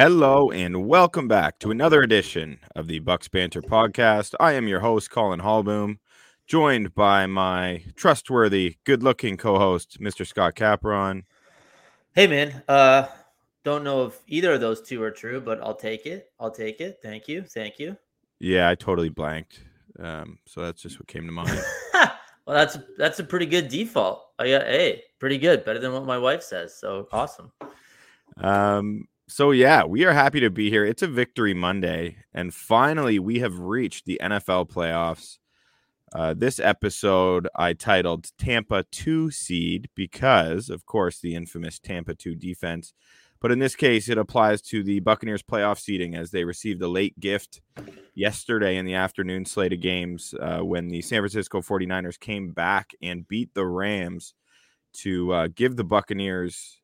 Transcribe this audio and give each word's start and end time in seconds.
Hello 0.00 0.50
and 0.50 0.88
welcome 0.88 1.28
back 1.28 1.58
to 1.58 1.70
another 1.70 2.00
edition 2.00 2.58
of 2.74 2.86
the 2.86 3.00
Bucks 3.00 3.28
Banter 3.28 3.60
podcast. 3.60 4.34
I 4.40 4.54
am 4.54 4.66
your 4.66 4.80
host, 4.80 5.10
Colin 5.10 5.40
Hallboom, 5.40 5.98
joined 6.46 6.94
by 6.94 7.26
my 7.26 7.84
trustworthy, 7.96 8.76
good-looking 8.84 9.36
co-host, 9.36 10.00
Mr. 10.00 10.26
Scott 10.26 10.54
Capron. 10.54 11.24
Hey 12.14 12.26
man, 12.26 12.62
uh 12.66 13.08
don't 13.62 13.84
know 13.84 14.06
if 14.06 14.18
either 14.26 14.54
of 14.54 14.62
those 14.62 14.80
two 14.80 15.02
are 15.02 15.10
true, 15.10 15.38
but 15.38 15.60
I'll 15.60 15.74
take 15.74 16.06
it. 16.06 16.32
I'll 16.40 16.50
take 16.50 16.80
it. 16.80 17.00
Thank 17.02 17.28
you. 17.28 17.42
Thank 17.42 17.78
you. 17.78 17.94
Yeah, 18.38 18.70
I 18.70 18.76
totally 18.76 19.10
blanked. 19.10 19.62
Um, 19.98 20.38
so 20.46 20.62
that's 20.62 20.80
just 20.80 20.98
what 20.98 21.08
came 21.08 21.26
to 21.26 21.32
mind. 21.32 21.62
well, 21.92 22.08
that's 22.46 22.78
that's 22.96 23.18
a 23.18 23.24
pretty 23.24 23.44
good 23.44 23.68
default. 23.68 24.28
I 24.38 24.48
got 24.48 24.62
hey, 24.62 25.02
pretty 25.18 25.36
good. 25.36 25.62
Better 25.62 25.78
than 25.78 25.92
what 25.92 26.06
my 26.06 26.16
wife 26.16 26.42
says. 26.42 26.74
So 26.74 27.06
awesome. 27.12 27.52
Um, 28.38 29.06
so 29.30 29.52
yeah, 29.52 29.84
we 29.84 30.04
are 30.04 30.12
happy 30.12 30.40
to 30.40 30.50
be 30.50 30.70
here. 30.70 30.84
It's 30.84 31.02
a 31.02 31.06
victory 31.06 31.54
Monday, 31.54 32.16
and 32.34 32.52
finally 32.52 33.20
we 33.20 33.38
have 33.38 33.60
reached 33.60 34.04
the 34.04 34.20
NFL 34.20 34.68
playoffs. 34.68 35.38
Uh, 36.12 36.34
this 36.36 36.58
episode 36.58 37.46
I 37.54 37.74
titled 37.74 38.32
Tampa 38.38 38.84
2 38.90 39.30
seed 39.30 39.88
because, 39.94 40.68
of 40.68 40.84
course, 40.84 41.20
the 41.20 41.36
infamous 41.36 41.78
Tampa 41.78 42.16
2 42.16 42.34
defense. 42.34 42.92
But 43.40 43.52
in 43.52 43.60
this 43.60 43.76
case, 43.76 44.08
it 44.08 44.18
applies 44.18 44.60
to 44.62 44.82
the 44.82 44.98
Buccaneers 44.98 45.44
playoff 45.44 45.78
seeding 45.78 46.16
as 46.16 46.32
they 46.32 46.42
received 46.42 46.82
a 46.82 46.88
late 46.88 47.18
gift 47.20 47.60
yesterday 48.16 48.76
in 48.76 48.84
the 48.84 48.94
afternoon 48.94 49.44
slate 49.44 49.72
of 49.72 49.80
games 49.80 50.34
uh, 50.40 50.58
when 50.58 50.88
the 50.88 51.02
San 51.02 51.20
Francisco 51.20 51.60
49ers 51.60 52.18
came 52.18 52.50
back 52.50 52.90
and 53.00 53.28
beat 53.28 53.54
the 53.54 53.64
Rams 53.64 54.34
to 54.94 55.32
uh, 55.32 55.48
give 55.54 55.76
the 55.76 55.84
Buccaneers 55.84 56.79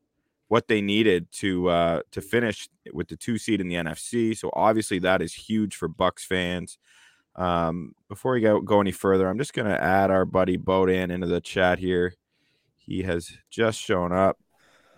what 0.47 0.67
they 0.67 0.81
needed 0.81 1.31
to 1.31 1.69
uh, 1.69 2.01
to 2.11 2.21
finish 2.21 2.69
with 2.93 3.07
the 3.07 3.17
two 3.17 3.37
seed 3.37 3.61
in 3.61 3.67
the 3.67 3.75
NFC. 3.75 4.37
So 4.37 4.49
obviously 4.53 4.99
that 4.99 5.21
is 5.21 5.33
huge 5.33 5.75
for 5.75 5.87
Bucks 5.87 6.23
fans. 6.23 6.77
Um, 7.35 7.93
before 8.09 8.33
we 8.33 8.41
go, 8.41 8.61
go 8.61 8.81
any 8.81 8.91
further, 8.91 9.27
I'm 9.27 9.37
just 9.37 9.53
going 9.53 9.67
to 9.67 9.81
add 9.81 10.09
our 10.09 10.25
buddy 10.25 10.57
Bodan 10.57 11.11
into 11.11 11.27
the 11.27 11.41
chat 11.41 11.77
here. 11.77 12.13
He 12.77 13.03
has 13.03 13.31
just 13.49 13.79
shown 13.79 14.11
up. 14.11 14.39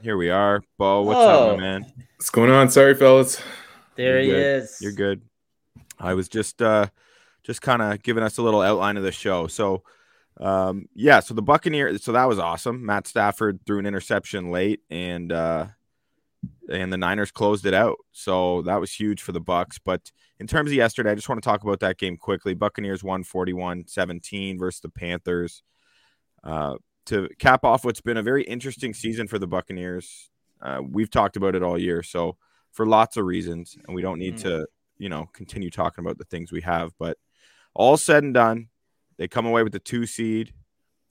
Here 0.02 0.16
we 0.16 0.30
are. 0.30 0.61
Bo, 0.77 1.02
what's 1.02 1.17
Whoa. 1.17 1.52
up, 1.52 1.58
my 1.58 1.61
man? 1.61 1.94
What's 2.16 2.30
going 2.30 2.50
on? 2.50 2.70
Sorry, 2.70 2.95
fellas. 2.95 3.42
There 3.95 4.22
You're 4.22 4.22
he 4.22 4.27
good. 4.30 4.64
is. 4.64 4.77
You're 4.80 4.92
good. 4.94 5.22
I 6.00 6.14
was 6.14 6.30
just 6.30 6.61
uh 6.61 6.88
just 7.44 7.61
kind 7.61 7.81
of 7.81 8.02
giving 8.03 8.23
us 8.23 8.38
a 8.38 8.42
little 8.42 8.61
outline 8.61 8.95
of 8.95 9.03
the 9.03 9.11
show. 9.11 9.47
So 9.47 9.83
um 10.40 10.86
yeah, 10.95 11.20
so 11.20 11.34
the 11.34 11.42
Buccaneers 11.42 12.04
so 12.04 12.12
that 12.14 12.28
was 12.28 12.40
awesome. 12.40 12.86
Matt 12.86 13.08
Stafford 13.08 13.59
threw 13.66 13.80
an 13.80 13.86
interception 13.86 14.52
late 14.52 14.82
and 14.90 15.32
uh 15.32 15.68
and 16.72 16.94
the 16.94 16.98
Niners 16.98 17.32
closed 17.32 17.66
it 17.66 17.73
out. 17.73 17.98
So 18.12 18.62
that 18.62 18.80
was 18.80 18.94
huge 18.94 19.22
for 19.22 19.32
the 19.34 19.42
Bucks, 19.42 19.80
but 19.80 20.11
in 20.39 20.48
terms 20.48 20.70
of 20.70 20.76
yesterday, 20.76 21.11
I 21.11 21.16
just 21.16 21.28
want 21.28 21.42
to 21.44 21.49
talk 21.49 21.64
about 21.64 21.82
that 21.82 21.98
game 21.98 22.16
quickly. 22.16 22.54
Buccaneers 22.54 23.04
won 23.04 23.23
41-17 23.26 24.58
versus 24.58 24.80
the 24.82 24.89
Panthers. 24.89 25.64
Uh 26.44 26.76
to 27.05 27.28
cap 27.39 27.66
off 27.66 27.83
what's 27.83 28.02
been 28.02 28.17
a 28.17 28.23
very 28.23 28.44
interesting 28.44 28.94
season 28.94 29.28
for 29.28 29.39
the 29.39 29.48
Buccaneers. 29.48 30.30
Uh, 30.61 30.80
we've 30.88 31.10
talked 31.10 31.38
about 31.38 31.55
it 31.55 31.64
all 31.64 31.76
year, 31.78 32.04
so 32.04 32.38
for 32.72 32.86
lots 32.86 33.17
of 33.17 33.26
reasons, 33.26 33.76
and 33.88 33.95
we 33.95 34.02
don't 34.04 34.20
need 34.20 34.36
Mm. 34.36 34.42
to, 34.44 34.67
you 34.99 35.10
know, 35.10 35.26
continue 35.33 35.72
talking 35.72 36.05
about 36.05 36.20
the 36.20 36.26
things 36.26 36.52
we 36.52 36.61
have. 36.61 36.92
But 36.99 37.17
all 37.73 37.98
said 37.98 38.23
and 38.23 38.33
done, 38.33 38.67
they 39.19 39.27
come 39.27 39.45
away 39.45 39.61
with 39.61 39.73
the 39.73 39.80
two 39.80 40.07
seed, 40.07 40.53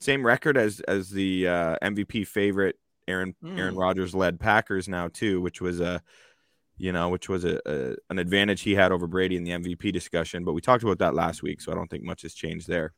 same 0.01 0.27
record 0.27 0.57
as 0.57 0.81
as 0.81 1.11
the 1.11 1.47
uh, 1.47 1.77
MVP 1.81 2.27
favorite 2.27 2.77
Aaron 3.07 3.37
Aaron 3.45 3.75
Mm. 3.75 3.81
Rodgers 3.81 4.15
led 4.15 4.41
Packers 4.41 4.89
now 4.89 5.09
too, 5.09 5.41
which 5.41 5.61
was 5.61 5.79
a 5.79 6.03
you 6.79 6.93
know, 6.93 7.09
which 7.09 7.29
was 7.29 7.45
a, 7.45 7.61
a 7.67 7.97
an 8.09 8.19
advantage 8.19 8.63
he 8.63 8.75
had 8.75 8.93
over 8.93 9.07
Brady 9.07 9.37
in 9.37 9.45
the 9.45 9.51
MVP 9.51 9.93
discussion. 9.93 10.45
But 10.45 10.55
we 10.55 10.61
talked 10.61 10.83
about 10.83 10.99
that 10.99 11.15
last 11.15 11.43
week, 11.43 11.61
so 11.61 11.71
I 11.71 11.75
don't 11.75 11.89
think 11.89 12.03
much 12.03 12.23
has 12.23 12.35
changed 12.35 12.67
there. 12.67 12.93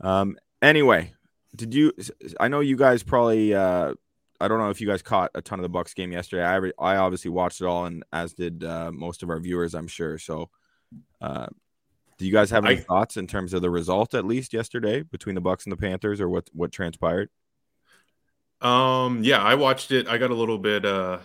Um. 0.00 0.36
Anyway, 0.62 1.12
did 1.56 1.74
you? 1.74 1.92
I 2.38 2.48
know 2.48 2.60
you 2.60 2.76
guys 2.76 3.02
probably. 3.02 3.54
Uh, 3.54 3.94
I 4.42 4.48
don't 4.48 4.58
know 4.58 4.70
if 4.70 4.80
you 4.80 4.86
guys 4.86 5.02
caught 5.02 5.30
a 5.34 5.42
ton 5.42 5.58
of 5.58 5.62
the 5.62 5.68
Bucks 5.68 5.92
game 5.92 6.12
yesterday. 6.12 6.44
I 6.44 6.70
I 6.78 6.96
obviously 6.96 7.30
watched 7.30 7.60
it 7.60 7.66
all, 7.66 7.86
and 7.86 8.04
as 8.12 8.32
did 8.34 8.62
uh, 8.62 8.92
most 8.92 9.22
of 9.22 9.30
our 9.30 9.40
viewers, 9.40 9.74
I'm 9.74 9.88
sure. 9.88 10.18
So, 10.18 10.50
uh, 11.20 11.46
do 12.20 12.26
you 12.26 12.32
guys 12.32 12.50
have 12.50 12.66
any 12.66 12.76
I- 12.76 12.80
thoughts 12.80 13.16
in 13.16 13.26
terms 13.26 13.54
of 13.54 13.62
the 13.62 13.70
result, 13.70 14.12
at 14.14 14.26
least 14.26 14.52
yesterday, 14.52 15.00
between 15.00 15.34
the 15.34 15.40
Bucks 15.40 15.64
and 15.64 15.72
the 15.72 15.76
Panthers, 15.78 16.20
or 16.20 16.28
what 16.28 16.50
what 16.52 16.70
transpired? 16.70 17.30
Um, 18.60 19.24
yeah, 19.24 19.42
I 19.42 19.54
watched 19.54 19.90
it. 19.90 20.06
I 20.06 20.18
got 20.18 20.30
a 20.30 20.34
little 20.34 20.58
bit, 20.58 20.84
uh, 20.84 21.20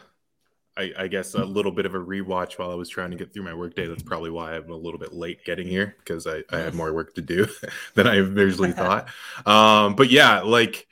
I, 0.77 0.93
I 0.97 1.07
guess, 1.07 1.33
a 1.33 1.43
little 1.43 1.73
bit 1.73 1.85
of 1.85 1.95
a 1.95 1.99
rewatch 1.99 2.57
while 2.57 2.71
I 2.71 2.75
was 2.75 2.87
trying 2.87 3.11
to 3.11 3.17
get 3.17 3.33
through 3.33 3.43
my 3.43 3.53
workday. 3.53 3.87
That's 3.87 4.03
probably 4.03 4.29
why 4.29 4.55
I'm 4.55 4.71
a 4.71 4.75
little 4.77 4.97
bit 4.97 5.11
late 5.11 5.43
getting 5.43 5.67
here 5.67 5.97
because 5.99 6.27
I, 6.27 6.43
I 6.49 6.59
had 6.59 6.73
more 6.73 6.93
work 6.93 7.13
to 7.15 7.21
do 7.21 7.45
than 7.95 8.07
I 8.07 8.15
originally 8.15 8.71
thought. 8.71 9.09
Um, 9.45 9.97
but 9.97 10.09
yeah, 10.09 10.43
like 10.43 10.87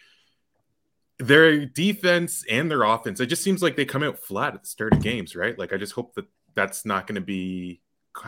their 1.17 1.65
defense 1.65 2.43
and 2.49 2.69
their 2.69 2.83
offense, 2.83 3.21
it 3.21 3.27
just 3.27 3.43
seems 3.43 3.63
like 3.63 3.77
they 3.77 3.85
come 3.85 4.03
out 4.03 4.19
flat 4.19 4.53
at 4.53 4.63
the 4.63 4.67
start 4.67 4.91
of 4.91 5.01
games, 5.01 5.33
right? 5.33 5.57
Like 5.57 5.71
I 5.71 5.77
just 5.77 5.93
hope 5.93 6.13
that 6.15 6.25
that's 6.55 6.85
not 6.85 7.07
going 7.07 7.15
to 7.15 7.21
be 7.21 7.79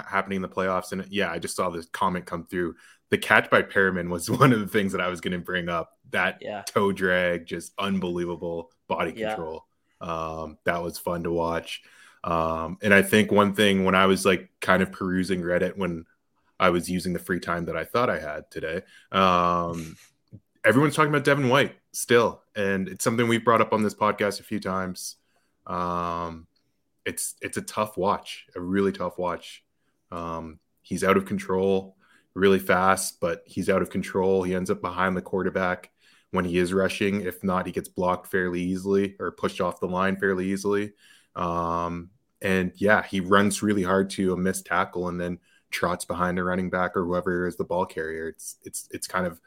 happening 0.07 0.37
in 0.37 0.41
the 0.41 0.49
playoffs. 0.49 0.91
And 0.91 1.05
yeah, 1.09 1.31
I 1.31 1.39
just 1.39 1.55
saw 1.55 1.69
this 1.69 1.85
comment 1.87 2.25
come 2.25 2.45
through. 2.45 2.75
The 3.11 3.17
catch 3.17 3.49
by 3.49 3.61
Perriman 3.61 4.09
was 4.09 4.29
one 4.41 4.51
of 4.53 4.59
the 4.59 4.67
things 4.67 4.91
that 4.91 5.01
I 5.01 5.07
was 5.09 5.21
going 5.21 5.33
to 5.33 5.39
bring 5.39 5.69
up. 5.69 5.91
That 6.11 6.39
Yeah. 6.41 6.63
toe 6.65 6.91
drag, 6.91 7.45
just 7.45 7.73
unbelievable 7.77 8.71
body 8.87 9.13
Yeah. 9.15 9.35
control. 9.35 9.65
Um, 10.01 10.57
that 10.65 10.81
was 10.83 10.97
fun 10.97 11.23
to 11.23 11.31
watch. 11.31 11.81
Um, 12.23 12.77
and 12.81 12.93
I 12.93 13.01
think 13.01 13.31
one 13.31 13.53
thing 13.53 13.85
when 13.85 13.95
I 13.95 14.05
was 14.07 14.25
like 14.25 14.49
kind 14.61 14.81
of 14.81 14.91
perusing 14.91 15.41
Reddit 15.41 15.77
when 15.77 16.05
I 16.59 16.69
was 16.69 16.89
using 16.89 17.13
the 17.13 17.19
free 17.19 17.39
time 17.39 17.65
that 17.65 17.75
I 17.77 17.83
thought 17.83 18.09
I 18.09 18.17
had 18.19 18.49
today, 18.49 18.81
um, 19.11 19.95
everyone's 20.63 20.95
talking 20.95 21.09
about 21.09 21.23
Devin 21.25 21.49
White 21.49 21.75
still, 21.91 22.41
and 22.55 22.87
it's 22.87 23.03
something 23.03 23.27
we've 23.27 23.43
brought 23.45 23.61
up 23.61 23.73
on 23.73 23.83
this 23.83 23.93
podcast 23.93 24.39
a 24.39 24.43
few 24.43 24.59
times. 24.59 25.17
Um, 25.67 26.47
it's 27.05 27.35
it's 27.41 27.57
a 27.57 27.61
tough 27.61 27.97
watch, 27.97 28.45
a 28.55 28.61
really 28.61 28.91
tough 28.91 29.17
watch. 29.17 29.63
Um, 30.11 30.59
he's 30.81 31.03
out 31.03 31.17
of 31.17 31.25
control, 31.25 31.97
really 32.33 32.59
fast, 32.59 33.19
but 33.19 33.43
he's 33.45 33.69
out 33.69 33.81
of 33.81 33.89
control. 33.89 34.43
He 34.43 34.55
ends 34.55 34.69
up 34.69 34.81
behind 34.81 35.15
the 35.15 35.21
quarterback 35.21 35.91
when 36.31 36.45
he 36.45 36.57
is 36.57 36.73
rushing. 36.73 37.21
If 37.21 37.43
not, 37.43 37.65
he 37.65 37.71
gets 37.71 37.89
blocked 37.89 38.27
fairly 38.27 38.61
easily 38.61 39.15
or 39.19 39.31
pushed 39.31 39.61
off 39.61 39.79
the 39.79 39.87
line 39.87 40.17
fairly 40.17 40.51
easily. 40.51 40.93
Um, 41.35 42.09
and 42.41 42.71
yeah, 42.75 43.03
he 43.03 43.19
runs 43.19 43.63
really 43.63 43.83
hard 43.83 44.09
to 44.11 44.33
a 44.33 44.37
missed 44.37 44.65
tackle 44.65 45.07
and 45.07 45.19
then 45.19 45.39
trots 45.71 46.05
behind 46.05 46.39
a 46.39 46.43
running 46.43 46.69
back 46.69 46.95
or 46.95 47.05
whoever 47.05 47.47
is 47.47 47.57
the 47.57 47.63
ball 47.63 47.85
carrier. 47.85 48.29
It's 48.29 48.57
it's 48.63 48.87
it's 48.91 49.07
kind 49.07 49.25
of 49.25 49.41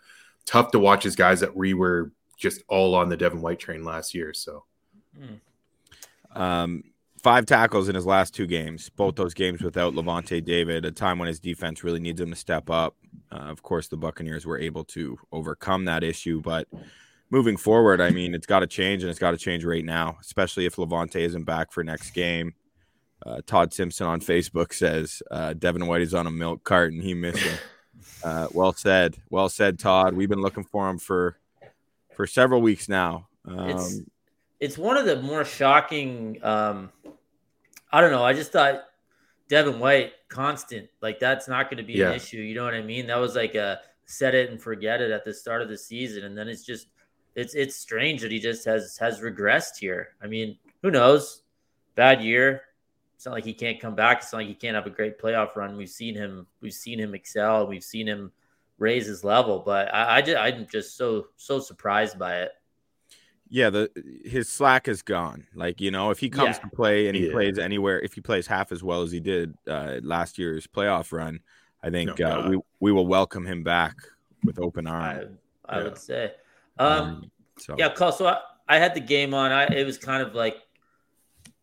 tough 0.47 0.71
to 0.73 0.79
watch 0.79 1.07
as 1.07 1.17
guys 1.17 1.41
that 1.41 1.57
we 1.57 1.75
were 1.75 2.13
just 2.37 2.63
all 2.69 2.95
on 2.95 3.09
the 3.09 3.17
Devin 3.17 3.41
White 3.41 3.59
train 3.59 3.85
last 3.85 4.15
year. 4.15 4.35
So 4.35 4.65
Mm. 5.19 5.41
Um, 6.39 6.85
five 7.23 7.47
tackles 7.47 7.89
in 7.89 7.95
his 7.95 8.07
last 8.07 8.35
two 8.35 8.47
games, 8.47 8.91
both 8.91 9.17
those 9.17 9.35
games 9.35 9.63
without 9.63 9.95
Lavonte 9.95 10.45
David, 10.45 10.85
a 10.85 10.91
time 10.91 11.19
when 11.19 11.29
his 11.29 11.41
defense 11.41 11.83
really 11.85 12.01
needs 12.01 12.21
him 12.21 12.31
to 12.31 12.37
step 12.37 12.71
up. 12.71 12.97
Uh, 13.31 13.37
of 13.37 13.63
course, 13.63 13.89
the 13.89 13.97
Buccaneers 13.97 14.47
were 14.47 14.59
able 14.59 14.85
to 14.85 15.19
overcome 15.33 15.85
that 15.87 16.03
issue, 16.03 16.41
but 16.41 16.69
moving 17.31 17.57
forward, 17.57 18.01
I 18.01 18.11
mean, 18.11 18.35
it's 18.35 18.47
got 18.47 18.61
to 18.61 18.67
change, 18.67 19.03
and 19.03 19.11
it's 19.11 19.19
got 19.19 19.33
to 19.33 19.37
change 19.37 19.65
right 19.65 19.85
now, 19.85 20.19
especially 20.21 20.67
if 20.67 20.77
Lavonte 20.77 21.17
isn't 21.17 21.45
back 21.45 21.73
for 21.73 21.85
next 21.85 22.11
game. 22.11 22.55
Uh, 23.25 23.41
Todd 23.47 23.73
Simpson 23.73 24.07
on 24.07 24.21
Facebook 24.21 24.73
says 24.73 25.23
uh, 25.31 25.53
Devin 25.53 25.87
White 25.87 26.03
is 26.03 26.15
on 26.15 26.27
a 26.27 26.31
milk 26.31 26.63
cart 26.65 26.93
and 26.93 27.03
he 27.03 27.15
missed 27.15 27.39
him. 27.39 27.59
Uh, 28.23 28.49
well 28.53 28.73
said, 28.73 29.17
well 29.29 29.49
said, 29.49 29.79
Todd. 29.79 30.15
We've 30.15 30.29
been 30.29 30.41
looking 30.41 30.65
for 30.65 30.89
him 30.89 30.99
for 30.99 31.37
for 32.15 32.27
several 32.27 32.61
weeks 32.61 32.89
now. 32.89 33.29
Um, 33.45 34.07
It's 34.61 34.77
one 34.77 34.97
of 34.97 35.07
the 35.07 35.23
more 35.23 35.45
shocking. 35.45 36.39
Um, 36.43 36.91
I 37.93 38.01
don't 38.01 38.11
know. 38.11 38.25
I 38.25 38.33
just 38.33 38.53
thought 38.53 38.85
Devin 39.49 39.79
White 39.79 40.13
constant 40.29 40.89
like 41.01 41.19
that's 41.21 41.49
not 41.49 41.71
going 41.71 41.79
to 41.79 41.83
be 41.85 41.95
Yeah. 41.95 42.11
an 42.11 42.15
issue. 42.17 42.39
You 42.39 42.55
know 42.55 42.65
what 42.65 42.75
I 42.75 42.83
mean? 42.83 43.07
That 43.07 43.17
was 43.17 43.35
like 43.37 43.55
a 43.55 43.81
set 44.07 44.35
it 44.35 44.51
and 44.51 44.61
forget 44.61 45.01
it 45.01 45.11
at 45.11 45.25
the 45.25 45.33
start 45.33 45.63
of 45.63 45.69
the 45.69 45.79
season, 45.79 46.25
and 46.25 46.37
then 46.37 46.49
it's 46.49 46.65
just 46.65 46.89
it's 47.35 47.55
it's 47.55 47.77
strange 47.77 48.21
that 48.23 48.33
he 48.33 48.41
just 48.41 48.65
has 48.65 48.97
has 48.99 49.21
regressed 49.21 49.79
here. 49.79 50.17
I 50.23 50.27
mean, 50.27 50.59
who 50.83 50.91
knows? 50.91 51.43
Bad 51.95 52.21
year. 52.23 52.63
It's 53.17 53.27
not 53.27 53.33
like 53.35 53.45
he 53.45 53.55
can't 53.55 53.81
come 53.81 53.95
back. 53.97 54.19
It's 54.19 54.33
not 54.33 54.39
like 54.39 54.47
he 54.49 54.55
can't 54.55 54.77
have 54.77 54.87
a 54.87 54.91
great 54.91 55.19
playoff 55.19 55.57
run. 55.57 55.77
We've 55.77 55.89
seen 55.89 56.15
him. 56.15 56.47
We've 56.61 56.73
seen 56.73 57.01
him 57.01 57.15
excel. 57.15 57.67
We've 57.67 57.83
seen 57.83 58.07
him 58.07 58.31
raise 58.79 59.07
his 59.07 59.25
level. 59.25 59.59
But 59.59 59.93
I, 59.93 60.19
I 60.19 60.23
just, 60.23 60.37
I'm 60.39 60.67
just 60.71 60.97
so 60.97 61.29
so 61.37 61.59
surprised 61.59 62.17
by 62.19 62.43
it. 62.43 62.53
Yeah, 63.51 63.71
the 63.71 63.91
his 64.25 64.49
slack 64.49 64.89
is 64.89 65.03
gone. 65.03 65.47
Like 65.55 65.81
you 65.81 65.91
know, 65.91 66.11
if 66.11 66.19
he 66.19 66.29
comes 66.29 66.57
Yeah. 66.57 66.63
to 66.63 66.77
play 66.77 67.07
and 67.09 67.17
he 67.17 67.27
Yeah. 67.27 67.33
plays 67.33 67.59
anywhere, 67.59 68.01
if 68.01 68.13
he 68.15 68.21
plays 68.21 68.47
half 68.47 68.73
as 68.73 68.83
well 68.83 69.03
as 69.03 69.11
he 69.11 69.21
did 69.21 69.55
uh, 69.67 70.01
last 70.03 70.39
year's 70.39 70.67
playoff 70.67 71.13
run, 71.13 71.41
I 71.83 71.91
think 71.91 72.19
No 72.19 72.27
uh, 72.41 72.49
we 72.49 72.61
we 72.81 72.93
will 72.93 73.07
welcome 73.07 73.47
him 73.47 73.63
back 73.63 73.97
with 74.45 74.59
open 74.59 74.87
arms. 74.87 75.39
I 75.65 75.79
Yeah. 75.79 75.85
would 75.85 75.99
say. 75.99 76.35
Um, 76.79 77.31
so 77.59 77.75
yeah, 77.79 77.89
Cole. 77.93 78.13
So 78.13 78.27
I, 78.27 78.39
I 78.69 78.79
had 78.79 78.95
the 78.95 79.01
game 79.01 79.33
on. 79.35 79.51
I 79.51 79.65
it 79.67 79.87
was 79.87 79.97
kind 79.99 80.23
of 80.23 80.35
like 80.35 80.57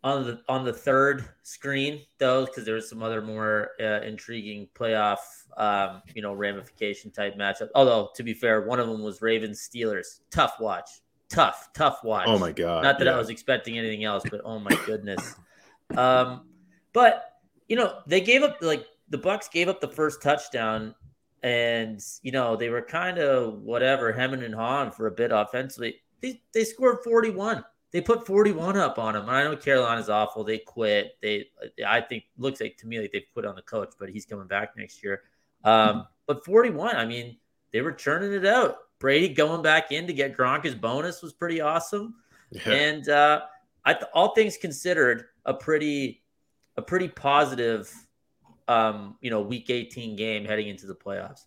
on 0.03 0.23
the 0.23 0.41
on 0.49 0.63
the 0.65 0.73
third 0.73 1.25
screen 1.43 2.01
though, 2.17 2.45
because 2.45 2.65
there 2.65 2.75
was 2.75 2.89
some 2.89 3.01
other 3.03 3.21
more 3.21 3.71
uh, 3.79 4.01
intriguing 4.01 4.67
playoff, 4.75 5.17
um, 5.57 6.01
you 6.13 6.21
know, 6.21 6.33
ramification 6.33 7.11
type 7.11 7.35
matchup. 7.37 7.69
Although 7.75 8.09
to 8.15 8.23
be 8.23 8.33
fair, 8.33 8.67
one 8.67 8.79
of 8.79 8.87
them 8.87 9.01
was 9.03 9.21
Ravens 9.21 9.67
Steelers. 9.67 10.21
Tough 10.31 10.55
watch. 10.59 10.89
Tough, 11.29 11.69
tough 11.73 12.03
watch. 12.03 12.27
Oh 12.27 12.37
my 12.37 12.51
god! 12.51 12.83
Not 12.83 12.99
that 12.99 13.07
I 13.07 13.17
was 13.17 13.29
expecting 13.29 13.77
anything 13.77 14.03
else, 14.03 14.23
but 14.29 14.41
oh 14.43 14.59
my 14.59 14.77
goodness. 14.85 15.35
Um, 15.95 16.47
but 16.93 17.33
you 17.67 17.75
know, 17.75 17.99
they 18.07 18.21
gave 18.21 18.43
up 18.43 18.57
like 18.61 18.85
the 19.09 19.17
Bucks 19.17 19.47
gave 19.47 19.69
up 19.69 19.81
the 19.81 19.87
first 19.87 20.21
touchdown, 20.21 20.93
and 21.43 22.03
you 22.21 22.31
know 22.31 22.55
they 22.55 22.69
were 22.69 22.81
kind 22.81 23.17
of 23.17 23.61
whatever 23.61 24.11
hemming 24.11 24.43
and 24.43 24.53
hawing 24.53 24.91
for 24.91 25.07
a 25.07 25.11
bit 25.11 25.31
offensively. 25.31 25.95
They 26.21 26.41
they 26.53 26.63
scored 26.63 26.99
forty 27.03 27.29
one. 27.31 27.63
They 27.91 28.01
put 28.01 28.25
forty 28.25 28.51
one 28.51 28.77
up 28.77 28.99
on 28.99 29.13
them. 29.13 29.23
And 29.23 29.31
I 29.31 29.43
know 29.43 29.55
Carolina's 29.55 30.09
awful. 30.09 30.43
They 30.43 30.57
quit. 30.59 31.17
They 31.21 31.45
I 31.85 32.01
think 32.01 32.25
looks 32.37 32.61
like 32.61 32.77
to 32.77 32.87
me 32.87 32.99
like 32.99 33.11
they've 33.11 33.27
quit 33.33 33.45
on 33.45 33.55
the 33.55 33.61
coach, 33.61 33.93
but 33.99 34.09
he's 34.09 34.25
coming 34.25 34.47
back 34.47 34.75
next 34.77 35.03
year. 35.03 35.23
Um, 35.63 36.07
but 36.27 36.43
forty 36.43 36.69
one. 36.69 36.95
I 36.95 37.05
mean, 37.05 37.37
they 37.71 37.81
were 37.81 37.91
churning 37.91 38.33
it 38.33 38.45
out. 38.45 38.77
Brady 38.99 39.29
going 39.33 39.61
back 39.61 39.91
in 39.91 40.07
to 40.07 40.13
get 40.13 40.35
Gronk 40.37 40.63
his 40.63 40.75
bonus 40.75 41.21
was 41.21 41.33
pretty 41.33 41.61
awesome. 41.61 42.15
Yeah. 42.51 42.71
And 42.71 43.09
uh, 43.09 43.41
I 43.83 43.93
th- 43.93 44.05
all 44.13 44.33
things 44.33 44.57
considered, 44.57 45.25
a 45.45 45.53
pretty 45.53 46.23
a 46.77 46.81
pretty 46.81 47.07
positive, 47.07 47.91
um, 48.67 49.17
you 49.21 49.29
know, 49.29 49.41
week 49.41 49.69
18 49.69 50.15
game 50.15 50.45
heading 50.45 50.67
into 50.67 50.87
the 50.87 50.95
playoffs. 50.95 51.41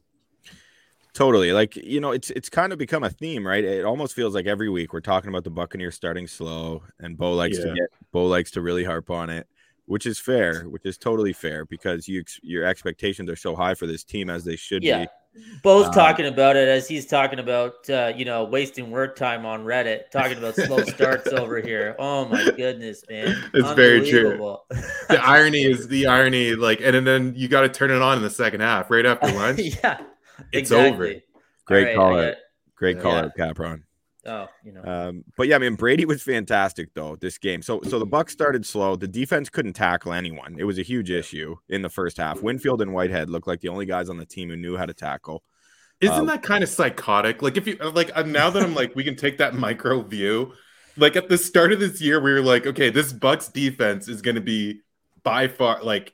Totally. 1.14 1.52
Like, 1.52 1.74
you 1.76 2.00
know, 2.00 2.12
it's 2.12 2.30
it's 2.30 2.48
kind 2.48 2.72
of 2.72 2.78
become 2.78 3.02
a 3.02 3.10
theme, 3.10 3.44
right? 3.46 3.64
It 3.64 3.84
almost 3.84 4.14
feels 4.14 4.34
like 4.34 4.46
every 4.46 4.68
week 4.68 4.92
we're 4.92 5.00
talking 5.00 5.28
about 5.30 5.42
the 5.42 5.50
Buccaneers 5.50 5.96
starting 5.96 6.26
slow 6.28 6.82
and 7.00 7.16
Bo 7.16 7.34
likes 7.34 7.58
to 7.58 7.74
get 7.74 7.88
Bo 8.12 8.26
likes 8.26 8.52
to 8.52 8.60
really 8.62 8.84
harp 8.84 9.10
on 9.10 9.28
it, 9.30 9.48
which 9.86 10.06
is 10.06 10.20
fair, 10.20 10.62
which 10.68 10.84
is 10.84 10.96
totally 10.96 11.32
fair 11.32 11.64
because 11.64 12.06
you 12.06 12.22
your 12.42 12.64
expectations 12.64 13.28
are 13.30 13.36
so 13.36 13.56
high 13.56 13.74
for 13.74 13.86
this 13.88 14.04
team 14.04 14.30
as 14.30 14.44
they 14.44 14.54
should 14.56 14.84
Yeah. 14.84 15.06
be. 15.06 15.08
Bo's 15.62 15.87
Um, 15.87 15.93
talking 15.93 16.26
about 16.26 16.56
it 16.56 16.69
as 16.69 16.87
he's 16.88 17.06
talking 17.06 17.38
about 17.38 17.88
uh, 17.90 18.12
you 18.17 18.25
know 18.25 18.44
wasting 18.44 18.90
work 18.90 19.17
time 19.17 19.44
on 19.44 19.64
Reddit, 19.64 20.11
talking 20.11 20.38
about 20.38 20.55
slow 20.55 20.82
starts 20.85 21.29
over 21.29 21.61
here. 21.61 21.96
Oh 21.99 22.26
my 22.26 22.44
goodness, 22.56 23.05
man! 23.08 23.37
It's 23.55 23.73
very 23.73 24.08
true. 24.08 24.58
The 25.08 25.20
irony 25.23 25.62
is 25.64 25.88
the 25.88 26.06
irony, 26.06 26.55
like, 26.55 26.81
and 26.81 26.94
and 26.96 27.06
then 27.06 27.35
you 27.37 27.49
got 27.49 27.62
to 27.62 27.69
turn 27.69 27.90
it 27.90 28.00
on 28.02 28.17
in 28.19 28.23
the 28.23 28.31
second 28.31 28.61
half, 28.61 28.90
right 28.90 29.05
after 29.06 29.29
lunch. 29.32 29.58
yeah, 29.61 29.99
It's 30.52 30.70
exactly. 30.70 30.93
over. 31.11 31.20
Great 31.67 31.85
right, 31.85 31.96
call 31.96 32.19
I 32.19 32.29
out. 32.29 32.35
Great 32.76 32.96
Yeah. 32.96 33.02
call 33.02 33.12
Yeah. 33.12 33.20
out, 33.25 33.37
Capron. 33.37 33.85
Got- 34.28 34.48
oh, 34.48 34.52
you 34.64 34.72
know, 34.72 34.82
Um, 34.84 35.25
but 35.36 35.48
yeah, 35.48 35.56
I 35.56 35.58
mean 35.58 35.75
Brady 35.75 36.04
was 36.04 36.22
fantastic 36.22 36.94
though 36.94 37.16
this 37.16 37.38
game. 37.38 37.62
So 37.62 37.80
so 37.82 37.98
the 37.98 38.06
Bucks 38.06 38.32
started 38.32 38.64
slow. 38.66 38.96
The 38.96 39.08
defense 39.08 39.48
couldn't 39.48 39.75
tackle 39.75 40.12
anyone. 40.12 40.56
It 40.58 40.64
was 40.64 40.78
a 40.78 40.82
huge 40.82 41.10
issue 41.10 41.56
in 41.69 41.82
the 41.82 41.88
first 41.88 42.16
half. 42.16 42.42
Winfield 42.42 42.82
and 42.82 42.92
Whitehead 42.92 43.30
looked 43.30 43.46
like 43.46 43.60
the 43.60 43.69
only 43.69 43.86
guys 43.86 44.08
on 44.08 44.16
the 44.19 44.26
team 44.26 44.48
who 44.50 44.56
knew 44.56 44.76
how 44.76 44.86
to 44.86 44.94
tackle. 44.94 45.42
Isn't 46.00 46.14
Um, 46.14 46.26
that 46.26 46.42
kind 46.42 46.62
of 46.62 46.69
psychotic? 46.69 47.42
Like 47.42 47.56
if 47.56 47.66
you 47.66 47.76
like 47.76 48.10
uh, 48.16 48.22
now 48.22 48.50
that 48.50 48.62
I'm 48.62 48.75
like 48.75 48.94
we 48.94 49.02
can 49.04 49.16
take 49.16 49.38
that 49.38 49.54
micro 49.54 50.02
view. 50.02 50.52
Like 50.96 51.14
at 51.14 51.28
the 51.28 51.38
start 51.38 51.72
of 51.72 51.78
this 51.78 52.00
year, 52.00 52.20
we 52.20 52.32
were 52.32 52.40
like, 52.42 52.66
okay, 52.66 52.90
this 52.90 53.12
Bucks 53.12 53.46
defense 53.48 54.08
is 54.08 54.20
going 54.20 54.34
to 54.34 54.40
be 54.40 54.80
by 55.22 55.46
far 55.46 55.82
like 55.82 56.12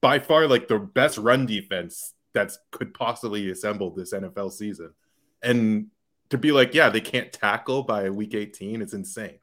by 0.00 0.18
far 0.20 0.46
like 0.46 0.68
the 0.68 0.78
best 0.78 1.18
run 1.18 1.46
defense 1.46 2.14
that's 2.32 2.56
could 2.70 2.94
possibly 2.94 3.50
assemble 3.50 3.90
this 3.90 4.12
NFL 4.14 4.52
season. 4.52 4.92
And 5.42 5.88
to 6.30 6.38
be 6.38 6.52
like, 6.52 6.74
yeah, 6.74 6.88
they 6.88 7.00
can't 7.00 7.32
tackle 7.32 7.82
by 7.82 8.10
week 8.10 8.34
18, 8.34 8.82
it's 8.82 8.94
insane. 8.94 9.38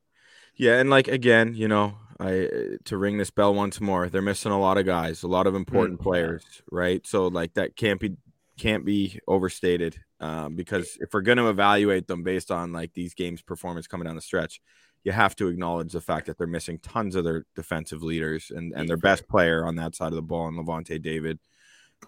Yeah, 0.55 0.79
and 0.79 0.89
like 0.89 1.07
again, 1.07 1.53
you 1.53 1.67
know, 1.67 1.95
I 2.19 2.47
to 2.85 2.97
ring 2.97 3.17
this 3.17 3.29
bell 3.29 3.53
once 3.53 3.79
more, 3.79 4.09
they're 4.09 4.21
missing 4.21 4.51
a 4.51 4.59
lot 4.59 4.77
of 4.77 4.85
guys, 4.85 5.23
a 5.23 5.27
lot 5.27 5.45
of 5.45 5.53
important 5.53 6.01
players, 6.01 6.43
right? 6.71 7.05
So 7.05 7.27
like 7.27 7.53
that 7.53 7.75
can't 7.75 7.99
be 7.99 8.15
can't 8.57 8.83
be 8.83 9.19
overstated 9.27 9.99
um, 10.19 10.55
because 10.55 10.97
if 10.99 11.13
we're 11.13 11.21
going 11.21 11.37
to 11.37 11.49
evaluate 11.49 12.07
them 12.07 12.23
based 12.23 12.49
on 12.49 12.73
like 12.73 12.91
these 12.93 13.13
games' 13.13 13.43
performance 13.43 13.85
coming 13.85 14.07
down 14.07 14.15
the 14.15 14.21
stretch, 14.21 14.61
you 15.03 15.11
have 15.11 15.35
to 15.35 15.47
acknowledge 15.47 15.91
the 15.91 16.01
fact 16.01 16.25
that 16.25 16.39
they're 16.39 16.47
missing 16.47 16.79
tons 16.79 17.15
of 17.15 17.23
their 17.23 17.45
defensive 17.55 18.01
leaders 18.01 18.51
and 18.53 18.73
and 18.73 18.89
their 18.89 18.97
best 18.97 19.27
player 19.27 19.63
on 19.65 19.75
that 19.75 19.95
side 19.95 20.07
of 20.07 20.15
the 20.15 20.21
ball, 20.23 20.47
and 20.47 20.57
Lavonte 20.57 20.99
David. 21.01 21.39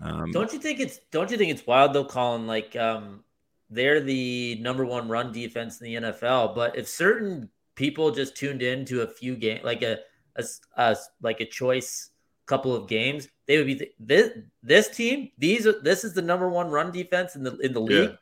Um, 0.02 0.32
Don't 0.32 0.54
you 0.54 0.60
think 0.60 0.80
it's 0.80 1.00
don't 1.12 1.30
you 1.32 1.38
think 1.38 1.52
it's 1.52 1.66
wild 1.66 1.94
though, 1.94 2.06
Colin? 2.06 2.48
Like 2.48 2.76
um 2.76 3.24
they're 3.70 4.02
the 4.02 4.58
number 4.62 4.86
one 4.86 5.08
run 5.08 5.32
defense 5.32 5.80
in 5.82 5.86
the 5.86 5.96
NFL, 6.10 6.56
but 6.56 6.78
if 6.78 6.88
certain 6.88 7.50
people 7.76 8.12
just 8.12 8.36
tuned 8.36 8.62
in 8.62 8.84
to 8.86 9.02
a 9.02 9.08
few 9.08 9.36
game 9.36 9.60
like 9.64 9.82
a, 9.82 10.00
a, 10.36 10.44
a 10.78 10.96
like 11.22 11.40
a 11.40 11.46
choice 11.46 12.10
couple 12.46 12.76
of 12.76 12.88
games, 12.88 13.28
they 13.46 13.58
would 13.58 13.68
be 13.68 13.76
th- 13.76 13.94
this 14.00 14.32
this 14.64 14.90
team, 14.90 15.30
these 15.38 15.68
are 15.68 15.80
this 15.82 16.04
is 16.04 16.14
the 16.14 16.22
number 16.22 16.50
one 16.50 16.70
run 16.70 16.92
defense 16.92 17.36
in 17.36 17.44
the 17.44 17.56
in 17.58 17.74
the 17.74 17.82
league. 17.82 18.10
Yeah. 18.10 18.16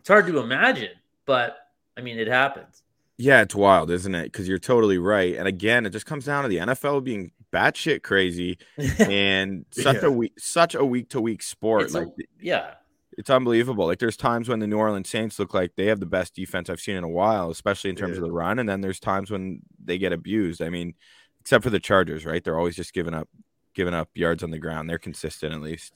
It's 0.00 0.08
hard 0.08 0.26
to 0.28 0.38
imagine, 0.38 0.92
but 1.24 1.56
I 1.96 2.00
mean 2.00 2.18
it 2.18 2.28
happens. 2.28 2.82
Yeah, 3.18 3.40
it's 3.40 3.54
wild, 3.54 3.90
isn't 3.90 4.14
it? 4.14 4.24
Because 4.24 4.46
you're 4.46 4.58
totally 4.58 4.98
right. 4.98 5.36
And 5.36 5.48
again, 5.48 5.86
it 5.86 5.90
just 5.90 6.04
comes 6.04 6.26
down 6.26 6.42
to 6.42 6.48
the 6.50 6.58
NFL 6.58 7.02
being 7.02 7.32
batshit 7.50 8.02
crazy 8.02 8.58
and 8.98 9.64
such 9.70 9.96
Yeah. 10.02 10.08
a 10.08 10.10
week, 10.10 10.34
such 10.38 10.74
a 10.74 10.84
week 10.84 11.08
to 11.10 11.20
week 11.20 11.42
sport. 11.42 11.82
It's 11.84 11.94
a- 11.94 12.00
like 12.00 12.08
yeah. 12.40 12.74
It's 13.16 13.30
unbelievable. 13.30 13.86
Like 13.86 13.98
there's 13.98 14.16
times 14.16 14.48
when 14.48 14.58
the 14.58 14.66
New 14.66 14.76
Orleans 14.78 15.08
Saints 15.08 15.38
look 15.38 15.54
like 15.54 15.74
they 15.76 15.86
have 15.86 16.00
the 16.00 16.06
best 16.06 16.34
defense 16.34 16.68
I've 16.68 16.80
seen 16.80 16.96
in 16.96 17.04
a 17.04 17.08
while, 17.08 17.50
especially 17.50 17.90
in 17.90 17.96
terms 17.96 18.18
of 18.18 18.24
the 18.24 18.32
run. 18.32 18.58
And 18.58 18.68
then 18.68 18.80
there's 18.80 19.00
times 19.00 19.30
when 19.30 19.62
they 19.82 19.98
get 19.98 20.12
abused. 20.12 20.60
I 20.60 20.68
mean, 20.68 20.94
except 21.40 21.64
for 21.64 21.70
the 21.70 21.80
Chargers, 21.80 22.26
right? 22.26 22.42
They're 22.44 22.58
always 22.58 22.76
just 22.76 22.92
giving 22.92 23.14
up, 23.14 23.28
giving 23.74 23.94
up 23.94 24.10
yards 24.14 24.42
on 24.42 24.50
the 24.50 24.58
ground. 24.58 24.90
They're 24.90 24.98
consistent 24.98 25.54
at 25.54 25.60
least. 25.60 25.94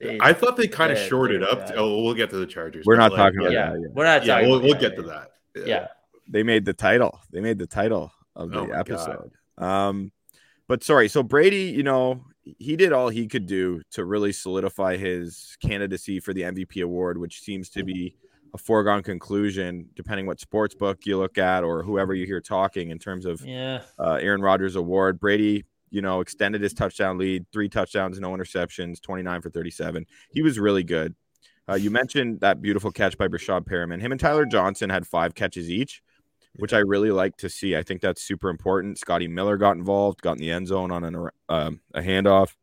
They- 0.00 0.18
I 0.20 0.32
thought 0.32 0.56
they 0.56 0.68
kind 0.68 0.92
of 0.92 0.98
Yeah, 0.98 1.06
shorted 1.06 1.42
they're 1.42 1.50
up. 1.50 1.58
bad. 1.60 1.68
To, 1.68 1.76
oh, 1.76 2.02
we'll 2.02 2.14
get 2.14 2.30
to 2.30 2.36
the 2.36 2.46
Chargers. 2.46 2.84
We're 2.86 2.96
not 2.96 3.12
like, 3.12 3.18
talking 3.18 3.40
about 3.40 3.52
yeah, 3.52 3.70
that, 3.70 3.80
yeah. 3.80 3.86
we're 3.92 4.04
not 4.04 4.26
Yeah, 4.26 4.34
talking 4.34 4.48
we'll, 4.48 4.58
about 4.58 4.64
we'll 4.64 4.74
that, 4.74 4.80
get 4.80 4.96
to 4.96 5.02
that. 5.02 5.30
Yeah. 5.66 5.86
They 6.28 6.42
made 6.42 6.64
the 6.64 6.72
title. 6.72 7.20
They 7.30 7.40
made 7.40 7.58
the 7.58 7.66
title 7.66 8.12
of 8.36 8.50
the 8.50 8.58
Oh 8.58 8.66
my 8.66 8.68
God. 8.68 8.78
episode. 8.90 9.30
Um, 9.58 10.12
but 10.68 10.82
sorry. 10.84 11.08
So 11.08 11.22
Brady, 11.22 11.64
you 11.66 11.82
know, 11.82 12.24
he 12.44 12.76
did 12.76 12.92
all 12.92 13.08
he 13.08 13.26
could 13.28 13.46
do 13.46 13.82
to 13.92 14.04
really 14.04 14.32
solidify 14.32 14.96
his 14.96 15.56
candidacy 15.64 16.18
for 16.20 16.32
the 16.34 16.42
MVP 16.42 16.82
award, 16.82 17.18
which 17.18 17.40
seems 17.40 17.68
to 17.70 17.84
be 17.84 18.16
a 18.54 18.58
foregone 18.58 19.02
conclusion, 19.02 19.88
depending 19.94 20.26
what 20.26 20.40
sports 20.40 20.74
book 20.74 21.06
you 21.06 21.16
look 21.18 21.38
at 21.38 21.64
or 21.64 21.82
whoever 21.82 22.14
you 22.14 22.26
hear 22.26 22.40
talking 22.40 22.90
in 22.90 22.98
terms 22.98 23.24
of 23.24 23.40
Yeah. 23.46 23.82
uh, 23.98 24.14
Aaron 24.20 24.42
Rodgers 24.42 24.76
award. 24.76 25.20
Brady, 25.20 25.64
you 25.90 26.02
know, 26.02 26.20
extended 26.20 26.60
his 26.62 26.74
touchdown 26.74 27.16
lead, 27.18 27.46
three 27.52 27.68
touchdowns, 27.68 28.18
no 28.18 28.30
interceptions, 28.32 29.00
29 29.00 29.40
for 29.40 29.50
37. 29.50 30.04
He 30.32 30.42
was 30.42 30.58
really 30.58 30.82
good. 30.84 31.14
Uh, 31.68 31.74
you 31.74 31.90
mentioned 31.90 32.40
that 32.40 32.60
beautiful 32.60 32.90
catch 32.90 33.16
by 33.16 33.28
Breshad 33.28 33.64
Perriman. 33.66 34.00
Him 34.00 34.10
and 34.12 34.20
Tyler 34.20 34.44
Johnson 34.44 34.90
had 34.90 35.06
five 35.06 35.34
catches 35.34 35.70
each, 35.70 36.02
which 36.56 36.72
I 36.72 36.78
really 36.78 37.10
like 37.10 37.36
to 37.38 37.48
see. 37.48 37.76
I 37.76 37.82
think 37.82 38.00
that's 38.00 38.22
super 38.22 38.50
important. 38.50 38.98
Scotty 38.98 39.28
Miller 39.28 39.56
got 39.56 39.76
involved, 39.76 40.22
got 40.22 40.32
in 40.32 40.38
the 40.38 40.50
end 40.50 40.68
zone 40.68 40.90
on 40.90 41.04
an, 41.04 41.28
um, 41.48 41.80
a 41.94 42.00
handoff, 42.00 42.54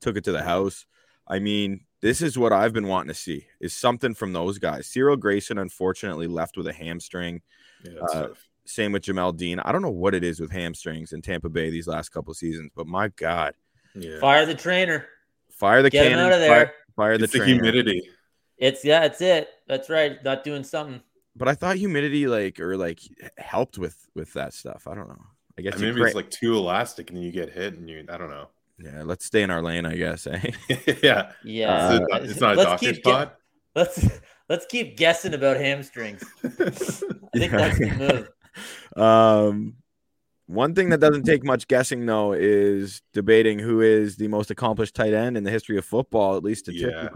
took 0.00 0.16
it 0.16 0.24
to 0.24 0.32
the 0.32 0.42
house. 0.42 0.86
I 1.26 1.38
mean, 1.38 1.80
this 2.00 2.22
is 2.22 2.38
what 2.38 2.52
I've 2.52 2.72
been 2.72 2.86
wanting 2.86 3.08
to 3.08 3.14
see 3.14 3.46
is 3.60 3.74
something 3.74 4.14
from 4.14 4.32
those 4.32 4.58
guys. 4.58 4.86
Cyril 4.86 5.16
Grayson, 5.16 5.58
unfortunately, 5.58 6.26
left 6.26 6.56
with 6.56 6.66
a 6.66 6.72
hamstring. 6.72 7.42
Yeah, 7.84 8.00
Uh. 8.12 8.28
Same 8.68 8.90
with 8.90 9.04
Jamel 9.04 9.36
Dean. 9.36 9.60
I 9.60 9.70
don't 9.70 9.80
know 9.80 9.90
what 9.90 10.12
it 10.12 10.24
is 10.24 10.40
with 10.40 10.50
hamstrings 10.50 11.12
in 11.12 11.22
Tampa 11.22 11.48
Bay 11.48 11.70
these 11.70 11.86
last 11.86 12.08
couple 12.08 12.34
seasons, 12.34 12.72
but 12.74 12.88
my 12.88 13.06
God, 13.14 13.54
yeah. 13.94 14.18
Fire 14.18 14.44
the 14.44 14.56
trainer. 14.56 15.06
fire 15.52 15.82
the 15.82 15.90
Get 15.90 16.06
him 16.06 16.12
cannon, 16.14 16.26
out 16.26 16.32
of 16.32 16.40
there. 16.40 16.48
Fire, 16.50 16.74
fire 16.96 17.18
the 17.18 17.24
It's 17.24 17.32
the 17.32 17.44
humidity. 17.44 18.10
It's 18.58 18.84
yeah, 18.84 19.04
it's 19.04 19.20
it. 19.20 19.48
That's 19.68 19.88
right. 19.88 20.22
Not 20.24 20.42
doing 20.42 20.64
something. 20.64 21.00
But 21.36 21.48
I 21.48 21.54
thought 21.54 21.76
humidity 21.76 22.26
like 22.26 22.58
or 22.60 22.76
like 22.76 23.00
helped 23.38 23.76
with 23.78 23.96
with 24.14 24.32
that 24.32 24.54
stuff. 24.54 24.86
I 24.86 24.94
don't 24.94 25.08
know. 25.08 25.22
I 25.58 25.62
guess 25.62 25.74
I 25.74 25.76
mean, 25.76 25.86
maybe 25.90 26.00
cra- 26.00 26.06
it's 26.08 26.16
like 26.16 26.30
too 26.30 26.54
elastic 26.56 27.10
and 27.10 27.16
then 27.18 27.24
you 27.24 27.32
get 27.32 27.50
hit 27.52 27.74
and 27.74 27.88
you, 27.88 28.04
I 28.08 28.16
don't 28.16 28.30
know. 28.30 28.48
yeah. 28.82 29.02
Let's 29.04 29.24
stay 29.26 29.42
in 29.42 29.50
our 29.50 29.62
lane, 29.62 29.86
I 29.86 29.96
guess. 29.96 30.26
Eh? 30.26 30.40
yeah. 31.02 31.32
Yeah. 31.44 31.96
It's 31.98 32.08
not- 32.10 32.22
it's 32.24 32.40
not 32.40 32.54
a 32.54 32.56
Let's 32.56 32.70
doctor's 32.70 32.92
keep 32.96 33.02
ge- 33.02 33.04
pod. 33.04 33.30
Let's 33.74 34.08
let's 34.48 34.66
keep 34.66 34.96
guessing 34.96 35.34
about 35.34 35.58
hamstrings. 35.58 36.22
I 36.44 36.48
think 36.48 37.52
that's 37.52 37.78
the 37.78 37.94
move. 37.98 38.28
Um, 38.96 39.74
one 40.46 40.74
thing 40.74 40.88
that 40.90 41.00
doesn't 41.00 41.24
take 41.24 41.44
much 41.44 41.68
guessing 41.68 42.06
though 42.06 42.32
is 42.32 43.02
debating 43.12 43.58
who 43.58 43.80
is 43.82 44.16
the 44.16 44.28
most 44.28 44.50
accomplished 44.50 44.94
tight 44.94 45.12
end 45.12 45.36
in 45.36 45.44
the 45.44 45.50
history 45.50 45.76
of 45.76 45.84
football. 45.84 46.36
At 46.36 46.42
least 46.44 46.68
Yeah. 46.68 47.08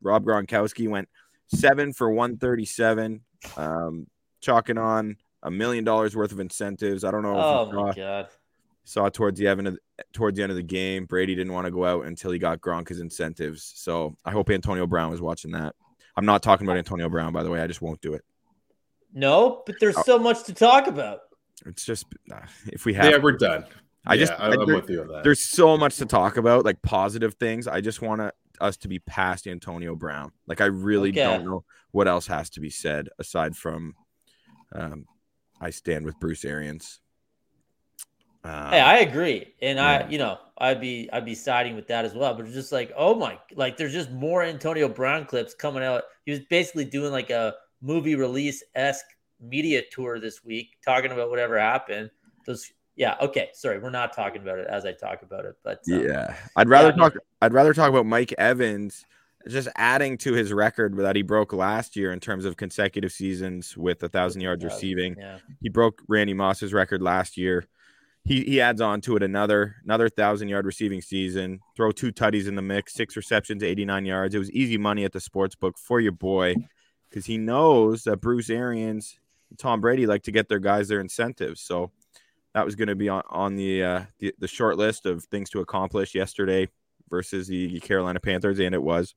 Rob 0.00 0.24
Gronkowski 0.24 0.88
went 0.88 1.08
seven 1.48 1.92
for 1.92 2.10
one 2.10 2.36
thirty-seven, 2.38 3.20
um, 3.56 4.06
chalking 4.40 4.78
on 4.78 5.16
a 5.42 5.50
million 5.50 5.84
dollars 5.84 6.14
worth 6.16 6.32
of 6.32 6.40
incentives. 6.40 7.04
I 7.04 7.10
don't 7.10 7.22
know. 7.22 7.36
Oh 7.36 7.62
if 7.62 7.68
you 7.72 7.74
my 7.80 7.90
saw, 7.90 7.94
god. 7.96 8.28
saw 8.84 9.08
towards 9.08 9.38
the 9.38 9.48
end 9.48 9.66
of 9.68 9.78
towards 10.12 10.36
the 10.36 10.42
end 10.42 10.50
of 10.50 10.56
the 10.56 10.62
game, 10.62 11.04
Brady 11.06 11.34
didn't 11.34 11.52
want 11.52 11.64
to 11.66 11.70
go 11.70 11.84
out 11.84 12.06
until 12.06 12.30
he 12.30 12.38
got 12.38 12.60
Gronka's 12.60 13.00
incentives. 13.00 13.72
So 13.76 14.16
I 14.24 14.30
hope 14.30 14.50
Antonio 14.50 14.86
Brown 14.86 15.10
was 15.10 15.20
watching 15.20 15.52
that. 15.52 15.74
I'm 16.16 16.24
not 16.26 16.42
talking 16.42 16.66
about 16.66 16.76
Antonio 16.78 17.08
Brown, 17.08 17.32
by 17.32 17.42
the 17.42 17.50
way. 17.50 17.60
I 17.60 17.66
just 17.66 17.80
won't 17.82 18.00
do 18.00 18.14
it. 18.14 18.24
No, 19.14 19.62
but 19.66 19.76
there's 19.80 19.96
Oh. 19.96 20.02
so 20.04 20.18
much 20.18 20.44
to 20.44 20.52
talk 20.54 20.86
about. 20.86 21.20
It's 21.66 21.84
just 21.84 22.06
uh, 22.32 22.40
if 22.66 22.84
we 22.84 22.94
have, 22.94 23.10
Yeah, 23.10 23.18
we're 23.18 23.32
done. 23.32 23.64
I 24.06 24.14
Yeah, 24.14 24.20
just 24.20 24.32
I, 24.32 24.48
I- 24.48 24.54
am 24.54 24.66
there- 24.66 24.76
with 24.76 24.90
you 24.90 25.00
on 25.02 25.08
that. 25.08 25.24
there's 25.24 25.40
so 25.40 25.76
much 25.76 25.96
to 25.96 26.06
talk 26.06 26.36
about, 26.36 26.64
like 26.64 26.80
positive 26.82 27.34
things. 27.34 27.66
I 27.66 27.80
just 27.80 28.02
want 28.02 28.20
to, 28.20 28.32
us 28.60 28.76
to 28.78 28.88
be 28.88 28.98
past 28.98 29.46
Antonio 29.46 29.94
Brown. 29.96 30.32
Like 30.46 30.60
I 30.60 30.66
really 30.66 31.10
Okay. 31.10 31.22
don't 31.22 31.44
know 31.44 31.64
what 31.90 32.08
else 32.08 32.26
has 32.26 32.50
to 32.50 32.60
be 32.60 32.70
said 32.70 33.08
aside 33.18 33.56
from, 33.56 33.94
um, 34.72 35.06
I 35.60 35.70
stand 35.70 36.04
with 36.04 36.18
Bruce 36.20 36.44
Arians. 36.44 37.00
Um, 38.44 38.70
Hey, 38.70 38.80
I 38.80 38.98
agree, 38.98 39.54
and 39.60 39.78
yeah. 39.78 40.04
I, 40.06 40.08
you 40.08 40.18
know, 40.18 40.38
I'd 40.58 40.80
be, 40.80 41.08
I'd 41.12 41.24
be 41.24 41.34
siding 41.34 41.74
with 41.74 41.88
that 41.88 42.04
as 42.04 42.14
well. 42.14 42.34
But 42.34 42.46
it's 42.46 42.54
just 42.54 42.72
like, 42.72 42.92
oh 42.96 43.14
my, 43.14 43.38
like 43.54 43.76
there's 43.76 43.92
just 43.92 44.10
more 44.10 44.42
Antonio 44.42 44.88
Brown 44.88 45.24
clips 45.26 45.54
coming 45.54 45.82
out. 45.82 46.04
He 46.24 46.30
was 46.30 46.40
basically 46.48 46.84
doing 46.84 47.10
like 47.12 47.30
a 47.30 47.54
movie 47.82 48.14
release 48.14 48.62
esque 48.74 49.06
media 49.40 49.82
tour 49.90 50.20
this 50.20 50.44
week, 50.44 50.76
talking 50.84 51.10
about 51.12 51.30
whatever 51.30 51.58
happened. 51.58 52.10
Those, 52.46 52.70
yeah, 52.98 53.14
okay, 53.20 53.50
sorry, 53.54 53.78
we're 53.78 53.90
not 53.90 54.12
talking 54.12 54.42
about 54.42 54.58
it 54.58 54.66
as 54.68 54.84
I 54.84 54.90
talk 54.92 55.22
about 55.22 55.44
it, 55.44 55.54
but 55.62 55.80
um, 55.90 56.04
yeah, 56.04 56.34
I'd 56.56 56.68
rather 56.68 56.88
yeah, 56.88 56.96
talk. 56.96 57.14
I'd 57.40 57.52
rather 57.52 57.72
talk 57.72 57.88
about 57.88 58.06
Mike 58.06 58.34
Evans 58.36 59.06
just 59.46 59.68
adding 59.76 60.18
to 60.18 60.32
his 60.32 60.52
record 60.52 60.96
that 60.96 61.14
he 61.14 61.22
broke 61.22 61.52
last 61.52 61.94
year 61.94 62.12
in 62.12 62.18
terms 62.18 62.44
of 62.44 62.56
consecutive 62.56 63.12
seasons 63.12 63.76
with 63.76 64.02
a 64.02 64.08
thousand 64.08 64.40
yards 64.40 64.64
receiving. 64.64 65.14
Yeah, 65.16 65.38
He 65.62 65.68
broke 65.68 66.02
Randy 66.08 66.34
Moss's 66.34 66.72
record 66.72 67.00
last 67.00 67.36
year. 67.36 67.64
He 68.24 68.42
he 68.42 68.60
adds 68.60 68.80
on 68.80 69.00
to 69.02 69.14
it 69.14 69.22
another 69.22 69.76
another 69.84 70.08
thousand 70.08 70.48
yard 70.48 70.66
receiving 70.66 71.00
season. 71.00 71.60
Throw 71.76 71.92
two 71.92 72.10
tutties 72.12 72.48
in 72.48 72.56
the 72.56 72.62
mix, 72.62 72.94
six 72.94 73.16
receptions, 73.16 73.62
eighty 73.62 73.84
nine 73.84 74.06
yards. 74.06 74.34
It 74.34 74.38
was 74.38 74.50
easy 74.50 74.76
money 74.76 75.04
at 75.04 75.12
the 75.12 75.20
sports 75.20 75.54
book 75.54 75.78
for 75.78 76.00
your 76.00 76.12
boy 76.12 76.56
because 77.08 77.26
he 77.26 77.38
knows 77.38 78.02
that 78.02 78.20
Bruce 78.20 78.50
Arians, 78.50 79.20
Tom 79.56 79.80
Brady 79.80 80.04
like 80.04 80.24
to 80.24 80.32
get 80.32 80.48
their 80.48 80.58
guys 80.58 80.88
their 80.88 81.00
incentives. 81.00 81.62
So 81.62 81.92
that 82.54 82.64
was 82.64 82.74
going 82.74 82.88
to 82.88 82.96
be 82.96 83.08
on 83.08 83.22
on 83.28 83.56
the, 83.56 83.82
uh, 83.82 84.02
the 84.18 84.34
the 84.38 84.48
short 84.48 84.76
list 84.76 85.06
of 85.06 85.24
things 85.24 85.50
to 85.50 85.60
accomplish 85.60 86.14
yesterday 86.14 86.68
versus 87.08 87.48
the 87.48 87.80
Carolina 87.80 88.20
Panthers, 88.20 88.58
and 88.58 88.74
it 88.74 88.82
was. 88.82 89.14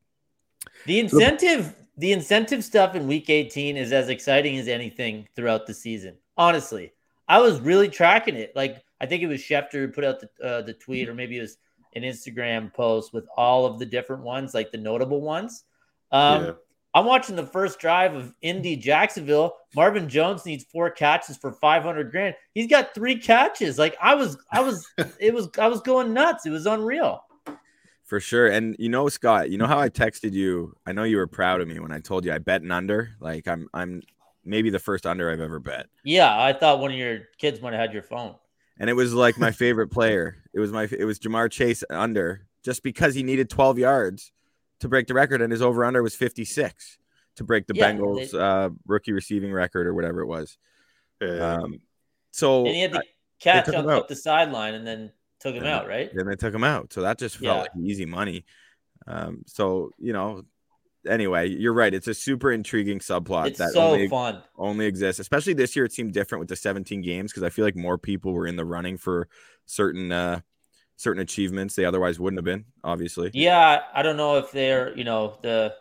the 0.85 0.99
incentive, 0.99 1.75
the 1.97 2.11
incentive 2.11 2.63
stuff 2.63 2.95
in 2.95 3.07
Week 3.07 3.29
18 3.29 3.77
is 3.77 3.91
as 3.91 4.09
exciting 4.09 4.57
as 4.57 4.67
anything 4.67 5.27
throughout 5.35 5.65
the 5.65 5.73
season. 5.73 6.15
Honestly, 6.37 6.93
I 7.27 7.39
was 7.39 7.59
really 7.59 7.89
tracking 7.89 8.35
it. 8.35 8.55
Like 8.55 8.83
I 8.99 9.05
think 9.05 9.23
it 9.23 9.27
was 9.27 9.41
Schefter 9.41 9.73
who 9.73 9.87
put 9.87 10.03
out 10.03 10.19
the 10.19 10.45
uh, 10.45 10.61
the 10.61 10.73
tweet, 10.73 11.09
or 11.09 11.13
maybe 11.13 11.37
it 11.37 11.41
was 11.41 11.57
an 11.95 12.03
Instagram 12.03 12.73
post 12.73 13.13
with 13.13 13.25
all 13.35 13.65
of 13.65 13.79
the 13.79 13.85
different 13.85 14.23
ones, 14.23 14.53
like 14.53 14.71
the 14.71 14.77
notable 14.77 15.21
ones. 15.21 15.63
Um, 16.11 16.45
Yeah. 16.45 16.51
I'm 16.93 17.05
watching 17.05 17.37
the 17.37 17.45
first 17.45 17.79
drive 17.79 18.15
of 18.15 18.33
Indy 18.41 18.75
Jacksonville. 18.75 19.55
Marvin 19.75 20.09
Jones 20.09 20.45
needs 20.45 20.63
four 20.63 20.89
catches 20.89 21.37
for 21.37 21.51
500 21.51 22.11
grand. 22.11 22.35
He's 22.53 22.67
got 22.67 22.93
three 22.93 23.17
catches. 23.17 23.77
Like 23.77 23.95
I 24.01 24.15
was, 24.15 24.37
I 24.51 24.61
was, 24.61 24.87
it 25.19 25.33
was, 25.33 25.49
I 25.57 25.67
was 25.67 25.81
going 25.81 26.13
nuts. 26.13 26.45
It 26.45 26.49
was 26.49 26.65
unreal. 26.65 27.23
For 28.05 28.19
sure. 28.19 28.47
And 28.47 28.75
you 28.77 28.89
know, 28.89 29.07
Scott, 29.07 29.49
you 29.49 29.57
know 29.57 29.67
how 29.67 29.79
I 29.79 29.89
texted 29.89 30.33
you? 30.33 30.75
I 30.85 30.91
know 30.91 31.03
you 31.03 31.15
were 31.15 31.27
proud 31.27 31.61
of 31.61 31.67
me 31.69 31.79
when 31.79 31.93
I 31.93 31.99
told 31.99 32.25
you 32.25 32.33
I 32.33 32.39
bet 32.39 32.61
an 32.61 32.71
under. 32.71 33.11
Like 33.21 33.47
I'm 33.47 33.69
I'm 33.73 34.01
maybe 34.43 34.69
the 34.69 34.79
first 34.79 35.05
under 35.05 35.31
I've 35.31 35.39
ever 35.39 35.59
bet. 35.59 35.87
Yeah, 36.03 36.37
I 36.37 36.51
thought 36.51 36.79
one 36.79 36.91
of 36.91 36.97
your 36.97 37.19
kids 37.37 37.61
might 37.61 37.71
have 37.71 37.79
had 37.79 37.93
your 37.93 38.03
phone. 38.03 38.35
And 38.77 38.89
it 38.89 38.93
was 38.93 39.13
like 39.13 39.37
my 39.37 39.51
favorite 39.51 39.87
player. 39.91 40.43
It 40.53 40.59
was 40.59 40.73
my 40.73 40.89
it 40.91 41.05
was 41.05 41.19
Ja'Marr 41.19 41.49
Chase 41.49 41.85
under 41.89 42.47
just 42.63 42.83
because 42.83 43.15
he 43.15 43.23
needed 43.23 43.49
12 43.49 43.79
yards 43.79 44.33
to 44.81 44.89
break 44.89 45.07
the 45.07 45.13
record 45.13 45.41
and 45.41 45.51
his 45.51 45.61
over 45.61 45.85
under 45.85 46.03
was 46.03 46.15
56 46.15 46.97
to 47.37 47.43
break 47.43 47.67
the 47.67 47.73
Yeah, 47.75 47.91
Bengals 47.93 48.31
they- 48.31 48.37
uh 48.39 48.69
rookie 48.85 49.11
receiving 49.13 49.51
record 49.53 49.87
or 49.87 49.93
whatever 49.93 50.21
it 50.21 50.27
was. 50.27 50.57
Um 51.21 51.79
so 52.31 52.65
And 52.65 52.75
he 52.75 52.81
had 52.81 52.93
to 52.93 53.03
catch 53.39 53.65
took 53.65 53.75
him 53.75 53.81
up, 53.85 53.91
out. 53.91 53.97
up 54.03 54.07
the 54.07 54.15
sideline 54.15 54.73
and 54.73 54.85
then 54.87 55.11
took 55.39 55.53
him 55.55 55.63
And 55.63 55.71
out, 55.71 55.87
right? 55.87 56.09
then 56.13 56.27
they 56.27 56.35
took 56.35 56.53
him 56.53 56.63
out. 56.63 56.93
So 56.93 57.01
that 57.01 57.17
just 57.17 57.37
felt 57.37 57.55
Yeah. 57.57 57.61
like 57.61 57.71
easy 57.83 58.05
money. 58.05 58.45
Um, 59.07 59.43
so 59.47 59.91
you 59.97 60.13
know, 60.13 60.43
anyway, 61.07 61.49
you're 61.49 61.73
right. 61.73 61.93
It's 61.93 62.07
a 62.07 62.13
super 62.13 62.51
intriguing 62.51 62.99
subplot 62.99 63.47
It's 63.47 63.57
that 63.59 63.71
so 63.71 63.81
only, 63.81 64.07
fun. 64.07 64.43
only 64.55 64.85
exists. 64.85 65.19
Especially 65.19 65.53
this 65.53 65.75
year, 65.75 65.85
it 65.85 65.91
seemed 65.91 66.13
different 66.13 66.39
with 66.39 66.49
the 66.49 66.55
17 66.55 67.01
games 67.01 67.31
because 67.31 67.43
I 67.43 67.49
feel 67.49 67.65
like 67.65 67.75
more 67.75 67.97
people 67.97 68.33
were 68.33 68.45
in 68.47 68.55
the 68.55 68.65
running 68.65 68.97
for 68.97 69.27
certain 69.65 70.11
uh 70.11 70.41
certain 70.97 71.21
achievements 71.23 71.73
they 71.75 71.85
otherwise 71.85 72.19
wouldn't 72.19 72.37
have 72.37 72.45
been. 72.45 72.65
Obviously, 72.83 73.31
Yeah, 73.33 73.81
I 73.93 74.03
don't 74.03 74.17
know 74.17 74.37
if 74.37 74.51
they're, 74.51 74.95
you 74.95 75.03
know, 75.03 75.39
the 75.41 75.73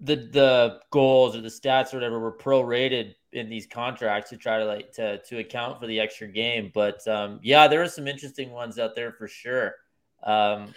the 0.00 0.16
the 0.16 0.80
goals 0.90 1.36
or 1.36 1.40
the 1.40 1.48
stats 1.48 1.92
or 1.92 1.96
whatever 1.96 2.18
were 2.18 2.36
prorated 2.36 3.14
in 3.32 3.48
these 3.48 3.66
contracts 3.66 4.30
to 4.30 4.36
try 4.36 4.58
to 4.58 4.64
like 4.64 4.92
to 4.92 5.18
to 5.22 5.38
account 5.38 5.80
for 5.80 5.86
the 5.86 6.00
extra 6.00 6.28
game. 6.28 6.70
But 6.74 7.06
um 7.08 7.40
yeah, 7.42 7.68
there 7.68 7.82
are 7.82 7.88
some 7.88 8.08
interesting 8.08 8.50
ones 8.50 8.78
out 8.78 8.94
there 8.94 9.12
for 9.12 9.28
sure. 9.28 9.74
Um 10.22 10.74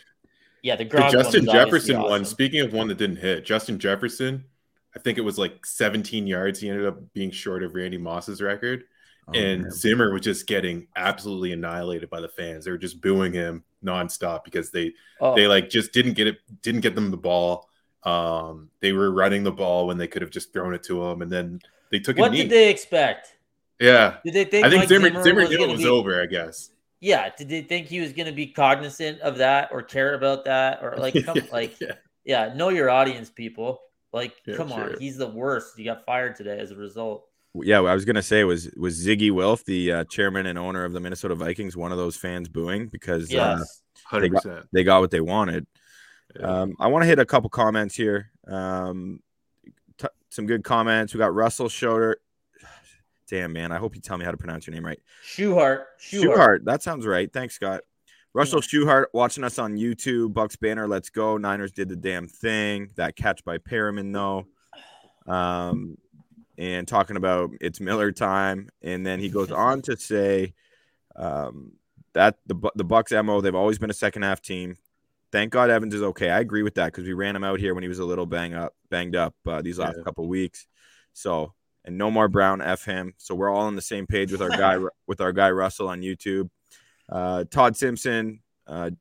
yeah, 0.63 0.75
the, 0.75 0.85
the 0.85 0.97
Justin 0.97 1.13
was 1.13 1.25
obviously 1.25 1.53
Jefferson 1.53 2.01
one. 2.01 2.25
Speaking 2.25 2.61
of 2.61 2.73
one 2.73 2.87
that 2.87 2.97
didn't 2.97 3.17
hit, 3.17 3.45
Justin 3.45 3.79
Jefferson, 3.79 4.43
I 4.95 4.99
think 4.99 5.17
it 5.17 5.21
was 5.21 5.37
like 5.37 5.65
17 5.65 6.25
yards. 6.25 6.59
He 6.59 6.69
ended 6.69 6.85
up 6.85 7.13
being 7.13 7.31
short 7.31 7.63
of 7.63 7.75
Randy 7.75 7.97
Moss's 7.97 8.41
record. 8.41 8.83
Oh, 9.27 9.33
and 9.33 9.63
man. 9.63 9.71
Zimmer 9.71 10.11
was 10.11 10.21
just 10.21 10.47
getting 10.47 10.87
absolutely 10.95 11.51
annihilated 11.51 12.09
by 12.09 12.21
the 12.21 12.29
fans. 12.29 12.65
They 12.65 12.71
were 12.71 12.77
just 12.77 13.01
booing 13.01 13.33
him 13.33 13.63
nonstop 13.85 14.43
because 14.43 14.71
they 14.71 14.93
Oh, 15.21 15.35
they 15.35 15.47
like 15.47 15.69
just 15.69 15.93
didn't 15.93 16.13
get 16.13 16.27
it, 16.27 16.37
didn't 16.61 16.81
get 16.81 16.95
them 16.95 17.11
the 17.11 17.17
ball. 17.17 17.69
Um, 18.03 18.69
they 18.79 18.93
were 18.93 19.11
running 19.11 19.43
the 19.43 19.51
ball 19.51 19.87
when 19.87 19.97
they 19.97 20.07
could 20.07 20.21
have 20.21 20.31
just 20.31 20.53
thrown 20.53 20.73
it 20.73 20.83
to 20.83 21.03
him, 21.03 21.21
and 21.21 21.31
then 21.31 21.61
they 21.91 21.99
took 21.99 22.17
a 22.17 22.21
what 22.21 22.31
knee. 22.31 22.43
did 22.43 22.49
they 22.49 22.69
expect? 22.69 23.35
yeah, 23.79 24.17
Did 24.23 24.33
they 24.33 24.45
think 24.45 24.65
I 24.65 24.69
think 24.69 24.81
Mike 24.81 24.89
Zimmer 24.89 25.09
Zimmer, 25.09 25.23
Zimmer 25.23 25.41
was 25.41 25.49
knew 25.49 25.63
it 25.63 25.69
was 25.69 25.81
be, 25.81 25.87
over. 25.87 26.21
I 26.21 26.25
guess. 26.25 26.71
Yeah, 26.99 27.29
did 27.37 27.49
they 27.49 27.61
think 27.61 27.87
he 27.87 27.99
was 27.99 28.11
going 28.11 28.25
to 28.25 28.31
be 28.31 28.47
cognizant 28.47 29.19
of 29.21 29.37
that 29.37 29.69
or 29.71 29.83
care 29.83 30.15
about 30.15 30.45
that 30.45 30.79
or 30.81 30.95
like 30.97 31.13
come 31.25 31.37
like 31.51 31.79
yeah. 31.79 31.93
yeah, 32.25 32.53
know 32.53 32.69
your 32.69 32.89
audience, 32.89 33.29
people. 33.29 33.81
Like, 34.13 34.33
Yeah, 34.45 34.55
come 34.55 34.71
on, 34.71 34.95
he's 34.99 35.17
the 35.17 35.27
worst. 35.27 35.73
He 35.77 35.83
got 35.83 36.05
fired 36.05 36.35
today 36.35 36.57
as 36.59 36.71
a 36.71 36.75
result. 36.75 37.27
yeah, 37.53 37.81
I 37.81 37.93
was 37.93 38.05
gonna 38.05 38.23
say 38.23 38.43
was 38.43 38.71
was 38.77 39.05
Zygi 39.05 39.31
Wilf, 39.31 39.63
the 39.65 39.91
uh, 39.91 40.03
chairman 40.05 40.47
and 40.47 40.57
owner 40.57 40.85
of 40.85 40.93
the 40.93 40.99
Minnesota 40.99 41.35
Vikings, 41.35 41.77
one 41.77 41.91
of 41.91 41.97
those 41.97 42.15
fans 42.15 42.47
booing 42.47 42.87
because 42.87 43.33
uh, 43.33 43.63
Hundred 44.05 44.33
percent. 44.33 44.65
they 44.71 44.83
got 44.83 45.01
what 45.01 45.11
they 45.11 45.21
wanted. 45.21 45.67
Yeah. 46.39 46.61
Um, 46.61 46.75
I 46.79 46.87
want 46.87 47.03
to 47.03 47.07
hit 47.07 47.19
a 47.19 47.25
couple 47.25 47.49
comments 47.49 47.95
here. 47.95 48.31
Um, 48.47 49.21
t- 49.97 50.07
some 50.29 50.45
good 50.45 50.63
comments. 50.63 51.13
We 51.13 51.17
got 51.19 51.33
Russell 51.33 51.69
Schroeder. 51.69 52.17
Damn 53.29 53.53
man, 53.53 53.71
I 53.71 53.77
hope 53.77 53.95
you 53.95 54.01
tell 54.01 54.17
me 54.17 54.25
how 54.25 54.31
to 54.31 54.37
pronounce 54.37 54.67
your 54.67 54.73
name 54.73 54.85
right. 54.85 54.99
Schuhart, 55.25 55.83
Schuhart. 55.99 56.23
Schuhart. 56.23 56.65
That 56.65 56.83
sounds 56.83 57.05
right. 57.05 57.31
Thanks, 57.31 57.55
Scott. 57.55 57.81
Russell 58.33 58.61
Schuhart 58.61 59.05
watching 59.13 59.43
us 59.43 59.57
on 59.57 59.77
YouTube. 59.77 60.33
Bucks 60.33 60.55
banter, 60.55 60.87
let's 60.87 61.09
go. 61.09 61.37
Niners 61.37 61.71
did 61.71 61.89
the 61.89 61.95
damn 61.95 62.27
thing. 62.27 62.91
That 62.95 63.15
catch 63.15 63.43
by 63.43 63.57
Perriman, 63.57 64.13
though. 64.13 64.45
Um, 65.31 65.97
and 66.57 66.87
talking 66.87 67.17
about 67.17 67.51
it's 67.61 67.79
Miller 67.79 68.11
time. 68.11 68.69
And 68.81 69.05
then 69.05 69.19
he 69.19 69.29
goes 69.29 69.51
on 69.51 69.81
to 69.83 69.97
say 69.97 70.53
um, 71.15 71.73
that 72.13 72.37
the 72.45 72.55
the 72.75 72.83
Bucks 72.83 73.11
mo 73.11 73.41
they've 73.41 73.55
always 73.55 73.79
been 73.79 73.89
a 73.89 73.93
second 73.95 74.23
half 74.23 74.41
team. 74.41 74.77
Thank 75.31 75.51
God 75.51 75.69
Evans 75.69 75.93
is 75.93 76.01
okay. 76.01 76.29
I 76.29 76.39
agree 76.39 76.63
with 76.63 76.75
that 76.75 76.87
because 76.87 77.05
we 77.05 77.13
ran 77.13 77.35
him 77.35 77.43
out 77.43 77.59
here 77.59 77.73
when 77.73 77.83
he 77.83 77.89
was 77.89 77.99
a 77.99 78.05
little 78.05 78.25
bang 78.25 78.53
up, 78.53 78.73
banged 78.89 79.15
up 79.15 79.35
uh, 79.45 79.61
these 79.61 79.77
last 79.77 79.97
Yeah. 79.97 80.03
couple 80.03 80.27
weeks. 80.27 80.67
So 81.13 81.53
and 81.83 81.97
no 81.97 82.11
more 82.11 82.27
Brown 82.27 82.61
f 82.61 82.85
him. 82.85 83.13
So 83.17 83.33
we're 83.35 83.49
all 83.49 83.65
on 83.65 83.75
the 83.75 83.81
same 83.81 84.07
page 84.07 84.31
with 84.31 84.41
our 84.41 84.49
guy 84.49 84.77
with 85.07 85.21
our 85.21 85.31
guy 85.31 85.51
Russell 85.51 85.89
on 85.89 86.01
YouTube. 86.01 86.49
Uh, 87.09 87.45
Todd 87.49 87.75
Simpson, 87.77 88.41
uh, 88.67 88.91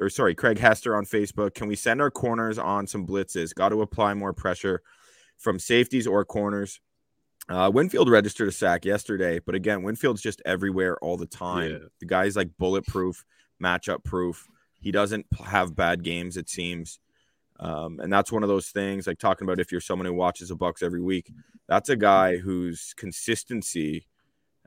or 0.00 0.10
sorry, 0.10 0.34
Craig 0.34 0.58
Hester 0.58 0.94
on 0.96 1.04
Facebook. 1.06 1.54
Can 1.54 1.68
we 1.68 1.76
send 1.76 2.00
our 2.00 2.10
corners 2.10 2.58
on 2.58 2.86
some 2.86 3.06
blitzes? 3.06 3.54
Got 3.54 3.70
to 3.70 3.80
apply 3.82 4.14
more 4.14 4.32
pressure 4.32 4.82
from 5.38 5.58
safeties 5.58 6.06
or 6.06 6.24
corners. 6.24 6.80
Uh, 7.48 7.70
Winfield 7.72 8.08
registered 8.08 8.48
a 8.48 8.52
sack 8.52 8.84
yesterday, 8.86 9.38
but 9.38 9.54
again, 9.54 9.82
Winfield's 9.82 10.22
just 10.22 10.40
everywhere 10.46 10.96
all 10.98 11.16
the 11.18 11.26
time. 11.26 11.70
Yeah. 11.70 11.78
The 12.00 12.06
guy's 12.06 12.36
like 12.36 12.48
bulletproof, 12.58 13.24
matchup 13.62 14.02
proof. 14.04 14.46
He 14.84 14.92
doesn't 14.92 15.26
have 15.44 15.74
bad 15.74 16.04
games, 16.04 16.36
it 16.36 16.48
seems. 16.48 17.00
Um, 17.58 18.00
and 18.00 18.12
that's 18.12 18.30
one 18.30 18.42
of 18.42 18.48
those 18.48 18.68
things 18.68 19.06
like 19.06 19.18
talking 19.18 19.46
about 19.46 19.58
if 19.58 19.72
you're 19.72 19.80
someone 19.80 20.06
who 20.06 20.14
watches 20.14 20.50
the 20.50 20.56
Bucks 20.56 20.82
every 20.82 21.00
week, 21.00 21.32
that's 21.68 21.88
a 21.88 21.96
guy 21.96 22.36
whose 22.36 22.94
consistency 22.96 24.06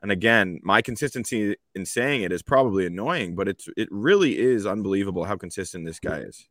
and 0.00 0.12
again, 0.12 0.60
my 0.62 0.80
consistency 0.80 1.56
in 1.74 1.84
saying 1.84 2.22
it 2.22 2.32
is 2.32 2.42
probably 2.42 2.86
annoying, 2.86 3.34
but 3.34 3.48
it's 3.48 3.68
it 3.76 3.88
really 3.90 4.38
is 4.38 4.64
unbelievable 4.64 5.24
how 5.24 5.36
consistent 5.36 5.84
this 5.84 5.98
guy 5.98 6.18
is. 6.18 6.48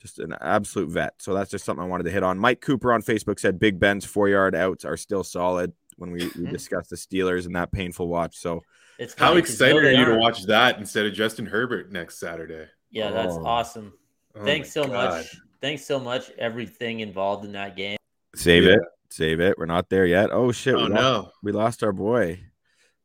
Just 0.00 0.18
an 0.18 0.34
absolute 0.42 0.90
vet. 0.90 1.14
So 1.18 1.32
that's 1.32 1.50
just 1.50 1.64
something 1.64 1.82
I 1.82 1.88
wanted 1.88 2.04
to 2.04 2.10
hit 2.10 2.22
on. 2.22 2.38
Mike 2.38 2.60
Cooper 2.60 2.92
on 2.92 3.00
Facebook 3.00 3.40
said 3.40 3.58
Big 3.58 3.80
Ben's 3.80 4.04
four 4.04 4.28
yard 4.28 4.54
outs 4.54 4.84
are 4.84 4.98
still 4.98 5.24
solid. 5.24 5.72
when 5.96 6.10
we, 6.10 6.30
we 6.38 6.46
discussed 6.50 6.90
the 6.90 6.96
Steelers 6.96 7.46
and 7.46 7.56
that 7.56 7.72
painful 7.72 8.06
watch. 8.06 8.36
So 8.36 8.62
It's 8.98 9.14
How 9.18 9.28
funny 9.28 9.42
'cause 9.42 9.50
excited 9.50 9.84
are 9.84 9.90
you 9.90 10.04
to 10.04 10.10
aren't. 10.12 10.20
watch 10.20 10.42
that 10.44 10.78
instead 10.78 11.06
of 11.06 11.12
Justin 11.12 11.46
Herbert 11.46 11.92
next 11.92 12.18
Saturday? 12.18 12.66
Yeah, 12.90 13.10
that's 13.10 13.34
Oh. 13.34 13.44
awesome. 13.44 13.92
Oh 14.34 14.44
Thanks 14.44 14.74
my 14.74 14.82
so 14.82 14.88
God. 14.88 15.10
much. 15.10 15.36
Thanks 15.60 15.84
so 15.84 15.98
much. 15.98 16.30
Everything 16.38 17.00
involved 17.00 17.44
in 17.44 17.52
that 17.52 17.76
game. 17.76 17.96
save 18.34 18.64
Yeah. 18.64 18.72
it, 18.74 18.80
save 19.10 19.40
it. 19.40 19.56
We're 19.58 19.64
not 19.66 19.88
there 19.88 20.04
yet. 20.06 20.30
Oh 20.30 20.52
shit! 20.52 20.74
Oh 20.74 20.84
we, 20.84 20.88
lost, 20.90 20.94
no. 20.94 21.30
we 21.42 21.52
lost 21.52 21.82
our 21.82 21.92
boy, 21.92 22.40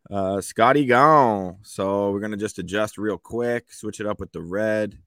uh, 0.10 0.42
Scotty 0.42 0.86
gone. 0.86 1.60
So 1.64 2.12
we're 2.12 2.20
gonna 2.20 2.36
just 2.38 2.60
adjust 2.60 2.98
real 2.98 3.18
quick, 3.18 3.72
switch 3.72 4.02
it 4.02 4.06
up 4.06 4.20
with 4.20 4.34
the 4.34 4.42
red, 4.42 4.98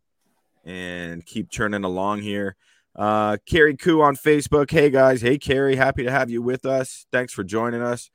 and 0.64 1.24
keep 1.26 1.50
churning 1.50 1.84
along 1.84 2.22
here. 2.22 2.56
Uh, 2.96 3.36
Carrie 3.44 3.76
Koo 3.76 4.00
on 4.00 4.16
Facebook. 4.16 4.70
Hey 4.70 4.88
guys, 4.88 5.20
hey 5.20 5.36
Carrie, 5.36 5.76
happy 5.76 6.04
to 6.04 6.10
have 6.10 6.30
you 6.30 6.40
with 6.40 6.64
us. 6.64 7.06
Thanks 7.12 7.32
for 7.34 7.44
joining 7.44 7.82
us. 7.82 8.10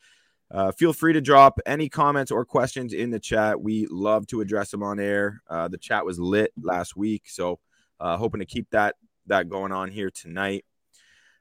Uh, 0.52 0.72
feel 0.72 0.94
free 0.94 1.14
to 1.14 1.22
drop 1.22 1.60
any 1.66 1.88
comments 1.88 2.32
or 2.32 2.44
questions 2.44 2.94
in 2.94 3.12
the 3.12 3.20
chat. 3.20 3.62
We 3.62 3.86
love 3.88 4.26
to 4.28 4.42
address 4.42 4.72
them 4.72 4.82
on 4.82 5.00
air. 5.00 5.42
Uh, 5.48 5.68
the 5.68 5.78
chat 5.78 6.06
was 6.06 6.20
lit 6.20 6.52
last 6.62 6.96
week, 6.96 7.24
so 7.28 7.60
uh, 8.00 8.18
hoping 8.18 8.40
to 8.40 8.46
keep 8.46 8.70
that 8.72 8.96
that 9.28 9.48
going 9.48 9.72
on 9.72 9.92
here 9.92 10.10
tonight. 10.10 10.66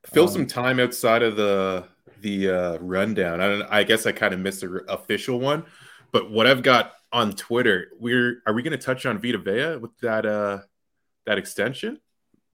Fill 0.05 0.25
Um, 0.25 0.31
some 0.31 0.47
time 0.47 0.79
outside 0.79 1.23
of 1.23 1.37
the 1.37 1.87
the 2.21 2.51
uh, 2.51 2.79
rundown. 2.79 3.41
I 3.41 3.49
don't. 3.49 3.63
I 3.71 3.83
guess 3.83 4.05
I 4.05 4.13
kind 4.13 4.35
of 4.35 4.41
missed 4.41 4.61
the 4.61 4.85
official 4.89 5.41
one, 5.41 5.65
but 6.13 6.31
what 6.31 6.47
I've 6.47 6.63
got 6.63 6.93
on 7.11 7.33
Twitter, 7.33 7.89
we're 7.99 8.43
are 8.47 8.53
we 8.53 8.63
going 8.63 8.79
to 8.79 8.85
touch 8.85 9.07
on 9.07 9.19
Vita 9.19 9.39
Vea 9.39 9.77
with 9.77 9.97
that 10.03 10.27
uh 10.27 10.59
that 11.25 11.39
extension? 11.39 11.99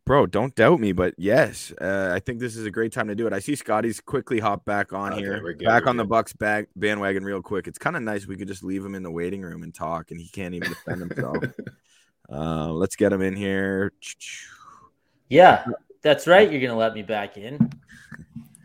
Bro, 0.06 0.26
don't 0.26 0.54
doubt 0.54 0.80
me, 0.80 0.92
but 0.92 1.14
yes, 1.16 1.72
uh, 1.80 2.10
I 2.12 2.20
think 2.20 2.38
this 2.38 2.56
is 2.56 2.66
a 2.66 2.70
great 2.70 2.92
time 2.92 3.08
to 3.08 3.14
do 3.14 3.26
it. 3.26 3.32
I 3.32 3.38
see 3.38 3.54
Scotty's 3.54 4.02
quickly 4.02 4.38
hop 4.38 4.66
back 4.66 4.92
on 4.92 5.14
Okay, 5.14 5.22
here, 5.22 5.40
good, 5.40 5.64
back 5.64 5.86
on 5.86 5.96
the. 5.96 6.04
Bucks 6.04 6.34
bag, 6.34 6.66
bandwagon 6.76 7.24
real 7.24 7.40
quick. 7.40 7.66
It's 7.66 7.78
kind 7.78 7.96
of 7.96 8.02
nice 8.02 8.26
we 8.26 8.36
could 8.36 8.46
just 8.46 8.62
leave 8.62 8.84
him 8.84 8.94
in 8.94 9.02
the 9.02 9.10
waiting 9.10 9.40
room 9.40 9.62
and 9.62 9.74
talk, 9.74 10.10
and 10.10 10.20
he 10.20 10.28
can't 10.28 10.54
even 10.54 10.68
defend 10.68 11.00
himself. 11.00 11.38
uh, 12.30 12.70
let's 12.70 12.96
get 12.96 13.14
him 13.14 13.22
in 13.22 13.34
here. 13.34 13.94
Yeah, 15.30 15.64
that's 16.02 16.26
right. 16.26 16.52
You're 16.52 16.60
gonna 16.60 16.76
let 16.78 16.92
me 16.92 17.02
back 17.02 17.38
in. 17.38 17.72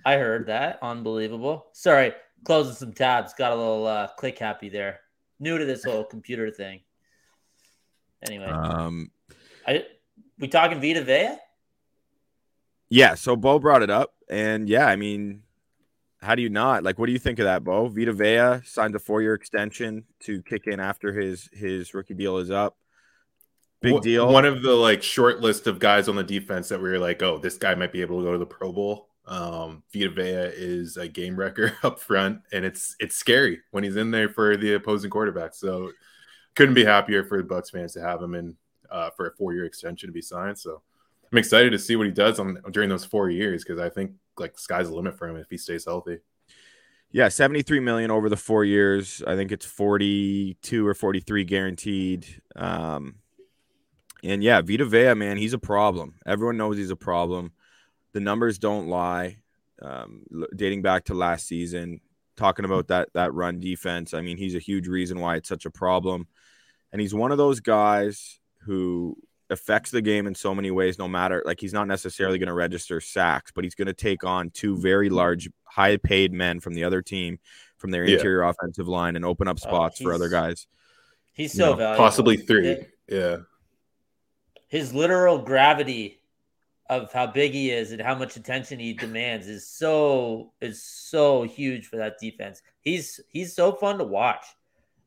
I 0.05 0.17
heard 0.17 0.47
that. 0.47 0.79
Unbelievable. 0.81 1.67
Sorry, 1.71 2.11
closing 2.43 2.75
some 2.75 2.91
tabs. 2.91 3.33
Got 3.33 3.53
a 3.53 3.55
little 3.55 3.87
uh, 3.87 4.07
click 4.07 4.39
happy 4.39 4.67
there. 4.67 4.99
New 5.39 5.57
to 5.57 5.63
this 5.63 5.85
whole 5.85 6.03
computer 6.03 6.51
thing. 6.51 6.81
Anyway, 8.27 8.47
Um, 8.47 9.11
I 9.65 9.85
we 10.39 10.47
talking 10.47 10.81
Vita 10.81 11.03
Vea? 11.03 11.37
yeah, 12.89 13.15
so 13.15 13.35
Bo 13.35 13.59
brought 13.59 13.83
it 13.83 13.89
up, 13.89 14.13
and 14.29 14.67
yeah, 14.67 14.87
I 14.87 14.95
mean, 14.95 15.43
how 16.21 16.35
do 16.35 16.41
you 16.41 16.49
not 16.49 16.83
like? 16.83 16.97
What 16.97 17.05
do 17.05 17.11
you 17.11 17.19
think 17.19 17.39
of 17.39 17.45
that, 17.45 17.63
Bo? 17.63 17.87
Vita 17.87 18.13
Vea 18.13 18.61
signed 18.65 18.95
a 18.95 18.99
four-year 18.99 19.33
extension 19.33 20.05
to 20.21 20.41
kick 20.43 20.67
in 20.67 20.79
after 20.79 21.13
his 21.13 21.49
his 21.53 21.93
rookie 21.93 22.13
deal 22.13 22.37
is 22.37 22.51
up. 22.51 22.77
Big 23.81 23.93
Wha- 23.93 23.99
deal. 23.99 24.31
One 24.31 24.45
of 24.45 24.61
the 24.61 24.73
like 24.73 25.03
short 25.03 25.39
list 25.39 25.67
of 25.67 25.79
guys 25.79 26.09
on 26.09 26.15
the 26.15 26.23
defense 26.23 26.69
that 26.69 26.81
we 26.81 26.89
were 26.89 26.99
like, 26.99 27.21
oh, 27.21 27.37
this 27.37 27.57
guy 27.57 27.75
might 27.75 27.93
be 27.93 28.01
able 28.01 28.19
to 28.19 28.25
go 28.25 28.33
to 28.33 28.37
the 28.37 28.45
Pro 28.45 28.73
Bowl. 28.73 29.07
Um, 29.25 29.83
Vita 29.93 30.09
Vea 30.09 30.51
is 30.53 30.97
a 30.97 31.07
game 31.07 31.35
wrecker 31.37 31.77
up 31.83 31.99
front, 31.99 32.41
and 32.51 32.65
it's 32.65 32.95
it's 32.99 33.15
scary 33.15 33.59
when 33.71 33.83
he's 33.83 33.95
in 33.95 34.11
there 34.11 34.29
for 34.29 34.57
the 34.57 34.73
opposing 34.73 35.09
quarterback. 35.09 35.53
So 35.53 35.91
couldn't 36.55 36.75
be 36.75 36.83
happier 36.83 37.23
for 37.23 37.37
the 37.37 37.43
Bucks 37.43 37.69
fans 37.69 37.93
to 37.93 38.01
have 38.01 38.21
him 38.21 38.35
in 38.35 38.57
uh, 38.91 39.09
for 39.11 39.27
a 39.27 39.31
four 39.31 39.53
year 39.53 39.65
extension 39.65 40.07
to 40.07 40.13
be 40.13 40.21
signed. 40.21 40.57
So 40.57 40.81
I'm 41.31 41.37
excited 41.37 41.71
to 41.71 41.79
see 41.79 41.95
what 41.95 42.07
he 42.07 42.11
does 42.11 42.39
on 42.39 42.61
during 42.71 42.89
those 42.89 43.05
four 43.05 43.29
years 43.29 43.63
because 43.63 43.79
I 43.79 43.89
think 43.89 44.11
like 44.37 44.57
sky's 44.57 44.89
the 44.89 44.95
limit 44.95 45.17
for 45.17 45.27
him 45.27 45.35
if 45.35 45.49
he 45.49 45.57
stays 45.57 45.85
healthy. 45.85 46.19
Yeah, 47.11 47.29
73 47.29 47.79
million 47.79 48.11
over 48.11 48.29
the 48.29 48.37
four 48.37 48.63
years. 48.63 49.23
I 49.25 49.35
think 49.35 49.51
it's 49.51 49.65
42 49.65 50.85
or 50.85 50.93
43 50.93 51.43
guaranteed. 51.43 52.27
Um, 52.55 53.15
and 54.23 54.43
yeah, 54.43 54.61
Vita 54.61 54.85
Vea, 54.85 55.15
man, 55.15 55.37
he's 55.37 55.53
a 55.53 55.59
problem. 55.59 56.15
Everyone 56.25 56.57
knows 56.57 56.77
he's 56.77 56.91
a 56.91 56.95
problem. 56.95 57.51
The 58.13 58.19
numbers 58.19 58.59
don't 58.59 58.87
lie. 58.87 59.37
Um, 59.81 60.23
dating 60.55 60.81
back 60.81 61.05
to 61.05 61.13
last 61.13 61.47
season, 61.47 62.01
talking 62.35 62.65
about 62.65 62.89
that 62.89 63.09
that 63.13 63.33
run 63.33 63.59
defense. 63.59 64.13
I 64.13 64.21
mean, 64.21 64.35
he's 64.35 64.55
a 64.55 64.59
huge 64.59 64.87
reason 64.87 65.19
why 65.19 65.37
it's 65.37 65.47
such 65.47 65.65
a 65.65 65.71
problem. 65.71 66.27
And 66.91 66.99
he's 66.99 67.13
one 67.13 67.31
of 67.31 67.37
those 67.37 67.61
guys 67.61 68.38
who 68.59 69.15
affects 69.49 69.89
the 69.89 70.01
game 70.01 70.27
in 70.27 70.35
so 70.35 70.53
many 70.53 70.69
ways, 70.69 70.99
no 70.99 71.07
matter 71.07 71.41
like 71.45 71.59
he's 71.59 71.73
not 71.73 71.87
necessarily 71.87 72.37
going 72.37 72.47
to 72.47 72.53
register 72.53 73.01
sacks, 73.01 73.51
but 73.51 73.63
he's 73.63 73.75
going 73.75 73.87
to 73.87 73.93
take 73.93 74.23
on 74.23 74.49
two 74.51 74.77
very 74.77 75.09
large, 75.09 75.49
high 75.63 75.97
paid 75.97 76.31
men 76.31 76.59
from 76.59 76.73
the 76.73 76.83
other 76.83 77.01
team 77.01 77.39
from 77.77 77.91
their 77.91 78.05
Yeah. 78.05 78.17
interior 78.17 78.43
offensive 78.43 78.87
line 78.87 79.15
and 79.15 79.25
open 79.25 79.47
up 79.47 79.57
Oh, 79.63 79.67
spots 79.67 80.01
for 80.01 80.13
other 80.13 80.29
guys. 80.29 80.67
He's 81.33 81.53
You 81.55 81.63
so 81.63 81.69
know, 81.71 81.75
valuable. 81.77 82.03
Possibly 82.03 82.37
three. 82.37 82.67
His, 82.67 82.85
Yeah. 83.07 83.37
his 84.67 84.93
literal 84.93 85.39
gravity 85.39 86.21
of 86.89 87.11
how 87.13 87.27
big 87.27 87.51
he 87.53 87.71
is 87.71 87.91
and 87.91 88.01
how 88.01 88.15
much 88.15 88.35
attention 88.35 88.79
he 88.79 88.93
demands 88.93 89.47
is 89.47 89.67
so 89.67 90.51
is 90.59 90.83
so 90.83 91.43
huge 91.43 91.87
for 91.87 91.97
that 91.97 92.17
defense. 92.19 92.61
He's 92.81 93.19
he's 93.29 93.55
so 93.55 93.71
fun 93.71 93.97
to 93.99 94.03
watch. 94.03 94.45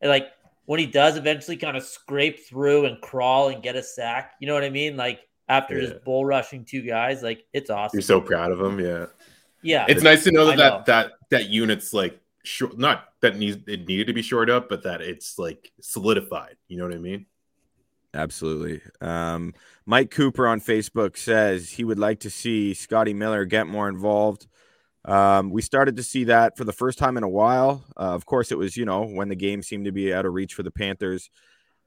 And 0.00 0.08
like 0.08 0.28
when 0.66 0.78
he 0.80 0.86
does 0.86 1.16
eventually 1.16 1.56
kind 1.56 1.76
of 1.76 1.82
scrape 1.82 2.46
through 2.46 2.86
and 2.86 3.00
crawl 3.00 3.48
and 3.48 3.62
get 3.62 3.76
a 3.76 3.82
sack, 3.82 4.32
you 4.40 4.46
know 4.46 4.54
what 4.54 4.64
I 4.64 4.70
mean? 4.70 4.96
Like 4.96 5.20
after 5.48 5.78
Yeah. 5.78 5.88
just 5.88 6.04
bull 6.04 6.24
rushing 6.24 6.64
two 6.64 6.82
guys, 6.82 7.22
like 7.22 7.44
it's 7.52 7.70
awesome. 7.70 7.96
You're 7.96 8.02
so 8.02 8.20
proud 8.20 8.52
of 8.52 8.60
him. 8.60 8.78
Yeah. 8.78 9.06
yeah. 9.62 9.86
It's 9.88 10.02
nice 10.02 10.24
to 10.24 10.32
know 10.32 10.48
I 10.48 10.56
that 10.56 10.56
know. 10.56 10.70
that, 10.78 10.86
that 10.86 11.12
that 11.30 11.48
unit's 11.48 11.92
like 11.92 12.18
short 12.44 12.76
not 12.78 13.04
that 13.20 13.36
needs 13.36 13.58
it 13.68 13.86
needed 13.86 14.06
to 14.06 14.12
be 14.12 14.22
shored 14.22 14.50
up, 14.50 14.68
but 14.68 14.82
that 14.84 15.00
it's 15.00 15.38
like 15.38 15.72
solidified. 15.80 16.56
You 16.68 16.78
know 16.78 16.84
what 16.84 16.94
I 16.94 16.98
mean? 16.98 17.26
Absolutely. 18.14 18.82
Um, 19.00 19.54
Mike 19.86 20.10
Cooper 20.10 20.46
on 20.46 20.60
Facebook 20.60 21.16
says 21.16 21.70
he 21.70 21.84
would 21.84 21.98
like 21.98 22.20
to 22.20 22.30
see 22.30 22.74
Scotty 22.74 23.14
Miller 23.14 23.44
get 23.46 23.66
more 23.66 23.88
involved. 23.88 24.46
Um, 25.04 25.50
we 25.50 25.62
started 25.62 25.96
to 25.96 26.02
see 26.02 26.24
that 26.24 26.56
for 26.56 26.64
the 26.64 26.72
first 26.72 26.98
time 26.98 27.16
in 27.16 27.24
a 27.24 27.28
while. 27.28 27.84
Uh, 27.96 28.14
of 28.14 28.24
course, 28.24 28.52
it 28.52 28.58
was 28.58 28.76
you 28.76 28.84
know 28.84 29.04
when 29.04 29.28
the 29.28 29.36
game 29.36 29.62
seemed 29.62 29.84
to 29.86 29.92
be 29.92 30.12
out 30.12 30.26
of 30.26 30.32
reach 30.32 30.54
for 30.54 30.62
the 30.62 30.70
Panthers. 30.70 31.30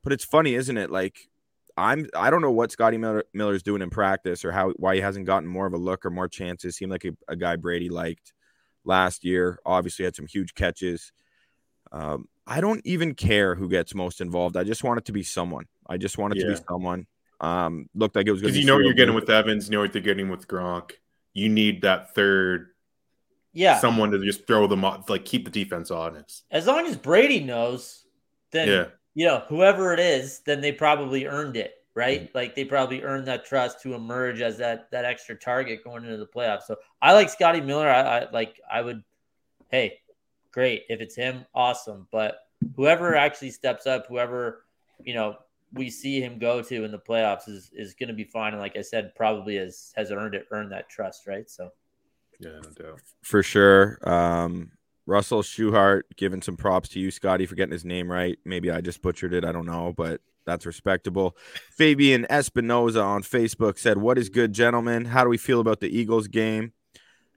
But 0.04 0.14
it's 0.14 0.26
funny, 0.26 0.56
isn't 0.56 0.78
it? 0.78 0.92
Like 0.92 1.30
I'm 1.78 2.08
I 2.16 2.30
don't 2.30 2.42
know 2.42 2.52
what 2.52 2.72
Scotty 2.72 2.98
Miller 2.98 3.24
Miller's 3.34 3.64
doing 3.64 3.82
in 3.82 3.90
practice 3.90 4.46
or 4.46 4.52
how 4.52 4.72
why 4.72 4.96
he 4.96 5.02
hasn't 5.02 5.26
gotten 5.26 5.48
more 5.48 5.66
of 5.66 5.74
a 5.74 5.78
look 5.78 6.06
or 6.06 6.10
more 6.10 6.28
chances. 6.28 6.76
Seemed 6.76 6.92
like 6.92 7.06
a, 7.06 7.12
a 7.28 7.36
guy 7.36 7.56
Brady 7.56 7.90
liked 7.90 8.34
last 8.84 9.24
year. 9.24 9.60
Obviously, 9.66 10.06
had 10.06 10.16
some 10.16 10.28
huge 10.28 10.54
catches. 10.54 11.12
Um, 11.92 12.28
I 12.48 12.62
don't 12.62 12.82
even 12.86 13.16
care 13.16 13.56
who 13.56 13.70
gets 13.70 13.96
most 13.96 14.22
involved. 14.22 14.56
I 14.58 14.64
just 14.64 14.84
want 14.84 15.00
it 15.00 15.06
to 15.06 15.12
be 15.12 15.24
someone. 15.24 15.66
I 15.88 15.98
just 15.98 16.18
want 16.18 16.36
it 16.36 16.42
to 16.42 16.48
be 16.48 16.62
someone. 16.68 17.08
Um, 17.42 17.90
looked 17.94 18.16
like 18.16 18.28
it 18.28 18.32
was 18.32 18.42
Because 18.42 18.58
you 18.58 18.66
know 18.66 18.76
what 18.76 18.86
you're 18.86 18.94
getting 18.94 19.16
with 19.16 19.30
Evans, 19.30 19.66
you 19.66 19.72
know 19.72 19.82
what 19.82 19.94
they're 19.94 20.02
getting 20.02 20.30
with 20.30 20.48
Gronk. 20.48 20.92
You 21.34 21.50
need 21.50 21.82
that 21.82 22.14
third 22.16 22.70
yeah. 23.56 23.80
someone 23.80 24.12
to 24.12 24.20
just 24.24 24.46
throw 24.46 24.68
them 24.68 24.86
off, 24.86 25.10
like 25.10 25.26
keep 25.26 25.46
the 25.46 25.52
defense 25.52 25.90
honest. 25.90 26.44
as 26.52 26.68
long 26.68 26.86
as 26.86 26.96
Brady 26.96 27.40
knows, 27.40 28.06
then 28.52 28.68
Yeah. 28.68 28.86
you 29.16 29.26
know, 29.26 29.40
whoever 29.48 29.94
it 29.94 30.00
is, 30.00 30.42
then 30.46 30.62
they 30.62 30.72
probably 30.72 31.26
earned 31.26 31.58
it, 31.58 31.74
right? 31.96 32.24
Mm-hmm. 32.24 32.38
Like 32.38 32.54
they 32.56 32.66
probably 32.66 33.02
earned 33.02 33.26
that 33.28 33.46
trust 33.46 33.82
to 33.82 33.94
emerge 33.96 34.42
as 34.42 34.58
that 34.60 34.92
that 34.92 35.06
extra 35.06 35.36
target 35.36 35.84
going 35.84 36.04
into 36.04 36.18
the 36.18 36.28
playoffs. 36.28 36.64
So 36.64 36.76
I 37.02 37.14
like 37.14 37.30
Scotty 37.30 37.62
Miller. 37.62 37.90
I, 37.90 38.02
I 38.20 38.32
like 38.32 38.60
I 38.72 38.82
would 38.82 39.04
hey, 39.70 40.00
great. 40.52 40.84
If 40.90 41.02
it's 41.02 41.16
him, 41.16 41.46
awesome. 41.56 42.08
But 42.12 42.38
whoever 42.76 43.16
actually 43.16 43.52
steps 43.52 43.88
up, 43.88 44.08
whoever, 44.08 44.66
you 45.04 45.14
know, 45.14 45.38
we 45.74 45.90
see 45.90 46.22
him 46.22 46.40
go 46.40 46.62
to 46.62 46.84
in 46.84 46.92
the 46.92 47.00
playoffs 47.00 47.48
is 47.50 47.72
is 47.74 47.94
gonna 47.94 48.14
be 48.14 48.24
fine. 48.26 48.54
And 48.54 48.62
like 48.62 48.78
I 48.78 48.82
said, 48.82 49.16
probably 49.16 49.56
has 49.56 49.94
has 49.96 50.12
earned 50.12 50.36
it, 50.36 50.46
earned 50.52 50.72
that 50.72 50.90
trust, 50.90 51.26
right? 51.26 51.50
So 51.50 51.72
Yeah, 52.40 52.60
no 52.64 52.70
doubt. 52.72 53.00
for 53.22 53.42
sure. 53.44 53.98
Um, 54.08 54.72
Russell 55.06 55.42
Schuhart 55.44 56.02
giving 56.18 56.42
some 56.42 56.58
props 56.58 56.90
to 56.90 57.00
you, 57.00 57.12
Scotty, 57.12 57.46
for 57.46 57.56
getting 57.56 57.72
his 57.74 57.86
name 57.86 58.12
right. 58.12 58.38
Maybe 58.44 58.72
I 58.72 58.82
just 58.82 59.02
butchered 59.02 59.34
it. 59.34 59.46
I 59.46 59.52
don't 59.52 59.66
know, 59.68 59.94
but 59.96 60.20
that's 60.46 60.66
respectable. 60.66 61.38
Fabian 61.72 62.26
Espinoza 62.30 63.04
on 63.04 63.22
Facebook 63.24 63.78
said, 63.78 63.98
What 64.00 64.18
is 64.18 64.30
good, 64.30 64.52
gentlemen? 64.54 65.06
How 65.06 65.24
do 65.24 65.30
we 65.30 65.38
feel 65.38 65.60
about 65.60 65.80
the 65.80 65.88
Eagles 65.96 66.28
game? 66.28 66.74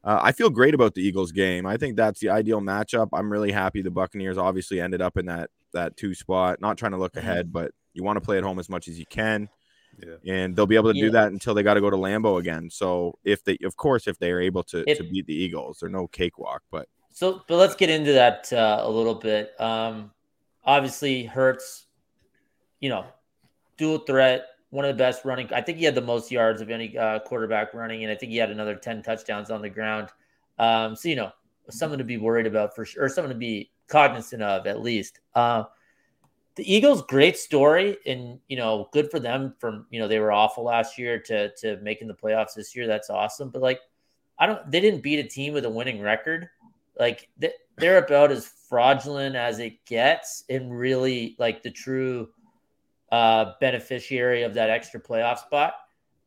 Uh, 0.04 0.18
I 0.22 0.32
feel 0.32 0.48
great 0.48 0.74
about 0.74 0.94
the 0.94 1.02
Eagles 1.02 1.32
game. 1.32 1.66
I 1.66 1.76
think 1.76 1.96
that's 1.96 2.20
the 2.20 2.30
ideal 2.30 2.60
matchup. 2.60 3.08
I'm 3.12 3.30
really 3.30 3.52
happy 3.52 3.82
the 3.82 3.90
Buccaneers 3.90 4.38
obviously 4.38 4.80
ended 4.80 5.02
up 5.02 5.16
in 5.18 5.26
that 5.26 5.50
that 5.74 5.96
two 5.98 6.14
spot. 6.14 6.60
Not 6.62 6.78
trying 6.78 6.92
to 6.92 6.98
look 6.98 7.12
Mhm. 7.14 7.18
ahead, 7.18 7.52
but 7.52 7.72
you 7.92 8.02
want 8.02 8.16
to 8.16 8.20
play 8.24 8.38
at 8.38 8.44
home 8.44 8.58
as 8.58 8.70
much 8.70 8.88
as 8.88 8.98
you 8.98 9.04
can 9.06 9.50
Yeah. 10.00 10.32
and 10.34 10.54
they'll 10.54 10.66
be 10.66 10.76
able 10.76 10.92
to 10.92 10.98
Yeah. 10.98 11.06
do 11.06 11.10
that 11.12 11.32
until 11.32 11.54
they 11.54 11.62
got 11.62 11.74
to 11.74 11.80
go 11.80 11.90
to 11.90 11.96
Lambeau 11.96 12.38
again. 12.38 12.70
So 12.70 13.18
if 13.24 13.42
they, 13.44 13.58
of 13.64 13.76
course, 13.76 14.06
if 14.06 14.18
they 14.18 14.30
are 14.30 14.40
able 14.40 14.62
to, 14.64 14.84
If- 14.88 14.98
to 14.98 15.04
beat 15.04 15.26
the 15.26 15.34
Eagles, 15.34 15.78
they're 15.80 15.88
no 15.88 16.06
cakewalk. 16.06 16.62
But 16.70 16.88
So, 17.10 17.42
but 17.48 17.56
let's 17.56 17.74
get 17.74 17.90
into 17.90 18.12
that 18.12 18.52
uh, 18.52 18.80
a 18.82 18.90
little 18.90 19.14
bit. 19.14 19.58
Um, 19.60 20.12
obviously, 20.64 21.24
Hurts, 21.24 21.86
you 22.80 22.88
know, 22.88 23.06
dual 23.76 23.98
threat, 23.98 24.46
one 24.70 24.84
of 24.84 24.96
the 24.96 24.98
best 25.02 25.24
running. 25.24 25.52
I 25.52 25.62
think 25.62 25.78
he 25.78 25.84
had 25.84 25.94
the 25.94 26.00
most 26.00 26.30
yards 26.30 26.60
of 26.60 26.70
any 26.70 26.96
uh, 26.96 27.18
quarterback 27.20 27.74
running, 27.74 28.04
and 28.04 28.12
I 28.12 28.14
think 28.14 28.30
he 28.30 28.38
had 28.38 28.50
another 28.50 28.74
ten 28.76 29.02
touchdowns 29.02 29.50
on 29.50 29.62
the 29.62 29.70
ground. 29.70 30.10
Um, 30.58 30.94
so 30.94 31.08
you 31.08 31.16
know, 31.16 31.32
something 31.70 31.98
to 31.98 32.04
be 32.04 32.18
worried 32.18 32.46
about 32.46 32.74
for 32.74 32.84
sure, 32.84 33.04
or 33.04 33.08
something 33.08 33.32
to 33.32 33.38
be 33.38 33.70
cognizant 33.88 34.42
of 34.42 34.66
at 34.66 34.80
least. 34.80 35.20
Uh, 35.34 35.64
the 36.58 36.74
Eagles, 36.74 37.02
great 37.02 37.38
story, 37.38 37.96
and 38.04 38.40
you 38.48 38.56
know, 38.56 38.88
good 38.92 39.12
for 39.12 39.20
them. 39.20 39.54
From 39.60 39.86
you 39.90 40.00
know, 40.00 40.08
they 40.08 40.18
were 40.18 40.32
awful 40.32 40.64
last 40.64 40.98
year 40.98 41.16
to 41.20 41.54
to 41.54 41.76
making 41.78 42.08
the 42.08 42.14
playoffs 42.14 42.54
this 42.54 42.74
year. 42.74 42.88
That's 42.88 43.10
awesome. 43.10 43.50
But 43.50 43.62
like, 43.62 43.80
I 44.40 44.46
don't. 44.46 44.68
They 44.68 44.80
didn't 44.80 45.04
beat 45.04 45.20
a 45.20 45.28
team 45.28 45.54
with 45.54 45.64
a 45.64 45.70
winning 45.70 46.02
record. 46.02 46.48
Like 46.98 47.28
they're 47.76 48.04
about 48.04 48.32
as 48.32 48.52
fraudulent 48.68 49.36
as 49.36 49.60
it 49.60 49.84
gets, 49.86 50.42
and 50.50 50.76
really 50.76 51.36
like 51.38 51.62
the 51.62 51.70
true 51.70 52.28
uh, 53.12 53.52
beneficiary 53.60 54.42
of 54.42 54.52
that 54.54 54.68
extra 54.68 55.00
playoff 55.00 55.38
spot 55.38 55.74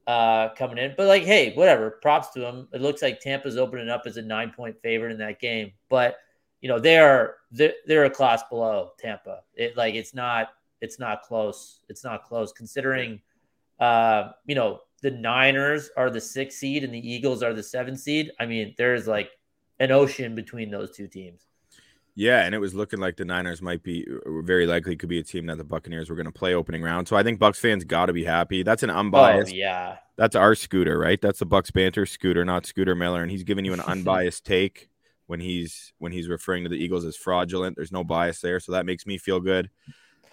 uh, 0.08 0.48
coming 0.56 0.78
in. 0.78 0.94
But 0.96 1.08
like, 1.08 1.24
hey, 1.24 1.54
whatever. 1.56 2.00
Props 2.02 2.30
to 2.30 2.40
them. 2.40 2.70
It 2.72 2.80
looks 2.80 3.02
like 3.02 3.20
Tampa's 3.20 3.58
opening 3.58 3.90
up 3.90 4.04
as 4.06 4.16
a 4.16 4.22
nine 4.22 4.54
point 4.56 4.78
favorite 4.82 5.12
in 5.12 5.18
that 5.18 5.42
game, 5.42 5.74
but 5.90 6.16
you 6.62 6.70
know 6.70 6.80
they 6.80 6.98
are 6.98 7.38
they're, 7.52 7.74
they're 7.86 8.06
a 8.06 8.10
class 8.10 8.44
below 8.50 8.92
Tampa. 9.00 9.42
It 9.56 9.76
like 9.76 9.96
it's 9.96 10.14
not 10.14 10.50
it's 10.80 11.00
not 11.00 11.24
close. 11.24 11.80
It's 11.90 12.04
not 12.04 12.24
close 12.24 12.52
considering 12.52 13.22
uh, 13.80 14.32
you 14.46 14.56
know 14.56 14.82
the 15.02 15.12
Niners 15.12 15.90
are 15.98 16.10
the 16.10 16.22
six 16.22 16.56
seed 16.56 16.84
and 16.84 16.94
the 16.94 17.12
Eagles 17.12 17.44
are 17.44 17.54
the 17.54 17.64
seven 17.64 17.98
seed. 17.98 18.32
I 18.40 18.46
mean, 18.46 18.76
there's 18.78 19.08
like 19.08 19.32
an 19.80 19.92
ocean 19.92 20.36
between 20.36 20.70
those 20.70 20.92
two 20.92 21.08
teams. 21.08 21.48
Yeah, 22.14 22.44
and 22.46 22.54
it 22.54 22.60
was 22.60 22.76
looking 22.76 23.00
like 23.00 23.16
the 23.16 23.26
Niners 23.26 23.62
might 23.62 23.84
be 23.84 24.06
uh, 24.08 24.42
very 24.42 24.68
likely 24.68 24.96
could 24.96 25.10
be 25.10 25.20
a 25.20 25.24
team 25.24 25.46
that 25.48 25.58
the 25.58 25.64
Buccaneers 25.64 26.10
were 26.10 26.16
going 26.16 26.26
to 26.26 26.32
play 26.32 26.54
opening 26.54 26.84
round. 26.84 27.08
So 27.08 27.16
I 27.16 27.24
think 27.24 27.40
Bucks 27.40 27.58
fans 27.58 27.84
got 27.84 28.08
to 28.08 28.14
be 28.14 28.26
happy. 28.26 28.64
That's 28.64 28.84
an 28.84 28.90
unbiased. 28.90 29.54
Oh, 29.54 29.56
yeah. 29.56 29.98
That's 30.18 30.36
our 30.36 30.54
scooter, 30.54 31.00
right? 31.00 31.20
That's 31.20 31.40
the 31.40 31.46
Bucks 31.46 31.72
banter 31.72 32.06
scooter, 32.06 32.46
not 32.46 32.66
Scooter 32.66 32.96
Miller, 32.96 33.22
and 33.24 33.32
he's 33.32 33.44
giving 33.44 33.66
you 33.66 33.74
an 33.74 33.80
unbiased 33.80 34.46
take 34.46 34.91
when 35.32 35.40
he's 35.40 35.94
when 35.98 36.12
he's 36.12 36.28
referring 36.28 36.66
to 36.66 36.70
the 36.70 36.76
Eagles 36.76 37.06
as 37.06 37.16
fraudulent. 37.16 37.78
There's 37.78 37.94
no 37.94 38.04
bias 38.04 38.42
there, 38.42 38.60
so 38.60 38.74
that 38.74 38.86
makes 38.86 39.06
me 39.06 39.18
feel 39.18 39.40
good. 39.40 39.70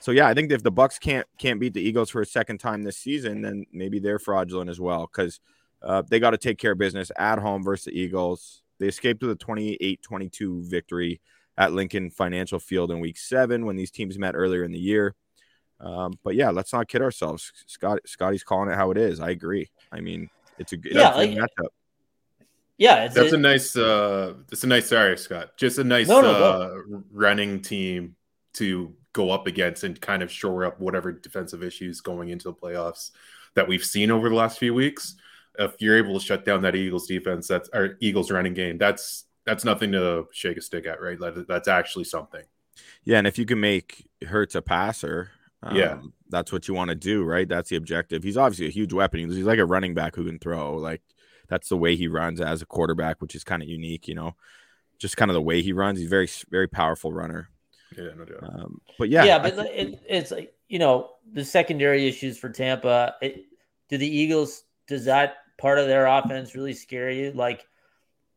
So 0.01 0.11
yeah, 0.11 0.27
I 0.27 0.35
think 0.35 0.51
if 0.51 0.65
the 0.65 0.73
Bucks 0.73 0.99
can't 0.99 1.25
can't 1.39 1.61
beat 1.61 1.73
the 1.73 1.81
Eagles 1.81 2.11
for 2.11 2.21
a 2.21 2.27
second 2.27 2.59
time 2.59 2.83
this 2.83 2.99
season, 2.99 3.41
then 3.41 3.65
maybe 3.73 4.01
they're 4.01 4.19
fraudulent 4.19 4.69
as 4.69 4.81
well 4.81 5.07
because 5.07 5.39
uh, 5.85 6.03
they 6.03 6.19
got 6.19 6.31
to 6.31 6.37
take 6.37 6.59
care 6.59 6.73
of 6.73 6.79
business 6.79 7.13
at 7.17 7.39
home 7.39 7.63
versus 7.63 7.85
the 7.85 7.97
Eagles. 7.97 8.63
They 8.81 8.89
escaped 8.89 9.23
with 9.23 9.31
a 9.31 9.37
28-22 9.37 10.69
victory 10.69 11.21
at 11.57 11.73
Lincoln 11.73 12.11
Financial 12.11 12.59
Field 12.59 12.91
in 12.91 12.99
Week 12.99 13.19
Seven 13.19 13.67
when 13.67 13.77
these 13.77 13.93
teams 13.93 14.19
met 14.19 14.35
earlier 14.35 14.65
in 14.65 14.73
the 14.73 14.81
year. 14.81 15.15
Um, 15.79 16.15
but 16.25 16.35
yeah, 16.35 16.51
let's 16.51 16.73
not 16.73 16.89
kid 16.89 17.03
ourselves. 17.03 17.53
Scott 17.69 18.01
Scotty's 18.05 18.43
calling 18.43 18.69
it 18.69 18.75
how 18.75 18.91
it 18.91 18.97
is. 18.99 19.21
I 19.21 19.31
agree. 19.31 19.71
I 19.93 20.01
mean, 20.01 20.29
it's 20.59 20.73
a 20.73 20.77
good 20.77 20.95
yeah, 20.97 21.15
like, 21.15 21.31
matchup. 21.31 21.69
Yeah, 22.79 23.09
that's 23.09 23.33
a, 23.33 23.35
a 23.35 23.39
nice. 23.39 23.77
uh 23.77 24.35
It's 24.53 24.63
a 24.63 24.67
nice. 24.69 24.89
Sorry, 24.89 25.19
Scott. 25.19 25.57
Just 25.59 25.79
a 25.79 25.85
nice 25.85 26.09
no, 26.09 26.21
no, 26.21 26.31
uh, 26.31 26.69
no. 26.89 27.03
running 27.13 27.61
team 27.61 28.15
to 28.55 28.95
go 29.13 29.31
up 29.31 29.47
against 29.47 29.83
and 29.85 30.01
kind 30.01 30.23
of 30.23 30.31
shore 30.31 30.65
up 30.65 30.81
whatever 30.81 31.13
defensive 31.13 31.63
issues 31.63 32.01
going 32.01 32.29
into 32.29 32.45
the 32.45 32.55
playoffs 32.55 33.11
that 33.55 33.67
we've 33.67 33.85
seen 33.85 34.11
over 34.11 34.29
the 34.29 34.35
last 34.35 34.59
few 34.59 34.73
weeks. 34.73 35.17
If 35.59 35.75
you're 35.81 35.99
able 35.99 36.19
to 36.19 36.25
shut 36.25 36.45
down 36.45 36.63
that 36.63 36.77
Eagles 36.77 37.09
defense, 37.09 37.49
that's 37.49 37.69
our 37.71 37.97
Eagles 38.01 38.31
running 38.31 38.55
game. 38.55 38.79
That's 38.79 39.25
that's 39.45 39.65
nothing 39.65 39.93
to 39.93 40.27
shake 40.33 40.57
a 40.57 40.61
stick 40.61 40.87
at, 40.87 41.03
right? 41.03 41.19
That's 41.49 41.67
actually 41.67 42.05
something. 42.05 42.45
Yeah, 43.05 43.19
and 43.19 43.27
if 43.27 43.39
you 43.39 43.45
can 43.45 43.59
make 43.59 44.07
Hurts 44.25 44.55
a 44.55 44.63
passer, 44.63 45.33
um, 45.65 45.75
yeah, 45.75 45.99
that's 46.29 46.53
what 46.53 46.69
you 46.69 46.75
want 46.75 46.91
to 46.91 46.95
do, 46.95 47.25
right? 47.25 47.49
That's 47.49 47.71
the 47.71 47.77
objective. 47.77 48.23
He's 48.23 48.37
obviously 48.37 48.67
a 48.67 48.71
huge 48.71 48.93
weapon. 48.93 49.19
He's 49.29 49.45
like 49.45 49.59
a 49.59 49.67
running 49.67 49.95
back 49.95 50.15
who 50.15 50.27
can 50.27 50.39
throw. 50.39 50.77
Like 50.77 51.03
that's 51.49 51.69
the 51.69 51.77
way 51.77 51.97
he 51.97 52.09
runs 52.09 52.41
as 52.41 52.63
a 52.63 52.67
quarterback, 52.67 53.21
which 53.21 53.35
is 53.35 53.45
kind 53.45 53.63
of 53.63 53.69
unique, 53.69 54.09
you 54.09 54.15
know. 54.15 54.35
Just 54.99 55.17
kind 55.17 55.31
of 55.31 55.35
the 55.35 55.43
way 55.43 55.63
he 55.63 55.73
runs. 55.73 55.99
He's 55.99 56.09
very, 56.09 56.29
very 56.51 56.69
powerful 56.69 57.13
runner. 57.13 57.49
Yeah, 57.97 58.11
no 58.17 58.25
doubt. 58.25 58.43
Um, 58.43 58.81
but 58.99 59.09
yeah, 59.09 59.25
yeah, 59.25 59.39
but 59.39 59.59
it, 59.59 60.01
it's 60.09 60.31
like 60.31 60.53
you 60.69 60.79
know 60.79 61.11
the 61.33 61.45
secondary 61.45 62.07
issues 62.07 62.39
for 62.39 62.51
Tampa. 62.51 63.15
It, 63.23 63.47
do 63.89 63.97
the 63.97 64.09
Eagles? 64.09 64.65
Does 64.87 65.05
that 65.07 65.37
part 65.57 65.79
of 65.79 65.87
their 65.87 66.07
offense 66.07 66.55
really 66.55 66.75
scare 66.75 67.11
you? 67.11 67.33
Like 67.33 67.67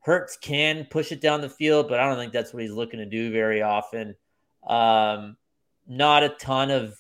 Hurts 0.02 0.38
can 0.38 0.86
push 0.86 1.12
it 1.12 1.22
down 1.22 1.42
the 1.42 1.50
field, 1.50 1.88
but 1.88 2.00
I 2.00 2.08
don't 2.08 2.18
think 2.18 2.34
that's 2.34 2.54
what 2.54 2.64
he's 2.64 2.72
looking 2.72 3.00
to 3.00 3.06
do 3.06 3.32
very 3.32 3.62
often. 3.62 4.16
Um, 4.66 5.38
not 5.88 6.24
a 6.24 6.30
ton 6.30 6.72
of 6.72 6.98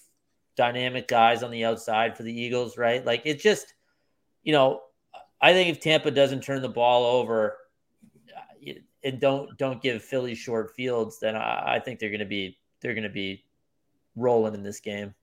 dynamic 0.56 1.08
guys 1.08 1.41
on 1.41 1.52
the 1.52 1.65
outside 1.65 2.15
for 2.15 2.24
the 2.24 2.34
Eagles, 2.34 2.78
right? 2.78 3.04
Like 3.04 3.24
it 3.26 3.39
just, 3.39 3.74
you 4.43 4.54
know, 4.54 4.82
I 5.41 5.54
think 5.54 5.69
if 5.69 5.80
Tampa 5.80 6.12
doesn't 6.12 6.41
turn 6.41 6.62
the 6.62 6.69
ball 6.69 7.04
over 7.06 7.58
uh, 8.36 8.71
and 9.04 9.19
don't 9.19 9.58
don't 9.58 9.82
give 9.82 10.04
Philly 10.04 10.36
short 10.36 10.75
fields, 10.75 11.19
then 11.19 11.36
I, 11.36 11.75
I 11.75 11.80
think 11.80 11.99
they're 11.99 12.10
going 12.10 12.19
to 12.19 12.25
be 12.25 12.58
they're 12.82 12.93
going 12.93 13.04
to 13.04 13.10
be 13.10 13.43
rolling 14.15 14.54
in 14.54 14.63
this 14.63 14.80
game. 14.80 15.13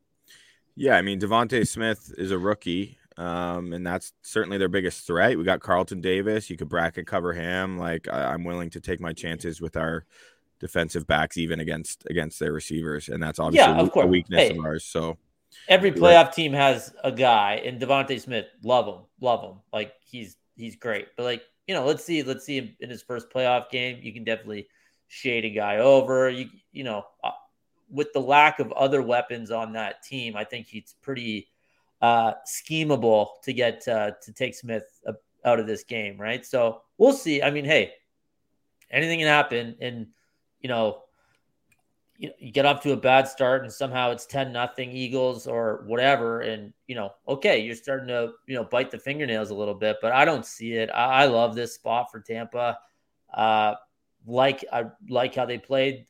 Yeah, 0.75 0.97
I 0.97 1.03
mean 1.03 1.21
DeVonta 1.21 1.67
Smith 1.67 2.13
is 2.19 2.31
a 2.31 2.39
rookie, 2.39 2.99
um, 3.17 3.73
and 3.73 3.87
that's 3.87 4.13
certainly 4.23 4.59
their 4.59 4.69
biggest 4.69 5.07
threat. 5.07 5.37
We 5.37 5.45
got 5.45 5.61
Carlton 5.61 6.01
Davis. 6.01 6.51
You 6.51 6.57
could 6.57 6.69
bracket 6.69 7.07
cover 7.07 7.33
him. 7.33 7.79
Like 7.79 8.09
I, 8.09 8.35
am 8.35 8.45
willing 8.45 8.71
to 8.71 8.81
take 8.81 9.01
my 9.01 9.13
chances 9.13 9.61
with 9.61 9.77
our 9.77 10.05
defensive 10.61 11.07
backs, 11.07 11.37
even 11.37 11.61
against 11.61 12.05
against 12.11 12.41
their 12.41 12.53
receivers, 12.53 13.09
and 13.09 13.23
that's 13.23 13.39
obviously 13.39 13.73
yeah, 13.73 14.03
a 14.03 14.07
weakness 14.07 14.49
hey, 14.49 14.57
of 14.57 14.65
ours. 14.65 14.85
So 14.85 15.19
every 15.69 15.93
playoff 15.93 16.27
right. 16.27 16.33
team 16.33 16.53
has 16.53 16.93
a 17.05 17.13
guy, 17.13 17.63
and 17.65 17.81
DeVonta 17.81 18.21
Smith, 18.21 18.47
love 18.63 18.87
him, 18.87 19.05
love 19.21 19.43
him. 19.43 19.61
Like 19.73 19.93
he's 20.05 20.37
he's 20.57 20.77
great. 20.77 21.09
But 21.17 21.25
like 21.25 21.43
you 21.67 21.75
know, 21.75 21.85
let's 21.85 22.05
see, 22.05 22.23
let's 22.23 22.45
see 22.45 22.57
him 22.57 22.77
in 22.81 22.91
his 22.91 23.03
first 23.03 23.31
playoff 23.31 23.71
game. 23.71 23.99
You 24.03 24.13
can 24.13 24.25
definitely 24.25 24.69
shade 25.09 25.45
a 25.45 25.51
guy 25.51 25.79
over. 25.79 26.29
You 26.31 26.49
you 26.73 26.85
know, 26.85 27.05
uh, 27.23 27.31
with 27.91 28.13
the 28.13 28.21
lack 28.21 28.59
of 28.59 28.73
other 28.73 29.03
weapons 29.03 29.51
on 29.51 29.73
that 29.75 30.03
team, 30.03 30.37
I 30.37 30.45
think 30.45 30.67
he's 30.67 30.95
pretty 31.03 31.49
uh, 32.01 32.35
schemable 32.47 33.29
to 33.45 33.53
get 33.53 33.87
uh, 33.89 34.13
to 34.23 34.33
take 34.33 34.55
Smith 34.55 34.85
out 35.45 35.61
of 35.61 35.67
this 35.67 35.85
game, 35.85 36.21
right? 36.21 36.45
So 36.45 36.83
we'll 36.99 37.13
see. 37.13 37.43
I 37.43 37.51
mean, 37.51 37.65
hey, 37.65 37.93
anything 38.91 39.19
can 39.19 39.29
happen, 39.29 39.77
and 39.81 40.09
you 40.61 40.69
know, 40.69 41.03
you, 42.19 42.31
you 42.39 42.51
get 42.51 42.67
off 42.67 42.83
to 42.83 42.93
a 42.93 42.97
bad 42.97 43.29
start 43.29 43.63
and 43.63 43.73
somehow 43.73 44.11
it's 44.11 44.27
10 44.27 44.53
nothing 44.53 44.91
Eagles 44.91 45.47
or 45.47 45.85
whatever. 45.87 46.41
And, 46.41 46.73
you 46.89 46.97
know, 46.97 47.13
okay, 47.29 47.61
you're 47.61 47.77
starting 47.77 48.09
to, 48.09 48.33
you 48.47 48.57
know, 48.57 48.65
bite 48.65 48.91
the 48.91 48.99
fingernails 48.99 49.51
a 49.51 49.55
little 49.55 49.75
bit, 49.75 49.99
but 50.03 50.13
I 50.13 50.25
don't 50.25 50.45
see 50.45 50.75
it. 50.75 50.91
I, 50.91 51.23
I 51.23 51.27
love 51.27 51.55
this 51.55 51.75
spot 51.75 52.11
for 52.11 52.21
Tampa. 52.21 52.79
Uh, 53.33 53.75
like, 54.27 54.65
I 54.73 54.87
like 55.09 55.35
how 55.37 55.47
they 55.47 55.59
played 55.59 56.07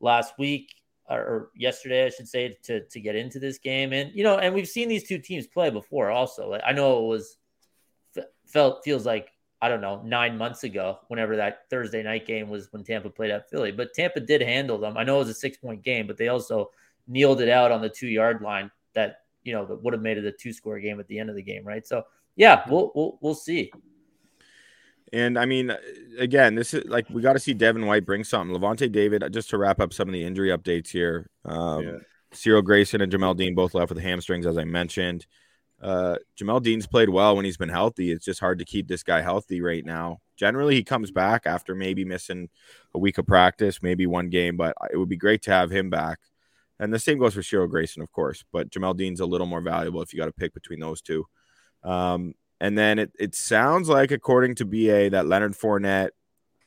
last 0.00 0.34
week 0.36 0.74
or 1.08 1.50
yesterday, 1.54 2.06
I 2.06 2.10
should 2.10 2.28
say, 2.28 2.56
to, 2.64 2.84
to 2.84 3.00
get 3.00 3.14
into 3.14 3.38
this 3.38 3.58
game. 3.58 3.92
And, 3.92 4.12
you 4.14 4.24
know, 4.24 4.38
and 4.38 4.54
we've 4.54 4.68
seen 4.68 4.88
these 4.88 5.06
two 5.06 5.18
teams 5.18 5.46
play 5.46 5.70
before 5.70 6.10
also. 6.10 6.48
Like, 6.48 6.62
I 6.66 6.72
know 6.72 7.04
it 7.04 7.08
was 7.08 7.36
felt 8.46 8.84
feels 8.84 9.06
like 9.06 9.30
I 9.62 9.68
don't 9.68 9.80
know, 9.80 10.02
nine 10.04 10.36
months 10.36 10.64
ago, 10.64 10.98
whenever 11.06 11.36
that 11.36 11.70
Thursday 11.70 12.02
night 12.02 12.26
game 12.26 12.48
was 12.48 12.66
when 12.72 12.82
Tampa 12.82 13.08
played 13.08 13.30
at 13.30 13.48
Philly. 13.48 13.70
But 13.70 13.94
Tampa 13.94 14.18
did 14.18 14.42
handle 14.42 14.76
them. 14.76 14.96
I 14.96 15.04
know 15.04 15.16
it 15.16 15.20
was 15.20 15.28
a 15.28 15.34
six 15.34 15.56
point 15.56 15.84
game, 15.84 16.08
but 16.08 16.16
they 16.16 16.26
also 16.26 16.70
kneeled 17.06 17.40
it 17.40 17.48
out 17.48 17.70
on 17.70 17.80
the 17.80 17.88
two 17.88 18.08
yard 18.08 18.42
line 18.42 18.72
that, 18.94 19.20
you 19.44 19.52
know, 19.52 19.64
that 19.64 19.80
would 19.80 19.94
have 19.94 20.02
made 20.02 20.18
it 20.18 20.24
a 20.24 20.32
two 20.32 20.52
score 20.52 20.80
game 20.80 20.98
at 20.98 21.06
the 21.06 21.16
end 21.16 21.30
of 21.30 21.36
the 21.36 21.42
game, 21.42 21.64
right? 21.64 21.86
So, 21.86 22.02
yeah, 22.34 22.64
we'll, 22.68 22.90
we'll, 22.96 23.18
we'll 23.22 23.34
see. 23.36 23.70
And 25.12 25.38
I 25.38 25.46
mean, 25.46 25.72
again, 26.18 26.56
this 26.56 26.74
is 26.74 26.84
like 26.86 27.08
we 27.08 27.22
got 27.22 27.34
to 27.34 27.38
see 27.38 27.54
Devin 27.54 27.86
White 27.86 28.04
bring 28.04 28.24
something. 28.24 28.56
Lavonte 28.56 28.90
David, 28.90 29.22
just 29.32 29.50
to 29.50 29.58
wrap 29.58 29.78
up 29.78 29.92
some 29.92 30.08
of 30.08 30.12
the 30.12 30.24
injury 30.24 30.48
updates 30.48 30.88
here. 30.88 31.30
Um, 31.44 31.82
yeah. 31.84 31.92
Cyril 32.32 32.62
Grayson 32.62 33.00
and 33.00 33.12
Jamel 33.12 33.36
Dean 33.36 33.54
both 33.54 33.74
left 33.74 33.90
with 33.90 34.02
hamstrings, 34.02 34.46
as 34.46 34.58
I 34.58 34.64
mentioned. 34.64 35.26
Uh, 35.82 36.16
Jamel 36.40 36.62
Dean's 36.62 36.86
played 36.86 37.08
well 37.08 37.34
when 37.34 37.44
he's 37.44 37.56
been 37.56 37.68
healthy. 37.68 38.12
It's 38.12 38.24
just 38.24 38.40
hard 38.40 38.60
to 38.60 38.64
keep 38.64 38.86
this 38.86 39.02
guy 39.02 39.20
healthy 39.20 39.60
right 39.60 39.84
now. 39.84 40.20
Generally, 40.36 40.76
he 40.76 40.84
comes 40.84 41.10
back 41.10 41.42
after 41.44 41.74
maybe 41.74 42.04
missing 42.04 42.48
a 42.94 42.98
week 42.98 43.18
of 43.18 43.26
practice, 43.26 43.82
maybe 43.82 44.06
one 44.06 44.28
game, 44.28 44.56
but 44.56 44.76
it 44.92 44.96
would 44.96 45.08
be 45.08 45.16
great 45.16 45.42
to 45.42 45.50
have 45.50 45.70
him 45.70 45.90
back. 45.90 46.18
And 46.78 46.92
the 46.92 46.98
same 46.98 47.18
goes 47.18 47.34
for 47.34 47.42
Cyril 47.42 47.66
Grayson, 47.66 48.02
of 48.02 48.12
course, 48.12 48.44
but 48.52 48.70
Jamel 48.70 48.96
Dean's 48.96 49.20
a 49.20 49.26
little 49.26 49.46
more 49.46 49.60
valuable 49.60 50.02
if 50.02 50.12
you 50.12 50.18
got 50.18 50.26
to 50.26 50.32
pick 50.32 50.54
between 50.54 50.80
those 50.80 51.02
two. 51.02 51.26
Um, 51.82 52.34
and 52.60 52.78
then 52.78 52.98
it, 52.98 53.12
it 53.18 53.34
sounds 53.34 53.88
like, 53.88 54.12
according 54.12 54.54
to 54.56 54.64
BA, 54.64 55.10
that 55.10 55.26
Leonard 55.26 55.52
Fournette, 55.52 56.10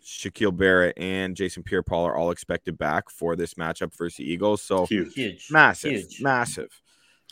Shaquille 0.05 0.55
Barrett, 0.55 0.97
and 0.97 1.35
Jason 1.35 1.63
Pierre 1.63 1.83
Paul 1.83 2.05
are 2.05 2.15
all 2.15 2.31
expected 2.31 2.77
back 2.77 3.09
for 3.09 3.35
this 3.35 3.55
matchup 3.55 3.95
versus 3.97 4.17
the 4.17 4.29
Eagles. 4.29 4.61
So 4.61 4.85
huge, 4.85 5.47
massive, 5.49 5.91
huge. 5.91 6.21
massive. 6.21 6.69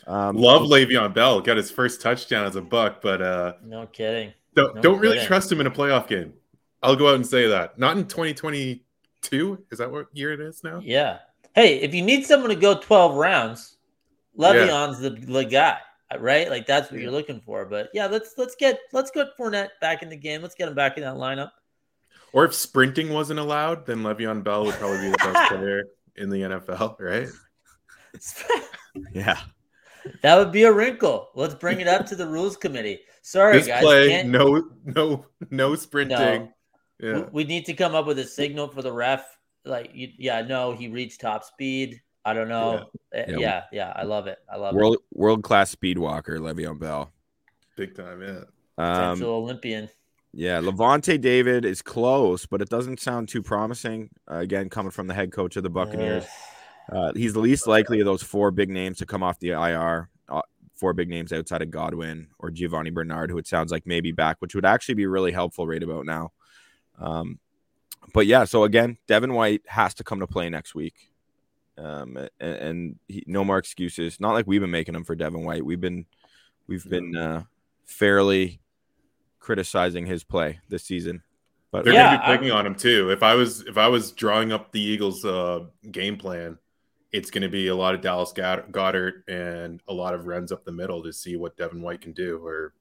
Um, 0.06 0.36
Love 0.36 0.62
Le'Veon 0.62 1.14
Bell. 1.14 1.40
Got 1.40 1.56
his 1.56 1.70
first 1.70 2.00
touchdown 2.00 2.46
as 2.46 2.56
a 2.56 2.60
buck, 2.60 3.00
but 3.00 3.22
uh, 3.22 3.54
no 3.64 3.86
kidding. 3.86 4.32
Don't, 4.54 4.76
no 4.76 4.82
don't 4.82 4.94
kidding. 4.96 5.10
really 5.10 5.26
trust 5.26 5.50
him 5.50 5.60
in 5.60 5.66
a 5.66 5.70
playoff 5.70 6.06
game. 6.06 6.34
I'll 6.82 6.96
go 6.96 7.08
out 7.08 7.14
and 7.14 7.26
say 7.26 7.48
that. 7.48 7.78
Not 7.78 7.96
in 7.96 8.06
2022. 8.06 9.64
Is 9.70 9.78
that 9.78 9.90
what 9.90 10.06
year 10.12 10.32
it 10.32 10.40
is 10.40 10.62
now? 10.62 10.80
Yeah. 10.84 11.18
Hey, 11.54 11.80
if 11.80 11.94
you 11.94 12.02
need 12.02 12.26
someone 12.26 12.50
to 12.50 12.56
go 12.56 12.78
12 12.78 13.14
rounds, 13.14 13.76
Le'Veon's 14.38 15.02
yeah. 15.02 15.08
the, 15.08 15.32
the 15.32 15.44
guy, 15.44 15.78
right? 16.18 16.50
Like 16.50 16.66
that's 16.66 16.90
what 16.90 16.98
yeah. 16.98 17.04
you're 17.04 17.12
looking 17.12 17.40
for. 17.40 17.64
But 17.64 17.88
yeah, 17.94 18.06
let's 18.06 18.34
let's 18.36 18.54
get 18.56 18.80
let's 18.92 19.10
get 19.10 19.28
Fournette 19.38 19.70
back 19.80 20.02
in 20.02 20.08
the 20.08 20.16
game. 20.16 20.42
Let's 20.42 20.54
get 20.54 20.68
him 20.68 20.74
back 20.74 20.96
in 20.96 21.04
that 21.04 21.14
lineup. 21.14 21.50
Or 22.32 22.44
if 22.44 22.52
sprinting 22.52 23.12
wasn't 23.12 23.38
allowed, 23.38 23.86
then 23.86 23.98
Le'Veon 23.98 24.42
Bell 24.42 24.64
would 24.64 24.74
probably 24.74 24.98
be 25.02 25.10
the 25.10 25.18
best 25.18 25.48
player 25.52 25.84
in 26.16 26.30
the 26.30 26.38
NFL, 26.38 26.98
right? 26.98 27.28
Yeah. 29.12 29.40
That 30.22 30.36
would 30.36 30.52
be 30.52 30.64
a 30.64 30.72
wrinkle. 30.72 31.30
Let's 31.34 31.54
bring 31.54 31.80
it 31.80 31.88
up 31.88 32.06
to 32.06 32.16
the 32.16 32.26
rules 32.26 32.56
committee. 32.56 33.00
Sorry, 33.22 33.58
this 33.58 33.66
guys. 33.66 33.82
play, 33.82 34.08
can't- 34.08 34.28
no, 34.28 34.70
no, 34.84 35.26
no 35.50 35.74
sprinting. 35.76 36.18
No. 36.18 36.48
Yeah. 37.00 37.14
we- 37.18 37.28
we 37.32 37.44
need 37.44 37.66
to 37.66 37.74
come 37.74 37.94
up 37.94 38.06
with 38.06 38.18
a 38.18 38.24
signal 38.24 38.68
for 38.68 38.82
the 38.82 38.92
ref. 38.92 39.24
Like, 39.64 39.90
you, 39.94 40.08
yeah, 40.18 40.42
no, 40.42 40.72
he 40.72 40.88
reached 40.88 41.20
top 41.20 41.42
speed. 41.44 42.00
I 42.24 42.32
don't 42.34 42.48
know. 42.48 42.90
Uh, 43.14 43.22
Yeah. 43.28 43.36
Yeah, 43.38 43.62
yeah, 43.72 43.92
I 43.96 44.02
love 44.04 44.26
it. 44.26 44.38
I 44.50 44.56
love 44.56 44.74
World 44.74 44.98
world 45.12 45.42
class 45.42 45.70
speed 45.70 45.98
walker, 45.98 46.38
Le'Veon 46.38 46.78
Bell. 46.78 47.12
Big 47.76 47.94
time, 47.94 48.20
yeah. 48.22 48.28
it. 48.28 48.48
Um, 48.78 48.94
Potential 49.12 49.30
Olympian. 49.34 49.88
yeah, 50.32 50.60
Lavonte 50.60 51.20
David 51.20 51.64
is 51.64 51.80
close, 51.82 52.44
but 52.46 52.60
it 52.62 52.68
doesn't 52.68 53.00
sound 53.00 53.28
too 53.28 53.42
promising. 53.42 54.10
Uh, 54.30 54.36
again, 54.36 54.68
coming 54.68 54.90
from 54.90 55.06
the 55.06 55.14
head 55.14 55.32
coach 55.32 55.56
of 55.56 55.62
the 55.62 55.70
Buccaneers. 55.70 56.24
Uh, 56.90 57.12
he's 57.14 57.32
the 57.32 57.40
least 57.40 57.66
likely 57.66 58.00
of 58.00 58.06
those 58.06 58.22
four 58.22 58.50
big 58.50 58.68
names 58.70 58.98
to 58.98 59.06
come 59.06 59.22
off 59.22 59.38
the 59.38 59.50
IR. 59.50 60.08
Uh, 60.28 60.42
four 60.74 60.92
big 60.92 61.08
names 61.08 61.32
outside 61.32 61.62
of 61.62 61.70
Godwin 61.70 62.28
or 62.38 62.50
Giovani 62.50 62.90
Bernard, 62.92 63.30
who 63.30 63.38
it 63.38 63.46
sounds 63.46 63.70
like 63.72 63.86
maybe 63.86 64.12
back, 64.12 64.36
which 64.40 64.54
would 64.54 64.66
actually 64.66 64.96
be 64.96 65.06
really 65.06 65.32
helpful 65.32 65.66
right 65.66 65.82
about 65.82 66.04
now. 66.04 66.32
Um, 66.98 67.38
but 68.12 68.26
yeah, 68.26 68.44
so 68.44 68.64
again, 68.64 68.98
Devin 69.06 69.32
White 69.32 69.62
has 69.66 69.94
to 69.94 70.04
come 70.04 70.20
to 70.20 70.26
play 70.26 70.48
next 70.50 70.74
week. 70.74 71.10
Um, 71.78 72.16
and, 72.38 72.54
and 72.56 72.98
he, 73.08 73.24
no 73.26 73.44
more 73.44 73.58
excuses. 73.58 74.20
Not 74.20 74.32
like 74.34 74.46
we've 74.46 74.60
been 74.60 74.70
making 74.70 74.92
them 74.94 75.04
for 75.04 75.14
Devin 75.16 75.42
White. 75.44 75.64
We've 75.64 75.80
been, 75.80 76.04
we've 76.66 76.88
been 76.88 77.16
uh, 77.16 77.44
fairly 77.86 78.60
criticizing 79.40 80.06
his 80.06 80.22
play 80.24 80.60
this 80.68 80.84
season. 80.84 81.22
But 81.70 81.84
They're 81.84 81.94
Yeah, 81.94 82.04
gonna 82.16 82.18
be 82.18 82.24
I- 82.24 82.36
picking 82.36 82.52
on 82.52 82.66
him 82.66 82.74
too. 82.74 83.10
If 83.10 83.22
I 83.22 83.34
was 83.34 83.62
if 83.62 83.76
I 83.78 83.88
was 83.88 84.12
drawing 84.12 84.52
up 84.52 84.70
the 84.70 84.80
Eagles' 84.80 85.24
uh, 85.24 85.64
game 85.90 86.16
plan, 86.16 86.56
it's 87.14 87.30
going 87.30 87.42
to 87.42 87.48
be 87.48 87.68
a 87.68 87.76
lot 87.76 87.94
of 87.94 88.00
Dallas 88.00 88.32
Goedert 88.32 89.22
and 89.28 89.80
a 89.86 89.94
lot 89.94 90.14
of 90.14 90.26
runs 90.26 90.50
up 90.50 90.64
the 90.64 90.72
middle 90.72 91.00
to 91.04 91.12
see 91.12 91.36
what 91.36 91.56
Devin 91.56 91.80
White 91.80 92.00
can 92.00 92.12
do 92.12 92.44
or 92.44 92.74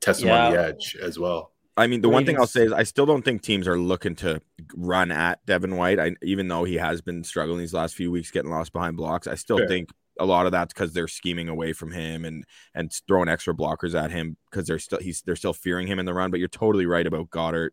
test 0.00 0.22
him 0.22 0.30
on 0.30 0.52
the 0.52 0.58
edge 0.58 0.96
as 1.00 1.18
well. 1.18 1.52
I 1.76 1.86
mean, 1.86 2.00
the 2.00 2.08
Or 2.08 2.12
one 2.12 2.24
thing 2.24 2.38
I'll 2.40 2.46
say 2.46 2.64
is 2.64 2.72
I 2.72 2.84
still 2.84 3.04
don't 3.04 3.22
think 3.22 3.42
teams 3.42 3.68
are 3.68 3.78
looking 3.78 4.14
to 4.16 4.40
run 4.74 5.10
at 5.12 5.44
Devin 5.44 5.76
White. 5.76 6.00
I, 6.00 6.12
even 6.22 6.48
though 6.48 6.64
he 6.64 6.76
has 6.76 7.02
been 7.02 7.22
struggling 7.24 7.58
these 7.58 7.74
last 7.74 7.94
few 7.94 8.10
weeks, 8.10 8.30
getting 8.30 8.50
lost 8.50 8.72
behind 8.72 8.96
blocks, 8.96 9.26
I 9.26 9.34
still 9.34 9.58
Fair. 9.58 9.68
think 9.68 9.90
a 10.18 10.24
lot 10.24 10.46
of 10.46 10.52
that's 10.52 10.72
because 10.72 10.94
they're 10.94 11.06
scheming 11.08 11.50
away 11.50 11.74
from 11.74 11.90
him 11.92 12.24
and 12.24 12.46
and 12.74 12.90
throwing 13.06 13.28
extra 13.28 13.52
blockers 13.52 13.94
at 13.94 14.10
him 14.12 14.38
because 14.50 14.66
they're 14.66 14.78
still 14.78 15.00
he's 15.00 15.20
they're 15.22 15.36
still 15.36 15.52
fearing 15.52 15.86
him 15.88 15.98
in 15.98 16.06
the 16.06 16.14
run. 16.14 16.30
But 16.30 16.40
you're 16.40 16.48
totally 16.48 16.86
right 16.86 17.06
about 17.06 17.28
Goedert. 17.28 17.70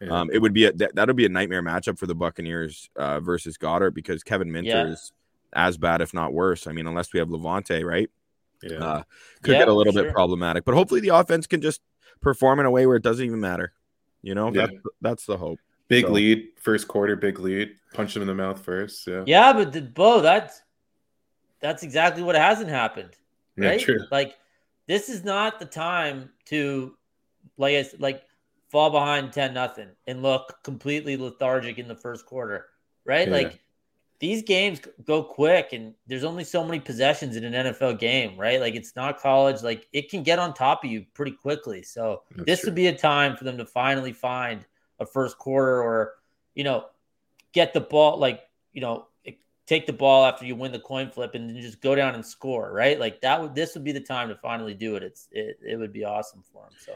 Yeah. 0.00 0.20
Um, 0.20 0.30
it 0.32 0.38
would 0.38 0.54
be 0.54 0.64
a 0.64 0.72
that, 0.72 0.94
that'll 0.94 1.14
be 1.14 1.26
a 1.26 1.28
nightmare 1.28 1.62
matchup 1.62 1.98
for 1.98 2.06
the 2.06 2.14
Buccaneers 2.14 2.88
uh, 2.96 3.20
versus 3.20 3.58
Goedert 3.58 3.92
because 3.94 4.22
Kevin 4.22 4.50
Minter 4.50 4.70
Yeah. 4.70 4.86
is 4.86 5.12
as 5.52 5.76
bad, 5.76 6.00
if 6.00 6.14
not 6.14 6.32
worse. 6.32 6.66
I 6.66 6.72
mean, 6.72 6.86
unless 6.86 7.12
we 7.12 7.18
have 7.18 7.28
Lavonte, 7.28 7.84
right? 7.84 8.08
yeah. 8.62 8.78
Uh, 8.78 9.02
could 9.42 9.52
Yeah, 9.52 9.58
get 9.60 9.68
a 9.68 9.72
little 9.72 9.92
sure. 9.92 10.04
bit 10.04 10.12
problematic. 10.12 10.64
But 10.64 10.74
hopefully 10.74 11.00
the 11.00 11.08
offense 11.08 11.46
can 11.48 11.60
just 11.60 11.80
perform 12.20 12.60
in 12.60 12.66
a 12.66 12.70
way 12.70 12.86
where 12.86 12.96
it 12.96 13.02
doesn't 13.02 13.24
even 13.26 13.40
matter. 13.40 13.72
You 14.22 14.34
know, 14.36 14.52
Yeah. 14.52 14.66
that's 14.66 14.76
that's 15.00 15.26
the 15.26 15.36
hope. 15.36 15.58
big 15.88 16.06
so- 16.06 16.12
lead, 16.12 16.48
first 16.60 16.86
quarter, 16.88 17.16
big 17.16 17.38
lead. 17.40 17.74
Punch 17.92 18.14
him 18.16 18.22
in 18.22 18.28
the 18.28 18.34
mouth 18.34 18.64
first. 18.64 19.06
Yeah. 19.06 19.24
Yeah, 19.26 19.52
but 19.52 19.72
the, 19.72 19.82
Bo, 19.82 20.20
that's 20.20 20.62
that's 21.60 21.82
exactly 21.82 22.22
what 22.22 22.34
hasn't 22.36 22.70
happened. 22.70 23.10
Yeah, 23.56 23.70
right? 23.70 23.80
true. 23.80 23.98
Like 24.10 24.36
this 24.86 25.08
is 25.08 25.24
not 25.24 25.58
the 25.58 25.66
time 25.66 26.30
to 26.46 26.96
like 27.58 27.72
I 27.72 27.78
s- 27.78 27.94
like 27.98 28.22
fall 28.70 28.90
behind 28.90 29.32
10 29.32 29.52
nothing 29.54 29.88
and 30.06 30.22
look 30.22 30.62
completely 30.62 31.16
lethargic 31.16 31.78
in 31.78 31.88
the 31.88 31.94
first 31.96 32.24
quarter, 32.26 32.66
right? 33.04 33.26
Yeah. 33.28 33.34
Like 33.34 33.60
these 34.22 34.42
games 34.44 34.80
go 35.04 35.22
quick 35.22 35.70
and 35.72 35.94
there's 36.06 36.22
only 36.22 36.44
so 36.44 36.64
many 36.64 36.78
possessions 36.78 37.34
in 37.34 37.42
an 37.44 37.52
NFL 37.66 37.98
game, 37.98 38.38
right? 38.38 38.60
Like 38.60 38.76
it's 38.76 38.94
not 38.94 39.20
college, 39.20 39.62
like 39.62 39.88
it 39.92 40.08
can 40.10 40.22
get 40.22 40.38
on 40.38 40.54
top 40.54 40.84
of 40.84 40.90
you 40.90 41.04
pretty 41.12 41.32
quickly. 41.32 41.82
So 41.82 42.22
That's 42.30 42.46
this 42.46 42.60
true. 42.60 42.68
would 42.68 42.76
be 42.76 42.86
a 42.86 42.96
time 42.96 43.36
for 43.36 43.42
them 43.42 43.58
to 43.58 43.66
finally 43.66 44.12
find 44.12 44.64
a 45.00 45.06
first 45.06 45.36
quarter 45.38 45.82
or 45.82 46.14
you 46.54 46.62
know 46.62 46.86
get 47.52 47.74
the 47.74 47.80
ball 47.80 48.16
like 48.18 48.42
you 48.72 48.80
know 48.80 49.06
take 49.66 49.86
the 49.86 49.92
ball 49.92 50.24
after 50.24 50.44
you 50.44 50.54
win 50.54 50.70
the 50.70 50.78
coin 50.78 51.10
flip 51.10 51.34
and 51.34 51.48
then 51.50 51.60
just 51.60 51.80
go 51.80 51.94
down 51.96 52.14
and 52.14 52.24
score 52.24 52.72
right 52.72 53.00
like 53.00 53.20
that 53.22 53.40
would 53.42 53.54
this 53.54 53.74
would 53.74 53.82
be 53.84 53.92
the 53.92 54.00
time 54.00 54.28
to 54.28 54.36
finally 54.36 54.74
do 54.74 54.94
it 54.96 55.02
it's 55.02 55.28
it, 55.32 55.58
it 55.66 55.76
would 55.76 55.92
be 55.92 56.04
awesome 56.04 56.42
for 56.52 56.62
them 56.64 56.72
so 56.78 56.92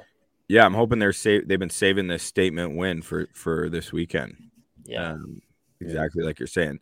Yeah, 0.49 0.65
I'm 0.65 0.75
hoping 0.75 0.99
they're 1.01 1.13
sa- 1.13 1.43
they've 1.45 1.59
been 1.59 1.71
saving 1.71 2.07
this 2.07 2.23
statement 2.23 2.77
win 2.77 3.03
for 3.03 3.27
for 3.33 3.69
this 3.69 3.93
weekend. 3.93 4.37
yeah 4.85 5.13
Um, 5.13 5.41
exactly 5.81 6.23
like 6.23 6.39
you're 6.39 6.47
saying. 6.47 6.79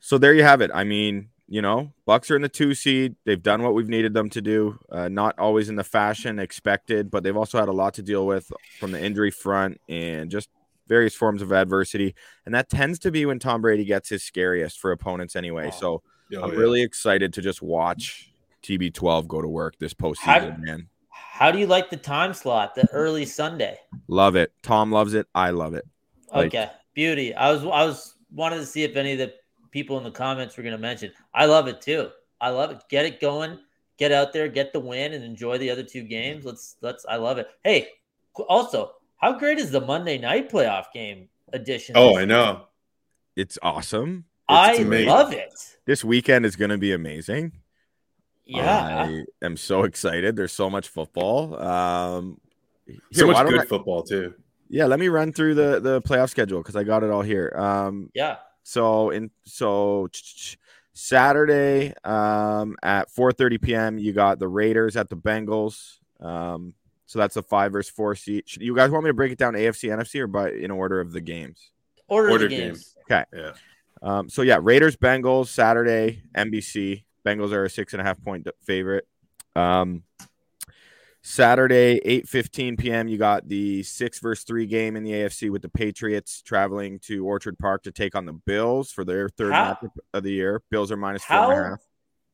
So 0.00 0.18
there 0.18 0.34
you 0.34 0.42
have 0.42 0.60
it. 0.60 0.70
I 0.72 0.84
mean, 0.84 1.28
you 1.48 1.62
know, 1.62 1.92
Bucks 2.06 2.30
are 2.30 2.36
in 2.36 2.42
the 2.42 2.48
two 2.48 2.74
seed. 2.74 3.16
They've 3.24 3.42
done 3.42 3.62
what 3.62 3.74
we've 3.74 3.88
needed 3.88 4.14
them 4.14 4.30
to 4.30 4.40
do. 4.42 4.78
Uh, 4.90 5.08
not 5.08 5.38
always 5.38 5.68
in 5.68 5.76
the 5.76 5.84
fashion 5.84 6.38
expected, 6.38 7.10
but 7.10 7.22
they've 7.22 7.36
also 7.36 7.58
had 7.58 7.68
a 7.68 7.72
lot 7.72 7.94
to 7.94 8.02
deal 8.02 8.26
with 8.26 8.50
from 8.78 8.92
the 8.92 9.02
injury 9.02 9.30
front 9.30 9.80
and 9.88 10.30
just 10.30 10.48
various 10.88 11.14
forms 11.14 11.42
of 11.42 11.52
adversity. 11.52 12.14
And 12.44 12.54
that 12.54 12.68
tends 12.68 12.98
to 13.00 13.10
be 13.10 13.26
when 13.26 13.38
Tom 13.38 13.60
Brady 13.62 13.84
gets 13.84 14.08
his 14.08 14.22
scariest 14.22 14.78
for 14.78 14.92
opponents 14.92 15.34
anyway. 15.36 15.70
So 15.76 16.02
Oh, 16.34 16.42
I'm 16.42 16.52
yeah. 16.52 16.58
really 16.58 16.82
excited 16.82 17.32
to 17.34 17.40
just 17.42 17.62
watch 17.62 18.32
TB12 18.64 19.28
go 19.28 19.40
to 19.40 19.46
work 19.48 19.78
this 19.78 19.94
postseason, 19.94 20.18
How- 20.50 20.56
man. 20.58 20.88
how 21.10 21.52
do 21.52 21.58
you 21.60 21.66
like 21.68 21.88
the 21.90 21.96
time 21.96 22.34
slot 22.34 22.74
the 22.74 22.88
early 22.92 23.24
sunday 23.24 23.78
Love 24.08 24.34
it. 24.34 24.52
Tom 24.62 24.90
loves 24.90 25.14
it. 25.14 25.26
I 25.36 25.50
love 25.50 25.74
it. 25.74 25.84
Like- 26.34 26.46
okay 26.48 26.70
beauty 26.94 27.32
i 27.34 27.52
was 27.52 27.62
i 27.62 27.84
was 27.84 28.14
wanted 28.32 28.56
to 28.56 28.66
see 28.66 28.82
if 28.82 28.96
any 28.96 29.12
of 29.12 29.18
the 29.18 29.32
people 29.76 29.98
in 29.98 30.04
the 30.04 30.10
comments 30.10 30.56
were 30.56 30.62
going 30.62 30.72
to 30.74 30.78
mention 30.80 31.12
i 31.34 31.44
love 31.44 31.68
it 31.68 31.82
too 31.82 32.08
i 32.40 32.48
love 32.48 32.70
it 32.70 32.78
get 32.88 33.04
it 33.04 33.20
going 33.20 33.58
get 33.98 34.10
out 34.10 34.32
there 34.32 34.48
get 34.48 34.72
the 34.72 34.80
win 34.80 35.12
and 35.12 35.22
enjoy 35.22 35.58
the 35.58 35.68
other 35.68 35.82
two 35.82 36.02
games 36.02 36.46
let's 36.46 36.76
let's 36.80 37.04
i 37.10 37.16
love 37.16 37.36
it 37.36 37.46
hey 37.62 37.86
also 38.48 38.92
how 39.18 39.38
great 39.38 39.58
is 39.58 39.70
the 39.70 39.80
monday 39.80 40.16
night 40.16 40.50
playoff 40.50 40.86
game 40.94 41.28
edition 41.52 41.94
Oh, 41.94 42.16
I 42.16 42.24
know. 42.24 42.68
It's 43.36 43.58
awesome. 43.62 44.24
I 44.48 44.76
amazing. 44.76 45.08
love 45.08 45.32
it. 45.34 45.52
This 45.84 46.02
weekend 46.02 46.46
is 46.46 46.56
going 46.56 46.70
to 46.70 46.78
be 46.78 46.92
amazing. 46.92 47.52
Yeah. 48.46 49.04
I 49.08 49.24
am 49.44 49.58
so 49.58 49.82
excited. 49.84 50.36
There's 50.36 50.52
so 50.52 50.70
much 50.70 50.88
football. 50.88 51.54
Um, 51.60 52.40
So 52.88 52.94
here, 53.12 53.26
why 53.34 53.42
much 53.42 53.50
good 53.52 53.60
I- 53.60 53.64
football 53.66 54.02
too. 54.04 54.32
yeah, 54.70 54.86
let 54.86 54.98
me 54.98 55.08
run 55.08 55.32
through 55.32 55.54
the 55.54 55.80
the 55.80 56.00
playoff 56.02 56.30
schedule 56.30 56.60
because 56.62 56.76
I 56.76 56.82
got 56.84 57.02
it 57.02 57.10
all 57.10 57.22
here. 57.22 57.52
Um, 57.56 58.10
yeah. 58.14 58.36
So 58.68 59.10
in 59.10 59.30
so 59.44 60.08
Saturday 60.92 61.92
um, 62.04 62.74
at 62.82 63.08
4:30 63.10 63.62
p.m. 63.62 63.98
you 63.98 64.12
got 64.12 64.40
the 64.40 64.48
Raiders 64.48 64.96
at 64.96 65.08
the 65.08 65.16
Bengals. 65.16 65.98
Um, 66.20 66.74
so 67.06 67.20
that's 67.20 67.36
a 67.36 67.42
five 67.42 67.70
versus 67.70 67.92
four 67.94 68.16
seat. 68.16 68.48
Should- 68.48 68.62
You 68.62 68.74
guys 68.74 68.90
want 68.90 69.04
me 69.04 69.10
to 69.10 69.14
break 69.14 69.30
it 69.30 69.38
down 69.38 69.54
AFC, 69.54 69.90
NFC, 69.90 70.18
or 70.20 70.26
by 70.26 70.50
in 70.50 70.72
order 70.72 71.00
of 71.00 71.12
the 71.12 71.20
games? 71.20 71.70
Order, 72.08 72.30
Order 72.30 72.48
the 72.48 72.56
games. 72.56 72.96
Okay. 73.08 73.24
Yeah. 73.32 73.52
Um, 74.02 74.28
so 74.28 74.42
yeah, 74.42 74.58
Raiders 74.60 74.96
Bengals 74.96 75.46
Saturday 75.46 76.22
NBC. 76.36 77.04
Bengals 77.24 77.52
are 77.52 77.64
a 77.64 77.70
six 77.70 77.92
and 77.92 78.00
a 78.00 78.04
half 78.04 78.20
point 78.22 78.48
favorite. 78.64 79.06
Um, 79.54 80.02
Saturday 81.26 82.00
eight 82.04 82.28
fifteen 82.28 82.76
p.m. 82.76 83.08
You 83.08 83.18
got 83.18 83.48
the 83.48 83.82
six 83.82 84.20
versus 84.20 84.44
three 84.44 84.64
game 84.64 84.94
in 84.94 85.02
the 85.02 85.10
AFC 85.10 85.50
with 85.50 85.60
the 85.60 85.68
Patriots 85.68 86.40
traveling 86.40 87.00
to 87.00 87.26
Orchard 87.26 87.58
Park 87.58 87.82
to 87.82 87.90
take 87.90 88.14
on 88.14 88.26
the 88.26 88.32
Bills 88.32 88.92
for 88.92 89.04
their 89.04 89.28
third 89.28 89.52
How- 89.52 89.74
matchup 89.74 89.90
of 90.14 90.22
the 90.22 90.30
year. 90.30 90.62
Bills 90.70 90.92
are 90.92 90.96
minus 90.96 91.24
four 91.24 91.36
and 91.36 91.52
a 91.52 91.56
How 91.56 91.70
half. 91.70 91.80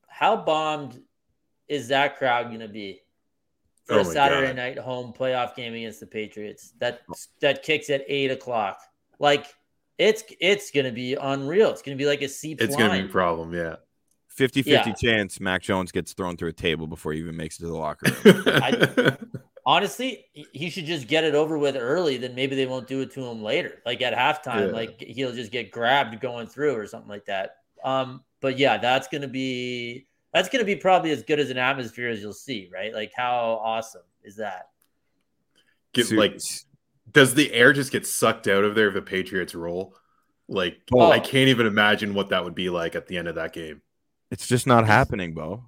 how 0.08 0.36
bombed 0.36 1.00
is 1.68 1.88
that 1.88 2.18
crowd 2.18 2.48
going 2.48 2.60
to 2.60 2.68
be 2.68 3.00
for 3.86 3.94
Oh 3.94 4.00
a 4.00 4.04
Saturday 4.04 4.48
God. 4.48 4.56
night 4.56 4.78
home 4.78 5.14
playoff 5.18 5.56
game 5.56 5.72
against 5.72 6.00
the 6.00 6.06
Patriots? 6.06 6.74
That 6.78 7.00
oh. 7.10 7.14
that 7.40 7.62
kicks 7.62 7.88
at 7.88 8.04
eight 8.08 8.30
o'clock. 8.30 8.78
Like 9.18 9.46
it's 9.96 10.22
it's 10.38 10.70
going 10.70 10.84
to 10.84 10.92
be 10.92 11.14
unreal. 11.14 11.70
It's 11.70 11.80
going 11.80 11.96
to 11.96 12.02
be 12.02 12.06
like 12.06 12.20
a 12.20 12.28
seat. 12.28 12.60
It's 12.60 12.76
going 12.76 12.90
to 12.90 13.02
be 13.02 13.08
a 13.08 13.10
problem. 13.10 13.54
Yeah. 13.54 13.76
50 14.34 14.62
50 14.62 14.90
Yeah. 14.90 14.94
chance 14.94 15.40
Mac 15.40 15.62
Jones 15.62 15.92
gets 15.92 16.12
thrown 16.14 16.36
through 16.36 16.48
a 16.50 16.52
table 16.54 16.86
before 16.86 17.12
he 17.12 17.18
even 17.20 17.36
makes 17.36 17.56
it 17.58 17.62
to 17.62 17.66
the 17.68 17.74
locker 17.76 18.10
room. 18.24 19.16
Honestly, 19.66 20.24
he- 20.32 20.46
he 20.52 20.70
should 20.70 20.86
just 20.86 21.06
get 21.06 21.22
it 21.24 21.34
over 21.34 21.56
with 21.58 21.76
early. 21.76 22.16
Then 22.16 22.34
maybe 22.34 22.56
they 22.56 22.66
won't 22.66 22.88
do 22.88 23.00
it 23.02 23.12
to 23.12 23.24
him 23.24 23.42
later. 23.42 23.80
Like 23.86 24.02
at 24.02 24.14
halftime, 24.14 24.68
Yeah. 24.68 24.72
like 24.72 25.00
he'll 25.00 25.32
just 25.32 25.52
get 25.52 25.70
grabbed 25.70 26.18
going 26.20 26.46
through 26.46 26.74
or 26.74 26.86
something 26.86 27.08
like 27.10 27.26
that. 27.26 27.56
Um, 27.84 28.22
but 28.40 28.58
yeah, 28.58 28.78
that's 28.78 29.06
gonna 29.08 29.28
be 29.28 30.06
that's 30.32 30.48
gonna 30.48 30.64
be 30.64 30.76
probably 30.76 31.10
as 31.12 31.22
good 31.22 31.38
as 31.38 31.50
an 31.50 31.58
atmosphere 31.58 32.08
as 32.08 32.20
you'll 32.20 32.32
see, 32.32 32.70
right? 32.72 32.92
Like 32.92 33.12
how 33.16 33.60
awesome 33.62 34.02
is 34.24 34.36
that? 34.36 34.70
Get, 35.92 36.06
So- 36.06 36.16
like, 36.16 36.40
does 37.12 37.34
the 37.34 37.52
air 37.52 37.72
just 37.72 37.92
get 37.92 38.06
sucked 38.06 38.48
out 38.48 38.64
of 38.64 38.74
there 38.74 38.88
if 38.88 38.94
the 38.94 39.02
Patriots 39.02 39.54
roll? 39.54 39.94
Like, 40.48 40.78
Oh. 40.92 41.10
I 41.10 41.18
can't 41.20 41.48
even 41.48 41.66
imagine 41.66 42.14
what 42.14 42.30
that 42.30 42.42
would 42.44 42.54
be 42.54 42.68
like 42.70 42.96
at 42.96 43.06
the 43.06 43.16
end 43.16 43.28
of 43.28 43.36
that 43.36 43.52
game. 43.52 43.80
It's 44.32 44.48
just 44.48 44.66
not 44.66 44.86
happening, 44.86 45.32
Bo. 45.34 45.64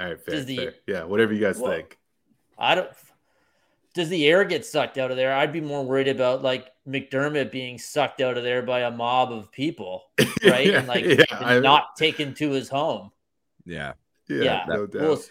All 0.00 0.06
right, 0.06 0.18
fair, 0.18 0.42
the- 0.42 0.56
fair. 0.56 0.74
Yeah, 0.86 1.04
whatever 1.04 1.34
you 1.34 1.40
guys 1.40 1.58
Well, 1.58 1.72
think. 1.72 1.98
I 2.58 2.74
don't. 2.76 2.88
does 3.94 4.08
the 4.08 4.26
air 4.26 4.44
get 4.44 4.64
sucked 4.64 4.96
out 4.96 5.10
of 5.10 5.16
there? 5.18 5.32
I'd 5.34 5.52
be 5.52 5.60
more 5.60 5.84
worried 5.84 6.08
about 6.08 6.42
like 6.42 6.70
McDermott 6.88 7.50
being 7.52 7.78
sucked 7.78 8.20
out 8.20 8.36
of 8.38 8.42
there 8.44 8.62
by 8.62 8.80
a 8.80 8.90
mob 8.90 9.30
of 9.32 9.52
people, 9.52 10.04
right? 10.44 10.66
Yeah, 10.66 10.78
and 10.78 10.88
like 10.88 11.04
yeah, 11.04 11.24
and 11.32 11.44
I- 11.44 11.60
not 11.60 11.96
taken 11.96 12.32
to 12.34 12.50
his 12.50 12.68
home. 12.68 13.10
Yeah. 13.66 13.92
Yeah, 14.28 14.64
no 14.66 14.86
doubt. 14.86 15.02
Well, 15.02 15.22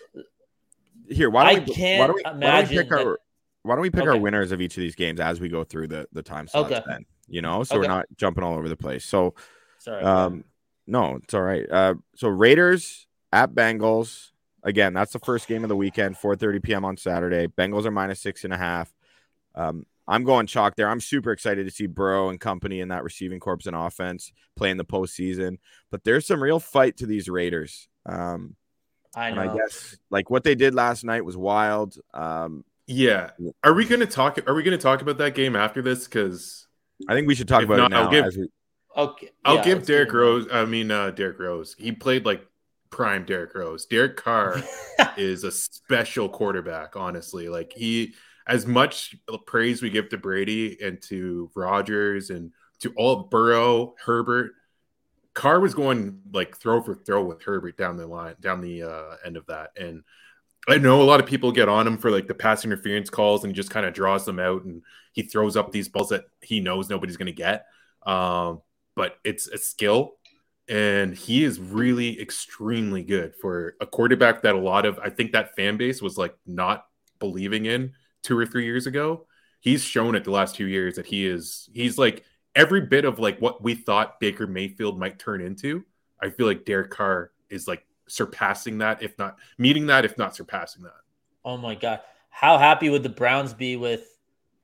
Here, 1.10 1.30
why 1.30 1.54
don't 1.56 1.68
we 1.68 1.74
can't 1.74 2.00
why 2.02 2.08
don't 2.08 2.16
we, 2.16 2.22
why 2.24 2.30
don't 2.32 2.40
we 2.40 2.46
imagine 2.48 2.78
pick 2.84 2.92
our 2.92 3.20
why 3.64 3.76
don't 3.76 3.82
we 3.82 3.90
pick 3.90 4.04
our 4.06 4.18
winners 4.18 4.52
of 4.52 4.62
each 4.62 4.78
of 4.78 4.82
these 4.82 4.96
games 4.96 5.20
as 5.20 5.40
we 5.40 5.50
go 5.50 5.64
through 5.64 5.88
the 5.88 6.08
the 6.14 6.22
time 6.24 6.48
slots 6.48 6.72
Okay. 6.72 6.82
then? 6.88 7.06
You 7.28 7.42
know, 7.42 7.64
so 7.64 7.80
we're 7.80 7.88
not 7.88 8.06
jumping 8.18 8.44
all 8.44 8.56
over 8.56 8.70
the 8.70 8.76
place. 8.78 9.04
So 9.06 9.34
Sorry. 9.80 10.04
um 10.04 10.44
no, 10.88 11.16
it's 11.24 11.34
all 11.34 11.42
right. 11.42 11.66
Uh 11.70 11.96
so 12.16 12.28
Raiders 12.28 13.08
at 13.32 13.54
Bengals. 13.54 14.30
Again, 14.66 14.94
that's 14.94 15.12
the 15.12 15.20
first 15.20 15.48
game 15.48 15.64
of 15.64 15.70
the 15.70 15.76
weekend, 15.76 16.16
4:30 16.16 16.64
p.m. 16.64 16.86
on 16.86 16.96
Saturday. 16.96 17.48
Bengals 17.48 17.86
are 17.86 17.92
minus 17.92 18.22
six 18.22 18.44
and 18.46 18.54
a 18.54 18.58
half. 18.58 18.94
Um, 19.56 19.86
I'm 20.08 20.24
going 20.24 20.48
chalk 20.48 20.76
there. 20.76 20.88
I'm 20.90 21.00
super 21.02 21.32
excited 21.32 21.66
to 21.66 21.72
see 21.72 21.86
Burrow 21.86 22.30
and 22.30 22.40
company 22.40 22.80
in 22.80 22.88
that 22.90 23.04
receiving 23.04 23.40
corps 23.40 23.66
and 23.66 23.76
offense 23.76 24.32
playing 24.56 24.78
the 24.78 24.86
postseason. 24.86 25.58
But 25.92 26.04
there's 26.04 26.26
some 26.28 26.42
real 26.42 26.60
fight 26.60 26.98
to 26.98 27.06
these 27.06 27.28
Raiders. 27.30 27.88
Um, 28.06 28.56
I 29.16 29.28
and 29.30 29.36
know. 29.38 29.54
I 29.54 29.58
guess 29.58 29.98
like 30.10 30.30
what 30.30 30.44
they 30.44 30.56
did 30.56 30.74
last 30.74 31.04
night 31.04 31.24
was 31.26 31.38
wild. 31.38 31.98
Um, 32.14 32.64
Yeah. 32.88 33.32
Are 33.64 33.74
we 33.74 33.86
gonna 33.86 34.06
talk 34.06 34.40
are 34.48 34.54
we 34.54 34.64
gonna 34.64 34.78
talk 34.78 35.02
about 35.02 35.18
that 35.20 35.36
game 35.36 35.56
after 35.56 35.82
this? 35.82 36.06
Because 36.06 36.68
I 37.08 37.14
think 37.14 37.28
we 37.28 37.36
should 37.36 37.48
talk 37.48 37.64
about 37.64 37.78
not, 37.78 37.92
it 37.92 37.96
I'll 37.96 38.04
now. 38.06 38.12
give- 38.12 38.26
as 38.26 38.38
we, 38.38 38.48
okay. 38.96 39.30
I'll 39.46 39.56
yeah, 39.58 39.64
give 39.64 39.86
Derek. 39.86 40.14
Rose 40.14 40.48
I 40.52 40.66
mean 40.66 40.92
uh 40.92 41.12
Derek 41.12 41.40
Rose. 41.40 41.76
He 41.78 41.92
played 41.92 42.26
like 42.26 42.46
prime 42.90 43.26
Derek 43.26 43.56
Rose. 43.56 43.86
Derek 43.86 44.18
Carr 44.18 44.62
is 45.18 45.44
a 45.44 45.52
special 45.52 46.30
quarterback, 46.30 46.96
honestly. 46.96 47.50
Like 47.50 47.74
he 47.74 48.14
as 48.48 48.68
much 48.68 49.16
praise 49.46 49.82
we 49.82 49.90
give 49.90 50.10
to 50.10 50.18
Brady 50.18 50.78
and 50.82 51.02
to 51.04 51.50
Rodgers 51.56 52.30
and 52.30 52.52
to 52.80 52.94
all 52.98 53.24
Burrow, 53.24 53.96
Herbert, 54.04 54.52
Carr 55.34 55.60
was 55.60 55.74
going 55.74 56.20
like 56.32 56.58
throw 56.58 56.82
for 56.82 56.96
throw 56.96 57.24
with 57.24 57.42
Herbert 57.42 57.78
down 57.78 57.98
the 57.98 58.06
line, 58.06 58.36
down 58.40 58.62
the 58.62 58.84
uh, 58.84 59.16
end 59.26 59.38
of 59.38 59.46
that. 59.48 59.72
And 59.78 60.04
I 60.68 60.78
know 60.78 61.02
a 61.02 61.04
lot 61.04 61.20
of 61.20 61.26
people 61.26 61.52
get 61.52 61.70
on 61.70 61.88
him 61.88 61.98
for 61.98 62.12
like 62.12 62.28
the 62.28 62.34
pass 62.36 62.64
interference 62.64 63.10
calls 63.10 63.44
and 63.44 63.52
he 63.52 63.56
just 63.56 63.72
kind 63.72 63.86
of 63.86 63.94
draws 63.94 64.26
them 64.26 64.40
out 64.40 64.64
and 64.64 64.82
he 65.12 65.24
throws 65.24 65.58
up 65.58 65.72
these 65.72 65.90
balls 65.90 66.10
that 66.10 66.26
he 66.42 66.60
knows 66.60 66.90
nobody's 66.90 67.18
going 67.18 67.26
to 67.28 67.32
get. 67.32 67.66
Um, 68.06 68.62
but 68.96 69.18
it's 69.24 69.48
a 69.48 69.58
skill 69.58 70.16
and 70.70 71.14
he 71.14 71.44
is 71.44 71.60
really 71.60 72.20
extremely 72.22 73.04
good 73.04 73.36
for 73.36 73.76
a 73.82 73.86
quarterback 73.86 74.42
that 74.42 74.56
a 74.56 74.60
lot 74.60 74.86
of 74.86 74.98
I 75.00 75.10
think 75.10 75.34
that 75.34 75.56
fan 75.56 75.78
base 75.78 76.02
was 76.02 76.18
like 76.18 76.36
not 76.46 76.86
believing 77.20 77.66
in 77.66 77.94
two 78.22 78.38
or 78.38 78.46
three 78.46 78.66
years 78.66 78.88
ago. 78.88 79.28
He's 79.60 79.84
shown 79.84 80.16
it 80.16 80.24
the 80.24 80.32
last 80.32 80.56
two 80.56 80.68
years 80.68 80.96
that 80.96 81.06
he 81.06 81.26
is 81.26 81.70
he's 81.74 81.98
like 81.98 82.24
every 82.56 82.82
bit 82.82 83.04
of 83.04 83.20
like 83.20 83.40
what 83.40 83.62
we 83.62 83.76
thought 83.76 84.20
Baker 84.20 84.48
Mayfield 84.48 84.98
might 84.98 85.20
turn 85.20 85.42
into. 85.42 85.84
I 86.22 86.30
feel 86.30 86.48
like 86.48 86.66
Derek 86.66 86.92
Carr 86.92 87.32
is 87.50 87.68
like 87.68 87.86
surpassing 88.08 88.78
that, 88.78 89.04
if 89.04 89.18
not 89.18 89.38
meeting 89.58 89.88
that, 89.88 90.06
if 90.06 90.18
not 90.18 90.36
surpassing 90.36 90.84
that. 90.84 90.94
Oh 91.44 91.58
my 91.58 91.76
god. 91.76 92.00
How 92.30 92.58
happy 92.58 92.90
would 92.90 93.04
the 93.04 93.10
Browns 93.10 93.54
be 93.54 93.76
with 93.76 94.13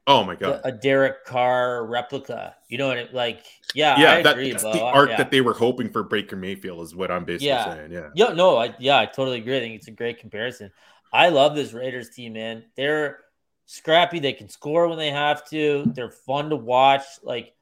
Oh 0.09 0.23
my 0.23 0.33
god. 0.35 0.61
a 0.63 0.71
Derek 0.71 1.23
Carr 1.23 1.85
replica? 1.85 2.55
You 2.67 2.79
know 2.79 2.87
what 2.87 2.97
it 2.97 3.13
like? 3.13 3.43
Yeah, 3.75 3.99
yeah, 3.99 4.11
I 4.13 4.21
that, 4.23 4.31
agree, 4.33 4.49
that's 4.51 4.63
Bo. 4.63 4.73
the 4.73 4.79
I- 4.81 4.91
arc 4.91 5.09
yeah. 5.11 5.17
that 5.17 5.29
they 5.29 5.39
were 5.41 5.53
hoping 5.53 5.89
for 5.91 6.01
Baker 6.01 6.35
Mayfield 6.35 6.81
is 6.83 6.95
what 6.95 7.11
I'm 7.11 7.25
basically 7.25 7.47
Yeah. 7.49 7.75
saying. 7.75 7.91
Yeah. 7.91 8.09
Yeah, 8.15 8.29
no, 8.33 8.57
I 8.57 8.73
yeah, 8.79 8.97
I 8.97 9.05
totally 9.05 9.37
agree. 9.37 9.57
I 9.57 9.59
think 9.59 9.75
it's 9.75 9.87
a 9.87 9.91
great 9.91 10.19
comparison. 10.19 10.71
I 11.13 11.29
love 11.29 11.55
this 11.55 11.73
Raiders 11.73 12.09
team, 12.09 12.33
man. 12.33 12.63
They're 12.75 13.19
scrappy. 13.67 14.17
They 14.19 14.33
can 14.33 14.49
score 14.49 14.87
when 14.87 14.97
they 14.97 15.11
have 15.11 15.47
to. 15.49 15.83
They're 15.93 16.09
fun 16.11 16.49
to 16.49 16.55
watch. 16.55 17.03
Like 17.21 17.53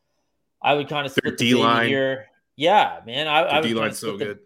I 0.62 0.74
would 0.74 0.88
kind 0.88 1.06
of 1.06 1.14
Their 1.16 1.32
split 1.34 1.38
the 1.38 1.46
baby 1.52 1.58
D-line. 1.60 1.88
here. 1.90 2.28
Yeah, 2.56 3.02
man. 3.06 3.28
I, 3.28 3.40
I 3.44 3.48
The 3.50 3.56
would 3.56 3.68
D 3.68 3.74
line's 3.74 4.00
so 4.00 4.18
good. 4.18 4.40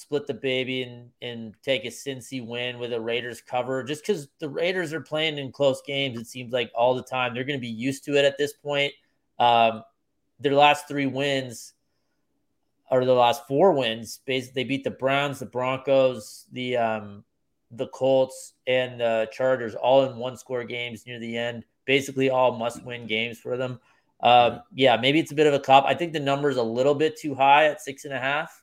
Split 0.00 0.26
the 0.26 0.34
baby 0.34 0.82
and 0.82 1.10
and 1.20 1.54
take 1.62 1.84
a 1.84 1.88
Cincy 1.88 2.44
win 2.44 2.78
with 2.78 2.92
a 2.92 3.00
Raiders 3.00 3.40
cover 3.40 3.82
just 3.82 4.02
because 4.02 4.28
the 4.38 4.48
Raiders 4.48 4.92
are 4.92 5.00
playing 5.00 5.38
in 5.38 5.52
close 5.52 5.82
games. 5.86 6.18
It 6.18 6.26
seems 6.26 6.52
like 6.52 6.70
all 6.74 6.94
the 6.94 7.02
time 7.02 7.34
they're 7.34 7.44
going 7.44 7.58
to 7.58 7.60
be 7.60 7.68
used 7.68 8.04
to 8.04 8.16
it 8.16 8.24
at 8.24 8.38
this 8.38 8.52
point. 8.52 8.92
Um, 9.38 9.82
their 10.40 10.54
last 10.54 10.88
three 10.88 11.06
wins 11.06 11.74
or 12.90 13.04
the 13.04 13.12
last 13.12 13.46
four 13.46 13.72
wins, 13.72 14.20
basically 14.24 14.62
they 14.62 14.68
beat 14.68 14.84
the 14.84 14.90
Browns, 14.90 15.38
the 15.38 15.46
Broncos, 15.46 16.46
the 16.52 16.76
um, 16.76 17.24
the 17.70 17.86
Colts, 17.88 18.54
and 18.66 19.00
the 19.00 19.28
Chargers 19.32 19.74
all 19.74 20.04
in 20.10 20.16
one 20.16 20.36
score 20.36 20.64
games 20.64 21.06
near 21.06 21.18
the 21.18 21.36
end. 21.36 21.64
Basically, 21.84 22.30
all 22.30 22.56
must 22.56 22.84
win 22.84 23.06
games 23.06 23.38
for 23.38 23.56
them. 23.56 23.80
Um, 24.22 24.60
yeah, 24.74 24.96
maybe 24.96 25.18
it's 25.18 25.32
a 25.32 25.34
bit 25.36 25.46
of 25.46 25.54
a 25.54 25.60
cop. 25.60 25.84
I 25.86 25.94
think 25.94 26.12
the 26.12 26.20
number 26.20 26.50
is 26.50 26.56
a 26.56 26.62
little 26.62 26.94
bit 26.94 27.18
too 27.18 27.34
high 27.34 27.66
at 27.66 27.80
six 27.80 28.04
and 28.04 28.14
a 28.14 28.18
half. 28.18 28.59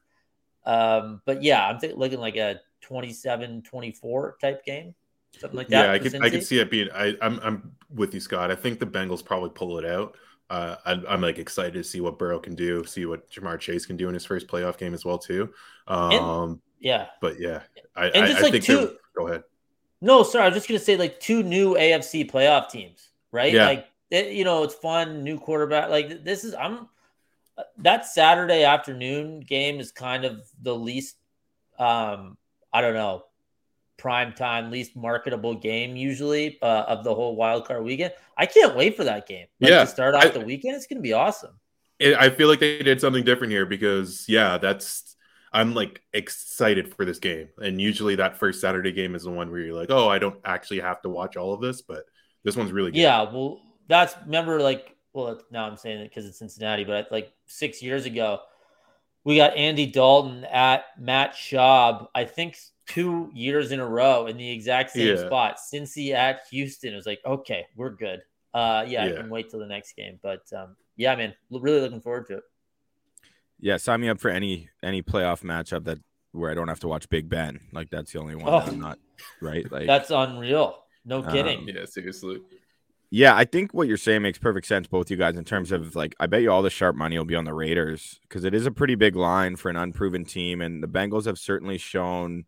Um, 0.68 1.22
but 1.26 1.42
yeah, 1.42 1.66
I'm 1.68 1.80
think, 1.80 1.98
looking 1.98 2.20
like 2.20 2.36
a 2.36 2.60
27 2.82 3.64
24 3.64 4.38
type 4.42 4.64
game, 4.66 4.94
something 5.40 5.58
like 5.58 5.70
that. 5.70 5.86
Yeah, 5.86 5.92
I 5.94 6.00
could 6.00 6.16
I 6.24 6.30
could 6.30 6.44
see 6.46 6.60
it 6.60 6.70
being. 6.70 6.90
I, 6.94 7.16
I'm 7.22 7.40
I'm 7.40 7.72
with 7.94 8.14
you, 8.14 8.20
Scott. 8.20 8.52
I 8.52 8.56
think 8.56 8.80
the 8.80 8.86
Bengals 8.86 9.24
probably 9.24 9.50
pull 9.52 9.78
it 9.80 9.86
out. 9.86 10.16
Uh, 10.50 10.76
I, 10.86 10.92
I'm 11.10 11.22
like 11.22 11.40
excited 11.40 11.74
to 11.74 11.84
see 11.84 12.00
what 12.02 12.18
Burrow 12.20 12.40
can 12.40 12.56
do, 12.56 12.84
see 12.86 13.06
what 13.06 13.30
Ja'Marr 13.30 13.60
Chase 13.60 13.86
can 13.86 13.98
do 13.98 14.08
in 14.08 14.14
his 14.14 14.26
first 14.26 14.48
playoff 14.48 14.78
game 14.78 14.94
as 14.94 15.04
well 15.04 15.18
too. 15.18 15.50
Um, 15.88 16.62
Yeah. 16.80 17.08
but 17.22 17.40
yeah, 17.40 17.64
I, 17.96 18.08
And 18.08 18.24
I, 18.24 18.28
just 18.28 18.40
I 18.40 18.42
like 18.44 18.52
think 18.54 18.64
two- 18.66 18.98
Go 19.16 19.28
ahead. 19.28 19.44
No, 20.00 20.24
sorry, 20.24 20.44
I 20.46 20.48
was 20.48 20.56
just 20.56 20.68
gonna 20.68 20.80
say 20.80 20.96
like 20.96 21.20
two 21.20 21.44
new 21.44 21.74
AFC 21.76 22.30
playoff 22.30 22.70
teams, 22.70 23.10
right? 23.32 23.52
Yeah. 23.52 23.66
Like 23.66 23.88
it, 24.12 24.32
you 24.34 24.44
know, 24.46 24.64
it's 24.64 24.76
fun, 24.76 25.24
new 25.24 25.38
quarterback. 25.40 25.90
Like 25.90 26.24
this 26.24 26.44
is 26.44 26.54
I'm 26.54 26.88
that 27.80 28.06
Saturday 28.06 28.64
afternoon 28.64 29.40
game 29.40 29.80
is 29.80 29.92
kind 29.92 30.26
of 30.26 30.46
the 30.62 30.76
least 30.76 31.16
um 31.80 32.38
I 32.74 32.82
don't 32.82 32.94
know 32.94 33.24
prime 33.98 34.32
time, 34.34 34.70
least 34.70 34.96
marketable 34.96 35.56
game 35.56 35.96
usually 35.96 36.60
uh, 36.62 36.84
of 36.88 37.04
the 37.04 37.14
whole 37.14 37.36
wild 37.36 37.66
card 37.66 37.84
weekend. 37.84 38.14
I 38.38 38.46
can't 38.46 38.76
wait 38.76 38.96
for 38.96 39.04
that 39.06 39.28
game. 39.28 39.48
Like, 39.60 39.72
Yeah, 39.72 39.82
to 39.82 39.88
start 39.88 40.14
off 40.16 40.26
I- 40.26 40.30
the 40.30 40.40
weekend, 40.42 40.76
it's 40.76 40.88
gonna 40.88 41.02
be 41.02 41.14
awesome. 41.14 41.60
It, 42.00 42.16
I 42.16 42.30
feel 42.30 42.48
like 42.48 42.60
they 42.60 42.84
did 42.84 43.02
something 43.02 43.24
different 43.24 43.52
here 43.52 43.66
because 43.66 44.26
yeah, 44.30 44.60
that's 44.60 45.16
I'm 45.52 45.74
like 45.74 46.02
excited 46.14 46.94
for 46.94 47.06
this 47.06 47.18
game. 47.18 47.50
And 47.58 47.82
usually 47.82 48.16
that 48.18 48.38
first 48.38 48.62
Saturday 48.62 48.92
game 48.92 49.16
is 49.16 49.24
the 49.24 49.32
one 49.32 49.50
where 49.50 49.62
you're 49.62 49.74
like, 49.74 49.90
oh, 49.90 50.08
I 50.08 50.20
don't 50.20 50.40
actually 50.46 50.82
have 50.82 51.02
to 51.02 51.10
watch 51.10 51.38
all 51.38 51.54
of 51.54 51.62
this, 51.62 51.82
but 51.82 52.04
this 52.44 52.56
one's 52.56 52.72
really 52.72 52.92
good. 52.92 53.00
Yeah, 53.00 53.24
well, 53.24 53.62
that's 53.88 54.16
remember 54.26 54.62
like 54.62 54.96
well 55.18 55.42
now 55.52 55.66
I'm 55.68 55.78
saying 55.78 56.00
it 56.00 56.10
because 56.10 56.26
it's 56.26 56.40
Cincinnati, 56.40 56.84
but 56.84 57.12
like 57.12 57.34
six 57.48 57.82
years 57.82 58.06
ago, 58.06 58.40
we 59.24 59.36
got 59.38 59.56
Andy 59.58 59.86
Dalton 59.88 60.46
at 60.46 60.86
Matt 61.00 61.34
Schaub. 61.34 62.08
I 62.16 62.24
think 62.26 62.58
two 62.88 63.30
years 63.34 63.72
in 63.72 63.80
a 63.80 63.86
row 63.88 64.28
in 64.28 64.38
the 64.38 64.50
exact 64.50 64.92
same 64.92 65.18
Yeah. 65.18 65.26
spot. 65.26 65.58
Cincy 65.58 66.12
at 66.14 66.42
Houston. 66.52 66.94
It 66.94 66.96
was 66.96 67.06
like 67.06 67.20
okay, 67.26 67.66
we're 67.76 67.90
good. 67.90 68.22
Uh, 68.54 68.86
yeah, 68.88 69.06
I 69.06 69.12
can 69.12 69.30
wait 69.30 69.50
till 69.50 69.60
the 69.60 69.68
next 69.68 69.96
game, 69.96 70.20
but 70.24 70.42
um, 70.54 70.76
yeah, 70.96 71.14
man, 71.16 71.34
l- 71.52 71.60
really 71.60 71.82
looking 71.82 72.02
forward 72.02 72.26
to 72.28 72.38
it. 72.38 72.44
yeah, 73.60 73.78
sign 73.78 74.02
me 74.02 74.10
up 74.10 74.20
for 74.20 74.30
any 74.30 74.70
any 74.84 75.02
playoff 75.04 75.42
matchup 75.44 75.84
that 75.86 76.00
where 76.32 76.50
I 76.52 76.54
don't 76.54 76.68
have 76.68 76.80
to 76.82 76.88
watch 76.88 77.10
Big 77.10 77.28
Ben. 77.30 77.60
Like 77.74 77.90
that's 77.90 78.12
the 78.14 78.20
only 78.20 78.36
one 78.36 78.48
Oh. 78.48 78.60
that 78.60 78.70
I'm 78.70 78.80
not 78.80 79.00
right. 79.42 79.70
Like 79.72 79.88
That's 79.88 80.12
unreal. 80.12 80.84
No 81.06 81.24
Um, 81.24 81.32
kidding. 81.32 81.68
Yeah, 81.68 81.86
seriously. 81.86 82.42
Yeah, 83.10 83.36
I 83.36 83.46
think 83.46 83.74
what 83.74 83.88
you're 83.88 83.96
saying 83.96 84.22
makes 84.22 84.38
perfect 84.38 84.68
sense, 84.68 84.88
both 84.88 85.10
you 85.10 85.16
guys, 85.16 85.38
in 85.38 85.46
terms 85.46 85.72
of 85.72 85.96
like, 85.96 86.14
I 86.20 86.28
bet 86.28 86.42
you 86.42 86.52
all 86.52 86.62
the 86.62 86.70
sharp 86.70 86.96
money 86.96 87.18
will 87.18 87.26
be 87.26 87.36
on 87.36 87.46
the 87.46 87.54
Raiders 87.54 88.20
because 88.24 88.44
it 88.44 88.54
is 88.54 88.66
a 88.66 88.72
pretty 88.72 88.96
big 88.96 89.16
line 89.16 89.56
for 89.56 89.70
an 89.70 89.78
unproven 89.78 90.26
team. 90.26 90.62
And 90.62 90.84
the 90.84 90.88
Bengals 90.88 91.26
have 91.26 91.38
certainly 91.38 91.78
shown 91.78 92.46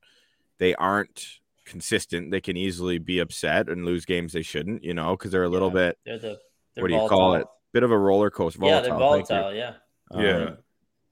they 0.58 0.76
aren't 0.76 1.40
consistent. 1.64 2.32
They 2.32 2.42
can 2.42 2.58
easily 2.58 2.98
be 2.98 3.20
upset 3.20 3.70
and 3.70 3.86
lose 3.86 4.04
games 4.06 4.34
they 4.34 4.42
shouldn't, 4.42 4.84
you 4.84 4.94
know, 4.94 5.16
because 5.16 5.32
they're 5.32 5.44
a 5.44 5.50
little 5.50 5.70
Yeah, 5.70 5.74
bit, 5.74 5.98
They're 6.06 6.20
the 6.20 6.40
they're 6.76 6.84
what 6.84 6.88
do 6.90 6.94
you 6.96 7.08
call 7.08 7.36
it? 7.36 7.48
Bit 7.72 7.84
of 7.84 7.92
a 7.92 7.98
roller 7.98 8.30
coaster. 8.30 8.66
Yeah, 8.66 8.82
they're 8.82 8.92
Volatile, 8.92 9.44
thank 9.44 9.56
Yeah. 9.56 9.74
Um, 10.12 10.26
Yeah. 10.26 10.50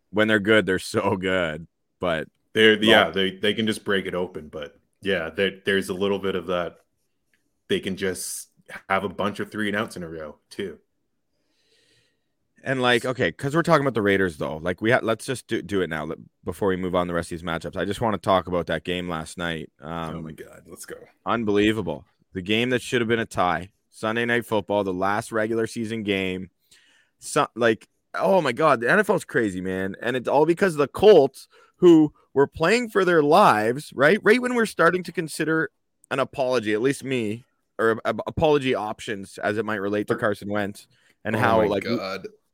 when 0.10 0.28
they're 0.28 0.40
good, 0.40 0.66
they're 0.66 0.80
so 0.80 1.16
good. 1.16 1.68
But 2.02 2.28
They're 2.54 2.84
yeah, 2.84 3.12
they 3.12 3.38
they 3.38 3.54
can 3.54 3.66
just 3.66 3.86
break 3.86 4.08
it 4.08 4.14
open, 4.16 4.50
but 4.50 4.78
yeah, 5.02 5.30
there's 5.30 5.90
a 5.90 5.94
little 5.94 6.20
bit 6.20 6.36
of 6.36 6.48
that. 6.48 6.80
They 7.70 7.80
can 7.80 7.96
just 7.96 8.50
have 8.90 9.04
a 9.04 9.10
bunch 9.10 9.40
of 9.40 9.52
three 9.52 9.68
and 9.68 9.78
outs 9.78 9.96
in 9.96 10.04
a 10.04 10.10
row 10.10 10.38
too. 10.50 10.80
And 12.64 12.82
like, 12.82 13.06
okay, 13.06 13.30
because 13.30 13.56
we're 13.56 13.62
talking 13.64 13.82
about 13.86 13.94
the 13.94 14.02
Raiders, 14.02 14.38
though. 14.38 14.58
Like, 14.58 14.82
we 14.82 14.92
ha- 14.92 15.00
let's 15.02 15.26
just 15.26 15.48
do, 15.48 15.62
do 15.62 15.82
it 15.82 15.90
now 15.90 16.10
before 16.44 16.68
we 16.68 16.76
move 16.76 16.96
on 16.96 17.08
the 17.08 17.14
rest 17.14 17.32
of 17.32 17.40
these 17.40 17.48
matchups. 17.48 17.78
I 17.78 17.86
just 17.86 18.02
want 18.02 18.16
to 18.16 18.18
talk 18.18 18.48
about 18.48 18.68
that 18.68 18.84
game 18.84 19.08
last 19.08 19.38
night. 19.38 19.70
Um, 19.80 20.16
oh 20.18 20.22
my 20.22 20.32
god, 20.32 20.64
let's 20.68 20.86
go. 20.86 20.98
unbelievable. 21.26 22.04
The 22.34 22.42
game 22.42 22.72
that 22.72 22.82
should 22.82 23.00
have 23.02 23.08
been 23.08 23.20
a 23.20 23.26
tie. 23.26 23.70
Sunday 23.90 24.26
night 24.26 24.46
football, 24.46 24.84
the 24.84 24.94
last 24.94 25.32
regular 25.32 25.66
season 25.66 26.04
game. 26.04 26.50
So, 27.20 27.48
like, 27.56 27.88
oh 28.14 28.42
my 28.42 28.52
god, 28.52 28.82
the 28.82 28.88
NFL's 28.88 29.26
crazy, 29.26 29.62
man, 29.62 29.96
and 30.02 30.16
it's 30.16 30.28
all 30.28 30.46
because 30.46 30.74
of 30.74 30.80
the 30.80 30.88
Colts 30.88 31.48
who 31.78 32.14
were 32.34 32.48
playing 32.48 32.90
for 32.90 33.06
their 33.06 33.24
lives, 33.24 33.92
right? 33.96 34.20
Right 34.22 34.42
when 34.42 34.56
we're 34.56 34.66
starting 34.66 35.04
to 35.04 35.12
consider 35.12 35.72
an 36.12 36.20
apology, 36.20 36.74
at 36.74 36.82
least 36.82 37.04
me, 37.04 37.46
or 37.80 38.00
uh, 38.06 38.14
apology 38.26 38.76
options 38.76 39.38
as 39.38 39.58
it 39.58 39.66
might 39.66 39.82
relate 39.82 40.08
to 40.08 40.16
Carson 40.16 40.50
Wentz 40.50 40.88
and 41.26 41.36
Oh 41.36 41.40
how 41.40 41.66
like 41.68 41.84
we, 41.84 42.00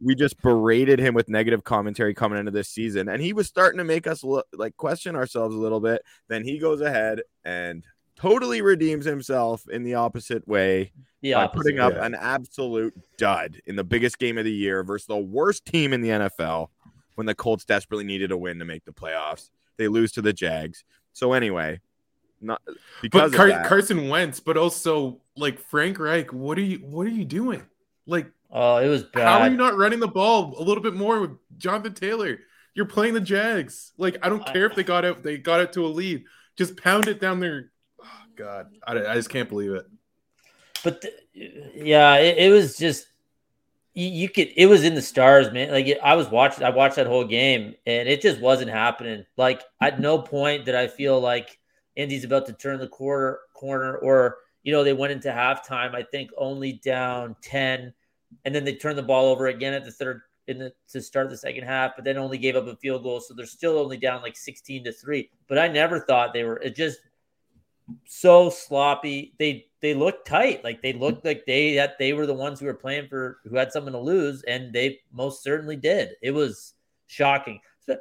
we 0.01 0.15
just 0.15 0.41
berated 0.41 0.99
him 0.99 1.13
with 1.13 1.29
negative 1.29 1.63
commentary 1.63 2.13
coming 2.13 2.39
into 2.39 2.51
this 2.51 2.69
season 2.69 3.09
and 3.09 3.21
he 3.21 3.33
was 3.33 3.47
starting 3.47 3.77
to 3.77 3.83
make 3.83 4.07
us 4.07 4.23
look, 4.23 4.47
like 4.53 4.75
question 4.77 5.15
ourselves 5.15 5.55
a 5.55 5.59
little 5.59 5.79
bit 5.79 6.01
then 6.27 6.43
he 6.43 6.59
goes 6.59 6.81
ahead 6.81 7.21
and 7.45 7.83
totally 8.15 8.61
redeems 8.61 9.05
himself 9.05 9.67
in 9.69 9.83
the 9.83 9.95
opposite 9.95 10.47
way 10.47 10.91
The 11.21 11.33
by 11.33 11.47
putting 11.47 11.79
up 11.79 11.93
yeah. 11.93 12.05
an 12.05 12.15
absolute 12.15 12.93
dud 13.17 13.61
in 13.65 13.75
the 13.75 13.83
biggest 13.83 14.19
game 14.19 14.37
of 14.37 14.45
the 14.45 14.51
year 14.51 14.83
versus 14.83 15.07
the 15.07 15.17
worst 15.17 15.65
team 15.65 15.93
in 15.93 16.01
the 16.01 16.09
NFL 16.09 16.69
when 17.15 17.27
the 17.27 17.35
Colts 17.35 17.65
desperately 17.65 18.03
needed 18.03 18.31
a 18.31 18.37
win 18.37 18.59
to 18.59 18.65
make 18.65 18.85
the 18.85 18.91
playoffs. 18.91 19.49
They 19.77 19.87
lose 19.87 20.11
to 20.13 20.21
the 20.21 20.33
Jags. 20.33 20.83
So 21.13 21.33
anyway, 21.33 21.79
not 22.43 22.61
because 23.01 23.31
But 23.31 23.37
Car- 23.37 23.47
of 23.47 23.53
that, 23.53 23.65
Carson 23.67 24.09
Wentz, 24.09 24.39
but 24.39 24.57
also 24.57 25.21
like 25.35 25.59
Frank 25.59 25.97
Reich, 25.99 26.31
what 26.33 26.57
are 26.57 26.61
you 26.61 26.77
what 26.79 27.07
are 27.07 27.11
you 27.11 27.25
doing? 27.25 27.63
Like 28.05 28.27
Oh, 28.51 28.77
it 28.77 28.87
was 28.87 29.03
bad. 29.03 29.27
how 29.27 29.39
are 29.39 29.49
you 29.49 29.57
not 29.57 29.77
running 29.77 29.99
the 29.99 30.07
ball 30.07 30.55
a 30.59 30.63
little 30.63 30.83
bit 30.83 30.93
more 30.93 31.19
with 31.21 31.31
Jonathan 31.57 31.93
Taylor? 31.93 32.39
You're 32.75 32.85
playing 32.85 33.13
the 33.15 33.21
Jags. 33.21 33.93
Like 33.97 34.17
I 34.21 34.29
don't 34.29 34.47
I- 34.47 34.53
care 34.53 34.65
if 34.65 34.75
they 34.75 34.83
got 34.83 35.05
it 35.05 35.23
they 35.23 35.37
got 35.37 35.61
it 35.61 35.73
to 35.73 35.85
a 35.85 35.87
lead. 35.87 36.25
Just 36.55 36.77
pound 36.77 37.07
it 37.07 37.19
down 37.19 37.39
there. 37.39 37.71
Oh, 37.99 38.05
God, 38.35 38.67
I, 38.85 38.93
I 39.07 39.13
just 39.15 39.29
can't 39.29 39.49
believe 39.49 39.71
it. 39.71 39.85
But 40.83 41.01
the, 41.01 41.11
yeah, 41.73 42.15
it, 42.17 42.37
it 42.37 42.51
was 42.51 42.77
just 42.77 43.07
you, 43.95 44.07
you 44.07 44.29
could. 44.29 44.49
It 44.55 44.65
was 44.67 44.83
in 44.83 44.95
the 44.95 45.01
stars, 45.01 45.51
man. 45.51 45.71
Like 45.71 45.87
it, 45.87 45.99
I 46.03 46.15
was 46.15 46.29
watching. 46.29 46.63
I 46.63 46.69
watched 46.71 46.95
that 46.97 47.07
whole 47.07 47.23
game, 47.25 47.75
and 47.85 48.09
it 48.09 48.21
just 48.21 48.39
wasn't 48.39 48.69
happening. 48.71 49.25
Like 49.37 49.61
at 49.81 49.99
no 49.99 50.19
point 50.19 50.65
did 50.65 50.75
I 50.75 50.87
feel 50.87 51.19
like 51.19 51.57
Indy's 51.95 52.23
about 52.23 52.45
to 52.47 52.53
turn 52.53 52.79
the 52.79 52.87
quarter 52.87 53.41
corner, 53.53 53.97
or 53.97 54.37
you 54.63 54.71
know 54.71 54.83
they 54.83 54.93
went 54.93 55.13
into 55.13 55.29
halftime. 55.29 55.95
I 55.95 56.03
think 56.03 56.31
only 56.37 56.73
down 56.73 57.35
ten, 57.41 57.93
and 58.45 58.53
then 58.53 58.63
they 58.63 58.75
turned 58.75 58.97
the 58.97 59.03
ball 59.03 59.25
over 59.25 59.47
again 59.47 59.73
at 59.73 59.85
the 59.85 59.91
third 59.91 60.21
in 60.47 60.57
the 60.57 60.73
to 60.89 61.01
start 61.01 61.29
the 61.29 61.37
second 61.37 61.63
half, 61.63 61.93
but 61.95 62.03
then 62.03 62.17
only 62.17 62.37
gave 62.37 62.55
up 62.55 62.67
a 62.67 62.75
field 62.77 63.03
goal, 63.03 63.19
so 63.19 63.33
they're 63.33 63.45
still 63.45 63.77
only 63.77 63.97
down 63.97 64.21
like 64.21 64.35
sixteen 64.35 64.83
to 64.83 64.91
three. 64.91 65.29
But 65.47 65.59
I 65.59 65.67
never 65.67 65.99
thought 65.99 66.33
they 66.33 66.43
were. 66.43 66.57
It 66.57 66.75
just 66.75 66.99
so 68.05 68.49
sloppy. 68.49 69.33
They 69.39 69.67
they 69.81 69.93
looked 69.93 70.27
tight. 70.27 70.63
Like 70.63 70.81
they 70.81 70.93
looked 70.93 71.25
like 71.25 71.45
they 71.45 71.75
that 71.75 71.97
they 71.97 72.13
were 72.13 72.25
the 72.25 72.33
ones 72.33 72.59
who 72.59 72.65
were 72.65 72.73
playing 72.73 73.07
for 73.07 73.39
who 73.45 73.55
had 73.55 73.71
something 73.71 73.93
to 73.93 73.99
lose, 73.99 74.43
and 74.43 74.73
they 74.73 74.99
most 75.11 75.43
certainly 75.43 75.75
did. 75.75 76.11
It 76.21 76.31
was 76.31 76.73
shocking. 77.07 77.59
So, 77.81 77.97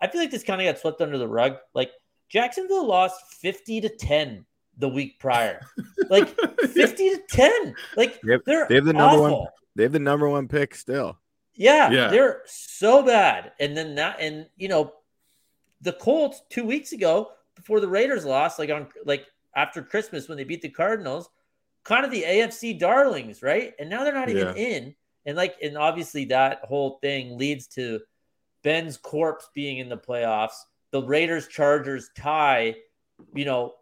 I 0.00 0.08
feel 0.08 0.20
like 0.20 0.30
this 0.30 0.44
kind 0.44 0.60
of 0.60 0.66
got 0.66 0.80
swept 0.80 1.00
under 1.00 1.18
the 1.18 1.28
rug. 1.28 1.56
Like 1.74 1.90
Jacksonville 2.30 2.86
lost 2.86 3.20
fifty 3.40 3.80
to 3.80 3.88
ten 3.88 4.46
the 4.78 4.88
week 4.88 5.18
prior. 5.18 5.60
Like 6.08 6.28
fifty 6.72 7.10
to 7.10 7.20
ten. 7.30 7.74
Like 7.96 8.18
Yep, 8.24 8.40
they're 8.46 8.66
they 8.68 8.76
have 8.76 8.84
the 8.84 8.92
number 8.92 9.20
one- 9.22 9.46
they 9.76 9.84
have 9.84 9.92
the 9.92 9.98
number 10.00 10.28
one 10.28 10.48
pick 10.48 10.74
still. 10.74 11.18
Yeah, 11.54 11.90
Yeah. 11.90 12.08
they're 12.08 12.42
so 12.46 13.02
bad. 13.02 13.52
And 13.60 13.76
then 13.76 13.94
that, 13.96 14.16
and 14.20 14.46
you 14.56 14.66
know, 14.68 14.92
the 15.82 15.92
Colts 15.92 16.42
two 16.50 16.64
weeks 16.64 16.90
ago 16.92 17.30
before 17.54 17.78
the 17.80 17.86
Raiders 17.88 18.24
lost, 18.24 18.58
like 18.58 18.70
on 18.70 18.88
like 19.04 19.26
after 19.54 19.82
Christmas 19.82 20.28
when 20.28 20.36
they 20.38 20.44
beat 20.44 20.62
the 20.62 20.68
Cardinals, 20.68 21.28
kind 21.84 22.04
of 22.04 22.10
the 22.10 22.22
AFC 22.24 22.76
darlings, 22.78 23.42
right? 23.42 23.74
And 23.78 23.88
now 23.90 24.02
they're 24.02 24.12
not 24.14 24.28
even 24.30 24.48
Yeah. 24.56 24.62
in. 24.62 24.94
And 25.26 25.36
like, 25.36 25.56
and 25.62 25.76
obviously 25.78 26.24
that 26.26 26.60
whole 26.64 26.98
thing 27.02 27.38
leads 27.38 27.66
to 27.68 28.00
Ben's 28.64 28.96
corpse 28.96 29.48
being 29.54 29.78
in 29.78 29.88
the 29.88 29.96
playoffs, 29.98 30.56
the 30.92 31.02
Raiders 31.02 31.48
Chargers 31.48 32.10
tie, 32.16 32.74
you 33.34 33.44
know, 33.44 33.74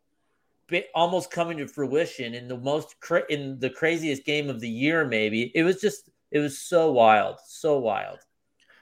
almost 0.95 1.31
coming 1.31 1.59
to 1.59 1.67
fruition 1.67 2.35
in 2.35 2.49
the 2.49 2.57
most 2.59 3.01
cra- 3.01 3.25
in 3.31 3.59
the 3.59 3.71
craziest 3.71 4.25
game 4.25 4.51
of 4.51 4.61
the 4.61 4.69
year. 4.69 5.07
Maybe 5.07 5.51
it 5.55 5.63
was 5.63 5.81
just 5.81 6.11
it 6.31 6.39
was 6.39 6.59
so 6.59 6.93
wild, 6.93 7.39
so 7.47 7.79
wild. 7.79 8.19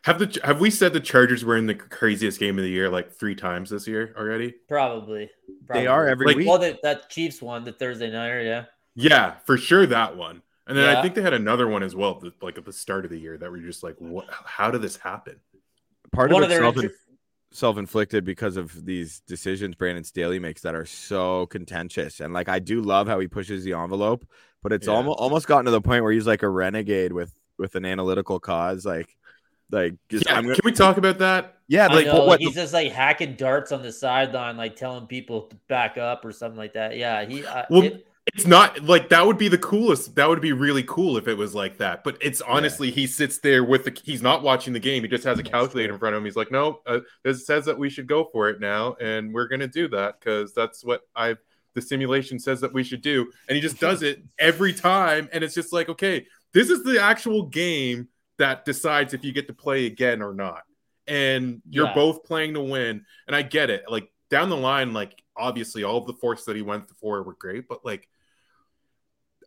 Have 0.04 0.18
the 0.18 0.40
have 0.44 0.60
we 0.60 0.70
said 0.70 0.92
the 0.92 1.00
Chargers 1.00 1.44
were 1.44 1.56
in 1.56 1.66
the 1.66 1.74
craziest 1.74 2.38
game 2.38 2.58
of 2.58 2.64
the 2.64 2.70
year 2.70 2.88
like 2.88 3.12
three 3.12 3.34
times 3.34 3.70
this 3.70 3.86
year 3.86 4.14
already? 4.16 4.54
Probably, 4.68 5.30
probably. 5.66 5.82
They 5.82 5.86
are 5.86 6.08
every 6.08 6.26
Like, 6.26 6.36
week. 6.36 6.48
Well, 6.48 6.58
that, 6.58 6.82
that 6.82 7.10
Chiefs 7.10 7.42
one, 7.42 7.64
the 7.64 7.72
Thursday 7.72 8.10
nighter, 8.10 8.42
yeah. 8.42 8.64
Yeah, 8.94 9.34
for 9.44 9.56
sure 9.58 9.86
that 9.86 10.16
one. 10.16 10.42
And 10.68 10.76
then 10.76 10.96
I 10.96 11.00
think 11.00 11.14
they 11.14 11.22
had 11.22 11.34
another 11.34 11.68
one 11.68 11.84
as 11.84 11.94
well, 11.94 12.20
like 12.42 12.58
at 12.58 12.64
the 12.64 12.72
start 12.72 13.04
of 13.04 13.10
the 13.12 13.18
year, 13.18 13.38
that 13.38 13.50
were 13.50 13.58
just 13.58 13.84
like, 13.84 13.94
"What? 13.98 14.26
How 14.28 14.72
did 14.72 14.82
this 14.82 14.96
happen?" 14.96 15.36
Part 16.12 16.32
one 16.32 16.42
of 16.42 16.50
of 16.50 16.50
it's 16.50 16.58
their 16.58 16.64
self- 16.64 16.76
inter- 16.76 16.94
self-inflicted 17.56 18.24
because 18.24 18.56
of 18.56 18.84
these 18.84 19.20
decisions 19.20 19.74
Brandon 19.74 20.04
Staley 20.04 20.38
makes 20.38 20.62
that 20.62 20.74
are 20.74 20.86
so 20.86 21.46
contentious. 21.46 22.20
And 22.20 22.32
like 22.34 22.48
I 22.48 22.58
do 22.58 22.80
love 22.82 23.08
how 23.08 23.18
he 23.18 23.26
pushes 23.28 23.64
the 23.64 23.72
envelope, 23.72 24.26
but 24.62 24.72
it's 24.72 24.86
Yeah. 24.86 24.94
almost 24.94 25.18
almost 25.18 25.46
gotten 25.46 25.64
to 25.66 25.70
the 25.70 25.80
point 25.80 26.02
where 26.02 26.12
he's 26.12 26.26
like 26.26 26.42
a 26.42 26.48
renegade 26.48 27.12
with 27.12 27.34
with 27.58 27.74
an 27.74 27.84
analytical 27.84 28.38
cause. 28.38 28.84
Like 28.84 29.16
like 29.70 29.94
just 30.08 30.26
Yeah, 30.26 30.36
I'm 30.36 30.44
gonna, 30.44 30.54
can 30.54 30.62
we 30.64 30.72
talk 30.72 30.96
about 30.96 31.18
that? 31.18 31.56
yeah, 31.66 31.88
like 31.88 32.06
know, 32.06 32.14
what, 32.18 32.26
what 32.26 32.40
he's 32.40 32.54
just 32.54 32.72
like 32.72 32.92
hacking 32.92 33.34
darts 33.34 33.72
on 33.72 33.82
the 33.82 33.90
sideline, 33.90 34.56
like 34.56 34.76
telling 34.76 35.06
people 35.06 35.42
to 35.48 35.56
back 35.68 35.98
up 35.98 36.24
or 36.24 36.30
something 36.32 36.58
like 36.58 36.74
that. 36.74 36.96
Yeah, 36.96 37.24
he. 37.24 37.44
Uh, 37.44 37.64
Well, 37.70 37.82
it- 37.82 38.06
It's 38.34 38.46
not 38.46 38.82
like 38.82 39.08
that 39.10 39.24
would 39.24 39.38
be 39.38 39.48
the 39.48 39.58
coolest. 39.58 40.14
That 40.16 40.28
would 40.28 40.40
be 40.40 40.52
really 40.52 40.82
cool 40.82 41.16
if 41.16 41.28
it 41.28 41.34
was 41.38 41.54
like 41.54 41.78
that. 41.78 42.02
But 42.02 42.18
it's 42.20 42.40
honestly, 42.42 42.90
he 42.90 43.06
sits 43.06 43.38
there 43.38 43.62
with 43.64 43.84
the. 43.84 44.00
He's 44.04 44.20
not 44.20 44.42
watching 44.42 44.72
the 44.72 44.80
game. 44.80 45.02
He 45.02 45.08
just 45.08 45.24
has 45.24 45.38
a 45.38 45.42
calculator 45.44 45.92
in 45.92 45.98
front 45.98 46.14
of 46.14 46.20
him. 46.20 46.24
He's 46.24 46.36
like, 46.36 46.50
no, 46.50 46.80
uh, 46.86 47.00
this 47.22 47.46
says 47.46 47.64
that 47.66 47.78
we 47.78 47.88
should 47.88 48.06
go 48.08 48.28
for 48.32 48.48
it 48.48 48.60
now, 48.60 48.94
and 49.00 49.32
we're 49.32 49.46
gonna 49.46 49.68
do 49.68 49.88
that 49.88 50.18
because 50.20 50.52
that's 50.52 50.84
what 50.84 51.02
I. 51.14 51.36
The 51.74 51.82
simulation 51.82 52.38
says 52.38 52.60
that 52.62 52.72
we 52.72 52.82
should 52.82 53.02
do, 53.02 53.30
and 53.48 53.54
he 53.54 53.60
just 53.60 53.78
does 53.78 54.02
it 54.02 54.22
every 54.38 54.72
time. 54.72 55.28
And 55.32 55.44
it's 55.44 55.54
just 55.54 55.72
like, 55.74 55.88
okay, 55.90 56.26
this 56.52 56.70
is 56.70 56.82
the 56.82 57.00
actual 57.00 57.44
game 57.44 58.08
that 58.38 58.64
decides 58.64 59.12
if 59.14 59.22
you 59.24 59.32
get 59.32 59.46
to 59.48 59.52
play 59.54 59.86
again 59.86 60.20
or 60.22 60.32
not. 60.34 60.62
And 61.06 61.60
you're 61.68 61.86
Yeah. 61.86 61.94
both 61.94 62.24
playing 62.24 62.54
to 62.54 62.60
win. 62.60 63.04
And 63.26 63.36
I 63.36 63.42
get 63.42 63.68
it. 63.70 63.84
Like 63.90 64.10
down 64.30 64.48
the 64.48 64.56
line, 64.56 64.92
like 64.94 65.22
obviously 65.36 65.84
all 65.84 65.98
of 65.98 66.06
the 66.06 66.14
forks 66.14 66.44
that 66.44 66.56
he 66.56 66.62
went 66.62 66.88
for 66.98 67.22
were 67.22 67.34
great, 67.34 67.68
but 67.68 67.84
like 67.84 68.08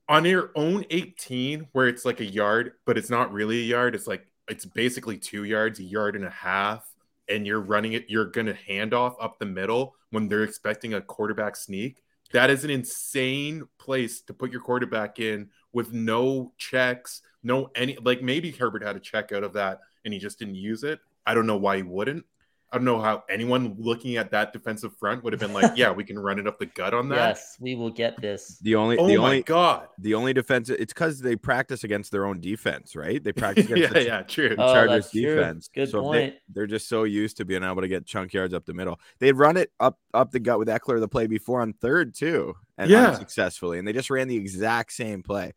on 0.10 0.26
your 0.26 0.52
own 0.56 0.84
18 0.90 1.68
where 1.72 1.88
it's 1.88 2.04
like 2.04 2.20
a 2.20 2.26
yard 2.26 2.74
but 2.86 2.98
it's 2.98 3.10
not 3.10 3.32
really 3.32 3.60
a 3.60 3.66
yard 3.66 3.96
it's 3.96 4.08
like 4.08 4.28
it's 4.50 4.66
basically 4.66 5.18
two 5.18 5.46
yards 5.46 5.80
a 5.80 5.84
yard 5.84 6.16
and 6.16 6.26
a 6.26 6.30
half 6.30 6.84
and 7.30 7.46
you're 7.46 7.62
running 7.62 7.94
it 7.94 8.06
you're 8.10 8.26
gonna 8.26 8.54
hand 8.54 8.94
off 8.94 9.16
up 9.22 9.40
the 9.40 9.46
middle 9.46 9.96
when 10.10 10.28
they're 10.28 10.44
expecting 10.44 10.96
a 10.96 11.02
quarterback 11.02 11.56
sneak. 11.56 12.02
That 12.34 12.50
is 12.50 12.64
an 12.64 12.70
insane 12.70 13.68
place 13.78 14.22
to 14.22 14.34
put 14.34 14.52
your 14.52 14.62
quarterback 14.62 15.20
in 15.20 15.50
with 15.72 15.94
no 15.94 16.54
checks 16.58 17.22
no 17.42 17.70
any 17.76 17.98
like 18.04 18.22
maybe 18.22 18.52
herbert 18.52 18.84
had 18.84 18.96
a 18.96 19.00
check 19.00 19.32
out 19.32 19.44
of 19.44 19.54
that 19.54 19.80
and 20.04 20.14
he 20.14 20.20
just 20.20 20.40
didn't 20.40 20.56
use 20.56 20.84
it. 20.84 21.00
I 21.26 21.34
don't 21.34 21.48
know 21.48 21.58
why 21.58 21.78
he 21.78 21.84
wouldn't 21.84 22.26
i 22.72 22.78
don't 22.78 22.86
know 22.86 23.00
how 23.00 23.24
anyone 23.30 23.76
looking 23.78 24.18
at 24.18 24.32
that 24.32 24.54
defensive 24.54 24.96
front 24.98 25.24
would 25.24 25.34
have 25.34 25.40
been 25.40 25.54
like 25.54 25.76
yeah 25.76 25.92
we 25.92 26.04
can 26.04 26.18
run 26.18 26.38
it 26.40 26.48
up 26.48 26.60
the 26.60 26.66
gut 26.68 26.94
on 26.94 27.10
that 27.10 27.30
yes, 27.30 27.58
we 27.60 27.76
will 27.76 27.90
get 27.90 28.20
this. 28.22 28.60
the 28.60 28.76
only 28.76 28.98
oh 28.98 29.08
the 29.08 29.18
my 29.18 29.24
only 29.24 29.44
god 29.44 29.88
the 29.98 30.14
only 30.14 30.34
defense 30.34 30.70
it's 30.70 30.94
because 30.94 31.20
they 31.20 31.36
practice 31.36 31.84
against 31.84 32.12
their 32.12 32.26
own 32.26 32.40
defense, 32.40 32.96
right? 32.96 33.22
They 33.24 33.32
practice 33.34 33.66
against 33.66 33.82
yeah 33.84 33.90
the, 34.00 34.06
yeah 34.06 34.22
true 34.22 34.56
Oh, 34.58 34.74
Chargers 34.74 35.06
that's 35.06 35.12
true. 35.12 35.36
defense. 35.36 35.68
Good 35.74 35.90
so 35.90 36.02
point. 36.02 36.36
They, 36.54 36.62
are 36.62 36.68
just 36.68 36.88
so 36.88 37.04
used 37.04 37.38
to 37.38 37.46
being 37.46 37.64
able 37.64 37.82
to 37.82 37.88
get 37.88 38.06
chunk 38.06 38.34
yards 38.34 38.54
up 38.54 38.66
the 38.66 38.74
middle. 38.74 39.00
They'd 39.20 39.34
run 39.34 39.58
it 39.58 39.72
up 39.80 40.00
up 40.14 40.32
the 40.32 40.40
gut 40.40 40.60
with 40.60 40.68
Ekeler 40.68 41.00
the 41.00 41.08
play 41.08 41.28
before 41.28 41.62
on 41.62 41.74
third 41.74 42.16
too, 42.16 42.56
and 42.78 42.90
Yeah. 42.90 43.10
unsuccessfully. 43.10 43.80
And 43.80 43.88
they 43.88 43.94
just 43.94 44.10
ran 44.10 44.28
the 44.28 44.38
exact 44.38 44.94
same 44.94 45.22
play. 45.24 45.54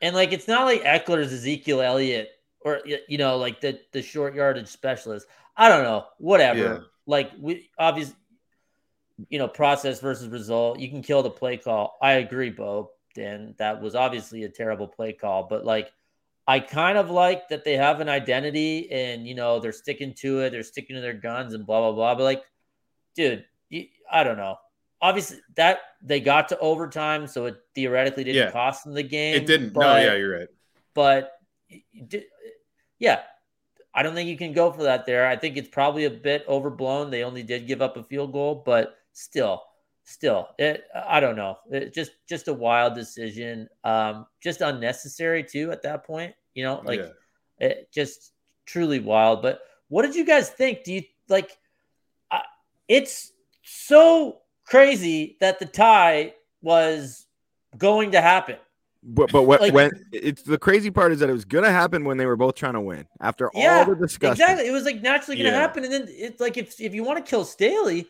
And 0.00 0.14
like, 0.14 0.32
it's 0.32 0.48
not 0.48 0.64
like 0.64 0.82
Ekeler's 0.82 1.32
Ezekiel 1.32 1.80
Elliott 1.80 2.30
or 2.60 2.80
you 3.08 3.18
know, 3.18 3.36
like 3.36 3.60
the 3.60 3.80
the 3.92 4.02
short 4.02 4.34
yardage 4.34 4.68
specialist. 4.68 5.26
I 5.60 5.68
don't 5.68 5.84
know, 5.84 6.06
whatever. 6.18 6.58
Yeah. 6.58 6.78
Like 7.06 7.30
we 7.38 7.70
obviously, 7.78 8.16
you 9.28 9.38
know, 9.38 9.46
process 9.48 10.00
versus 10.00 10.26
result. 10.28 10.80
You 10.80 10.88
can 10.88 11.02
kill 11.02 11.22
the 11.22 11.30
play 11.30 11.56
call. 11.56 11.96
I 12.02 12.12
agree, 12.14 12.50
Bo. 12.50 12.90
Dan, 13.14 13.54
that 13.58 13.80
was 13.80 13.94
obviously 13.94 14.44
a 14.44 14.48
terrible 14.48 14.88
play 14.88 15.12
call, 15.12 15.44
but 15.48 15.64
like. 15.64 15.92
I 16.48 16.58
kind 16.58 16.98
of 16.98 17.10
like 17.10 17.48
that 17.50 17.64
they 17.64 17.76
have 17.76 18.00
an 18.00 18.08
identity 18.08 18.90
and 18.90 19.24
you 19.24 19.36
know 19.36 19.60
they're 19.60 19.70
sticking 19.70 20.14
to 20.14 20.40
it, 20.40 20.50
they're 20.50 20.64
sticking 20.64 20.96
to 20.96 21.02
their 21.02 21.12
guns 21.14 21.54
and 21.54 21.64
blah 21.64 21.78
blah 21.80 21.92
blah. 21.92 22.16
But 22.16 22.24
like, 22.24 22.42
dude, 23.14 23.44
you, 23.68 23.84
I 24.10 24.24
don't 24.24 24.36
know. 24.36 24.56
Obviously, 25.00 25.38
that 25.54 25.78
they 26.02 26.18
got 26.18 26.48
to 26.48 26.58
overtime, 26.58 27.28
so 27.28 27.46
it 27.46 27.56
theoretically 27.76 28.24
didn't 28.24 28.46
Yeah. 28.46 28.50
cost 28.50 28.82
them 28.82 28.94
the 28.94 29.02
game. 29.04 29.36
It 29.36 29.46
didn't. 29.46 29.72
But, 29.74 29.80
no, 29.82 29.96
yeah, 29.98 30.14
you're 30.16 30.38
right. 30.40 30.48
but 30.92 31.34
yeah, 32.98 33.20
I 33.94 34.02
don't 34.02 34.14
think 34.14 34.28
you 34.28 34.36
can 34.36 34.52
go 34.52 34.70
for 34.70 34.84
that 34.84 35.06
there. 35.06 35.26
I 35.26 35.36
think 35.36 35.56
it's 35.56 35.68
probably 35.68 36.04
a 36.04 36.10
bit 36.10 36.44
overblown. 36.48 37.10
They 37.10 37.24
only 37.24 37.42
did 37.42 37.66
give 37.66 37.82
up 37.82 37.96
a 37.96 38.02
field 38.02 38.32
goal, 38.32 38.62
but 38.64 38.96
still, 39.12 39.62
still, 40.04 40.48
it, 40.58 40.84
I 40.94 41.20
don't 41.20 41.36
know. 41.36 41.58
It 41.70 41.92
just 41.92 42.12
just 42.28 42.48
a 42.48 42.54
wild 42.54 42.94
decision. 42.94 43.68
Um, 43.82 44.26
just 44.40 44.60
unnecessary 44.60 45.42
too 45.42 45.72
at 45.72 45.82
that 45.82 46.04
point. 46.04 46.34
You 46.54 46.64
know, 46.64 46.82
like 46.84 47.00
yeah. 47.00 47.66
it 47.66 47.88
just 47.92 48.32
truly 48.64 49.00
wild. 49.00 49.42
But 49.42 49.60
what 49.88 50.02
did 50.02 50.14
you 50.14 50.24
guys 50.24 50.50
think? 50.50 50.84
Do 50.84 50.92
you 50.92 51.02
like? 51.28 51.58
I 52.30 52.42
it's 52.86 53.32
so 53.62 54.42
crazy 54.64 55.36
that 55.40 55.58
the 55.58 55.66
tie 55.66 56.34
was 56.62 57.26
going 57.76 58.12
to 58.12 58.20
happen. 58.20 58.56
But 59.02 59.32
but 59.32 59.44
what 59.44 59.60
Like- 59.62 59.72
when 59.72 59.90
it's 60.12 60.42
the 60.42 60.58
crazy 60.58 60.90
part 60.90 61.10
is 61.12 61.20
that 61.20 61.30
it 61.30 61.32
was 61.32 61.46
gonna 61.46 61.70
happen 61.70 62.04
when 62.04 62.18
they 62.18 62.26
were 62.26 62.36
both 62.36 62.54
trying 62.54 62.74
to 62.74 62.80
win 62.82 63.06
after 63.20 63.50
Yeah, 63.54 63.78
all 63.78 63.86
the 63.86 63.94
discussion. 63.94 64.32
Exactly. 64.32 64.68
It 64.68 64.72
was 64.72 64.84
like 64.84 65.00
naturally 65.00 65.36
going 65.36 65.50
to 65.50 65.52
Yeah. 65.56 65.60
happen. 65.60 65.84
And 65.84 65.92
then 65.92 66.06
it's 66.08 66.40
like 66.40 66.58
if 66.58 66.78
if 66.80 66.94
you 66.94 67.02
want 67.02 67.24
to 67.24 67.28
kill 67.28 67.44
Staley, 67.44 68.06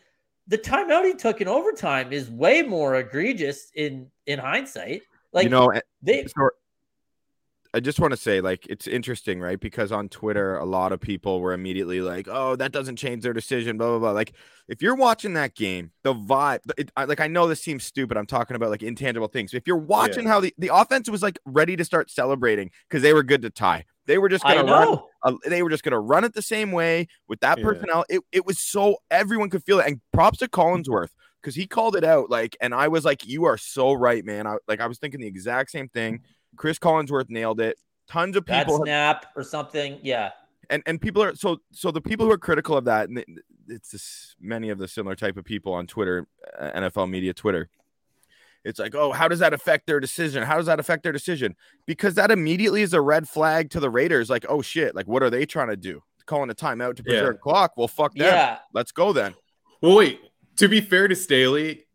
the 0.47 0.57
timeout 0.57 1.05
he 1.05 1.13
took 1.13 1.39
in 1.39 1.47
overtime 1.47 2.11
is 2.11 2.29
way 2.29 2.61
more 2.61 2.95
egregious 2.95 3.71
in 3.75 4.11
in 4.25 4.37
hindsight. 4.39 5.03
Like 5.31 5.45
you 5.45 5.49
know, 5.49 5.71
they 6.01 6.25
so 6.25 6.49
I 7.73 7.79
just 7.79 8.01
want 8.01 8.11
to 8.11 8.17
say, 8.17 8.41
like, 8.41 8.65
it's 8.67 8.85
interesting, 8.85 9.39
right? 9.39 9.57
Because 9.59 9.93
on 9.93 10.09
Twitter, 10.09 10.57
a 10.57 10.65
lot 10.65 10.91
of 10.91 10.99
people 10.99 11.39
were 11.39 11.53
immediately 11.53 12.01
like, 12.01 12.27
"Oh, 12.29 12.55
that 12.57 12.73
doesn't 12.73 12.97
change 12.97 13.23
their 13.23 13.31
decision." 13.31 13.77
Blah 13.77 13.87
blah 13.91 13.99
blah. 13.99 14.11
Like, 14.11 14.33
if 14.67 14.81
you're 14.81 14.95
watching 14.95 15.33
that 15.35 15.55
game, 15.55 15.91
the 16.03 16.13
vibe, 16.13 16.59
it, 16.77 16.91
I, 16.97 17.05
like, 17.05 17.21
I 17.21 17.27
know 17.27 17.47
this 17.47 17.61
seems 17.63 17.85
stupid. 17.85 18.17
I'm 18.17 18.25
talking 18.25 18.55
about 18.57 18.71
like 18.71 18.83
intangible 18.83 19.29
things. 19.29 19.53
If 19.53 19.67
you're 19.67 19.77
watching 19.77 20.25
how 20.25 20.41
the 20.41 20.53
the 20.57 20.69
offense 20.73 21.09
was 21.09 21.23
like 21.23 21.39
ready 21.45 21.77
to 21.77 21.85
start 21.85 22.11
celebrating 22.11 22.71
because 22.89 23.03
they 23.03 23.13
were 23.13 23.23
good 23.23 23.41
to 23.43 23.49
tie, 23.49 23.85
they 24.05 24.17
were 24.17 24.27
just 24.27 24.43
gonna 24.43 24.69
run. 24.73 24.99
uh, 25.23 25.33
they 25.47 25.63
were 25.63 25.69
just 25.69 25.83
going 25.83 25.91
to 25.93 25.99
run 25.99 26.23
it 26.23 26.33
the 26.33 26.41
same 26.41 26.71
way 26.71 27.07
with 27.27 27.39
that 27.39 27.57
Yeah. 27.59 27.63
personnel. 27.63 28.03
It, 28.09 28.21
it 28.31 28.45
was 28.45 28.59
so 28.59 28.97
everyone 29.11 29.49
could 29.49 29.63
feel 29.63 29.79
it. 29.79 29.87
And 29.87 30.01
props 30.11 30.39
to 30.39 30.47
Collinsworth 30.49 31.11
because 31.41 31.55
he 31.55 31.67
called 31.67 31.95
it 31.95 32.03
out. 32.03 32.29
Like, 32.29 32.57
and 32.59 32.73
I 32.73 32.87
was 32.87 33.05
like, 33.05 33.25
you 33.27 33.45
are 33.45 33.57
so 33.57 33.93
right, 33.93 34.25
man. 34.25 34.45
I 34.47 34.57
like 34.67 34.81
I 34.81 34.87
was 34.87 34.97
thinking 34.97 35.21
the 35.21 35.27
exact 35.27 35.71
same 35.71 35.87
thing. 35.89 36.21
Chris 36.55 36.77
Collinsworth 36.79 37.29
nailed 37.29 37.59
it. 37.61 37.77
Tons 38.07 38.35
of 38.35 38.45
Bad 38.45 38.65
people 38.65 38.79
have- 38.79 38.85
snap 38.85 39.25
or 39.35 39.43
something. 39.43 39.99
Yeah. 40.03 40.31
and 40.69 40.83
and 40.85 40.99
people 41.01 41.21
are 41.23 41.35
so 41.35 41.57
so 41.71 41.91
the 41.91 42.01
people 42.01 42.25
who 42.25 42.31
are 42.31 42.37
critical 42.37 42.75
of 42.77 42.85
that 42.85 43.09
and 43.09 43.23
it's 43.67 43.91
this, 43.91 44.35
many 44.39 44.69
of 44.69 44.77
the 44.79 44.87
similar 44.87 45.15
type 45.15 45.37
of 45.37 45.45
people 45.45 45.73
on 45.73 45.87
Twitter, 45.87 46.27
uh, 46.59 46.71
NFL 46.75 47.09
media 47.09 47.33
Twitter. 47.33 47.69
It's 48.63 48.79
like, 48.79 48.93
oh, 48.93 49.11
how 49.11 49.27
does 49.27 49.39
that 49.39 49.53
affect 49.53 49.87
their 49.87 49.99
decision? 49.99 50.43
How 50.43 50.57
does 50.57 50.65
that 50.67 50.79
affect 50.79 51.01
their 51.03 51.11
decision? 51.11 51.55
Because 51.87 52.13
that 52.15 52.29
immediately 52.31 52.81
is 52.83 52.93
a 52.93 53.01
red 53.01 53.27
flag 53.29 53.69
to 53.71 53.79
the 53.79 53.89
Raiders. 53.89 54.29
Like, 54.29 54.45
oh 54.49 54.61
shit, 54.61 54.93
like 54.95 55.07
what 55.07 55.23
are 55.23 55.29
they 55.29 55.45
trying 55.45 55.69
to 55.69 55.77
do? 55.77 56.03
Calling 56.25 56.49
a 56.51 56.53
timeout 56.55 56.95
to 56.97 57.03
Yeah. 57.05 57.19
preserve 57.21 57.39
clock? 57.41 57.73
Well, 57.77 57.87
fuck 57.87 58.13
them. 58.13 58.27
Yeah. 58.27 58.59
Let's 58.73 58.91
go 58.91 59.13
then. 59.13 59.33
Well, 59.81 59.95
wait. 59.97 60.19
To 60.57 60.67
be 60.67 60.79
fair 60.81 61.07
to 61.07 61.15
Staley, 61.15 61.85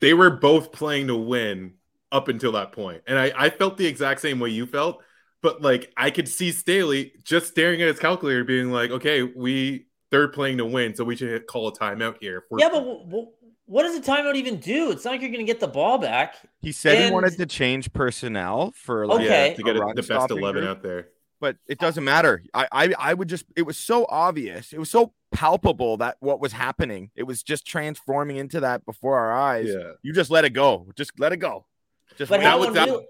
they 0.00 0.14
were 0.14 0.30
both 0.30 0.70
playing 0.72 1.06
to 1.08 1.16
win 1.16 1.74
up 2.14 2.28
until 2.28 2.52
that 2.52 2.72
point, 2.72 3.02
and 3.06 3.18
I, 3.18 3.32
I 3.36 3.50
felt 3.50 3.76
the 3.76 3.86
exact 3.86 4.20
same 4.22 4.38
way 4.40 4.48
you 4.48 4.64
felt. 4.64 5.02
But 5.42 5.60
like, 5.60 5.92
I 5.98 6.10
could 6.10 6.28
see 6.28 6.52
Staley 6.52 7.12
just 7.22 7.48
staring 7.48 7.82
at 7.82 7.88
his 7.88 7.98
calculator, 7.98 8.44
being 8.44 8.70
like, 8.70 8.90
"Okay, 8.90 9.22
we 9.22 9.86
they're 10.10 10.28
playing 10.28 10.56
to 10.58 10.64
win, 10.64 10.94
so 10.94 11.04
we 11.04 11.16
should 11.16 11.46
call 11.46 11.68
a 11.68 11.72
timeout 11.72 12.16
here." 12.20 12.44
if 12.50 12.60
Yeah, 12.60 12.70
but 12.70 12.78
w- 12.78 13.04
w- 13.04 13.26
what 13.66 13.82
does 13.82 13.96
a 13.96 14.00
timeout 14.00 14.36
even 14.36 14.58
do? 14.58 14.90
It's 14.90 15.04
not 15.04 15.10
like 15.12 15.20
you're 15.22 15.30
going 15.30 15.44
to 15.44 15.52
get 15.52 15.60
the 15.60 15.68
ball 15.68 15.98
back. 15.98 16.36
He 16.60 16.72
said 16.72 17.04
he 17.04 17.10
wanted 17.10 17.36
to 17.36 17.46
change 17.46 17.92
personnel 17.92 18.72
for 18.76 19.06
like 19.06 19.20
Okay. 19.22 19.48
yeah, 19.50 19.54
to 19.56 19.62
get 19.62 19.76
a 19.76 19.86
it, 19.88 19.96
the 19.96 20.02
best 20.02 20.30
eleven 20.30 20.62
group. 20.62 20.76
out 20.76 20.82
there. 20.82 21.08
but 21.40 21.56
it 21.66 21.78
doesn't 21.78 22.04
matter. 22.04 22.42
I, 22.54 22.68
I 22.72 22.94
I 22.98 23.14
would 23.14 23.28
just 23.28 23.44
it 23.56 23.62
was 23.62 23.76
so 23.76 24.06
obvious. 24.08 24.72
It 24.72 24.78
was 24.78 24.88
so 24.90 25.12
palpable 25.32 25.96
that 25.98 26.16
what 26.20 26.40
was 26.40 26.52
happening. 26.52 27.10
It 27.16 27.24
was 27.24 27.42
just 27.42 27.66
transforming 27.66 28.36
into 28.36 28.60
that 28.60 28.86
before 28.86 29.18
our 29.18 29.32
eyes. 29.32 29.68
Yeah. 29.68 29.92
You 30.02 30.12
just 30.14 30.30
let 30.30 30.44
it 30.44 30.50
go. 30.50 30.86
Just 30.94 31.10
let 31.18 31.32
it 31.32 31.38
go. 31.38 31.66
Just 32.16 32.30
But 32.30 32.40
let 32.40 32.46
how 32.46 32.62
it 32.62 32.66
was- 32.66 32.74
that- 32.74 32.88
unreal- 32.88 33.06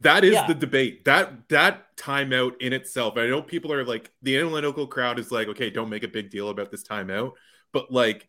That 0.00 0.24
is 0.24 0.34
Yeah. 0.34 0.46
the 0.46 0.54
debate. 0.54 1.06
That 1.06 1.48
that 1.48 1.96
timeout 1.96 2.60
in 2.60 2.74
itself. 2.74 3.16
I 3.16 3.26
know 3.28 3.40
people 3.40 3.72
are 3.72 3.82
like 3.82 4.10
the 4.20 4.36
analytical 4.36 4.86
crowd 4.86 5.18
is 5.18 5.32
like, 5.32 5.48
okay, 5.48 5.70
don't 5.70 5.88
make 5.88 6.02
a 6.02 6.08
big 6.08 6.28
deal 6.28 6.50
about 6.50 6.70
this 6.70 6.82
timeout, 6.84 7.32
but 7.72 7.90
like 7.90 8.28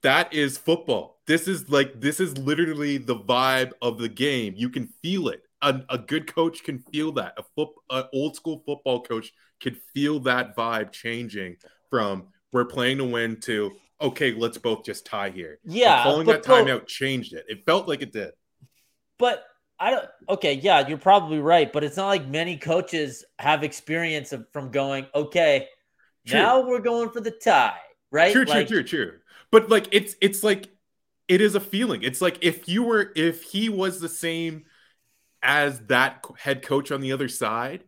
that 0.00 0.32
is 0.32 0.56
football. 0.56 1.20
This 1.26 1.48
is 1.48 1.68
like 1.68 2.00
this 2.00 2.18
is 2.18 2.38
literally 2.38 2.96
the 2.96 3.14
vibe 3.14 3.72
of 3.82 3.98
the 3.98 4.08
game. 4.08 4.54
You 4.56 4.70
can 4.70 4.86
feel 5.02 5.28
it. 5.28 5.42
A, 5.60 5.82
a 5.90 5.98
good 5.98 6.26
coach 6.32 6.64
can 6.64 6.78
feel 6.78 7.12
that. 7.12 7.34
A 7.36 7.42
foot, 7.54 7.68
an 7.90 8.04
old 8.14 8.34
school 8.34 8.62
football 8.64 9.02
coach 9.02 9.32
can 9.60 9.76
feel 9.94 10.18
that 10.20 10.56
vibe 10.56 10.92
changing 10.92 11.58
from 11.90 12.28
we're 12.52 12.64
playing 12.64 12.98
to 12.98 13.04
win 13.04 13.38
to 13.40 13.70
okay, 14.00 14.32
let's 14.32 14.56
both 14.58 14.82
just 14.82 15.04
tie 15.06 15.28
here. 15.30 15.60
And 15.64 15.74
yeah. 15.74 16.02
calling 16.02 16.24
but 16.26 16.42
that 16.42 16.44
bro- 16.46 16.64
timeout 16.64 16.86
changed 16.86 17.34
it. 17.34 17.44
It 17.48 17.66
felt 17.66 17.86
like 17.86 18.00
it 18.00 18.12
did. 18.12 18.32
But 19.18 19.44
I 19.78 19.90
don't. 19.90 20.06
Okay, 20.28 20.54
yeah, 20.54 20.86
you're 20.86 20.98
probably 20.98 21.38
right. 21.38 21.72
But 21.72 21.84
it's 21.84 21.96
not 21.96 22.08
like 22.08 22.26
many 22.26 22.56
coaches 22.56 23.24
have 23.38 23.62
experience 23.64 24.32
of, 24.32 24.46
from 24.52 24.70
going. 24.70 25.06
Okay, 25.14 25.68
True. 26.26 26.38
now 26.40 26.60
we're 26.66 26.80
going 26.80 27.10
for 27.10 27.20
the 27.20 27.30
tie, 27.30 27.76
right? 28.10 28.32
True, 28.32 28.44
true, 28.44 28.54
Like, 28.54 28.68
true, 28.68 28.82
true. 28.84 29.12
But 29.50 29.68
like 29.70 29.88
it's 29.92 30.16
it's 30.20 30.42
like 30.42 30.68
it 31.28 31.40
is 31.40 31.54
a 31.54 31.60
feeling. 31.60 32.02
It's 32.02 32.20
like 32.20 32.38
if 32.42 32.68
you 32.68 32.82
were 32.84 33.12
if 33.16 33.42
he 33.42 33.68
was 33.68 34.00
the 34.00 34.08
same 34.08 34.64
as 35.42 35.80
that 35.86 36.24
head 36.38 36.62
coach 36.62 36.92
on 36.92 37.00
the 37.00 37.12
other 37.12 37.28
side, 37.28 37.84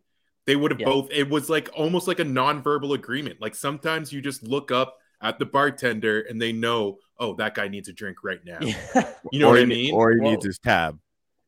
they 0.47 0.57
would 0.57 0.70
have 0.72 0.81
Yeah. 0.81 0.87
both. 0.87 1.11
It 1.11 1.29
was 1.31 1.49
like 1.49 1.68
almost 1.75 2.09
like 2.09 2.18
a 2.20 2.25
nonverbal 2.25 2.95
agreement. 2.95 3.41
Like 3.41 3.55
sometimes 3.55 4.12
you 4.12 4.20
just 4.20 4.43
look 4.43 4.70
up 4.70 4.99
at 5.20 5.39
the 5.39 5.47
bartender 5.47 6.20
and 6.22 6.41
they 6.41 6.53
know, 6.53 6.99
oh, 7.18 7.35
that 7.37 7.55
guy 7.55 7.68
needs 7.68 7.89
a 7.89 7.93
drink 7.93 8.18
right 8.25 8.41
now. 8.45 8.59
You 9.31 9.39
know 9.41 9.49
or 9.49 9.53
what 9.53 9.61
I 9.61 9.64
mean? 9.64 9.95
Or 9.95 10.12
he 10.12 10.18
Whoa. 10.20 10.31
needs 10.31 10.45
his 10.45 10.59
tab. 10.59 10.99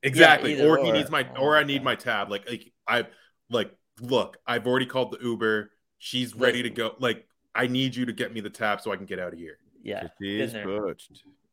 Exactly. 0.07 0.53
either 0.55 0.69
or 0.69 0.85
he 0.85 0.93
needs 0.93 1.11
my 1.11 1.29
Oh 1.37 1.43
or 1.43 1.51
my 1.53 1.61
I 1.61 1.65
need 1.65 1.79
God. 1.79 1.85
my 1.85 1.95
tab. 1.97 2.31
Like 2.31 2.49
like 2.49 2.73
I 2.87 3.07
like 3.51 3.73
look, 4.01 4.39
I've 4.47 4.67
already 4.67 4.87
called 4.87 5.13
the 5.13 5.19
Uber. 5.23 5.71
She's 5.99 6.35
ready 6.35 6.63
to 6.63 6.71
go. 6.71 6.95
Like 6.99 7.27
I 7.55 7.67
need 7.67 7.97
you 7.97 8.07
to 8.07 8.13
get 8.13 8.33
me 8.33 8.41
the 8.41 8.51
tab 8.51 8.81
so 8.81 8.93
I 8.93 8.97
can 8.97 9.07
get 9.07 9.19
out 9.19 9.33
of 9.33 9.39
here. 9.39 9.59
yeah, 9.83 10.09
He 10.21 10.41
is 10.41 10.53
been 10.53 10.95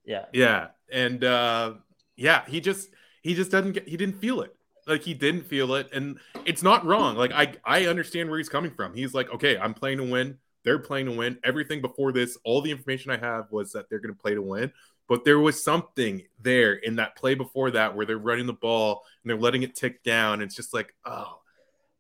yeah. 0.06 0.26
Yeah, 0.34 0.68
and 0.92 1.24
uh 1.24 1.74
yeah, 2.16 2.44
he 2.48 2.62
just 2.62 2.90
he 3.22 3.34
just 3.34 3.52
doesn't 3.52 3.72
get 3.74 3.88
he 3.88 3.98
didn't 3.98 4.20
feel 4.20 4.42
it. 4.42 4.56
Like 4.86 5.02
he 5.02 5.14
didn't 5.14 5.44
feel 5.44 5.76
it, 5.76 5.90
and 5.94 6.20
it's 6.46 6.62
not 6.62 6.86
wrong. 6.86 7.16
Like 7.16 7.32
I 7.32 7.54
I 7.64 7.86
understand 7.86 8.30
where 8.30 8.38
he's 8.38 8.50
coming 8.50 8.72
from. 8.72 8.94
He's 8.94 9.14
like, 9.14 9.34
okay, 9.34 9.58
I'm 9.58 9.74
playing 9.74 10.00
to 10.00 10.04
win. 10.04 10.38
They're 10.66 10.80
playing 10.80 11.06
to 11.08 11.12
win. 11.14 11.40
Everything 11.44 11.82
before 11.82 12.12
this, 12.12 12.38
all 12.44 12.62
the 12.62 12.72
information 12.72 13.12
I 13.12 13.18
have 13.18 13.52
was 13.52 13.72
that 13.74 13.90
they're 13.90 14.00
going 14.00 14.14
to 14.14 14.20
play 14.20 14.34
to 14.34 14.42
win. 14.42 14.72
But 15.08 15.26
there 15.26 15.40
was 15.40 15.64
something 15.64 16.24
there 16.40 16.74
in 16.74 16.96
that 16.96 17.16
play 17.16 17.36
before 17.36 17.72
that 17.72 17.96
where 17.96 18.06
they're 18.06 18.18
running 18.18 18.46
the 18.48 18.54
ball 18.54 19.04
and 19.24 19.30
they're 19.30 19.38
letting 19.38 19.64
it 19.64 19.76
tick 19.76 20.04
down. 20.04 20.42
It's 20.42 20.56
just 20.56 20.74
like, 20.74 20.94
oh, 21.06 21.40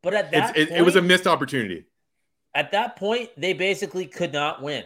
But 0.01 0.13
at 0.13 0.25
it's, 0.33 0.33
that 0.33 0.57
it, 0.57 0.69
it 0.71 0.81
was 0.81 0.95
a 0.95 1.01
missed 1.01 1.27
opportunity. 1.27 1.85
at 2.55 2.71
that 2.71 2.95
point 2.95 3.29
they 3.37 3.53
basically 3.53 4.05
could 4.05 4.31
not 4.31 4.61
win. 4.61 4.85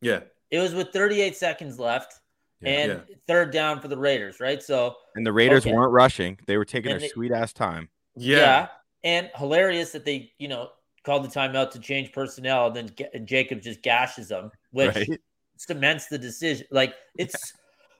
Yeah, 0.00 0.20
It 0.50 0.58
was 0.60 0.74
with 0.74 0.88
38 0.92 1.36
seconds 1.36 1.78
left 1.78 2.14
and 2.62 2.92
Yeah. 3.08 3.14
third 3.26 3.52
down 3.52 3.80
for 3.80 3.88
the 3.88 3.96
Raiders, 3.98 4.40
right? 4.40 4.62
So 4.62 4.96
And 5.14 5.24
the 5.26 5.32
Raiders 5.32 5.64
Okay. 5.66 5.74
weren't 5.74 5.92
rushing. 5.92 6.38
They 6.46 6.56
were 6.56 6.64
taking 6.64 6.90
And 6.90 7.00
their 7.00 7.08
they- 7.08 7.12
sweet 7.12 7.32
ass 7.32 7.52
time. 7.52 7.88
yeah, 8.16 8.36
yeah. 8.38 8.68
and 9.04 9.30
hilarious 9.36 9.92
that 9.92 10.04
they 10.04 10.32
you 10.38 10.48
know 10.48 10.70
called 11.04 11.24
the 11.24 11.28
timeout 11.28 11.70
to 11.70 11.78
change 11.78 12.12
personnel, 12.12 12.66
and 12.66 12.76
then 12.76 12.86
Ga- 12.96 13.08
and 13.14 13.26
Jacob 13.26 13.62
just 13.62 13.80
gashes 13.82 14.28
them, 14.28 14.50
which 14.72 14.94
Right? 14.96 15.20
Cements 15.60 16.06
the 16.06 16.18
decision. 16.18 16.66
Like 16.70 16.94
it's, 17.16 17.54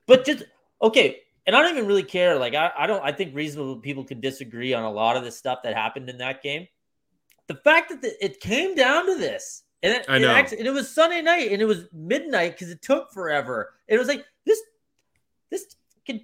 but 0.07 0.25
just 0.25 0.45
okay. 0.83 1.21
And 1.47 1.57
I 1.57 1.63
don't 1.63 1.75
even 1.75 1.87
really 1.87 2.03
care. 2.03 2.39
Like 2.39 2.55
I, 2.55 2.71
I 2.79 2.87
don't. 2.87 3.03
I 3.03 3.13
think 3.13 3.35
reasonable 3.35 3.77
people 3.77 4.05
can 4.05 4.21
disagree 4.21 4.75
on 4.75 4.85
a 4.85 4.91
lot 4.91 5.17
of 5.17 5.25
the 5.25 5.33
stuff 5.33 5.61
that 5.65 5.75
happened 5.75 6.09
in 6.09 6.19
that 6.19 6.43
game. 6.43 6.67
The 7.49 7.57
fact 7.57 7.91
that 7.91 8.03
the, 8.03 8.25
it 8.25 8.41
came 8.41 8.75
down 8.75 9.07
to 9.07 9.17
this, 9.17 9.63
and 9.83 9.93
it, 9.95 10.07
I 10.09 10.17
it 10.17 10.21
know. 10.21 10.31
actually, 10.31 10.59
and 10.59 10.69
it 10.69 10.73
was 10.73 10.95
Sunday 10.95 11.23
night, 11.23 11.51
and 11.51 11.61
it 11.61 11.65
was 11.65 11.87
midnight 11.93 12.53
because 12.53 12.71
it 12.71 12.83
took 12.83 13.11
forever. 13.13 13.75
It 13.89 13.99
was 13.99 14.07
like 14.07 14.25
this, 14.45 14.61
this 15.51 15.67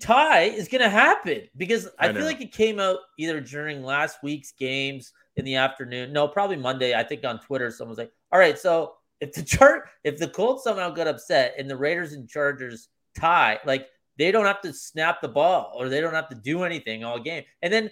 tie 0.01 0.43
is 0.43 0.69
gonna 0.69 0.91
happen 0.91 1.43
because 1.57 1.89
I, 1.99 2.09
I 2.09 2.13
feel 2.13 2.25
like 2.25 2.41
it 2.41 2.53
came 2.53 2.79
out 2.79 2.99
either 3.19 3.41
during 3.41 3.83
last 3.83 4.19
week's 4.23 4.53
games 4.53 5.13
in 5.37 5.45
the 5.45 5.57
afternoon. 5.57 6.13
No, 6.13 6.29
probably 6.29 6.57
Monday. 6.57 6.95
I 6.95 7.03
think 7.03 7.25
on 7.25 7.41
Twitter, 7.41 7.71
someone 7.71 7.91
was 7.91 7.99
like, 7.99 8.13
"All 8.33 8.39
right, 8.39 8.59
so 8.59 8.96
if 9.21 9.33
the 9.33 9.43
chart, 9.43 9.89
if 10.05 10.19
the 10.19 10.29
Colts 10.29 10.65
somehow 10.65 10.91
got 10.91 11.07
upset 11.07 11.55
and 11.59 11.69
the 11.69 11.77
Raiders 11.77 12.13
and 12.13 12.29
Chargers 12.29 12.89
tie, 13.19 13.59
like 13.65 13.89
they 14.19 14.31
don't 14.31 14.47
have 14.47 14.61
to 14.63 14.73
snap 14.73 15.21
the 15.21 15.29
ball 15.29 15.73
or 15.77 15.89
they 15.89 16.01
don't 16.01 16.15
have 16.15 16.29
to 16.29 16.35
do 16.35 16.65
anything 16.65 17.05
all 17.05 17.19
game. 17.19 17.45
And 17.63 17.73
then 17.73 17.91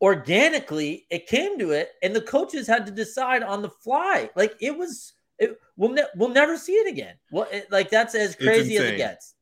organically, 0.00 1.06
it 1.10 1.26
came 1.26 1.58
to 1.58 1.72
it, 1.72 1.90
and 2.02 2.14
the 2.14 2.22
coaches 2.22 2.66
had 2.66 2.86
to 2.86 2.92
decide 2.92 3.42
on 3.42 3.62
the 3.62 3.70
fly. 3.70 4.30
Like 4.34 4.54
it 4.60 4.76
was, 4.76 5.12
it, 5.38 5.58
we'll 5.76 5.92
ne- 5.92 6.02
we'll 6.16 6.30
never 6.30 6.56
see 6.56 6.72
it 6.72 6.88
again. 6.88 7.16
Well, 7.30 7.48
it, 7.50 7.70
like 7.70 7.90
that's 7.90 8.14
as 8.14 8.34
crazy 8.34 8.76
as 8.76 8.84
it 8.84 8.96
gets. 8.96 9.34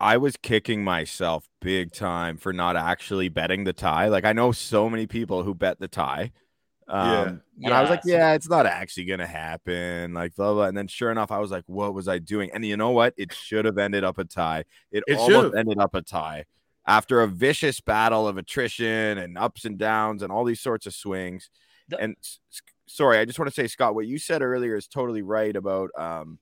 I 0.00 0.16
was 0.16 0.36
kicking 0.36 0.84
myself 0.84 1.48
big 1.60 1.92
time 1.92 2.36
for 2.36 2.52
not 2.52 2.76
actually 2.76 3.28
betting 3.28 3.64
the 3.64 3.72
tie. 3.72 4.08
Like 4.08 4.24
I 4.24 4.32
know 4.32 4.52
so 4.52 4.90
many 4.90 5.06
people 5.06 5.44
who 5.44 5.54
bet 5.54 5.78
the 5.80 5.88
tie. 5.88 6.32
Um, 6.88 7.42
Yeah. 7.56 7.66
And 7.68 7.74
I 7.74 7.80
was 7.80 7.90
like, 7.90 8.00
yeah, 8.04 8.34
it's 8.34 8.48
not 8.48 8.66
actually 8.66 9.04
gonna 9.06 9.26
happen. 9.26 10.12
Like 10.12 10.34
blah 10.34 10.52
blah. 10.54 10.64
And 10.64 10.76
then 10.76 10.88
sure 10.88 11.10
enough, 11.10 11.30
I 11.30 11.38
was 11.38 11.50
like, 11.50 11.64
what 11.66 11.94
was 11.94 12.08
I 12.08 12.18
doing? 12.18 12.50
And 12.52 12.64
you 12.64 12.76
know 12.76 12.90
what? 12.90 13.14
It 13.16 13.32
should 13.32 13.64
have 13.64 13.78
ended 13.78 14.04
up 14.04 14.18
a 14.18 14.24
tie. 14.24 14.64
It, 14.90 15.04
It 15.06 15.16
almost 15.18 15.30
should've. 15.32 15.54
ended 15.54 15.78
up 15.78 15.94
a 15.94 16.02
tie 16.02 16.44
after 16.86 17.22
a 17.22 17.28
vicious 17.28 17.80
battle 17.80 18.26
of 18.28 18.36
attrition 18.36 19.18
and 19.18 19.38
ups 19.38 19.64
and 19.64 19.78
downs 19.78 20.22
and 20.22 20.30
all 20.32 20.44
these 20.44 20.60
sorts 20.60 20.86
of 20.86 20.94
swings. 20.94 21.48
The- 21.88 21.98
and 22.00 22.16
s- 22.20 22.40
s- 22.52 22.62
sorry, 22.86 23.18
I 23.18 23.24
just 23.24 23.38
want 23.38 23.48
to 23.48 23.54
say, 23.54 23.66
Scott, 23.68 23.94
what 23.94 24.06
you 24.06 24.18
said 24.18 24.42
earlier 24.42 24.76
is 24.76 24.86
totally 24.88 25.22
right 25.22 25.54
about 25.56 25.90
um 25.96 26.38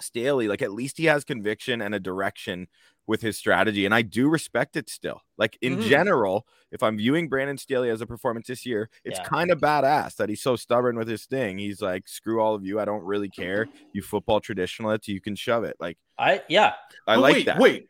Staley, 0.00 0.48
like 0.48 0.62
at 0.62 0.72
least 0.72 0.98
he 0.98 1.04
has 1.06 1.24
conviction 1.24 1.80
and 1.80 1.94
a 1.94 2.00
direction 2.00 2.68
with 3.06 3.20
his 3.20 3.36
strategy. 3.36 3.84
And 3.84 3.94
I 3.94 4.00
do 4.02 4.28
respect 4.28 4.76
it 4.76 4.88
still. 4.88 5.20
Like 5.36 5.58
in 5.60 5.76
Mhm. 5.76 5.88
general, 5.88 6.46
if 6.70 6.82
I'm 6.82 6.96
viewing 6.96 7.28
Brandon 7.28 7.58
Staley 7.58 7.90
as 7.90 8.00
a 8.00 8.06
performance 8.06 8.46
this 8.46 8.64
year, 8.64 8.88
it's 9.04 9.18
Yeah. 9.18 9.24
kind 9.24 9.50
of 9.50 9.60
badass 9.60 10.16
that 10.16 10.30
he's 10.30 10.40
so 10.40 10.56
stubborn 10.56 10.96
with 10.96 11.06
his 11.08 11.26
thing. 11.26 11.58
He's 11.58 11.82
like, 11.82 12.08
screw 12.08 12.40
all 12.40 12.54
of 12.54 12.64
you. 12.64 12.80
I 12.80 12.86
don't 12.86 13.04
really 13.04 13.28
care. 13.28 13.68
You 13.92 14.00
football 14.00 14.40
traditionalists, 14.40 15.06
you 15.08 15.20
can 15.20 15.36
shove 15.36 15.64
it. 15.64 15.76
Like 15.78 15.98
I 16.18 16.42
yeah. 16.48 16.74
I 17.06 17.16
But 17.16 17.20
like 17.20 17.34
wait, 17.34 17.46
that. 17.46 17.58
Wait, 17.58 17.88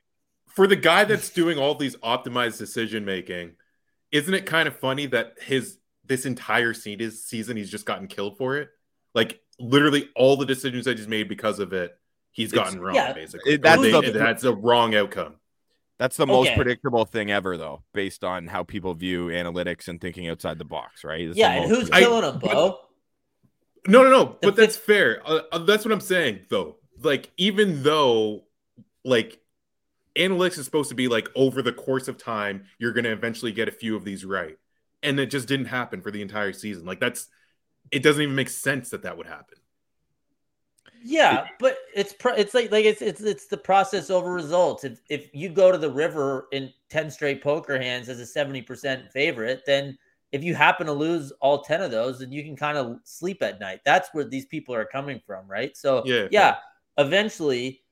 for 0.48 0.66
the 0.66 0.76
guy 0.76 1.05
that's 1.05 1.30
doing 1.30 1.59
all 1.59 1.76
these 1.76 1.94
optimized 1.96 2.59
decision 2.59 3.05
making, 3.05 3.52
isn't 4.11 4.34
it 4.34 4.46
kind 4.46 4.66
of 4.66 4.76
funny 4.76 5.07
that 5.07 5.34
his 5.42 5.78
this 6.05 6.26
entire 6.26 6.74
se- 6.74 7.11
season 7.11 7.57
he's 7.57 7.70
just 7.70 7.86
gotten 7.86 8.09
killed 8.09 8.36
for 8.36 8.57
it? 8.57 8.68
Like 9.14 9.40
literally 9.59 10.09
all 10.16 10.36
the 10.36 10.46
decisions 10.46 10.84
that 10.86 10.98
he's 10.98 11.09
made 11.09 11.28
because 11.28 11.59
of 11.59 11.72
it, 11.72 11.96
he's 12.32 12.52
It's- 12.52 12.64
gotten 12.66 12.80
wrong. 12.80 12.94
yeah. 12.94 13.12
basically, 13.12 13.55
It- 13.55 13.62
that's 13.62 13.80
they- 13.82 13.90
the- 13.90 14.11
that's 14.12 14.44
a 14.44 14.55
wrong 14.55 14.94
outcome. 14.94 15.36
That's 15.98 16.16
the 16.16 16.26
most 16.26 16.50
predictable 16.57 17.05
thing 17.05 17.30
ever, 17.30 17.57
though, 17.57 17.84
based 17.92 18.24
on 18.24 18.48
how 18.48 18.64
people 18.64 18.94
view 18.94 19.28
analytics 19.28 19.86
and 19.86 20.00
thinking 20.00 20.28
outside 20.28 20.59
the 20.59 20.64
box, 20.64 21.05
right? 21.05 21.20
It's 21.20 21.38
Yeah, 21.38 21.52
and 21.52 21.70
who's 21.70 21.88
killing 21.88 22.24
him, 22.24 22.40
but- 22.40 22.50
Bo? 22.52 22.80
No, 23.86 24.02
no, 24.02 24.11
no. 24.11 24.24
The 24.40 24.48
But 24.48 24.57
that's 24.57 24.76
fair. 24.76 25.22
Uh, 25.24 25.42
uh, 25.52 25.59
that's 25.59 25.84
what 25.84 25.92
I'm 25.92 26.00
saying, 26.00 26.46
though. 26.48 26.78
Like, 27.02 27.30
even 27.36 27.82
though, 27.84 28.44
like, 29.05 29.40
analytics 30.16 30.59
is 30.59 30.64
supposed 30.64 30.88
to 30.88 30.94
be 30.94 31.07
like 31.09 31.28
over 31.34 31.61
the 31.62 31.72
course 31.72 32.09
of 32.09 32.16
time, 32.16 32.64
you're 32.78 32.92
going 32.92 33.05
to 33.05 33.12
eventually 33.12 33.52
get 33.52 33.68
a 33.68 33.72
few 33.72 33.94
of 33.94 34.05
these 34.05 34.24
right, 34.24 34.59
and 35.02 35.20
it 35.20 35.26
just 35.26 35.46
didn't 35.46 35.66
happen 35.66 36.00
for 36.00 36.11
the 36.11 36.22
entire 36.22 36.52
season. 36.52 36.84
Like, 36.86 36.98
that's 37.00 37.28
it 37.91 38.03
doesn't 38.03 38.22
even 38.22 38.35
make 38.35 38.49
sense 38.49 38.91
that 38.91 39.03
that 39.03 39.16
would 39.16 39.26
happen. 39.26 39.59
Yeah, 41.07 41.49
but 41.61 41.76
it's 41.95 42.14
pro- 42.14 42.35
it's 42.35 42.55
like 42.55 42.72
like 42.72 42.87
it's 42.87 43.03
it's 43.03 43.20
it's 43.20 43.47
the 43.47 43.59
process 43.59 44.09
over 44.09 44.32
results. 44.32 44.85
If 44.85 45.01
if 45.11 45.28
you 45.35 45.51
go 45.51 45.70
to 45.70 45.76
the 45.76 45.91
river 45.91 46.49
in 46.51 46.72
ten 46.89 47.11
straight 47.11 47.43
poker 47.43 47.78
hands 47.78 48.09
as 48.09 48.20
a 48.20 48.26
seventy 48.26 48.62
percent 48.62 49.12
favorite, 49.12 49.64
then 49.66 49.99
if 50.32 50.43
you 50.43 50.55
happen 50.55 50.87
to 50.87 50.93
lose 50.93 51.30
all 51.41 51.62
ten 51.62 51.82
of 51.82 51.91
those, 51.91 52.20
then 52.20 52.32
you 52.32 52.43
can 52.43 52.57
kind 52.57 52.78
of 52.78 53.01
sleep 53.05 53.43
at 53.43 53.61
night. 53.61 53.80
That's 53.85 54.09
where 54.12 54.24
these 54.24 54.47
people 54.47 54.74
are 54.74 54.87
coming 54.87 55.20
from, 55.26 55.47
right? 55.47 55.76
So 55.76 56.03
Yeah. 56.07 56.28
yeah, 56.30 56.57
eventually, 56.97 57.82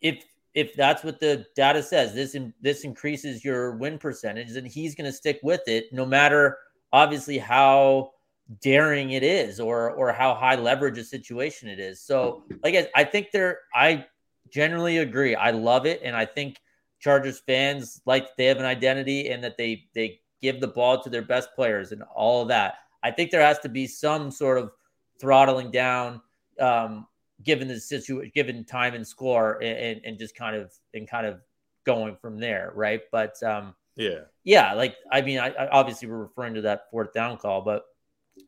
if 0.00 0.24
if 0.54 0.74
that's 0.74 1.04
what 1.04 1.20
the 1.20 1.46
data 1.54 1.82
says, 1.82 2.12
this 2.12 2.34
in, 2.34 2.52
this 2.60 2.82
increases 2.82 3.44
your 3.44 3.76
win 3.76 3.98
percentage, 3.98 4.52
then 4.52 4.66
he's 4.66 4.94
going 4.94 5.06
to 5.06 5.16
stick 5.16 5.38
with 5.42 5.62
it, 5.66 5.92
no 5.92 6.04
matter 6.04 6.58
obviously 6.92 7.38
how 7.38 8.12
daring 8.60 9.12
it 9.12 9.22
is 9.22 9.60
or 9.60 9.90
or 9.92 10.12
how 10.12 10.34
high 10.34 10.56
leverage 10.56 10.98
a 10.98 11.04
situation 11.04 11.68
it 11.68 11.78
is. 11.78 12.00
So 12.00 12.44
like 12.62 12.74
I, 12.74 12.88
I 12.94 13.04
think 13.04 13.28
they're 13.32 13.60
I 13.74 14.06
generally 14.50 14.98
agree. 14.98 15.34
I 15.34 15.50
love 15.50 15.86
it 15.86 16.00
and 16.02 16.16
I 16.16 16.26
think 16.26 16.60
Chargers 17.00 17.40
fans 17.40 18.00
like 18.04 18.36
they 18.36 18.46
have 18.46 18.58
an 18.58 18.64
identity 18.64 19.28
and 19.28 19.42
that 19.44 19.56
they 19.56 19.84
they 19.94 20.20
give 20.40 20.60
the 20.60 20.68
ball 20.68 21.02
to 21.02 21.10
their 21.10 21.22
best 21.22 21.50
players 21.54 21.92
and 21.92 22.02
all 22.14 22.42
of 22.42 22.48
that. 22.48 22.74
I 23.02 23.10
think 23.10 23.30
there 23.30 23.40
has 23.40 23.58
to 23.60 23.68
be 23.68 23.86
some 23.86 24.30
sort 24.30 24.58
of 24.58 24.72
throttling 25.20 25.70
down 25.70 26.20
um 26.60 27.06
given 27.42 27.68
the 27.68 27.80
situation 27.80 28.30
given 28.34 28.64
time 28.64 28.94
and 28.94 29.06
score 29.06 29.62
and, 29.62 29.78
and, 29.78 30.00
and 30.04 30.18
just 30.18 30.36
kind 30.36 30.56
of 30.56 30.72
and 30.94 31.08
kind 31.08 31.26
of 31.26 31.40
going 31.84 32.16
from 32.16 32.38
there, 32.38 32.72
right? 32.74 33.02
But 33.10 33.40
um 33.42 33.74
Yeah. 33.96 34.22
yeah, 34.44 34.74
like 34.74 34.96
I 35.10 35.22
mean, 35.22 35.38
I, 35.38 35.48
I 35.50 35.68
obviously 35.68 36.08
we're 36.08 36.18
referring 36.22 36.54
to 36.54 36.62
that 36.62 36.90
fourth 36.90 37.12
down 37.12 37.36
call, 37.38 37.62
but 37.62 37.84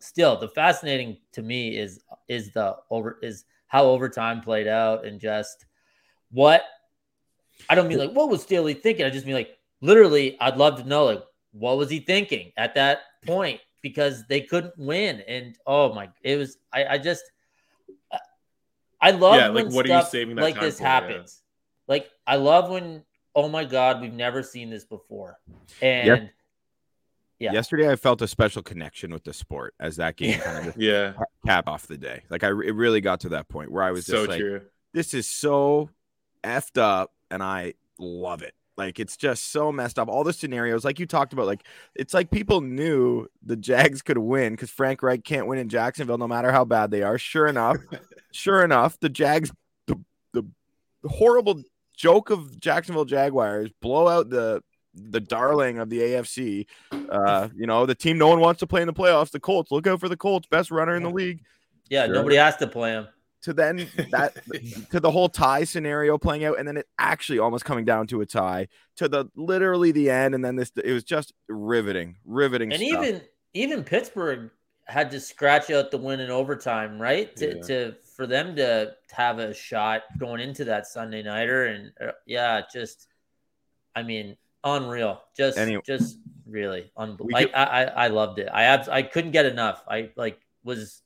still, 0.05 0.37
the 0.39 0.49
fascinating 0.49 1.17
to 1.33 1.43
me 1.43 1.77
is 1.77 2.01
is 2.29 2.53
the 2.53 2.77
over 2.91 3.19
is 3.23 3.45
how 3.67 3.85
overtime 3.85 4.41
played 4.41 4.69
out 4.69 5.05
and 5.05 5.21
just 5.21 5.67
what 6.31 6.63
I 7.69 7.75
don't 7.75 7.89
mean 7.89 7.99
like 7.99 8.13
what 8.13 8.29
was 8.29 8.43
Staley 8.43 8.75
thinking. 8.75 9.05
I 9.07 9.11
just 9.11 9.27
mean 9.27 9.35
like 9.35 9.57
literally, 9.81 10.39
I'd 10.41 10.57
love 10.57 10.81
to 10.81 10.89
know 10.89 11.05
like 11.07 11.23
what 11.53 11.79
was 11.79 11.91
he 11.91 12.01
thinking 12.01 12.53
at 12.57 12.75
that 12.75 13.01
point 13.27 13.61
because 13.83 14.27
they 14.29 14.41
couldn't 14.41 14.75
win 14.77 15.21
and 15.29 15.57
oh 15.67 15.93
my, 15.95 16.09
it 16.23 16.37
was 16.37 16.59
I 16.73 16.85
I 16.85 16.99
just 16.99 17.25
I 19.01 19.11
love 19.11 19.37
Yeah, 19.37 19.49
like, 19.49 19.67
when 19.67 19.75
what 19.75 19.87
are 19.87 19.89
you 19.89 20.01
stuff 20.01 20.11
saving 20.11 20.37
that 20.37 20.43
like 20.43 20.55
time 20.55 20.65
this 20.65 20.79
for? 20.79 20.85
Yeah. 20.85 20.91
happens. 20.91 21.43
Like 21.89 22.11
I 22.27 22.37
love 22.37 22.71
when 22.71 23.03
oh 23.35 23.49
my 23.49 23.65
god, 23.65 24.01
we've 24.01 24.13
never 24.13 24.43
seen 24.43 24.71
this 24.71 24.85
before. 24.85 25.39
And 25.83 26.31
yeah. 27.39 27.53
Yesterday, 27.53 27.91
I 27.91 27.97
felt 27.97 28.23
a 28.23 28.29
special 28.29 28.63
connection 28.63 29.13
with 29.13 29.25
the 29.25 29.33
sport 29.33 29.75
as 29.81 29.97
that 29.97 30.17
game 30.17 30.39
kind 30.41 30.69
of 30.69 30.77
Yeah. 30.79 31.15
cap 31.47 31.69
off 31.69 31.87
the 31.87 31.99
day. 31.99 32.23
Like 32.31 32.45
I, 32.45 32.49
it 32.49 32.75
really 32.75 33.01
got 33.01 33.21
to 33.21 33.31
that 33.31 33.49
point 33.49 33.71
where 33.73 33.83
I 33.83 33.91
was 33.91 34.07
just 34.07 34.17
So 34.17 34.25
like, 34.29 34.41
true. 34.41 34.63
"This 34.93 35.13
is 35.15 35.29
so 35.29 35.91
effed 36.43 36.79
up," 36.81 37.13
and 37.31 37.43
I 37.43 37.75
love 37.99 38.43
it. 38.43 38.55
Like 38.77 38.99
it's 38.99 39.17
just 39.17 39.53
so 39.53 39.71
messed 39.71 39.99
up. 40.01 40.09
All 40.09 40.25
the 40.25 40.33
scenarios, 40.33 40.85
like 40.85 40.99
you 40.99 41.07
talked 41.07 41.33
about, 41.33 41.47
like 41.47 41.65
it's 41.95 42.13
like 42.15 42.31
people 42.31 42.61
knew 42.61 43.29
the 43.45 43.57
Jags 43.57 44.03
could 44.03 44.19
win 44.19 44.53
because 44.55 44.71
Frank 44.71 45.03
Reich 45.03 45.23
can't 45.25 45.47
win 45.47 45.59
in 45.59 45.69
Jacksonville, 45.69 46.19
no 46.19 46.27
matter 46.27 46.51
how 46.51 46.65
bad 46.65 46.91
they 46.91 47.03
are. 47.03 47.17
Sure 47.19 47.47
enough, 47.47 47.77
sure 48.33 48.65
enough, 48.65 48.99
the 49.01 49.09
Jags, 49.09 49.53
the 49.87 49.97
the 50.33 50.45
horrible 51.09 51.63
joke 51.97 52.31
of 52.31 52.59
Jacksonville 52.59 53.05
Jaguars, 53.05 53.71
blow 53.81 54.09
out 54.09 54.29
the 54.31 54.61
the 54.95 55.21
darling 55.21 55.79
of 55.79 55.91
the 55.91 55.99
AFC. 56.01 56.67
Uh, 56.93 57.49
you 57.55 57.67
know, 57.67 57.87
the 57.87 57.95
team 57.95 58.19
no 58.19 58.29
one 58.29 58.41
wants 58.41 58.61
to 58.61 58.67
play 58.67 58.81
in 58.81 58.87
the 58.87 58.93
playoffs, 58.93 59.31
the 59.31 59.41
Colts. 59.41 59.71
Look 59.71 59.87
out 59.87 60.01
for 60.01 60.09
the 60.09 60.17
Colts, 60.17 60.47
best 60.49 60.71
runner 60.71 60.95
in 60.97 61.03
the 61.03 61.11
league. 61.11 61.43
yeah, 61.91 62.07
Sure. 62.07 62.15
nobody 62.15 62.37
has 62.37 62.57
to 62.57 62.67
play 62.67 62.91
him. 62.93 63.09
To 63.43 63.53
then 63.53 63.87
that 64.11 64.35
to 64.91 65.01
the 65.01 65.11
whole 65.11 65.29
tie 65.29 65.65
scenario 65.65 66.17
playing 66.17 66.45
out, 66.45 66.59
and 66.59 66.67
then 66.67 66.79
it 66.79 66.87
actually 66.99 67.39
almost 67.41 67.65
coming 67.67 67.85
down 67.85 68.07
to 68.07 68.23
a 68.23 68.27
tie 68.27 68.69
to 68.97 69.07
the 69.07 69.27
literally 69.37 69.93
the 69.93 70.09
end, 70.11 70.35
and 70.35 70.43
then 70.43 70.57
this 70.57 70.73
it 70.83 70.93
was 70.93 71.05
just 71.05 71.35
riveting, 71.49 72.17
riveting. 72.25 72.73
And 72.73 72.81
stuff. 72.83 73.05
even 73.05 73.21
even 73.53 73.85
Pittsburgh 73.85 74.51
had 74.87 75.11
to 75.11 75.21
scratch 75.21 75.71
out 75.71 75.91
the 75.91 75.99
win 75.99 76.21
in 76.21 76.31
overtime, 76.31 76.99
right? 77.01 77.35
To, 77.37 77.57
Yeah. 77.57 77.63
to 77.65 77.95
for 78.17 78.27
them 78.27 78.57
to 78.57 78.95
have 79.11 79.39
a 79.39 79.53
shot 79.53 80.03
going 80.19 80.41
into 80.41 80.65
that 80.65 80.87
Sunday 80.87 81.23
nighter, 81.23 81.67
and 81.67 81.93
uh, 82.01 82.13
yeah, 82.27 82.63
just 82.73 83.09
I 83.95 84.03
mean, 84.05 84.39
unreal. 84.65 85.23
Just 85.37 85.59
Any- 85.59 85.81
just 85.83 86.19
really 86.47 86.91
unbelievable. 86.97 87.29
Like 87.33 87.47
could- 87.49 87.55
I, 87.57 87.85
I 87.85 88.05
I 88.05 88.09
loved 88.09 88.39
it. 88.39 88.49
I 88.53 88.65
abs- 88.65 88.89
I 88.89 89.03
couldn't 89.03 89.31
get 89.33 89.47
enough. 89.47 89.83
I 89.89 90.11
like 90.17 90.41
was 90.65 91.03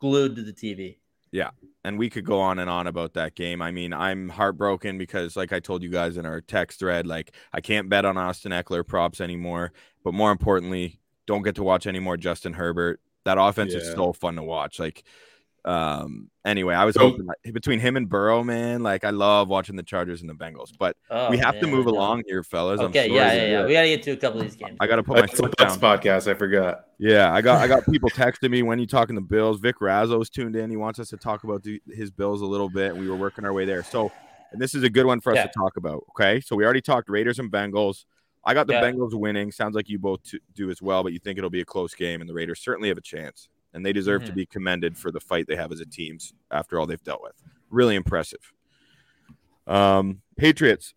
glued 0.00 0.36
to 0.36 0.42
the 0.42 0.52
TV. 0.52 0.98
Yeah. 1.32 1.50
And 1.84 1.98
we 1.98 2.08
could 2.10 2.24
go 2.24 2.40
on 2.40 2.58
and 2.58 2.70
on 2.70 2.86
about 2.86 3.14
that 3.14 3.34
game. 3.34 3.60
I 3.62 3.70
mean, 3.70 3.92
I'm 3.92 4.28
heartbroken 4.28 4.98
because, 4.98 5.36
like 5.36 5.52
I 5.52 5.60
told 5.60 5.82
you 5.82 5.88
guys 5.90 6.16
in 6.16 6.26
our 6.26 6.40
text 6.40 6.78
thread, 6.78 7.06
like 7.06 7.32
I 7.52 7.60
can't 7.60 7.88
bet 7.88 8.04
on 8.04 8.16
Austin 8.16 8.52
Ekeler 8.52 8.86
props 8.86 9.20
anymore. 9.20 9.72
But 10.04 10.14
more 10.14 10.30
importantly, 10.32 11.00
don't 11.26 11.42
get 11.42 11.56
to 11.56 11.62
watch 11.62 11.86
any 11.86 11.98
more 11.98 12.16
Justin 12.16 12.52
Herbert. 12.54 13.00
That 13.24 13.38
offense 13.38 13.74
is 13.74 13.88
Yeah. 13.88 13.94
so 13.94 14.12
fun 14.12 14.36
to 14.36 14.42
watch. 14.42 14.78
Like, 14.78 15.02
um, 15.66 16.30
anyway, 16.44 16.74
I 16.74 16.84
was 16.84 16.94
So- 16.94 17.10
hoping 17.10 17.26
that 17.26 17.52
between 17.52 17.80
him 17.80 17.96
and 17.96 18.08
Burrow, 18.08 18.44
man, 18.44 18.82
like 18.82 19.04
I 19.04 19.10
love 19.10 19.48
watching 19.48 19.74
the 19.76 19.82
Chargers 19.82 20.20
and 20.20 20.30
the 20.30 20.34
Bengals. 20.34 20.72
But 20.78 20.96
Oh, 21.10 21.28
we 21.30 21.38
have 21.38 21.58
to 21.60 21.66
move 21.66 21.86
along 21.86 22.22
here, 22.26 22.42
fellas. 22.44 22.78
I'm 22.80 22.86
Okay, 22.86 23.08
sorry 23.08 23.14
yeah, 23.14 23.32
yeah, 23.34 23.46
yeah. 23.60 23.66
We 23.66 23.72
got 23.72 23.82
to 23.82 23.88
get 23.88 24.02
to 24.04 24.12
a 24.12 24.16
couple 24.16 24.40
of 24.40 24.46
these 24.46 24.56
games. 24.56 24.76
I 24.80 24.86
got 24.86 24.96
to 24.96 25.02
put 25.02 25.16
my 25.16 25.20
That's 25.22 25.32
the 25.32 25.38
foot 25.44 25.56
down. 25.56 25.78
Bucks 25.78 26.04
podcast. 26.04 26.30
I 26.30 26.34
forgot. 26.34 26.84
Yeah, 26.98 27.32
I 27.32 27.40
got 27.42 27.60
I 27.60 27.66
got 27.66 27.84
people 27.90 28.08
texting 28.10 28.50
me 28.50 28.62
when 28.62 28.78
you 28.78 28.86
talking 28.86 29.14
the 29.16 29.20
Bills. 29.20 29.58
Vic 29.60 29.76
Razzo's 29.80 30.30
tuned 30.30 30.56
in. 30.56 30.70
He 30.70 30.76
wants 30.76 30.98
us 31.00 31.08
to 31.10 31.16
talk 31.16 31.44
about 31.44 31.62
the, 31.62 31.82
his 31.92 32.10
Bills 32.10 32.40
a 32.42 32.46
little 32.46 32.68
bit, 32.70 32.92
and 32.92 33.00
we 33.00 33.08
were 33.08 33.16
working 33.16 33.44
our 33.44 33.52
way 33.52 33.64
there. 33.64 33.82
So, 33.82 34.12
and 34.52 34.60
this 34.62 34.74
is 34.74 34.82
a 34.84 34.88
good 34.90 35.06
one 35.06 35.20
for 35.20 35.32
us 35.32 35.36
Yeah. 35.36 35.46
to 35.46 35.52
talk 35.52 35.76
about. 35.76 36.04
Okay, 36.10 36.40
so 36.40 36.54
we 36.54 36.64
already 36.64 36.80
talked 36.80 37.08
Raiders 37.08 37.38
and 37.38 37.50
Bengals. 37.50 38.04
I 38.44 38.54
got 38.54 38.68
the 38.68 38.74
Yeah. 38.74 38.82
Bengals 38.84 39.12
winning. 39.12 39.50
Sounds 39.50 39.74
like 39.74 39.88
you 39.88 39.98
both 39.98 40.22
t- 40.22 40.38
do 40.54 40.70
as 40.70 40.80
well, 40.80 41.02
but 41.02 41.12
you 41.12 41.18
think 41.18 41.36
it'll 41.36 41.50
be 41.50 41.60
a 41.62 41.64
close 41.64 41.94
game, 41.94 42.20
and 42.20 42.30
the 42.30 42.34
Raiders 42.34 42.60
certainly 42.60 42.88
have 42.88 42.96
a 42.98 43.00
chance, 43.02 43.48
and 43.76 43.86
they 43.86 43.92
deserve 43.92 44.24
to 44.24 44.32
Mhm. 44.32 44.36
be 44.36 44.46
commended 44.46 44.96
for 44.96 45.12
the 45.12 45.20
fight 45.20 45.46
they 45.46 45.54
have 45.54 45.70
as 45.70 45.80
a 45.80 45.86
team 45.86 46.18
after 46.50 46.80
all 46.80 46.86
they've 46.86 47.02
dealt 47.04 47.22
with. 47.22 47.34
Really 47.70 47.94
impressive. 47.94 48.52
Um, 49.66 50.22
Patriots. 50.36 50.94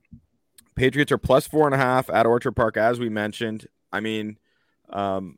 Patriots 0.75 1.11
are 1.11 1.17
plus 1.17 1.45
four 1.47 1.65
and 1.67 1.75
a 1.75 1.77
half 1.77 2.09
at 2.09 2.25
Orchard 2.25 2.53
Park, 2.53 2.77
as 2.77 2.99
we 2.99 3.09
mentioned. 3.09 3.67
I 3.91 3.99
mean, 3.99 4.37
um, 4.89 5.37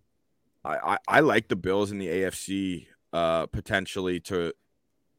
I, 0.64 0.78
I, 0.78 0.98
I 1.08 1.20
like 1.22 1.48
the 1.48 1.56
Bills 1.56 1.92
in 1.92 1.98
the 1.98 2.08
AFC 2.08 2.88
uh, 3.12 3.48
potentially 3.48 4.20
to 4.22 4.54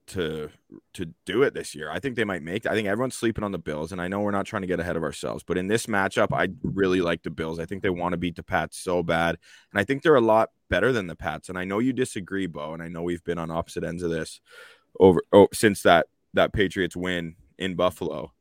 to 0.08 0.50
to 0.94 1.06
do 1.24 1.42
it 1.42 1.54
this 1.54 1.74
year. 1.74 1.90
I 1.90 1.98
think 2.00 2.16
they 2.16 2.24
might 2.24 2.42
make. 2.42 2.66
I 2.66 2.74
think 2.74 2.88
everyone's 2.88 3.14
sleeping 3.16 3.44
on 3.44 3.52
the 3.52 3.58
Bills, 3.58 3.92
and 3.92 4.00
I 4.00 4.08
know 4.08 4.20
we're 4.20 4.30
not 4.32 4.46
trying 4.46 4.62
to 4.62 4.68
get 4.68 4.80
ahead 4.80 4.96
of 4.96 5.02
ourselves, 5.02 5.42
but 5.46 5.56
in 5.56 5.68
this 5.68 5.86
matchup, 5.86 6.28
I 6.32 6.48
really 6.62 7.00
like 7.00 7.22
the 7.22 7.30
Bills. 7.30 7.58
I 7.58 7.66
think 7.66 7.82
they 7.82 7.90
want 7.90 8.12
to 8.12 8.16
beat 8.16 8.36
the 8.36 8.42
Pats 8.42 8.76
so 8.78 9.02
bad, 9.02 9.38
and 9.72 9.80
I 9.80 9.84
think 9.84 10.02
they're 10.02 10.16
a 10.16 10.20
lot 10.20 10.50
better 10.72 10.90
than 10.90 11.06
the 11.06 11.14
Pats. 11.14 11.50
And 11.50 11.58
I 11.58 11.64
know 11.64 11.80
you 11.80 11.92
disagree, 11.92 12.46
Bo, 12.46 12.72
and 12.72 12.82
I 12.82 12.88
know 12.88 13.02
we've 13.02 13.22
been 13.24 13.38
on 13.38 13.50
opposite 13.50 13.84
ends 13.84 14.02
of 14.02 14.10
this 14.10 14.40
over 14.98 15.22
oh, 15.30 15.48
since 15.52 15.82
that 15.82 16.06
that 16.32 16.54
Patriots 16.54 16.96
win 16.96 17.36
in 17.58 17.74
Buffalo. 17.74 18.32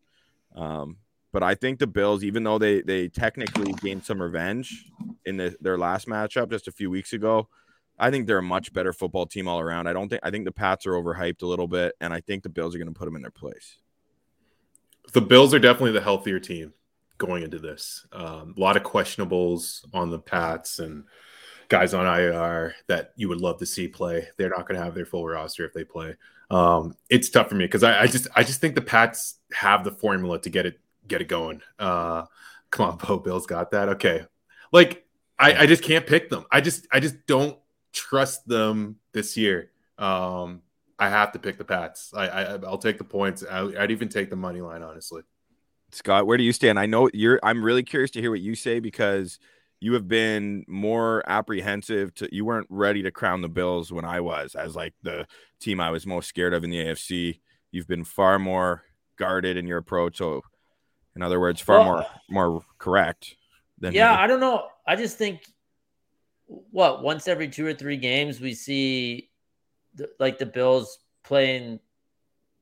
Um, 0.55 0.95
but 1.33 1.43
I 1.43 1.55
think 1.55 1.79
the 1.79 1.87
Bills, 1.87 2.23
even 2.23 2.45
though 2.45 2.57
they 2.57 2.81
they 2.83 3.09
technically 3.09 3.73
gained 3.73 4.05
some 4.05 4.21
revenge 4.21 4.85
in 5.25 5.35
the, 5.35 5.57
their 5.59 5.77
last 5.77 6.07
matchup 6.07 6.49
just 6.49 6.69
a 6.69 6.71
few 6.71 6.89
weeks 6.89 7.11
ago, 7.11 7.49
I 7.99 8.09
think 8.11 8.27
they're 8.27 8.37
a 8.37 8.43
much 8.43 8.71
better 8.71 8.93
football 8.93 9.25
team 9.25 9.49
all 9.49 9.59
around. 9.59 9.87
I 9.87 9.93
don't 9.93 10.07
think 10.07 10.21
I 10.23 10.31
think 10.31 10.45
the 10.45 10.53
Pats 10.53 10.85
are 10.85 10.93
overhyped 10.93 11.41
a 11.41 11.47
little 11.47 11.67
bit, 11.67 11.95
and 11.99 12.13
I 12.13 12.21
think 12.21 12.43
the 12.43 12.49
Bills 12.49 12.73
are 12.73 12.77
going 12.77 12.87
to 12.87 12.97
put 12.97 13.05
them 13.05 13.17
in 13.17 13.21
their 13.21 13.29
place. 13.31 13.77
The 15.11 15.21
Bills 15.21 15.53
are 15.53 15.59
definitely 15.59 15.91
the 15.91 16.01
healthier 16.01 16.39
team 16.39 16.73
going 17.17 17.43
into 17.43 17.59
this. 17.59 18.07
Um, 18.13 18.55
a 18.55 18.59
lot 18.59 18.77
of 18.77 18.83
questionables 18.83 19.85
on 19.93 20.09
the 20.09 20.19
Pats 20.19 20.79
and 20.79 21.03
guys 21.71 21.93
on 21.93 22.05
IR 22.05 22.75
that 22.87 23.13
you 23.15 23.29
would 23.29 23.39
love 23.39 23.57
to 23.57 23.65
see 23.65 23.87
play. 23.87 24.27
They're 24.37 24.49
not 24.49 24.67
going 24.67 24.77
to 24.77 24.83
have 24.83 24.93
their 24.93 25.05
full 25.05 25.25
roster 25.25 25.65
if 25.65 25.73
they 25.73 25.85
play. 25.85 26.15
Um, 26.49 26.97
it's 27.09 27.29
tough 27.29 27.47
for 27.47 27.55
me 27.55 27.63
because 27.63 27.81
I, 27.81 28.01
I, 28.01 28.07
just 28.07 28.27
I 28.35 28.43
just 28.43 28.59
think 28.59 28.75
the 28.75 28.81
Pats 28.81 29.35
have 29.53 29.85
the 29.85 29.91
formula 29.91 30.39
to 30.41 30.49
get 30.49 30.65
it 30.65 30.79
get 31.07 31.21
it 31.21 31.29
going. 31.29 31.61
Uh, 31.79 32.25
come 32.71 32.89
on, 32.89 32.97
Bo 33.07 33.19
Bills 33.19 33.47
got 33.47 33.71
that. 33.71 33.87
Okay, 33.89 34.25
like 34.73 35.07
I, 35.39 35.63
I 35.63 35.65
just 35.65 35.81
can't 35.81 36.05
pick 36.05 36.29
them. 36.29 36.45
I 36.51 36.59
just 36.59 36.87
I 36.91 36.99
just 36.99 37.15
don't 37.25 37.57
trust 37.93 38.45
them 38.45 38.97
this 39.13 39.37
year. 39.37 39.71
Um, 39.97 40.63
I 40.99 41.09
have 41.09 41.31
to 41.31 41.39
pick 41.39 41.57
the 41.57 41.63
Pats. 41.63 42.13
I, 42.13 42.27
I 42.27 42.55
will 42.57 42.77
take 42.77 42.97
the 42.97 43.05
points. 43.05 43.45
I, 43.49 43.63
would 43.63 43.91
even 43.91 44.09
take 44.09 44.29
the 44.29 44.35
money 44.35 44.59
line, 44.59 44.83
honestly. 44.83 45.21
Scott, 45.93 46.27
where 46.27 46.37
do 46.37 46.43
you 46.43 46.51
stand? 46.51 46.77
I 46.77 46.85
know 46.85 47.09
you're. 47.13 47.39
I'm 47.41 47.63
really 47.63 47.83
curious 47.83 48.11
to 48.11 48.19
hear 48.19 48.29
what 48.29 48.41
you 48.41 48.55
say 48.55 48.79
because 48.81 49.39
you 49.81 49.93
have 49.93 50.07
been 50.07 50.63
more 50.67 51.23
apprehensive 51.27 52.13
to 52.13 52.29
you 52.33 52.45
weren't 52.45 52.67
ready 52.69 53.01
to 53.01 53.11
crown 53.11 53.41
the 53.41 53.49
Bills 53.49 53.91
when 53.91 54.05
I 54.05 54.21
was 54.21 54.53
as 54.53 54.75
like 54.75 54.93
the 55.01 55.25
team 55.59 55.81
I 55.81 55.89
was 55.89 56.05
most 56.05 56.29
scared 56.29 56.53
of 56.53 56.63
in 56.63 56.69
the 56.69 56.77
AFC. 56.77 57.39
You've 57.71 57.87
been 57.87 58.03
far 58.03 58.37
more 58.37 58.83
guarded 59.17 59.57
in 59.57 59.65
your 59.65 59.79
approach. 59.79 60.17
So 60.17 60.43
in 61.15 61.23
other 61.23 61.39
words, 61.39 61.59
far 61.59 61.79
well, 61.79 61.85
more 61.85 62.05
more 62.29 62.61
correct 62.77 63.35
than 63.79 63.93
Yeah. 63.93 64.17
I 64.17 64.27
don't 64.27 64.39
know. 64.39 64.67
I 64.85 64.95
just 64.95 65.17
think 65.17 65.41
what 66.45 67.01
once 67.01 67.27
every 67.27 67.47
two 67.47 67.65
or 67.65 67.73
three 67.73 67.97
games 67.97 68.39
we 68.39 68.53
see 68.53 69.31
the, 69.95 70.11
like 70.19 70.37
the 70.37 70.45
Bills 70.45 70.99
playing 71.23 71.79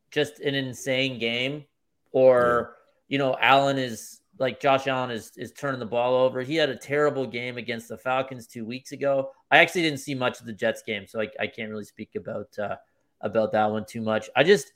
just 0.09 0.39
an 0.39 0.55
insane 0.55 1.19
game 1.19 1.65
or 2.13 2.75
yeah. 3.09 3.13
you 3.13 3.17
know 3.17 3.35
Allen 3.41 3.77
is 3.77 4.18
like 4.39 4.59
Josh 4.59 4.87
Allen 4.87 5.11
is 5.11 5.31
is 5.37 5.51
turning 5.51 5.79
the 5.79 5.85
ball 5.85 6.15
over. 6.15 6.41
He 6.41 6.55
had 6.55 6.69
a 6.69 6.75
terrible 6.75 7.25
game 7.25 7.57
against 7.57 7.89
the 7.89 7.97
Falcons 7.97 8.47
two 8.47 8.65
weeks 8.65 8.91
ago. 8.91 9.31
I 9.51 9.57
actually 9.59 9.83
didn't 9.83 9.99
see 9.99 10.15
much 10.15 10.39
of 10.39 10.45
the 10.45 10.53
Jets 10.53 10.81
game, 10.81 11.05
so 11.05 11.21
I, 11.21 11.27
I 11.39 11.47
can't 11.47 11.69
really 11.69 11.83
speak 11.83 12.15
about 12.15 12.57
uh, 12.57 12.77
about 13.21 13.51
that 13.51 13.69
one 13.69 13.85
too 13.85 14.01
much. 14.01 14.29
I 14.35 14.43
just 14.43 14.71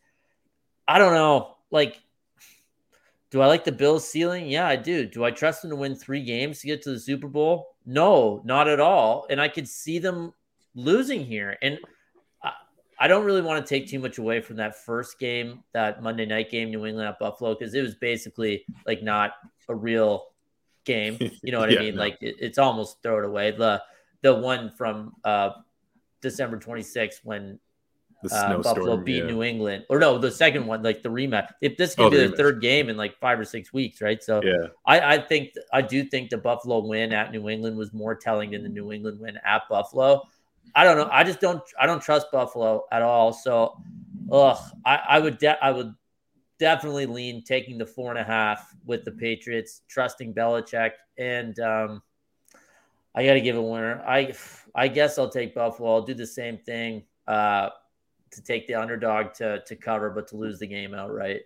I 0.87 0.97
don't 0.97 1.13
know. 1.13 1.55
Like, 1.71 2.01
do 3.31 3.41
I 3.41 3.47
like 3.47 3.63
the 3.63 3.71
Bills 3.71 4.07
ceiling? 4.07 4.47
Yeah, 4.47 4.67
I 4.67 4.75
do. 4.75 5.05
Do 5.05 5.23
I 5.23 5.31
trust 5.31 5.61
them 5.61 5.71
to 5.71 5.75
win 5.75 5.95
three 5.95 6.23
games 6.23 6.59
to 6.59 6.67
get 6.67 6.81
to 6.83 6.91
the 6.91 6.99
Super 6.99 7.27
Bowl? 7.27 7.75
No, 7.85 8.41
not 8.45 8.67
at 8.67 8.79
all. 8.79 9.25
And 9.29 9.41
I 9.41 9.47
could 9.47 9.67
see 9.67 9.97
them 9.97 10.33
losing 10.75 11.25
here. 11.25 11.57
And 11.61 11.79
I 13.03 13.07
don't 13.07 13.25
really 13.25 13.41
want 13.41 13.65
to 13.65 13.69
take 13.69 13.89
too 13.89 13.99
much 13.99 14.17
away 14.17 14.39
from 14.39 14.55
that 14.55 14.77
first 14.77 15.19
game, 15.19 15.61
that 15.73 16.01
Monday 16.01 16.25
night 16.25 16.49
game, 16.49 16.71
New 16.71 16.85
England 16.85 17.05
at 17.05 17.19
Buffalo, 17.19 17.53
because 17.53 17.73
it 17.73 17.81
was 17.81 17.95
basically 17.95 18.63
like 18.87 19.03
not 19.03 19.33
a 19.67 19.75
real 19.75 20.27
game. 20.85 21.17
You 21.43 21.51
know 21.51 21.59
what 21.59 21.69
yeah, 21.69 21.79
I 21.79 21.83
mean? 21.83 21.95
No. 21.95 22.01
Like 22.01 22.17
it, 22.21 22.37
it's 22.39 22.57
almost 22.57 23.03
throw 23.03 23.19
it 23.19 23.25
away. 23.25 23.51
The 23.51 23.83
the 24.21 24.33
one 24.33 24.71
from 24.77 25.15
uh, 25.25 25.49
December 26.21 26.57
26th 26.57 27.15
when 27.25 27.59
uh, 28.31 28.59
Buffalo 28.59 28.95
beat 28.95 29.17
yeah. 29.17 29.25
New 29.25 29.43
England, 29.43 29.83
or 29.89 29.99
no, 29.99 30.17
the 30.17 30.31
second 30.31 30.65
one, 30.65 30.81
like 30.81 31.03
the 31.03 31.09
rematch. 31.09 31.49
If 31.59 31.75
this 31.75 31.95
could 31.95 32.05
oh, 32.05 32.09
be 32.09 32.19
the, 32.19 32.29
the 32.29 32.37
third 32.37 32.61
game 32.61 32.87
in 32.87 32.95
like 32.95 33.19
five 33.19 33.37
or 33.37 33.43
six 33.43 33.73
weeks, 33.73 33.99
right? 33.99 34.23
So 34.23 34.41
yeah, 34.41 34.67
I, 34.85 35.15
I 35.15 35.17
think 35.17 35.55
I 35.73 35.81
do 35.81 36.05
think 36.05 36.29
the 36.29 36.37
Buffalo 36.37 36.79
win 36.79 37.11
at 37.11 37.33
New 37.33 37.49
England 37.49 37.75
was 37.75 37.91
more 37.91 38.15
telling 38.15 38.51
than 38.51 38.63
the 38.63 38.69
New 38.69 38.93
England 38.93 39.19
win 39.19 39.37
at 39.45 39.63
Buffalo. 39.69 40.23
I 40.75 40.83
don't 40.83 40.97
know. 40.97 41.09
I 41.11 41.23
just 41.23 41.39
don't. 41.39 41.61
I 41.79 41.85
don't 41.85 42.01
trust 42.01 42.27
Buffalo 42.31 42.85
at 42.91 43.01
all. 43.01 43.31
So, 43.31 43.77
ugh, 44.31 44.59
I, 44.85 44.99
I 45.07 45.19
would. 45.19 45.37
De- 45.37 45.63
I 45.63 45.71
would 45.71 45.93
definitely 46.59 47.05
lean 47.05 47.43
taking 47.43 47.77
the 47.77 47.85
four 47.85 48.09
and 48.09 48.19
a 48.19 48.23
half 48.23 48.73
with 48.85 49.03
the 49.03 49.11
Patriots, 49.11 49.81
trusting 49.87 50.33
Belichick, 50.33 50.91
and 51.17 51.59
um, 51.59 52.01
I 53.15 53.25
got 53.25 53.33
to 53.33 53.41
give 53.41 53.55
a 53.55 53.61
winner. 53.61 54.01
I 54.07 54.33
I 54.73 54.87
guess 54.87 55.17
I'll 55.17 55.29
take 55.29 55.53
Buffalo. 55.53 55.93
I'll 55.93 56.01
do 56.01 56.13
the 56.13 56.25
same 56.25 56.57
thing 56.57 57.03
uh, 57.27 57.69
to 58.31 58.41
take 58.41 58.67
the 58.67 58.75
underdog 58.75 59.33
to 59.35 59.61
to 59.65 59.75
cover, 59.75 60.09
but 60.09 60.27
to 60.29 60.37
lose 60.37 60.59
the 60.59 60.67
game 60.67 60.93
outright. 60.93 61.41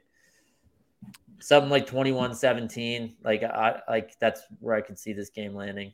Something 1.40 1.70
like 1.70 1.88
21-17. 1.88 3.16
Like 3.24 3.44
I 3.44 3.82
like 3.90 4.18
that's 4.20 4.42
where 4.60 4.76
I 4.76 4.82
could 4.82 4.98
see 4.98 5.14
this 5.14 5.30
game 5.30 5.54
landing. 5.54 5.94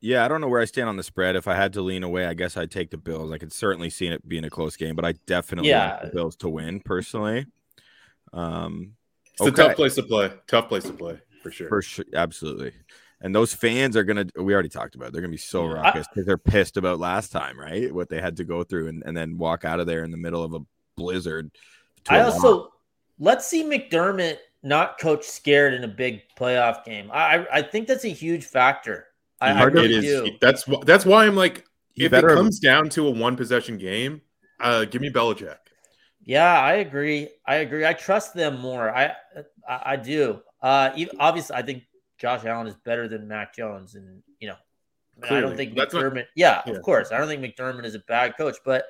Yeah, 0.00 0.24
I 0.24 0.28
don't 0.28 0.40
know 0.40 0.48
where 0.48 0.60
I 0.60 0.66
stand 0.66 0.88
on 0.88 0.96
the 0.96 1.02
spread. 1.02 1.36
If 1.36 1.48
I 1.48 1.54
had 1.54 1.72
to 1.72 1.82
lean 1.82 2.02
away, 2.02 2.26
I 2.26 2.34
guess 2.34 2.56
I'd 2.56 2.70
take 2.70 2.90
the 2.90 2.98
Bills. 2.98 3.32
I 3.32 3.38
could 3.38 3.52
certainly 3.52 3.90
see 3.90 4.08
it 4.08 4.26
being 4.28 4.44
a 4.44 4.50
close 4.50 4.76
game, 4.76 4.94
but 4.94 5.04
I 5.04 5.12
definitely 5.26 5.70
yeah. 5.70 5.90
want 5.90 6.02
the 6.02 6.14
Bills 6.14 6.36
to 6.36 6.48
win 6.48 6.80
personally. 6.80 7.46
Um, 8.32 8.92
it's 9.32 9.42
okay. 9.42 9.62
a 9.62 9.66
tough 9.68 9.76
place 9.76 9.94
to 9.94 10.02
play. 10.02 10.32
Tough 10.46 10.68
place 10.68 10.84
to 10.84 10.92
play 10.92 11.18
for 11.42 11.50
sure. 11.50 11.68
For 11.68 11.82
sure, 11.82 12.04
absolutely. 12.14 12.72
And 13.20 13.34
those 13.34 13.54
fans 13.54 13.96
are 13.96 14.04
gonna. 14.04 14.26
We 14.36 14.52
already 14.52 14.68
talked 14.68 14.94
about. 14.94 15.08
It. 15.08 15.12
They're 15.12 15.22
gonna 15.22 15.30
be 15.30 15.38
so 15.38 15.66
raucous 15.66 16.06
because 16.08 16.26
they're 16.26 16.36
pissed 16.36 16.76
about 16.76 16.98
last 16.98 17.32
time, 17.32 17.58
right? 17.58 17.92
What 17.92 18.10
they 18.10 18.20
had 18.20 18.36
to 18.36 18.44
go 18.44 18.62
through, 18.62 18.88
and, 18.88 19.02
and 19.06 19.16
then 19.16 19.38
walk 19.38 19.64
out 19.64 19.80
of 19.80 19.86
there 19.86 20.04
in 20.04 20.10
the 20.10 20.18
middle 20.18 20.44
of 20.44 20.52
a 20.52 20.60
blizzard. 20.96 21.50
I 22.08 22.20
also 22.20 22.72
let's 23.18 23.46
see 23.46 23.64
McDermott 23.64 24.38
not 24.62 24.98
coach 24.98 25.24
scared 25.24 25.72
in 25.72 25.84
a 25.84 25.88
big 25.88 26.22
playoff 26.38 26.84
game. 26.84 27.10
I 27.12 27.46
I 27.50 27.62
think 27.62 27.88
that's 27.88 28.04
a 28.04 28.08
huge 28.08 28.44
factor. 28.44 29.06
I, 29.40 29.52
I 29.52 29.62
really 29.64 30.00
do. 30.00 30.30
That's 30.40 30.64
that's 30.84 31.04
why 31.04 31.26
I'm 31.26 31.36
like, 31.36 31.64
if 31.94 32.12
it 32.12 32.24
comes 32.24 32.58
down 32.58 32.88
to 32.90 33.06
a 33.06 33.10
one 33.10 33.36
possession 33.36 33.78
game, 33.78 34.22
uh, 34.60 34.84
give 34.84 35.02
me 35.02 35.10
Belichick. 35.10 35.56
Yeah, 36.24 36.60
I 36.60 36.74
agree. 36.74 37.28
I 37.46 37.56
agree. 37.56 37.86
I 37.86 37.92
trust 37.92 38.34
them 38.34 38.60
more. 38.60 38.90
I 38.90 39.12
I, 39.68 39.82
I 39.84 39.96
do. 39.96 40.40
Uh, 40.62 40.90
obviously, 41.18 41.54
I 41.54 41.62
think 41.62 41.84
Josh 42.18 42.44
Allen 42.44 42.66
is 42.66 42.74
better 42.84 43.08
than 43.08 43.28
Mac 43.28 43.54
Jones, 43.54 43.94
and 43.94 44.22
you 44.40 44.48
know, 44.48 44.56
I 45.28 45.40
don't 45.40 45.56
think 45.56 45.76
That's 45.76 45.94
McDermott. 45.94 46.14
What, 46.14 46.26
yeah, 46.34 46.62
yeah, 46.66 46.72
of 46.72 46.82
course, 46.82 47.12
I 47.12 47.18
don't 47.18 47.28
think 47.28 47.42
McDermott 47.42 47.84
is 47.84 47.94
a 47.94 48.00
bad 48.00 48.36
coach, 48.36 48.56
but 48.64 48.84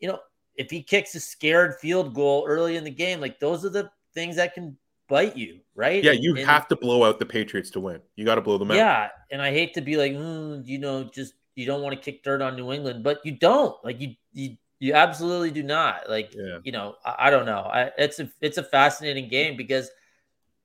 you 0.00 0.08
know, 0.08 0.18
if 0.56 0.70
he 0.70 0.82
kicks 0.82 1.14
a 1.14 1.20
scared 1.20 1.76
field 1.76 2.14
goal 2.14 2.44
early 2.46 2.76
in 2.76 2.84
the 2.84 2.90
game, 2.90 3.20
like 3.20 3.38
those 3.38 3.64
are 3.64 3.70
the 3.70 3.90
things 4.14 4.36
that 4.36 4.54
can 4.54 4.76
bite 5.08 5.36
you, 5.36 5.60
right? 5.74 6.02
Yeah, 6.02 6.12
you 6.12 6.36
and, 6.36 6.46
have 6.46 6.68
to 6.68 6.76
blow 6.76 7.04
out 7.04 7.18
the 7.18 7.26
Patriots 7.26 7.70
to 7.70 7.80
win. 7.80 8.00
You 8.16 8.24
got 8.24 8.36
to 8.36 8.40
blow 8.40 8.58
them 8.58 8.70
out. 8.70 8.76
Yeah, 8.76 9.08
and 9.30 9.40
I 9.40 9.50
hate 9.50 9.74
to 9.74 9.80
be 9.80 9.96
like, 9.96 10.12
mm, 10.12 10.66
you 10.66 10.78
know, 10.78 11.04
just 11.04 11.34
you 11.54 11.66
don't 11.66 11.82
want 11.82 11.94
to 11.94 12.00
kick 12.00 12.22
dirt 12.22 12.42
on 12.42 12.56
New 12.56 12.72
England, 12.72 13.02
but 13.02 13.20
you 13.24 13.32
don't. 13.32 13.76
Like 13.84 14.00
you, 14.00 14.14
you, 14.32 14.56
you 14.78 14.94
absolutely 14.94 15.50
do 15.50 15.62
not. 15.62 16.08
Like, 16.08 16.34
yeah. 16.34 16.58
you 16.64 16.72
know, 16.72 16.96
I, 17.04 17.26
I 17.26 17.30
don't 17.30 17.46
know. 17.46 17.60
I, 17.60 17.90
it's 17.98 18.18
a 18.20 18.30
it's 18.40 18.58
a 18.58 18.62
fascinating 18.62 19.28
game 19.28 19.56
because 19.56 19.90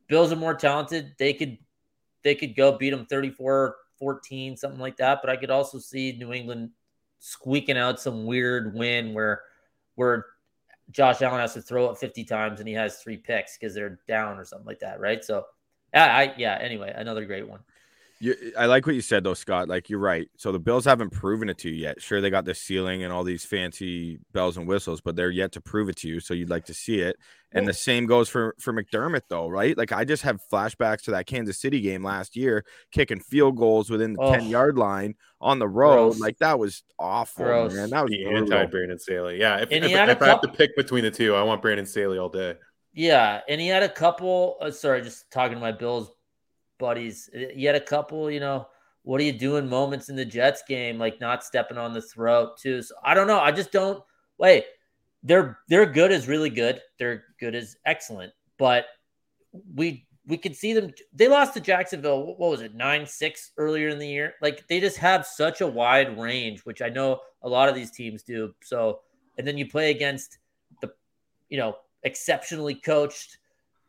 Bills 0.07 0.31
are 0.31 0.37
more 0.37 0.55
talented. 0.55 1.13
They 1.17 1.33
could 1.33 1.57
they 2.23 2.35
could 2.35 2.55
go 2.55 2.77
beat 2.77 2.91
them 2.91 3.05
34 3.05 3.75
14 3.99 4.57
something 4.57 4.79
like 4.79 4.97
that 4.97 5.19
but 5.21 5.29
i 5.29 5.35
could 5.35 5.49
also 5.51 5.77
see 5.77 6.17
new 6.19 6.33
england 6.33 6.69
squeaking 7.19 7.77
out 7.77 7.99
some 7.99 8.25
weird 8.25 8.73
win 8.73 9.13
where 9.13 9.41
where 9.95 10.25
Josh 10.91 11.21
Allen 11.21 11.39
has 11.39 11.53
to 11.53 11.61
throw 11.61 11.89
it 11.89 11.97
50 11.97 12.23
times 12.23 12.59
and 12.59 12.67
he 12.67 12.75
has 12.75 12.97
three 12.97 13.17
picks 13.17 13.57
because 13.57 13.73
they're 13.73 13.99
down 14.07 14.37
or 14.37 14.45
something 14.45 14.67
like 14.67 14.79
that, 14.79 14.99
right? 14.99 15.23
So, 15.23 15.45
I, 15.93 16.33
yeah. 16.37 16.57
Anyway, 16.61 16.91
another 16.95 17.25
great 17.25 17.47
one. 17.47 17.59
You, 18.19 18.35
I 18.55 18.67
like 18.67 18.85
what 18.85 18.93
you 18.93 19.01
said 19.01 19.23
though, 19.23 19.33
Scott. 19.33 19.67
Like 19.67 19.89
you're 19.89 19.99
right. 19.99 20.29
So 20.37 20.51
the 20.51 20.59
Bills 20.59 20.85
haven't 20.85 21.09
proven 21.09 21.49
it 21.49 21.57
to 21.59 21.69
you 21.69 21.75
yet. 21.75 22.01
Sure, 22.01 22.21
they 22.21 22.29
got 22.29 22.45
the 22.45 22.53
ceiling 22.53 23.03
and 23.03 23.11
all 23.11 23.23
these 23.23 23.43
fancy 23.43 24.19
bells 24.31 24.57
and 24.57 24.67
whistles, 24.67 25.01
but 25.01 25.15
they're 25.15 25.31
yet 25.31 25.53
to 25.53 25.61
prove 25.61 25.89
it 25.89 25.95
to 25.97 26.07
you. 26.07 26.19
So 26.19 26.35
you'd 26.35 26.49
like 26.49 26.65
to 26.65 26.73
see 26.73 26.99
it. 26.99 27.17
And 27.53 27.67
the 27.67 27.73
same 27.73 28.05
goes 28.05 28.29
for 28.29 28.55
for 28.59 28.71
McDermott 28.71 29.23
though, 29.27 29.47
right? 29.47 29.77
Like 29.77 29.91
I 29.91 30.05
just 30.05 30.23
have 30.23 30.39
flashbacks 30.51 31.03
to 31.03 31.11
that 31.11 31.25
Kansas 31.25 31.59
City 31.59 31.81
game 31.81 32.03
last 32.03 32.35
year, 32.35 32.63
kicking 32.91 33.19
field 33.19 33.57
goals 33.57 33.89
within 33.89 34.13
the 34.13 34.21
oh, 34.21 34.31
10 34.31 34.47
yard 34.47 34.77
line 34.77 35.15
on 35.41 35.59
the 35.59 35.67
road. 35.67 36.11
Gross. 36.11 36.19
Like 36.19 36.37
that 36.37 36.57
was 36.57 36.83
awful, 36.97 37.45
gross. 37.45 37.73
man. 37.73 37.89
That 37.89 38.03
was 38.03 38.11
the 38.11 38.25
anti 38.25 38.65
Brandon 38.67 38.97
Staley. 38.97 39.37
Yeah. 39.39 39.57
If, 39.57 39.71
if, 39.71 39.83
if 39.83 39.91
couple, 39.91 40.27
I 40.27 40.29
have 40.29 40.41
to 40.41 40.47
pick 40.47 40.75
between 40.77 41.03
the 41.03 41.11
two, 41.11 41.35
I 41.35 41.43
want 41.43 41.61
Brandon 41.61 41.85
Staley 41.85 42.17
all 42.17 42.29
day. 42.29 42.55
Yeah, 42.93 43.41
and 43.47 43.61
he 43.61 43.67
had 43.67 43.83
a 43.83 43.89
couple. 43.89 44.57
Uh, 44.61 44.71
sorry, 44.71 45.01
just 45.01 45.31
talking 45.31 45.55
to 45.55 45.61
my 45.61 45.71
Bills 45.71 46.11
buddies. 46.77 47.29
He 47.33 47.63
had 47.63 47.75
a 47.75 47.81
couple, 47.81 48.29
you 48.29 48.41
know, 48.41 48.67
what 49.03 49.21
are 49.21 49.23
you 49.23 49.31
doing 49.31 49.67
moments 49.67 50.09
in 50.09 50.15
the 50.15 50.25
Jets 50.25 50.63
game, 50.67 50.99
like 50.99 51.21
not 51.21 51.43
stepping 51.43 51.77
on 51.77 51.93
the 51.93 52.01
throat 52.01 52.57
too. 52.59 52.81
So 52.81 52.95
I 53.03 53.13
don't 53.13 53.27
know. 53.27 53.39
I 53.39 53.51
just 53.51 53.71
don't 53.71 54.03
wait. 54.37 54.65
They're 55.23 55.59
they're 55.67 55.85
good 55.85 56.11
as 56.11 56.27
really 56.27 56.49
good. 56.49 56.81
They're 56.97 57.23
good 57.39 57.55
as 57.55 57.75
excellent. 57.85 58.33
But 58.57 58.85
we 59.75 60.07
we 60.27 60.37
could 60.37 60.55
see 60.55 60.73
them. 60.73 60.93
They 61.13 61.27
lost 61.27 61.53
to 61.55 61.59
Jacksonville. 61.59 62.25
What 62.25 62.51
was 62.51 62.61
it, 62.61 62.75
nine 62.75 63.05
six 63.05 63.51
earlier 63.57 63.89
in 63.89 63.99
the 63.99 64.07
year? 64.07 64.33
Like 64.41 64.67
they 64.67 64.79
just 64.79 64.97
have 64.97 65.25
such 65.25 65.61
a 65.61 65.67
wide 65.67 66.17
range, 66.19 66.61
which 66.61 66.81
I 66.81 66.89
know 66.89 67.19
a 67.43 67.49
lot 67.49 67.69
of 67.69 67.75
these 67.75 67.91
teams 67.91 68.23
do. 68.23 68.53
So 68.63 69.01
and 69.37 69.47
then 69.47 69.57
you 69.57 69.67
play 69.67 69.91
against 69.91 70.37
the, 70.81 70.91
you 71.49 71.57
know, 71.57 71.75
exceptionally 72.03 72.75
coached, 72.75 73.37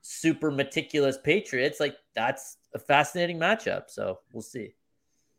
super 0.01 0.51
meticulous 0.51 1.19
Patriots. 1.23 1.81
Like 1.81 1.97
that's 2.15 2.59
a 2.75 2.79
fascinating 2.79 3.39
matchup. 3.39 3.85
So 3.89 4.21
we'll 4.33 4.43
see. 4.43 4.75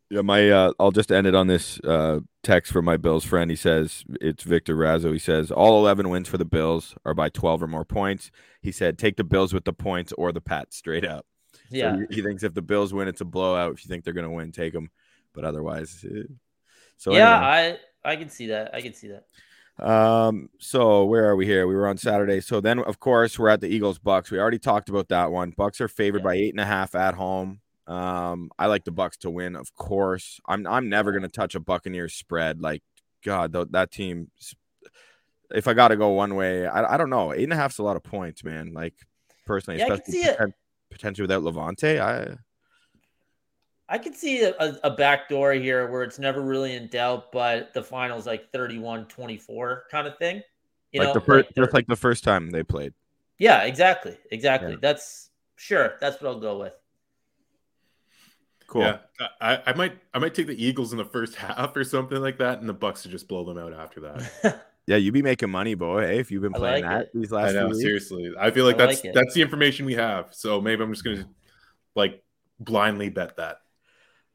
Yeah, 0.09 0.21
my 0.21 0.49
uh, 0.49 0.73
I'll 0.79 0.91
just 0.91 1.11
end 1.11 1.25
it 1.25 1.33
on 1.33 1.47
this 1.47 1.79
uh, 1.79 2.19
text 2.43 2.71
from 2.71 2.85
my 2.85 2.97
Bills 2.97 3.25
friend. 3.25 3.49
He 3.49 3.55
says 3.55 4.03
it's 4.21 4.43
Victor 4.43 4.75
Razzo. 4.75 5.11
He 5.11 5.19
says 5.19 5.49
all 5.51 5.79
11 5.79 6.09
wins 6.09 6.27
for 6.27 6.37
the 6.37 6.45
Bills 6.45 6.95
are 7.05 7.13
by 7.15 7.29
12 7.29 7.63
or 7.63 7.67
more 7.67 7.85
points. 7.85 8.29
He 8.61 8.71
said 8.71 8.97
take 8.99 9.17
the 9.17 9.23
Bills 9.23 9.53
with 9.53 9.65
the 9.65 9.73
points 9.73 10.13
or 10.13 10.31
the 10.31 10.41
Pats 10.41 10.77
straight 10.77 11.05
up. 11.05 11.25
Yeah. 11.69 11.95
So 11.95 12.05
he, 12.09 12.21
thinks 12.21 12.43
if 12.43 12.53
the 12.53 12.61
Bills 12.61 12.93
win, 12.93 13.07
it's 13.07 13.21
a 13.21 13.25
blowout. 13.25 13.73
If 13.73 13.83
you 13.83 13.89
think 13.89 14.03
they're 14.03 14.13
going 14.13 14.29
to 14.29 14.35
win, 14.35 14.51
take 14.51 14.73
them. 14.73 14.89
But 15.33 15.45
otherwise, 15.45 16.05
eh. 16.07 16.23
so 16.97 17.13
yeah, 17.13 17.35
anyway. 17.35 17.79
I 18.05 18.11
I 18.11 18.15
can 18.17 18.29
see 18.29 18.47
that. 18.47 18.75
I 18.75 18.81
can 18.81 18.93
see 18.93 19.07
that. 19.07 19.25
Um, 19.83 20.49
so 20.59 21.05
where 21.05 21.27
are 21.27 21.35
we 21.35 21.47
here? 21.47 21.65
We 21.65 21.73
were 21.73 21.87
on 21.87 21.97
Saturday. 21.97 22.39
So 22.41 22.61
then 22.61 22.77
of 22.79 22.99
course 22.99 23.39
we're 23.39 23.49
at 23.49 23.61
the 23.61 23.67
Eagles 23.67 23.97
Bucks. 23.97 24.29
We 24.29 24.39
already 24.39 24.59
talked 24.59 24.89
about 24.89 25.07
that 25.09 25.31
one. 25.31 25.51
Bucks 25.57 25.81
are 25.81 25.87
favored 25.87 26.19
Yeah. 26.19 26.25
by 26.25 26.33
eight 26.35 26.53
and 26.53 26.59
a 26.59 26.65
half 26.65 26.93
at 26.93 27.15
home. 27.15 27.61
Um, 27.88 28.49
I 28.57 28.67
like 28.67 28.86
the 28.86 28.91
Bucks 28.91 29.17
to 29.17 29.29
win, 29.29 29.55
of 29.55 29.73
course. 29.75 30.39
I'm 30.47 30.65
I'm 30.67 30.89
never 30.89 31.11
gonna 31.11 31.29
touch 31.29 31.55
a 31.55 31.59
Buccaneers 31.59 32.13
spread. 32.13 32.61
Like, 32.61 32.84
God, 33.23 33.53
th- 33.53 33.67
that 33.71 33.91
team. 33.91 34.31
If 35.51 35.67
I 35.67 35.73
got 35.73 35.89
to 35.89 35.97
go 35.97 36.09
one 36.09 36.36
way, 36.36 36.65
I, 36.65 36.95
I 36.95 36.97
don't 36.97 37.09
know. 37.09 37.34
Eight 37.34 37.43
and 37.43 37.53
a 37.53 37.55
half's 37.55 37.77
a 37.77 37.84
lot 37.84 37.95
of 37.95 38.03
points, 38.03 38.43
man. 38.43 38.73
Like 38.73 38.95
personally, 39.45 39.79
Yeah, 39.79 39.86
I 39.86 39.97
can 39.97 39.99
especially 39.99 40.23
poten- 40.23 40.53
potentially 40.89 41.23
without 41.23 41.43
Lavonte. 41.43 41.99
I 41.99 42.38
I 43.89 43.97
could 43.97 44.15
see 44.15 44.41
a, 44.41 44.79
a, 44.84 44.89
back 44.89 45.29
door 45.29 45.53
here 45.53 45.91
where 45.91 46.03
it's 46.03 46.17
never 46.17 46.41
really 46.41 46.73
in 46.73 46.88
doubt, 46.88 47.31
but 47.31 47.73
the 47.73 47.84
final's 47.84 48.25
like 48.25 48.51
31-24 48.51 49.81
kind 49.91 50.07
of 50.07 50.17
thing. 50.17 50.41
You 50.91 51.01
like 51.01 51.09
know, 51.09 51.13
the 51.13 51.21
first, 51.21 51.49
just 51.55 51.73
like 51.73 51.86
the 51.88 51.95
first 51.95 52.23
time 52.23 52.49
they 52.49 52.63
played. 52.63 52.93
yeah, 53.38 53.63
exactly, 53.63 54.17
exactly. 54.31 54.71
Yeah. 54.71 54.77
That's 54.81 55.29
sure. 55.57 55.95
That's 55.99 56.21
what 56.21 56.29
I'll 56.29 56.39
go 56.39 56.59
with. 56.59 56.73
Cool. 58.68 58.82
Yeah, 58.82 58.97
I, 59.41 59.61
I 59.68 59.74
might 59.74 59.97
I 60.14 60.20
might 60.20 60.34
take 60.34 60.47
the 60.47 60.64
Eagles 60.64 60.91
in 60.91 60.97
the 60.97 61.05
first 61.05 61.36
half 61.38 61.76
or 61.76 61.84
something 61.84 62.20
like 62.20 62.38
that, 62.39 62.59
and 62.59 62.70
the 62.70 62.74
Bucks 62.74 63.03
to 63.03 63.09
just 63.09 63.28
blow 63.28 63.43
them 63.43 63.57
out 63.57 63.74
after 63.74 63.99
that. 64.01 64.66
Yeah, 64.86 64.97
you 64.97 65.14
be 65.14 65.22
making 65.22 65.49
money, 65.49 65.76
boy. 65.76 66.01
Hey, 66.01 66.20
if 66.20 66.30
you've 66.30 66.41
been 66.41 66.51
playing 66.51 66.84
like 66.84 66.91
that 66.91 67.01
it. 67.03 67.11
these 67.14 67.32
I 67.32 67.43
last 67.43 67.53
know, 67.53 67.59
few 67.59 67.70
weeks. 67.70 67.82
seriously. 67.82 68.32
I 68.38 68.51
feel 68.51 68.66
like 68.66 68.76
I 68.76 68.88
that's 68.88 69.03
like 69.03 69.14
that's 69.14 69.34
the 69.34 69.41
information 69.41 69.86
we 69.86 69.93
have. 69.93 70.28
So 70.32 70.59
maybe 70.59 70.84
I'm 70.84 70.91
just 70.91 71.05
gonna 71.05 71.26
like 71.95 72.22
blindly 72.59 73.09
bet 73.09 73.38
that. 73.38 73.59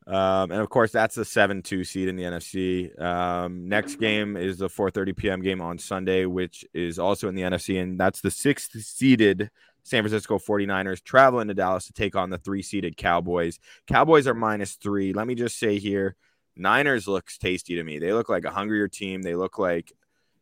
Um, 0.07 0.51
and 0.51 0.62
of 0.62 0.70
course, 0.70 0.91
that's 0.91 1.16
the 1.16 1.24
seven-two 1.26 1.85
seed 1.85 2.09
in 2.09 2.16
the 2.16 2.22
NFC. 2.22 2.99
Um, 2.99 3.68
next 3.68 3.97
game 3.97 4.39
is 4.39 4.57
the 4.57 4.68
4:30 4.68 5.14
p.m. 5.14 5.43
game 5.43 5.61
on 5.61 5.76
Sunday, 5.76 6.24
which 6.24 6.64
is 6.72 6.99
also 6.99 7.29
in 7.29 7.35
the 7.35 7.43
NFC, 7.43 7.83
and 7.83 8.01
that's 8.01 8.22
the 8.22 8.31
sixth 8.31 8.70
seeded 8.81 9.51
San 9.89 10.03
Francisco 10.03 10.39
49ers 10.39 11.03
traveling 11.03 11.49
to 11.49 11.55
Dallas 11.55 11.86
to 11.86 11.93
take 11.93 12.14
on 12.14 12.30
the 12.30 12.39
three-seeded 12.39 12.97
Cowboys. 12.97 13.59
Cowboys 13.86 14.26
are 14.26 14.34
minus 14.34 14.74
three. 14.74 15.12
Let 15.12 15.26
me 15.26 15.34
just 15.34 15.59
say 15.59 15.78
here, 15.78 16.16
Niners 16.57 17.09
looks 17.09 17.39
tasty 17.39 17.76
to 17.76 17.84
me. 17.84 17.99
They 17.99 18.12
look 18.12 18.28
like 18.28 18.45
a 18.45 18.51
hungrier 18.51 18.89
team. 18.89 19.22
They 19.22 19.34
look 19.34 19.59
like, 19.59 19.93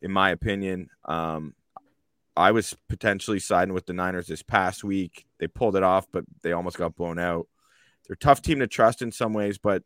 in 0.03 0.11
my 0.11 0.31
opinion, 0.31 0.89
um, 1.05 1.55
I 2.37 2.53
was 2.53 2.77
potentially 2.89 3.39
siding 3.39 3.75
with 3.75 3.87
the 3.87 3.93
Niners 3.93 4.27
this 4.27 4.43
past 4.43 4.85
week. 4.85 5.27
They 5.39 5.47
pulled 5.47 5.77
it 5.77 5.83
off, 5.83 6.07
but 6.13 6.25
they 6.43 6.53
almost 6.53 6.77
got 6.77 6.97
blown 6.97 7.19
out. 7.19 7.49
They're 8.07 8.15
a 8.15 8.19
tough 8.19 8.43
team 8.43 8.59
to 8.61 8.67
trust 8.67 9.01
in 9.01 9.13
some 9.13 9.33
ways, 9.33 9.59
but 9.59 9.83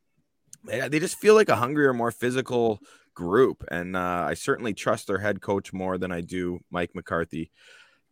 they, 0.64 0.88
they 0.88 0.98
just 0.98 1.18
feel 1.18 1.34
like 1.34 1.48
a 1.48 1.56
hungrier, 1.56 1.92
more 1.92 2.10
physical 2.10 2.80
group. 3.14 3.64
And 3.70 3.96
uh, 3.96 4.26
I 4.28 4.34
certainly 4.34 4.74
trust 4.74 5.06
their 5.06 5.18
head 5.18 5.40
coach 5.40 5.72
more 5.72 5.98
than 5.98 6.12
I 6.12 6.22
do 6.22 6.60
Mike 6.70 6.94
McCarthy. 6.94 7.50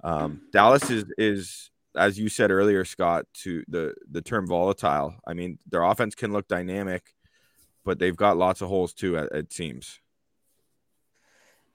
Um, 0.05 0.43
Dallas 0.53 0.91
is 0.91 1.05
is 1.19 1.71
as 1.97 2.19
you 2.19 2.29
said 2.29 2.51
earlier, 2.51 2.85
Scott, 2.85 3.27
to 3.43 3.65
the 3.69 3.95
the 4.11 4.23
term 4.23 4.47
volatile. 4.47 5.15
I 5.27 5.35
mean, 5.35 5.59
their 5.69 5.83
offense 5.83 6.15
can 6.15 6.33
look 6.33 6.49
dynamic, 6.49 7.15
but 7.85 7.99
they've 7.99 8.17
got 8.17 8.37
lots 8.37 8.61
of 8.61 8.69
holes 8.69 8.93
too. 8.93 9.17
It, 9.17 9.53
seems. 9.53 10.01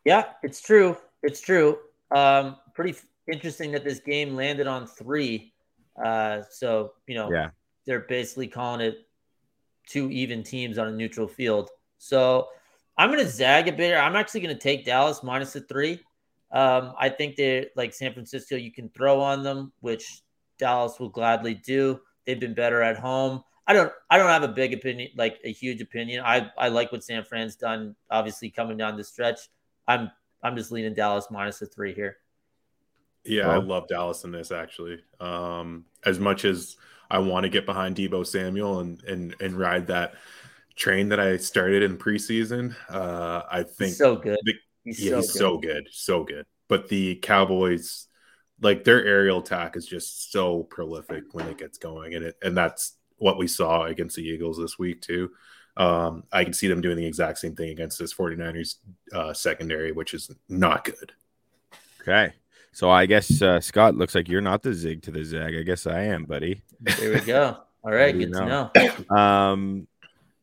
Yeah, 0.06 0.26
it's 0.42 0.62
true. 0.62 0.98
It's 1.22 1.42
true. 1.42 1.78
Um, 2.12 2.58
pretty 2.74 2.98
interesting 3.32 3.72
that 3.72 3.84
this 3.84 4.00
game 4.00 4.36
landed 4.36 4.68
on 4.68 4.88
three. 4.88 5.54
Uh, 6.04 6.42
so 6.50 6.94
you 7.08 7.16
know, 7.16 7.32
Yeah. 7.32 7.50
they're 7.86 8.02
basically 8.02 8.48
calling 8.48 8.82
it 8.82 9.08
two 9.88 10.10
even 10.12 10.44
teams 10.44 10.78
on 10.78 10.88
a 10.88 10.92
neutral 10.92 11.28
field. 11.28 11.70
So 11.98 12.50
I'm 12.98 13.10
going 13.12 13.24
to 13.24 13.30
zag 13.30 13.68
a 13.68 13.72
bit. 13.72 13.96
I'm 13.96 14.16
actually 14.16 14.42
going 14.42 14.56
to 14.56 14.62
take 14.62 14.86
Dallas 14.86 15.24
minus 15.24 15.54
the 15.54 15.62
three. 15.62 16.00
Um, 16.54 16.94
I 17.00 17.10
think 17.10 17.36
they 17.36 17.68
like 17.76 17.94
San 17.94 18.14
Francisco. 18.14 18.56
You 18.56 18.72
can 18.72 18.88
throw 18.90 19.20
on 19.20 19.44
them, 19.44 19.74
which 19.82 20.22
Dallas 20.60 21.00
will 21.00 21.10
gladly 21.10 21.56
do. 21.56 22.00
They've 22.26 22.40
been 22.40 22.54
better 22.54 22.82
at 22.82 22.98
home. 22.98 23.44
I 23.66 23.74
don't. 23.74 23.92
I 24.10 24.18
don't 24.18 24.30
have 24.30 24.44
a 24.44 24.48
big 24.50 24.74
opinion, 24.74 25.10
like 25.18 25.40
a 25.44 25.52
huge 25.52 25.82
opinion. 25.82 26.24
I 26.26 26.52
I 26.58 26.68
like 26.70 26.92
what 26.92 27.04
San 27.04 27.24
Fran's 27.24 27.56
done. 27.56 27.96
Obviously, 28.12 28.50
coming 28.50 28.78
down 28.78 28.98
the 28.98 29.04
stretch. 29.04 29.40
I'm 29.88 30.12
I'm 30.44 30.56
just 30.56 30.72
leaning 30.72 30.94
Dallas 30.94 31.28
minus 31.32 31.60
the 31.60 31.66
three 31.66 31.94
here. 31.94 32.18
Yeah, 33.24 33.50
I 33.50 33.58
love 33.58 33.88
Dallas 33.88 34.24
in 34.26 34.32
this 34.32 34.52
actually. 34.52 35.00
Um, 35.20 35.86
as 36.06 36.20
much 36.20 36.44
as 36.46 36.76
I 37.10 37.20
want 37.20 37.46
to 37.46 37.50
get 37.50 37.66
behind 37.66 37.96
Deebo 37.96 38.28
Samuel 38.28 38.80
and 38.80 39.02
and 39.04 39.36
and 39.40 39.54
ride 39.58 39.88
that 39.88 40.16
train 40.76 41.10
that 41.10 41.20
I 41.20 41.38
started 41.38 41.84
in 41.84 41.98
preseason, 41.98 42.76
uh, 42.90 43.44
I 43.50 43.64
think 43.64 43.96
so 43.96 44.18
good. 44.18 44.38
the- 44.44 44.54
He's 44.84 45.00
yeah, 45.00 45.12
so 45.12 45.18
he's 45.18 45.32
good. 45.32 45.38
so 45.38 45.58
good, 45.58 45.88
so 45.92 46.24
good. 46.24 46.46
But 46.68 46.90
the 46.90 47.16
Cowboys, 47.16 48.08
like 48.62 48.84
their 48.84 49.04
aerial 49.06 49.40
attack 49.40 49.76
is 49.76 49.86
just 49.86 50.32
so 50.32 50.64
prolific 50.64 51.34
when 51.34 51.48
it 51.48 51.58
gets 51.58 51.78
going, 51.78 52.16
and 52.16 52.26
it 52.26 52.38
and 52.42 52.56
that's 52.56 52.94
what 53.18 53.38
we 53.38 53.48
saw 53.48 53.84
against 53.86 54.16
the 54.16 54.24
Eagles 54.24 54.58
this 54.58 54.78
week 54.78 55.02
too. 55.02 55.32
Um, 55.76 56.24
I 56.32 56.44
can 56.44 56.54
see 56.54 56.68
them 56.68 56.82
doing 56.82 56.98
the 56.98 57.06
exact 57.06 57.40
same 57.40 57.56
thing 57.56 57.70
against 57.70 57.98
this 57.98 58.14
49ers 58.14 58.76
uh, 59.12 59.34
secondary, 59.34 59.92
which 59.92 60.14
is 60.14 60.30
not 60.48 60.84
good. 60.84 61.14
Okay. 62.02 62.34
So 62.74 62.90
I 62.90 63.06
guess 63.06 63.42
uh, 63.42 63.60
Scott 63.60 63.96
looks 63.96 64.16
like 64.16 64.28
you're 64.28 64.42
not 64.42 64.64
the 64.64 64.74
zig 64.74 65.04
to 65.04 65.12
the 65.12 65.24
zag. 65.24 65.56
I 65.56 65.62
guess 65.62 65.88
I 65.88 66.02
am, 66.06 66.26
buddy. 66.26 66.64
There 66.82 67.14
we 67.14 67.20
go. 67.22 67.58
All 67.84 67.92
right, 67.92 68.14
do 68.14 68.20
you 68.20 68.26
good 68.28 68.34
to 68.34 68.46
know? 68.46 68.72
know. 69.10 69.16
Um, 69.16 69.88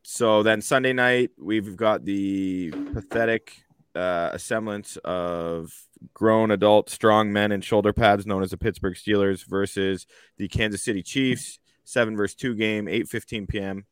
so 0.03 0.43
then 0.43 0.61
Sunday 0.61 0.93
night 0.93 1.31
we've 1.37 1.75
got 1.75 2.05
the 2.05 2.71
pathetic 2.93 3.63
uh, 3.95 4.37
semblance 4.37 4.97
of 4.97 5.73
grown 6.13 6.51
adult 6.51 6.89
strong 6.89 7.31
men 7.31 7.51
in 7.51 7.61
shoulder 7.61 7.93
pads 7.93 8.25
known 8.25 8.43
as 8.43 8.51
the 8.51 8.57
Pittsburgh 8.57 8.95
Steelers 8.95 9.45
versus 9.45 10.07
the 10.37 10.47
Kansas 10.47 10.83
City 10.83 11.03
Chiefs. 11.03 11.59
Seven 11.83 12.15
versus 12.15 12.35
two 12.35 12.55
game, 12.55 12.87
eight 12.87 13.07
fifteen 13.07 13.47
p.m. 13.47 13.85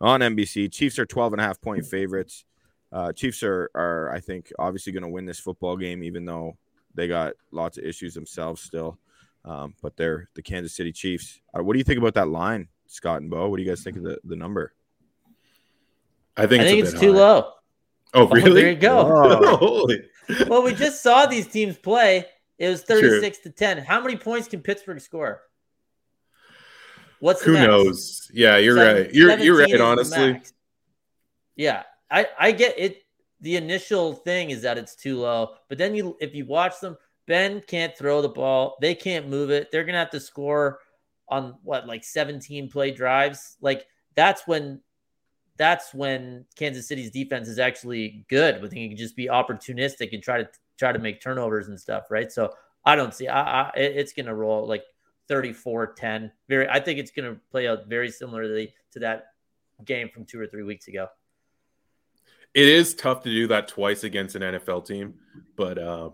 on 0.00 0.20
NBC. 0.20 0.72
Chiefs 0.72 0.98
are 0.98 1.06
12 1.06 1.34
and 1.34 1.40
a 1.40 1.44
half 1.44 1.60
point 1.60 1.84
favorites. 1.86 2.44
Uh, 2.90 3.12
Chiefs 3.12 3.42
are 3.42 3.70
are 3.74 4.10
I 4.12 4.20
think 4.20 4.50
obviously 4.58 4.92
going 4.92 5.02
to 5.02 5.08
win 5.08 5.26
this 5.26 5.40
football 5.40 5.76
game, 5.76 6.02
even 6.02 6.24
though 6.24 6.56
they 6.94 7.06
got 7.06 7.34
lots 7.50 7.76
of 7.78 7.84
issues 7.84 8.14
themselves 8.14 8.62
still. 8.62 8.98
Um, 9.44 9.74
but 9.82 9.96
they're 9.96 10.30
the 10.34 10.42
Kansas 10.42 10.74
City 10.74 10.90
Chiefs. 10.90 11.40
Uh, 11.52 11.62
what 11.62 11.74
do 11.74 11.78
you 11.78 11.84
think 11.84 11.98
about 11.98 12.14
that 12.14 12.28
line, 12.28 12.68
Scott 12.86 13.20
and 13.20 13.30
Bo? 13.30 13.48
What 13.48 13.58
do 13.58 13.62
you 13.62 13.68
guys 13.68 13.82
think 13.82 13.98
of 13.98 14.02
the, 14.02 14.18
the 14.24 14.36
number? 14.36 14.72
I 16.36 16.46
think 16.46 16.62
I 16.62 16.64
it's, 16.64 16.70
think 16.72 16.84
a 16.84 16.88
it's 16.88 16.92
bit 16.92 17.00
too 17.00 17.12
low. 17.12 17.52
Oh, 18.14 18.22
oh 18.22 18.28
really? 18.28 18.62
there 18.62 18.70
you 18.72 18.78
go. 18.78 18.98
Oh. 18.98 19.56
Holy. 19.56 20.02
Well, 20.48 20.62
we 20.62 20.72
just 20.74 21.02
saw 21.02 21.26
these 21.26 21.46
teams 21.46 21.76
play. 21.76 22.26
It 22.58 22.68
was 22.68 22.84
Sure. 22.86 23.00
36 23.00 23.38
to 23.40 23.50
10. 23.50 23.78
How 23.78 24.00
many 24.00 24.16
points 24.16 24.48
can 24.48 24.60
Pittsburgh 24.62 25.00
score? 25.00 25.42
What's 27.20 27.42
Who 27.42 27.52
max? 27.54 27.66
knows? 27.66 28.30
Yeah, 28.32 28.56
you're 28.58 28.76
Seven- 28.76 29.02
right. 29.04 29.14
You're 29.14 29.38
you're 29.38 29.58
right. 29.58 29.80
Honestly. 29.80 30.40
Yeah, 31.56 31.82
I 32.10 32.28
I 32.38 32.52
get 32.52 32.78
it. 32.78 33.02
The 33.40 33.56
initial 33.56 34.14
thing 34.14 34.50
is 34.50 34.62
that 34.62 34.78
it's 34.78 34.94
too 34.94 35.18
low, 35.18 35.54
but 35.68 35.78
then 35.78 35.94
you 35.94 36.16
if 36.20 36.34
you 36.34 36.44
watch 36.46 36.80
them, 36.80 36.96
Ben 37.26 37.60
can't 37.66 37.96
throw 37.96 38.20
the 38.22 38.28
ball. 38.28 38.76
They 38.80 38.94
can't 38.94 39.28
move 39.28 39.50
it. 39.50 39.70
They're 39.70 39.84
gonna 39.84 39.98
have 39.98 40.10
to 40.10 40.20
score 40.20 40.80
on 41.28 41.56
what 41.62 41.86
like 41.86 42.04
17 42.04 42.68
play 42.70 42.90
drives. 42.90 43.56
Like 43.60 43.86
that's 44.14 44.46
when 44.46 44.80
that's 45.56 45.94
when 45.94 46.44
Kansas 46.56 46.88
City's 46.88 47.10
defense 47.10 47.48
is 47.48 47.58
actually 47.58 48.24
good. 48.28 48.60
When 48.60 48.74
you 48.74 48.88
can 48.88 48.96
just 48.96 49.16
be 49.16 49.26
opportunistic 49.28 50.12
and 50.12 50.22
try 50.22 50.38
to 50.38 50.48
try 50.78 50.92
to 50.92 50.98
make 50.98 51.20
turnovers 51.20 51.68
and 51.68 51.78
stuff, 51.78 52.04
right? 52.10 52.30
So 52.32 52.52
I 52.84 52.96
don't 52.96 53.14
see. 53.14 53.28
I, 53.28 53.62
I 53.62 53.70
it's 53.76 54.12
gonna 54.12 54.34
roll 54.34 54.66
like 54.66 54.82
34-10. 55.30 56.30
Very. 56.48 56.68
I 56.68 56.80
think 56.80 56.98
it's 56.98 57.10
gonna 57.10 57.36
play 57.50 57.68
out 57.68 57.86
very 57.86 58.10
similarly 58.10 58.74
to 58.92 58.98
that 59.00 59.26
game 59.84 60.08
from 60.12 60.24
two 60.24 60.40
or 60.40 60.46
three 60.46 60.62
weeks 60.64 60.88
ago. 60.88 61.08
it 62.54 62.66
is 62.68 62.94
tough 62.94 63.22
to 63.22 63.28
do 63.30 63.46
that 63.48 63.68
twice 63.68 64.04
against 64.04 64.36
an 64.36 64.42
NFL 64.42 64.86
team, 64.86 65.14
but 65.56 65.78
um, 65.78 66.12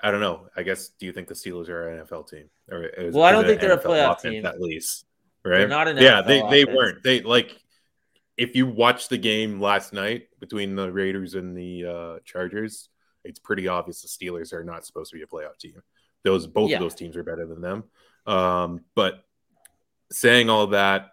I 0.00 0.10
don't 0.10 0.20
know. 0.20 0.46
I 0.56 0.62
guess 0.62 0.88
do 0.90 1.06
you 1.06 1.12
think 1.12 1.28
the 1.28 1.34
Steelers 1.34 1.68
are 1.68 1.88
an 1.88 2.04
NFL 2.06 2.28
team? 2.28 2.50
Or 2.70 2.84
is, 2.84 3.14
Well, 3.14 3.24
I 3.24 3.32
don't 3.32 3.44
think 3.44 3.60
they're 3.60 3.72
a 3.72 3.82
playoff 3.82 4.20
team. 4.20 4.44
at 4.46 4.60
least, 4.60 5.06
right? 5.44 5.58
They're 5.58 5.68
not 5.68 5.88
an 5.88 5.96
yeah, 5.96 6.22
NFL 6.22 6.26
they 6.26 6.40
they 6.50 6.62
offense. 6.62 6.76
weren't. 6.76 7.02
They 7.02 7.20
like 7.22 7.58
if 8.36 8.56
you 8.56 8.66
watch 8.66 9.08
the 9.08 9.18
game 9.18 9.60
last 9.60 9.92
night 9.92 10.28
between 10.40 10.74
the 10.74 10.90
Raiders 10.90 11.34
and 11.34 11.56
the 11.56 11.84
uh, 11.84 12.18
Chargers, 12.24 12.88
it's 13.24 13.38
pretty 13.38 13.68
obvious 13.68 14.02
the 14.02 14.08
Steelers 14.08 14.52
are 14.52 14.64
not 14.64 14.84
supposed 14.84 15.10
to 15.12 15.16
be 15.16 15.22
a 15.22 15.26
playoff 15.26 15.58
team. 15.58 15.82
Those 16.24 16.46
both 16.46 16.70
Yeah. 16.70 16.76
of 16.76 16.82
those 16.82 16.94
teams 16.94 17.16
are 17.16 17.22
better 17.22 17.46
than 17.46 17.60
them. 17.60 17.84
Um, 18.26 18.80
but 18.94 19.24
saying 20.10 20.50
all 20.50 20.68
that, 20.68 21.10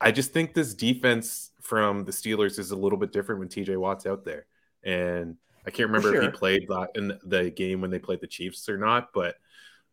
I 0.00 0.10
just 0.12 0.32
think 0.32 0.54
this 0.54 0.74
defense 0.74 1.50
from 1.60 2.04
the 2.04 2.12
Steelers 2.12 2.58
is 2.58 2.70
a 2.70 2.76
little 2.76 2.98
bit 2.98 3.12
different 3.12 3.38
when 3.38 3.48
TJ 3.48 3.76
Watt's 3.76 4.06
out 4.06 4.24
there. 4.24 4.46
And 4.82 5.36
I 5.66 5.70
can't 5.70 5.88
remember 5.88 6.12
sure. 6.12 6.22
if 6.22 6.32
he 6.32 6.36
played 6.36 6.68
that 6.68 6.88
in 6.96 7.18
the 7.24 7.50
game 7.50 7.80
when 7.80 7.90
they 7.90 7.98
played 8.00 8.20
the 8.20 8.26
Chiefs 8.26 8.68
or 8.68 8.78
not, 8.78 9.10
but 9.12 9.36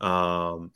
um, 0.01 0.71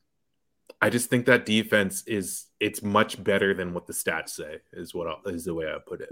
I 0.81 0.89
just 0.89 1.09
think 1.09 1.25
that 1.27 1.45
defense 1.45 2.03
is 2.07 2.47
it's 2.59 2.83
much 2.83 3.23
better 3.23 3.53
than 3.53 3.73
what 3.73 3.87
the 3.87 3.93
stats 3.93 4.29
say. 4.29 4.57
Is 4.73 4.93
what 4.93 5.07
I, 5.07 5.29
is 5.29 5.45
the 5.45 5.53
way 5.53 5.67
I 5.67 5.77
put 5.85 6.01
it. 6.01 6.09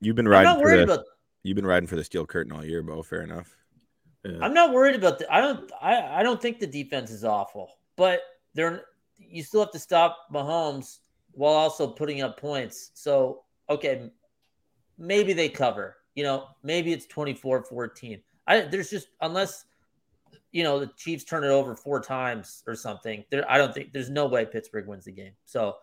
You've 0.00 0.16
been 0.16 0.26
I'm 0.26 0.32
riding 0.32 0.44
not 0.44 0.58
for 0.58 0.64
worried 0.64 0.88
the 0.88 0.94
about. 0.94 1.04
you've 1.42 1.56
been 1.56 1.66
riding 1.66 1.86
for 1.86 1.96
the 1.96 2.04
steel 2.04 2.26
curtain 2.26 2.52
all 2.52 2.64
year, 2.64 2.82
Bo. 2.82 3.02
Fair 3.02 3.22
enough. 3.22 3.54
Yeah. 4.24 4.38
I'm 4.42 4.54
not 4.54 4.72
worried 4.72 4.96
about 4.96 5.18
the. 5.18 5.32
I 5.32 5.40
don't. 5.40 5.70
I. 5.80 6.20
I 6.20 6.22
don't 6.22 6.42
think 6.42 6.58
the 6.58 6.66
defense 6.66 7.10
is 7.10 7.24
awful, 7.24 7.70
but 7.96 8.20
they're. 8.54 8.82
You 9.18 9.42
still 9.42 9.60
have 9.60 9.72
to 9.72 9.78
stop 9.78 10.26
Mahomes 10.32 10.98
while 11.32 11.54
also 11.54 11.86
putting 11.86 12.22
up 12.22 12.38
points. 12.38 12.90
So 12.94 13.44
okay, 13.70 14.10
maybe 14.98 15.32
they 15.32 15.48
cover. 15.48 15.96
You 16.14 16.24
know, 16.24 16.48
maybe 16.62 16.92
it's 16.92 17.06
24-14. 17.06 18.20
I 18.46 18.60
there's 18.62 18.90
just 18.90 19.08
unless 19.20 19.64
you 20.56 20.62
know 20.62 20.80
the 20.80 20.90
Chiefs 20.96 21.22
turn 21.22 21.44
it 21.44 21.48
over 21.48 21.74
four 21.74 22.00
times 22.00 22.62
or 22.66 22.74
something. 22.74 23.22
There, 23.28 23.44
I 23.50 23.58
don't 23.58 23.74
think 23.74 23.92
there's 23.92 24.08
no 24.08 24.24
way 24.24 24.46
Pittsburgh 24.46 24.86
wins 24.86 25.04
the 25.04 25.12
game. 25.12 25.32
So 25.44 25.76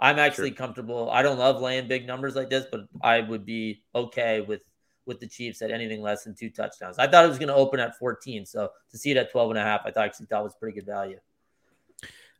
I'm 0.00 0.18
actually 0.18 0.50
comfortable. 0.50 1.10
I 1.10 1.20
don't 1.20 1.38
love 1.38 1.60
laying 1.60 1.88
big 1.88 2.06
numbers 2.06 2.34
like 2.34 2.48
this, 2.48 2.64
but 2.72 2.86
I 3.02 3.20
would 3.20 3.44
be 3.44 3.82
okay 3.94 4.40
with 4.40 4.62
with 5.04 5.20
the 5.20 5.26
Chiefs 5.26 5.60
at 5.60 5.70
anything 5.70 6.00
less 6.00 6.24
than 6.24 6.34
two 6.34 6.48
touchdowns. 6.48 6.98
I 6.98 7.06
thought 7.06 7.26
it 7.26 7.28
was 7.28 7.36
going 7.36 7.48
to 7.48 7.54
open 7.54 7.80
at 7.80 7.98
14, 7.98 8.46
so 8.46 8.70
to 8.92 8.96
see 8.96 9.10
it 9.10 9.18
at 9.18 9.30
12 9.30 9.50
and 9.50 9.58
a 9.58 9.62
half, 9.62 9.82
I 9.84 9.90
thought 9.90 10.06
actually 10.06 10.24
thought 10.24 10.42
was 10.42 10.54
pretty 10.58 10.74
good 10.74 10.86
value. 10.86 11.18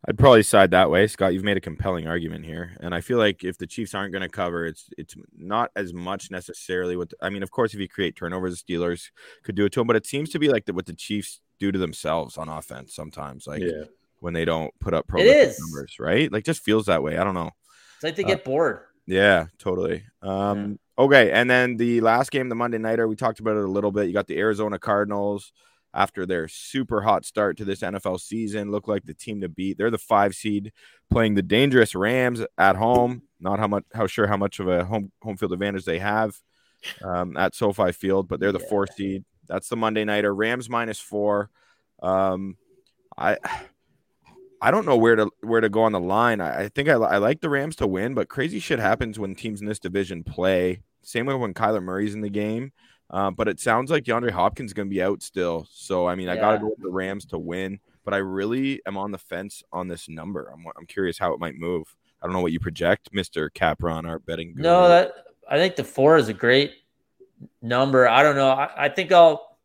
I'd 0.08 0.16
probably 0.16 0.42
side 0.42 0.70
that 0.70 0.90
way, 0.90 1.06
Scott. 1.06 1.34
You've 1.34 1.44
made 1.44 1.58
a 1.58 1.62
compelling 1.62 2.06
argument 2.06 2.46
here, 2.46 2.78
and 2.80 2.94
I 2.94 3.02
feel 3.02 3.18
like 3.18 3.44
if 3.44 3.58
the 3.58 3.66
Chiefs 3.66 3.94
aren't 3.94 4.12
going 4.12 4.22
to 4.22 4.28
cover, 4.30 4.64
it's 4.64 4.88
it's 4.96 5.16
not 5.36 5.70
as 5.76 5.92
much 5.92 6.30
necessarily 6.30 6.96
what 6.96 7.12
I 7.20 7.28
mean. 7.28 7.42
Of 7.42 7.50
course, 7.50 7.74
if 7.74 7.80
you 7.80 7.88
create 7.88 8.16
turnovers, 8.16 8.62
the 8.62 8.74
Steelers 8.74 9.10
could 9.42 9.54
do 9.54 9.66
it 9.66 9.72
to 9.72 9.80
them, 9.80 9.86
but 9.86 9.96
it 9.96 10.06
seems 10.06 10.30
to 10.30 10.38
be 10.38 10.48
like 10.48 10.64
that 10.64 10.74
what 10.74 10.86
the 10.86 10.94
Chiefs 10.94 11.40
do 11.60 11.72
to 11.72 11.78
themselves 11.78 12.36
on 12.38 12.48
offense 12.48 12.94
sometimes, 12.94 13.46
like 13.46 13.62
yeah. 13.62 13.84
when 14.20 14.34
they 14.34 14.44
don't 14.44 14.72
put 14.80 14.94
up 14.94 15.06
prolific 15.06 15.54
numbers, 15.60 15.96
right? 15.98 16.30
Like 16.32 16.44
just 16.44 16.62
feels 16.62 16.86
that 16.86 17.02
way. 17.02 17.16
I 17.18 17.24
don't 17.24 17.34
know. 17.34 17.50
It's 17.96 18.04
like 18.04 18.16
they 18.16 18.24
Uh, 18.24 18.28
get 18.28 18.44
bored. 18.44 18.80
Yeah, 19.06 19.46
totally. 19.58 20.02
Um, 20.22 20.78
okay, 20.98 21.30
and 21.30 21.48
then 21.50 21.76
the 21.76 22.00
last 22.00 22.30
game, 22.30 22.48
the 22.48 22.54
Monday 22.54 22.78
nighter, 22.78 23.06
we 23.06 23.16
talked 23.16 23.40
about 23.40 23.56
it 23.56 23.64
a 23.64 23.68
little 23.68 23.92
bit. 23.92 24.06
You 24.06 24.14
got 24.14 24.26
the 24.26 24.38
Arizona 24.38 24.78
Cardinals 24.78 25.52
after 25.92 26.26
their 26.26 26.48
super 26.48 27.02
hot 27.02 27.24
start 27.24 27.56
to 27.58 27.64
this 27.64 27.80
NFL 27.80 28.18
season, 28.20 28.70
look 28.72 28.88
like 28.88 29.04
the 29.04 29.14
team 29.14 29.40
to 29.42 29.48
beat. 29.48 29.78
They're 29.78 29.90
the 29.92 29.98
five 29.98 30.34
seed 30.34 30.72
playing 31.10 31.34
the 31.34 31.42
dangerous 31.42 31.94
Rams 31.94 32.42
at 32.58 32.76
home. 32.76 33.22
Not 33.38 33.58
how 33.60 33.68
much 33.68 33.84
how 33.94 34.06
sure 34.08 34.26
how 34.26 34.36
much 34.38 34.58
of 34.58 34.66
a 34.68 34.84
home 34.86 35.12
home 35.22 35.36
field 35.36 35.52
advantage 35.52 35.84
they 35.84 35.98
have 36.00 36.34
um, 37.04 37.36
at 37.36 37.54
SoFi 37.54 37.92
Field, 37.92 38.26
but 38.26 38.40
they're 38.40 38.52
the 38.52 38.58
Yeah. 38.58 38.68
four 38.68 38.86
seed. 38.86 39.24
That's 39.46 39.68
the 39.68 39.76
Monday 39.76 40.04
nighter. 40.04 40.34
Rams 40.34 40.68
minus 40.68 41.00
four. 41.00 41.50
Um, 42.02 42.56
I 43.16 43.38
I 44.60 44.70
don't 44.70 44.86
know 44.86 44.96
where 44.96 45.16
to 45.16 45.30
where 45.42 45.60
to 45.60 45.68
go 45.68 45.82
on 45.82 45.92
the 45.92 46.00
line. 46.00 46.40
I, 46.40 46.64
I 46.64 46.68
think 46.68 46.88
I, 46.88 46.94
I 46.94 47.18
like 47.18 47.40
the 47.40 47.50
Rams 47.50 47.76
to 47.76 47.86
win, 47.86 48.14
but 48.14 48.28
crazy 48.28 48.58
shit 48.58 48.78
happens 48.78 49.18
when 49.18 49.34
teams 49.34 49.60
in 49.60 49.66
this 49.66 49.78
division 49.78 50.24
play. 50.24 50.80
Same 51.02 51.26
way 51.26 51.34
when 51.34 51.54
Kyler 51.54 51.82
Murray's 51.82 52.14
in 52.14 52.22
the 52.22 52.30
game. 52.30 52.72
Uh, 53.10 53.30
but 53.30 53.48
it 53.48 53.60
sounds 53.60 53.90
like 53.90 54.04
DeAndre 54.04 54.30
Hopkins 54.30 54.70
is 54.70 54.74
going 54.74 54.88
to 54.88 54.94
be 54.94 55.02
out 55.02 55.22
still. 55.22 55.66
So 55.70 56.06
I 56.06 56.14
mean, 56.14 56.28
I 56.28 56.36
got 56.36 56.52
to 56.52 56.58
go 56.58 56.68
with 56.68 56.80
the 56.82 56.90
Rams 56.90 57.26
to 57.26 57.38
win. 57.38 57.78
But 58.04 58.12
I 58.12 58.18
really 58.18 58.82
am 58.86 58.98
on 58.98 59.12
the 59.12 59.18
fence 59.18 59.62
on 59.72 59.88
this 59.88 60.08
number. 60.08 60.50
I'm 60.52 60.64
I'm 60.76 60.86
curious 60.86 61.18
how 61.18 61.32
it 61.32 61.40
might 61.40 61.56
move. 61.56 61.94
I 62.20 62.26
don't 62.26 62.34
know 62.34 62.42
what 62.42 62.52
you 62.52 62.60
project, 62.60 63.10
Mister 63.12 63.50
Capron, 63.50 64.06
our 64.06 64.18
betting. 64.18 64.54
No, 64.56 64.88
that 64.88 65.12
I 65.48 65.56
think 65.56 65.76
the 65.76 65.84
four 65.84 66.16
is 66.16 66.28
a 66.28 66.34
great 66.34 66.72
number. 67.62 68.08
I 68.08 68.22
don't 68.22 68.36
know. 68.36 68.50
I, 68.50 68.84
I 68.84 68.88
think 68.88 69.12
I'll. 69.12 69.58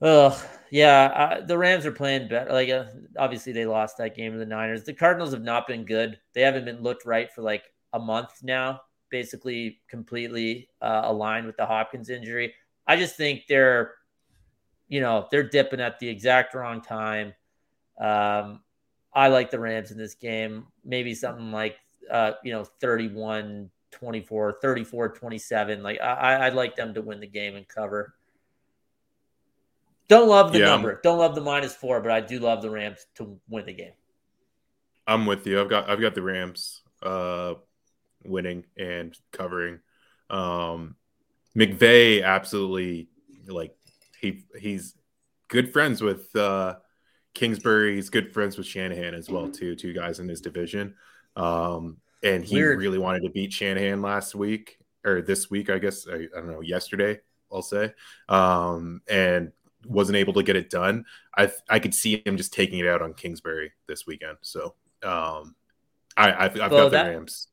Ugh, 0.00 0.38
yeah. 0.70 1.38
I, 1.38 1.40
the 1.40 1.58
Rams 1.58 1.86
are 1.86 1.92
playing 1.92 2.28
better. 2.28 2.52
Like, 2.52 2.68
uh, 2.68 2.84
obviously, 3.18 3.52
they 3.52 3.66
lost 3.66 3.98
that 3.98 4.14
game 4.14 4.32
to 4.32 4.38
the 4.38 4.46
Niners. 4.46 4.84
The 4.84 4.92
Cardinals 4.92 5.32
have 5.32 5.42
not 5.42 5.66
been 5.66 5.84
good. 5.84 6.18
They 6.34 6.42
haven't 6.42 6.64
been 6.64 6.82
looked 6.82 7.04
right 7.04 7.32
for 7.32 7.42
like 7.42 7.64
a 7.92 7.98
month 7.98 8.42
now. 8.42 8.80
Basically, 9.10 9.80
completely 9.88 10.68
uh, 10.80 11.02
aligned 11.04 11.46
with 11.46 11.56
the 11.56 11.66
Hopkins 11.66 12.10
injury. 12.10 12.54
I 12.86 12.96
just 12.96 13.16
think 13.16 13.42
they're, 13.48 13.94
you 14.88 15.00
know, 15.00 15.26
they're 15.30 15.48
dipping 15.48 15.80
at 15.80 15.98
the 15.98 16.08
exact 16.08 16.54
wrong 16.54 16.80
time. 16.80 17.34
Um, 18.00 18.60
I 19.12 19.28
like 19.28 19.50
the 19.50 19.58
Rams 19.58 19.90
in 19.90 19.98
this 19.98 20.14
game. 20.14 20.66
Maybe 20.84 21.14
something 21.14 21.50
like, 21.50 21.76
uh, 22.10 22.32
you 22.44 22.52
know, 22.52 22.64
31 22.64 23.70
24, 23.90 24.58
34 24.60 25.08
27. 25.10 25.82
Like, 25.82 26.00
I, 26.00 26.46
I'd 26.46 26.54
like 26.54 26.76
them 26.76 26.94
to 26.94 27.02
win 27.02 27.20
the 27.20 27.26
game 27.26 27.56
and 27.56 27.66
cover. 27.66 28.14
Don't 30.08 30.28
love 30.28 30.52
the 30.52 30.58
Yeah. 30.60 30.66
number. 30.66 31.00
Don't 31.02 31.18
love 31.18 31.34
the 31.34 31.40
minus 31.40 31.74
four, 31.74 32.00
but 32.00 32.10
I 32.10 32.20
do 32.20 32.38
love 32.38 32.62
the 32.62 32.70
Rams 32.70 33.06
to 33.16 33.38
win 33.48 33.66
the 33.66 33.74
game. 33.74 33.92
I'm 35.06 35.26
with 35.26 35.46
you. 35.46 35.60
I've 35.60 35.68
got 35.70 35.88
I've 35.88 36.00
got 36.00 36.14
the 36.14 36.22
Rams 36.22 36.82
uh 37.02 37.54
winning 38.24 38.64
and 38.76 39.16
covering. 39.32 39.80
Um 40.30 40.96
McVay 41.56 42.22
absolutely 42.22 43.08
like 43.46 43.74
he 44.20 44.44
he's 44.58 44.94
good 45.48 45.72
friends 45.72 46.02
with 46.02 46.34
uh 46.36 46.76
Kingsbury, 47.34 47.94
he's 47.96 48.10
good 48.10 48.32
friends 48.32 48.58
with 48.58 48.66
Shanahan 48.66 49.14
as 49.14 49.30
well 49.30 49.48
too, 49.48 49.74
two 49.76 49.92
guys 49.92 50.20
in 50.20 50.28
his 50.28 50.40
division. 50.40 50.94
Um 51.36 51.98
and 52.22 52.44
he 52.44 52.56
Weird. 52.56 52.78
really 52.78 52.98
wanted 52.98 53.22
to 53.22 53.30
beat 53.30 53.52
Shanahan 53.52 54.02
last 54.02 54.34
week 54.34 54.78
or 55.04 55.22
this 55.22 55.50
week, 55.50 55.70
I 55.70 55.78
guess. 55.78 56.06
I, 56.08 56.14
I 56.14 56.26
don't 56.34 56.50
know, 56.50 56.60
yesterday, 56.60 57.20
I'll 57.52 57.62
say. 57.62 57.92
Um 58.28 59.02
and 59.08 59.52
wasn't 59.86 60.16
able 60.16 60.32
to 60.34 60.42
get 60.42 60.56
it 60.56 60.70
done. 60.70 61.04
I 61.36 61.50
I 61.70 61.78
could 61.78 61.94
see 61.94 62.22
him 62.26 62.36
just 62.36 62.52
taking 62.52 62.80
it 62.80 62.86
out 62.86 63.00
on 63.00 63.14
Kingsbury 63.14 63.72
this 63.86 64.06
weekend. 64.06 64.38
So 64.42 64.74
um, 65.02 65.54
I 66.16 66.32
I've, 66.46 66.60
I've 66.60 66.70
Well, 66.72 66.90
got 66.90 67.04
the 67.04 67.10
Rams. 67.10 67.48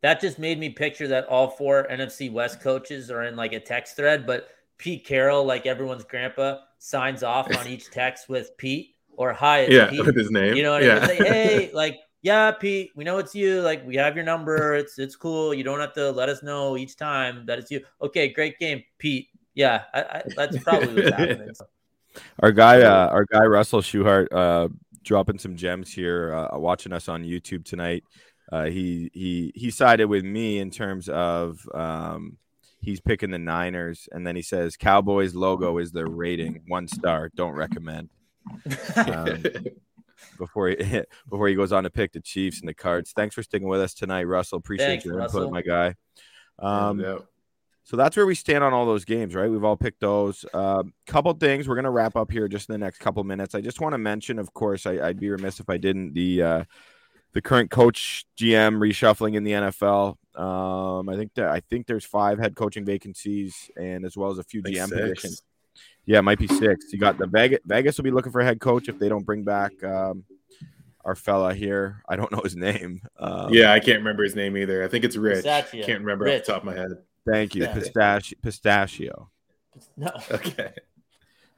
That 0.00 0.20
just 0.20 0.38
made 0.38 0.58
me 0.58 0.70
picture 0.70 1.08
that 1.08 1.26
all 1.26 1.50
four 1.50 1.86
NFC 1.90 2.30
West 2.32 2.60
coaches 2.60 3.10
are 3.10 3.24
in 3.24 3.36
like 3.36 3.52
a 3.52 3.60
text 3.60 3.96
thread, 3.96 4.26
but 4.26 4.48
Pete 4.78 5.04
Carroll, 5.04 5.44
like 5.44 5.66
everyone's 5.66 6.04
grandpa, 6.04 6.58
signs 6.78 7.22
off 7.22 7.52
on 7.54 7.66
each 7.68 7.90
text 7.90 8.28
with 8.28 8.56
Pete 8.56 8.94
or 9.16 9.32
hi, 9.32 9.60
it's 9.60 9.74
Yeah, 9.74 9.90
Pete. 9.90 10.06
with 10.06 10.16
his 10.16 10.30
name. 10.30 10.54
You 10.56 10.62
know 10.62 10.72
what 10.72 10.84
yeah. 10.84 10.98
I 11.02 11.08
mean? 11.08 11.08
Like, 11.08 11.18
hey, 11.26 11.70
like, 11.72 11.96
yeah, 12.22 12.50
Pete, 12.50 12.90
we 12.96 13.04
know 13.04 13.18
it's 13.18 13.34
you. 13.34 13.60
Like, 13.60 13.86
we 13.86 13.96
have 13.96 14.16
your 14.16 14.24
number. 14.24 14.74
It's 14.74 14.98
it's 14.98 15.16
cool. 15.16 15.54
You 15.54 15.62
don't 15.64 15.80
have 15.80 15.92
to 15.94 16.10
let 16.10 16.28
us 16.28 16.42
know 16.42 16.76
each 16.76 16.96
time 16.96 17.44
that 17.46 17.58
it's 17.58 17.70
you. 17.70 17.80
Okay, 18.02 18.28
great 18.28 18.58
game, 18.58 18.82
Pete. 18.98 19.28
Yeah, 19.54 19.84
I, 19.94 20.00
I, 20.00 20.22
that's 20.36 20.58
probably 20.64 20.94
what's 20.94 21.16
happening. 21.16 21.50
Our 22.40 22.52
guy, 22.52 22.82
uh, 22.82 23.08
our 23.08 23.24
guy 23.24 23.44
Russell 23.44 23.80
Schuhart, 23.80 24.26
uh, 24.32 24.68
dropping 25.02 25.38
some 25.38 25.56
gems 25.56 25.92
here, 25.92 26.34
uh, 26.34 26.58
watching 26.58 26.92
us 26.92 27.08
on 27.08 27.22
YouTube 27.22 27.64
tonight. 27.64 28.04
Uh, 28.50 28.64
he 28.64 29.10
he 29.12 29.52
he 29.54 29.70
sided 29.70 30.06
with 30.06 30.24
me 30.24 30.58
in 30.58 30.70
terms 30.70 31.08
of 31.08 31.60
um, 31.74 32.38
he's 32.80 33.00
picking 33.00 33.30
the 33.30 33.38
Niners, 33.38 34.08
and 34.10 34.26
then 34.26 34.34
he 34.34 34.42
says 34.42 34.76
Cowboys 34.76 35.34
logo 35.34 35.78
is 35.78 35.92
their 35.92 36.08
rating, 36.08 36.62
one 36.66 36.88
star. 36.88 37.30
Don't 37.34 37.54
recommend. 37.54 38.10
Um, 38.96 39.44
before 40.38 40.68
he 40.68 40.76
before 41.28 41.48
he 41.48 41.54
goes 41.54 41.72
on 41.72 41.84
to 41.84 41.90
pick 41.90 42.12
the 42.12 42.20
Chiefs 42.20 42.60
and 42.60 42.68
the 42.68 42.74
Cards. 42.74 43.12
Thanks 43.14 43.34
for 43.34 43.42
sticking 43.42 43.68
with 43.68 43.80
us 43.80 43.94
tonight, 43.94 44.24
Russell. 44.24 44.58
Appreciate 44.58 44.86
Thanks, 44.86 45.04
your 45.04 45.16
Russell. 45.16 45.42
input, 45.44 45.52
my 45.52 45.62
guy. 45.62 45.94
Um, 46.58 47.00
Yeah. 47.00 47.18
so 47.84 47.96
that's 47.96 48.16
where 48.16 48.26
we 48.26 48.34
stand 48.34 48.62
on 48.64 48.72
all 48.72 48.84
those 48.86 49.04
games, 49.04 49.34
right? 49.34 49.50
We've 49.50 49.64
all 49.64 49.76
picked 49.76 50.00
those. 50.00 50.44
Um, 50.52 50.92
couple 51.06 51.32
things 51.34 51.68
we're 51.68 51.76
gonna 51.76 51.90
wrap 51.90 52.16
up 52.16 52.30
here 52.30 52.48
just 52.48 52.68
in 52.68 52.72
the 52.74 52.78
next 52.78 52.98
couple 52.98 53.22
minutes. 53.24 53.54
I 53.54 53.60
just 53.60 53.80
want 53.80 53.94
to 53.94 53.98
mention, 53.98 54.38
of 54.38 54.52
course, 54.54 54.86
I, 54.86 54.92
I'd 55.08 55.20
be 55.20 55.30
remiss 55.30 55.60
if 55.60 55.68
I 55.70 55.76
didn't 55.78 56.14
the 56.14 56.42
uh, 56.42 56.64
the 57.32 57.42
current 57.42 57.70
coach 57.70 58.24
GM 58.38 58.78
reshuffling 58.78 59.34
in 59.36 59.44
the 59.44 59.52
NFL. 59.52 60.16
Um, 60.34 61.08
I 61.08 61.16
think 61.16 61.34
that 61.34 61.48
I 61.48 61.60
think 61.60 61.86
there's 61.86 62.04
five 62.04 62.38
head 62.38 62.54
coaching 62.56 62.84
vacancies 62.84 63.70
and 63.76 64.04
as 64.04 64.16
well 64.16 64.30
as 64.30 64.38
a 64.38 64.44
few 64.44 64.62
Like 64.62 64.72
GM 64.74 64.88
six. 64.88 65.00
positions. 65.00 65.42
Yeah, 66.08 66.20
it 66.20 66.22
might 66.22 66.38
be 66.38 66.46
six. 66.48 66.90
You 66.90 66.98
got 66.98 67.18
the 67.18 67.26
Vegas. 67.26 67.58
Vegas 67.66 67.98
will 67.98 68.04
be 68.04 68.10
looking 68.10 68.32
for 68.32 68.40
a 68.40 68.44
head 68.44 68.60
coach 68.60 68.88
if 68.88 68.98
they 68.98 69.10
don't 69.10 69.26
bring 69.26 69.44
back 69.44 69.72
um, 69.84 70.24
our 71.04 71.14
fella 71.14 71.52
here. 71.52 72.02
I 72.08 72.16
don't 72.16 72.32
know 72.32 72.40
his 72.42 72.56
name. 72.56 73.02
Um, 73.18 73.52
Yeah, 73.52 73.72
I 73.74 73.78
can't 73.78 73.98
remember 73.98 74.22
his 74.22 74.34
name 74.34 74.56
either. 74.56 74.82
I 74.82 74.88
think 74.88 75.04
it's 75.04 75.16
Rich. 75.16 75.44
Pistachio. 75.44 75.84
Can't 75.84 76.00
remember 76.00 76.24
Rich. 76.24 76.40
off 76.42 76.46
the 76.46 76.52
top 76.54 76.62
of 76.62 76.66
my 76.66 76.74
head. 76.74 76.90
Thank 77.30 77.54
you, 77.54 77.64
Yeah. 77.64 77.74
pistachio. 77.74 78.38
Pistachio. 78.42 79.30
no. 79.98 80.10
Okay. 80.32 80.72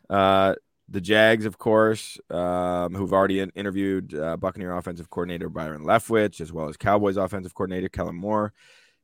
Uh, 0.08 0.56
the 0.88 1.00
Jags, 1.00 1.44
of 1.44 1.56
course, 1.56 2.18
um, 2.30 2.92
who've 2.96 3.12
already 3.12 3.38
in- 3.38 3.52
interviewed 3.54 4.12
uh, 4.12 4.36
Buccaneer 4.36 4.76
offensive 4.76 5.08
coordinator 5.10 5.48
Byron 5.48 5.84
Leftwich, 5.84 6.40
as 6.40 6.52
well 6.52 6.68
as 6.68 6.76
Cowboys 6.76 7.16
offensive 7.16 7.54
coordinator 7.54 7.88
Kellen 7.88 8.16
Moore. 8.16 8.52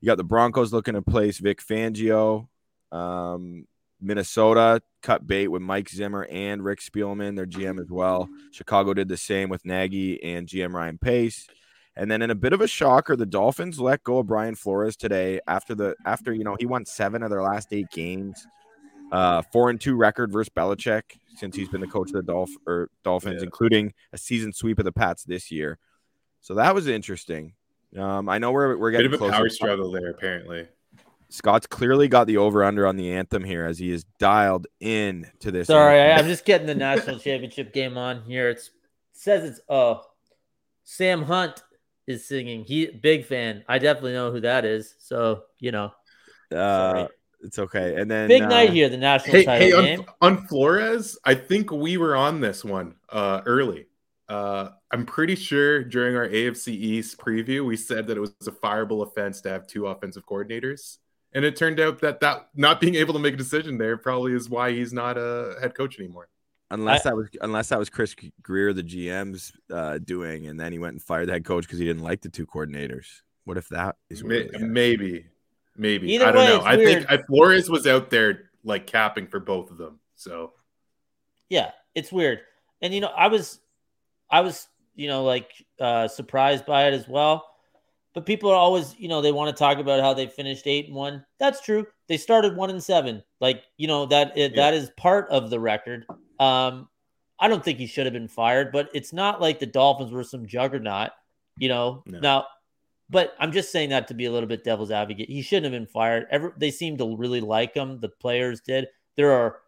You 0.01 0.07
got 0.07 0.17
the 0.19 0.25
Broncos 0.25 0.73
looking 0.73 0.95
to 0.95 1.03
place 1.03 1.39
Vic 1.39 1.63
Fangio. 1.65 2.49
Um, 2.91 3.69
Minnesota 4.01 4.81
cut 5.03 5.27
bait 5.27 5.49
with 5.49 5.63
Mike 5.63 5.89
Zimmer 5.89 6.27
and 6.31 6.63
Rick 6.65 6.81
Spielman, 6.81 7.37
their 7.37 7.47
GM 7.47 7.81
as 7.81 7.91
well. 7.91 8.29
Chicago 8.53 8.93
did 8.95 9.09
the 9.09 9.17
same 9.17 9.49
with 9.49 9.65
Nagy 9.65 10.23
and 10.23 10.47
GM 10.47 10.73
Ryan 10.75 10.99
Pace. 10.99 11.47
And 11.99 12.11
then 12.11 12.21
in 12.21 12.31
a 12.31 12.35
bit 12.35 12.53
of 12.53 12.61
a 12.61 12.67
shocker, 12.69 13.17
the 13.17 13.25
Dolphins 13.25 13.81
let 13.81 14.05
go 14.05 14.19
of 14.19 14.27
Brian 14.27 14.55
Flores 14.55 14.97
today 14.97 15.41
after 15.47 15.75
the 15.75 15.97
after 16.05 16.35
you 16.35 16.45
know 16.45 16.57
he 16.59 16.67
won 16.67 16.85
seven 16.85 17.23
of 17.23 17.31
their 17.31 17.41
last 17.43 17.69
eight 17.73 17.91
games, 17.91 18.47
uh, 19.13 19.41
four 19.51 19.71
and 19.71 19.81
two 19.81 19.97
record 19.97 20.31
versus 20.31 20.51
Belichick 20.55 21.03
since 21.37 21.57
he's 21.57 21.69
been 21.71 21.81
the 21.81 21.87
coach 21.87 22.09
of 22.11 22.15
the 22.17 22.23
Dolph- 22.23 22.51
or 22.67 22.91
Dolphins, 23.03 23.37
Yeah. 23.41 23.45
including 23.45 23.95
a 24.13 24.19
season 24.19 24.53
sweep 24.53 24.79
of 24.79 24.85
the 24.85 24.93
Pats 24.93 25.25
this 25.25 25.51
year. 25.51 25.79
So 26.43 26.55
that 26.57 26.75
was 26.75 26.87
interesting. 26.87 27.55
Um, 27.97 28.29
I 28.29 28.37
know 28.39 28.53
we're 28.53 28.77
we're 28.77 28.91
Bit 28.91 28.99
getting 29.11 29.15
of 29.15 29.23
a 29.23 29.31
power 29.31 29.49
struggle 29.49 29.91
there, 29.91 30.11
apparently. 30.11 30.69
Scott's 31.29 31.67
clearly 31.67 32.09
got 32.09 32.27
the 32.27 32.37
over 32.37 32.63
under 32.65 32.87
on 32.87 32.97
the 32.97 33.13
anthem 33.13 33.45
here 33.45 33.65
as 33.65 33.79
he 33.79 33.91
is 33.91 34.05
dialed 34.19 34.67
in 34.81 35.27
to 35.41 35.51
this. 35.51 35.67
Sorry, 35.67 36.01
I, 36.01 36.17
I'm 36.17 36.27
just 36.27 36.45
getting 36.45 36.67
the 36.67 36.75
national 36.75 37.19
championship 37.19 37.73
game 37.73 37.99
on 37.99 38.23
here. 38.23 38.49
It's 38.49 38.69
it 38.69 38.73
says 39.13 39.45
it's 39.45 39.61
uh 39.69 39.97
Sam 40.85 41.23
Hunt 41.23 41.63
is 42.07 42.27
singing. 42.27 42.65
He 42.65 42.87
big 42.87 43.25
fan. 43.27 43.65
I 43.69 43.79
definitely 43.79 44.13
know 44.13 44.31
who 44.31 44.41
that 44.41 44.65
is. 44.65 44.95
So 44.99 45.43
you 45.59 45.73
know, 45.73 45.93
uh, 46.53 46.57
sorry. 46.57 47.09
it's 47.43 47.59
okay. 47.59 48.01
And 48.01 48.11
then 48.11 48.29
big 48.29 48.43
uh, 48.43 48.49
night 48.49 48.71
here. 48.71 48.89
The 48.89 48.97
national 48.97 49.37
Hey, 49.37 49.45
title 49.45 49.83
hey, 49.83 49.95
on, 49.95 49.99
game. 49.99 50.07
on 50.21 50.47
Flores, 50.47 51.19
I 51.25 51.35
think 51.35 51.73
we 51.73 51.97
were 51.97 52.15
on 52.15 52.41
this 52.41 52.65
one 52.65 52.95
uh, 53.11 53.43
early. 53.47 53.87
Uh, 54.29 54.71
I'm 54.91 55.07
pretty 55.07 55.35
sure 55.37 55.85
during 55.85 56.17
our 56.17 56.29
AFC 56.29 56.69
East 56.69 57.19
preview, 57.19 57.65
we 57.65 57.77
said 57.77 58.07
that 58.09 58.17
it 58.17 58.21
was 58.21 58.35
a 58.47 58.51
fireable 58.51 59.07
offense 59.07 59.41
to 59.43 59.51
have 59.51 59.67
two 59.67 59.87
offensive 59.87 60.25
coordinators. 60.27 60.99
And 61.37 61.45
it 61.45 61.55
turned 61.55 61.79
out 61.81 62.01
that 62.01 62.19
that 62.21 62.49
not 62.55 62.81
being 62.81 62.95
able 62.95 63.13
to 63.13 63.21
make 63.21 63.35
a 63.35 63.37
decision 63.37 63.77
there 63.77 63.99
probably 63.99 64.33
is 64.33 64.49
why 64.49 64.73
he's 64.73 64.93
not 64.95 65.19
a 65.19 65.57
head 65.61 65.75
coach 65.75 65.99
anymore. 66.01 66.29
Unless 66.71 67.03
that 67.05 67.15
was 67.15 67.29
unless 67.43 67.69
that 67.69 67.79
was 67.79 67.91
Chris 67.91 68.17
Grier, 68.43 68.73
the 68.73 68.83
GM's 68.83 69.53
uh, 69.71 69.99
doing, 69.99 70.47
and 70.47 70.59
then 70.59 70.73
he 70.73 70.79
went 70.79 70.95
and 70.95 71.03
fired 71.03 71.29
the 71.29 71.33
head 71.35 71.45
coach 71.45 71.65
because 71.65 71.79
he 71.79 71.85
didn't 71.85 72.03
like 72.03 72.23
the 72.23 72.31
two 72.31 72.47
coordinators. 72.47 73.21
What 73.45 73.59
if 73.59 73.69
that 73.69 73.97
is 74.11 74.25
May- 74.25 74.49
really 74.49 74.67
maybe, 74.67 75.27
maybe 75.77 76.13
Either 76.15 76.27
I 76.27 76.33
don't 76.33 76.41
way, 76.45 76.49
know. 76.57 76.61
I 76.65 76.77
weird. 76.77 77.07
think 77.07 77.13
I, 77.13 77.23
Flores 77.25 77.69
was 77.71 77.87
out 77.87 78.09
there 78.11 78.51
like 78.65 78.87
capping 78.87 79.27
for 79.29 79.39
both 79.39 79.71
of 79.71 79.77
them. 79.77 80.01
So 80.17 80.55
Yeah, 81.51 81.71
it's 81.95 82.11
weird. 82.11 82.41
And 82.83 82.93
you 82.95 83.01
know, 83.03 83.13
I 83.17 83.29
was 83.29 83.61
I 84.31 84.41
was, 84.41 84.67
you 84.95 85.07
know, 85.07 85.23
like 85.23 85.53
uh 85.79 86.09
surprised 86.09 86.65
by 86.67 86.89
it 86.89 86.95
as 86.95 87.07
well. 87.07 87.45
But 88.17 88.25
people 88.25 88.51
are 88.51 88.57
always, 88.57 88.99
you 88.99 89.09
know, 89.09 89.21
they 89.21 89.31
want 89.31 89.55
to 89.55 89.59
talk 89.59 89.77
about 89.77 90.01
how 90.01 90.15
they 90.15 90.27
finished 90.27 90.67
8 90.67 90.87
and 90.87 90.95
1. 90.95 91.23
That's 91.39 91.61
true. 91.61 91.87
They 92.09 92.17
started 92.17 92.57
1 92.57 92.71
and 92.71 92.83
7. 92.83 93.23
Like, 93.43 93.63
you 93.77 93.87
know, 93.87 94.07
that 94.07 94.39
it, 94.39 94.57
that 94.57 94.73
is 94.73 94.91
part 94.97 95.29
of 95.29 95.51
the 95.51 95.61
record. 95.61 96.07
Um 96.41 96.89
I 97.39 97.49
don't 97.49 97.63
think 97.63 97.79
he 97.79 97.87
should 97.87 98.07
have 98.07 98.15
been 98.15 98.27
fired, 98.27 98.73
but 98.73 98.89
it's 98.95 99.13
not 99.13 99.43
like 99.43 99.59
the 99.59 99.67
Dolphins 99.67 100.13
were 100.13 100.25
some 100.25 100.47
juggernaut, 100.47 101.11
you 101.59 101.69
know. 101.69 102.03
No. 102.07 102.21
Now, 102.21 102.47
but 103.11 103.35
I'm 103.39 103.53
just 103.53 103.71
saying 103.71 103.91
that 103.91 104.09
to 104.09 104.15
be 104.15 104.25
a 104.25 104.33
little 104.33 104.49
bit 104.49 104.65
devil's 104.65 104.91
advocate. 104.91 105.29
He 105.29 105.43
shouldn't 105.43 105.71
have 105.71 105.79
been 105.79 105.87
fired. 105.87 106.27
Ever 106.31 106.55
they 106.57 106.71
seem 106.71 106.97
to 106.97 107.17
really 107.19 107.43
like 107.43 107.75
him. 107.75 108.01
The 108.01 108.09
players 108.09 108.63
did. 108.63 108.89
There 109.17 109.33
are 109.33 109.59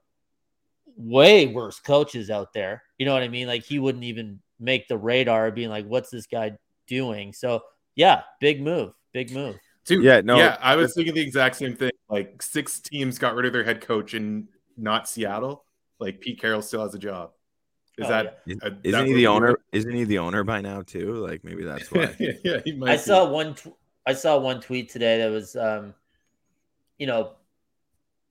way 0.97 1.49
worse 1.49 1.81
coaches 1.81 2.31
out 2.31 2.55
there. 2.55 2.83
You 2.97 3.05
know 3.05 3.13
what 3.13 3.23
I 3.23 3.29
mean? 3.29 3.47
Like 3.47 3.65
he 3.65 3.79
wouldn't 3.79 4.05
even 4.05 4.41
make 4.59 4.89
the 4.89 4.97
radar 4.97 5.51
being 5.51 5.69
like, 5.69 5.87
what's 5.87 6.09
this 6.09 6.27
guy 6.27 6.53
doing? 6.87 7.35
So 7.35 7.61
yeah, 7.99 8.23
big 8.41 8.63
move. 8.63 8.93
Big 9.13 9.33
move. 9.33 9.57
Dude, 9.85 10.05
Yeah, 10.05 10.21
no, 10.23 10.37
yeah, 10.39 10.57
I 10.61 10.77
was 10.77 10.95
thinking 10.95 11.15
the 11.15 11.21
exact 11.21 11.57
same 11.57 11.75
thing. 11.75 11.91
Like 12.09 12.41
six 12.41 12.79
teams 12.81 13.19
got 13.19 13.35
rid 13.35 13.45
of 13.47 13.53
their 13.53 13.65
head 13.65 13.81
coach 13.81 14.15
in 14.15 14.49
not 14.77 15.09
Seattle. 15.09 15.65
Like 15.99 16.21
Pete 16.21 16.41
Carroll 16.41 16.63
still 16.63 16.83
has 16.83 16.95
a 16.95 16.99
job. 16.99 17.33
Is 17.99 18.07
Oh, 18.07 18.09
that 18.11 18.41
Is- 18.47 18.59
uh, 18.63 18.69
that 18.71 18.79
Isn't 18.85 19.07
he 19.07 19.15
the 19.15 19.27
owner? 19.27 19.51
were- 19.53 19.61
Isn't 19.73 19.93
he 19.93 20.05
the 20.05 20.19
owner 20.19 20.45
by 20.45 20.61
now 20.61 20.83
too? 20.83 21.15
Like 21.15 21.43
maybe 21.43 21.65
that's 21.65 21.91
why. 21.91 22.15
yeah, 22.45 22.61
he 22.65 22.73
might 22.73 22.91
I 22.91 22.97
be. 22.97 23.03
saw 23.03 23.29
one. 23.29 23.55
Tw- 23.57 23.75
I 24.07 24.13
saw 24.13 24.39
one 24.39 24.61
tweet 24.61 24.89
today 24.91 25.19
that 25.19 25.31
was, 25.31 25.57
um, 25.57 25.93
you 26.99 27.07
know, 27.07 27.33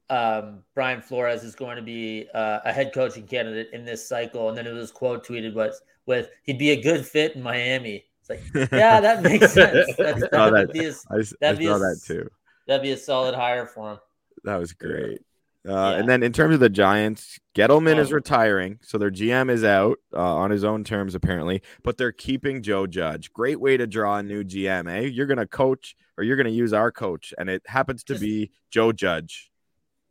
um, 0.09 0.63
Brian 0.73 1.01
Flores 1.01 1.43
is 1.43 1.53
going 1.55 1.75
to 1.75 1.81
be 1.83 2.27
uh, 2.33 2.59
a 2.65 2.71
head 2.71 2.93
coaching 2.93 3.27
candidate 3.27 3.69
in 3.73 3.83
this 3.83 4.07
cycle, 4.07 4.47
and 4.49 4.57
then 4.57 4.65
it 4.65 4.71
was 4.73 4.91
quote 4.91 5.25
tweeted 5.27 5.53
was 5.53 5.81
with 6.05 6.29
he'd 6.43 6.57
be 6.57 6.71
a 6.71 6.81
good 6.81 7.05
fit 7.05 7.35
in 7.35 7.43
Miami. 7.43 8.05
Like, 8.29 8.41
yeah, 8.71 8.99
that 8.99 9.23
makes 9.23 9.53
sense. 9.53 9.93
That's, 9.97 10.19
saw 10.29 10.49
that 10.49 10.71
be 10.73 10.85
a, 10.85 10.91
I, 11.11 11.17
I 11.19 11.23
That'd 11.41 11.59
be 11.59 11.65
saw 11.65 11.75
a 11.75 11.79
that 11.79 12.01
too. 12.05 12.29
that'd 12.67 12.81
be 12.83 12.91
a 12.91 12.97
solid 12.97 13.35
hire 13.35 13.65
for 13.65 13.91
him. 13.93 13.99
That 14.43 14.57
was 14.57 14.73
great. 14.73 15.19
Uh, 15.67 15.71
Yeah. 15.71 15.89
And 15.99 16.07
then 16.09 16.23
in 16.23 16.31
terms 16.31 16.53
of 16.53 16.59
the 16.61 16.69
Giants, 16.69 17.39
Gettleman 17.55 17.97
is 17.97 18.11
Oh. 18.11 18.15
retiring, 18.15 18.79
so 18.81 18.97
their 18.97 19.11
GM 19.11 19.49
is 19.49 19.63
out 19.63 19.97
uh, 20.13 20.19
on 20.35 20.49
his 20.51 20.63
own 20.63 20.83
terms 20.83 21.13
apparently, 21.15 21.61
but 21.83 21.97
they're 21.97 22.11
keeping 22.13 22.61
Joe 22.61 22.87
Judge. 22.87 23.33
Great 23.33 23.59
way 23.59 23.75
to 23.77 23.85
draw 23.87 24.17
a 24.17 24.23
new 24.23 24.43
GM, 24.43 24.89
eh? 24.89 25.01
You're 25.07 25.25
gonna 25.25 25.47
coach 25.47 25.95
or 26.17 26.23
you're 26.23 26.37
gonna 26.37 26.49
use 26.49 26.71
our 26.73 26.91
coach, 26.91 27.33
and 27.37 27.49
it 27.49 27.63
happens 27.65 28.03
to 28.05 28.13
Just- 28.13 28.21
be 28.23 28.51
Joe 28.71 28.91
Judge. 28.91 29.51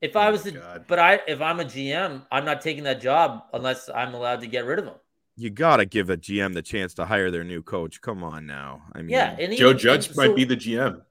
If 0.03 0.15
Oh 0.15 0.21
I 0.21 0.31
was 0.31 0.43
the, 0.43 0.85
but 0.87 0.99
I 0.99 1.21
if 1.27 1.41
I'm 1.41 1.59
a 1.59 1.65
GM, 1.65 2.27
I'm 2.31 2.45
not 2.45 2.61
taking 2.61 2.85
that 2.85 3.01
job 3.01 3.45
unless 3.55 3.89
I'm 3.89 4.13
allowed 4.15 4.41
to 4.43 4.47
get 4.47 4.67
rid 4.67 4.79
of 4.79 4.85
him. 4.85 4.95
You 5.37 5.51
gotta 5.51 5.85
give 5.85 6.09
a 6.11 6.17
GM 6.17 6.55
the 6.55 6.63
chance 6.63 6.95
to 6.95 7.05
hire 7.05 7.31
their 7.31 7.45
new 7.45 7.63
coach. 7.63 8.01
Come 8.01 8.25
on 8.25 8.47
now. 8.47 8.83
I 8.95 8.99
mean, 9.03 9.11
Yeah, 9.11 9.37
and 9.39 9.55
Joe 9.57 9.75
Judge 9.75 10.09
and 10.09 10.17
might 10.17 10.35
be 10.35 10.45
the 10.45 10.57
GM. 10.57 11.03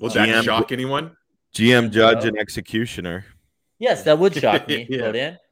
Will 0.00 0.10
GM 0.10 0.26
that 0.26 0.44
shock 0.44 0.70
anyone? 0.72 1.16
GM, 1.54 1.90
Judge, 1.90 2.22
Joe. 2.22 2.28
and 2.28 2.38
executioner. 2.38 3.24
Yes, 3.80 4.04
that 4.04 4.18
would 4.18 4.34
shock 4.34 4.68
me. 4.68 4.86
Yeah. 4.88 5.36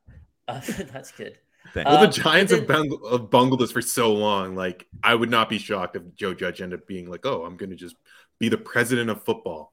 Uh, 0.49 0.61
that's 0.93 1.11
good. 1.11 1.37
Thank- 1.75 1.89
Well, 1.89 1.97
Um, 1.97 2.03
the 2.07 2.13
Giants 2.23 2.53
and 2.53 2.61
have, 2.61 2.69
bungled, 2.69 3.01
have 3.11 3.31
bungled 3.31 3.59
this 3.59 3.73
for 3.73 3.83
so 3.83 4.13
long. 4.15 4.55
Like, 4.55 4.87
I 5.03 5.13
would 5.13 5.29
not 5.29 5.49
be 5.49 5.59
shocked 5.59 5.97
if 5.97 6.03
Joe 6.15 6.35
Judge 6.35 6.63
ended 6.63 6.79
up 6.79 6.87
being 6.87 7.11
like, 7.11 7.27
"Oh, 7.27 7.45
I'm 7.45 7.57
going 7.57 7.71
to 7.71 7.75
just 7.75 7.97
be 8.39 8.49
the 8.49 8.57
president 8.57 9.11
of 9.11 9.25
football." 9.25 9.73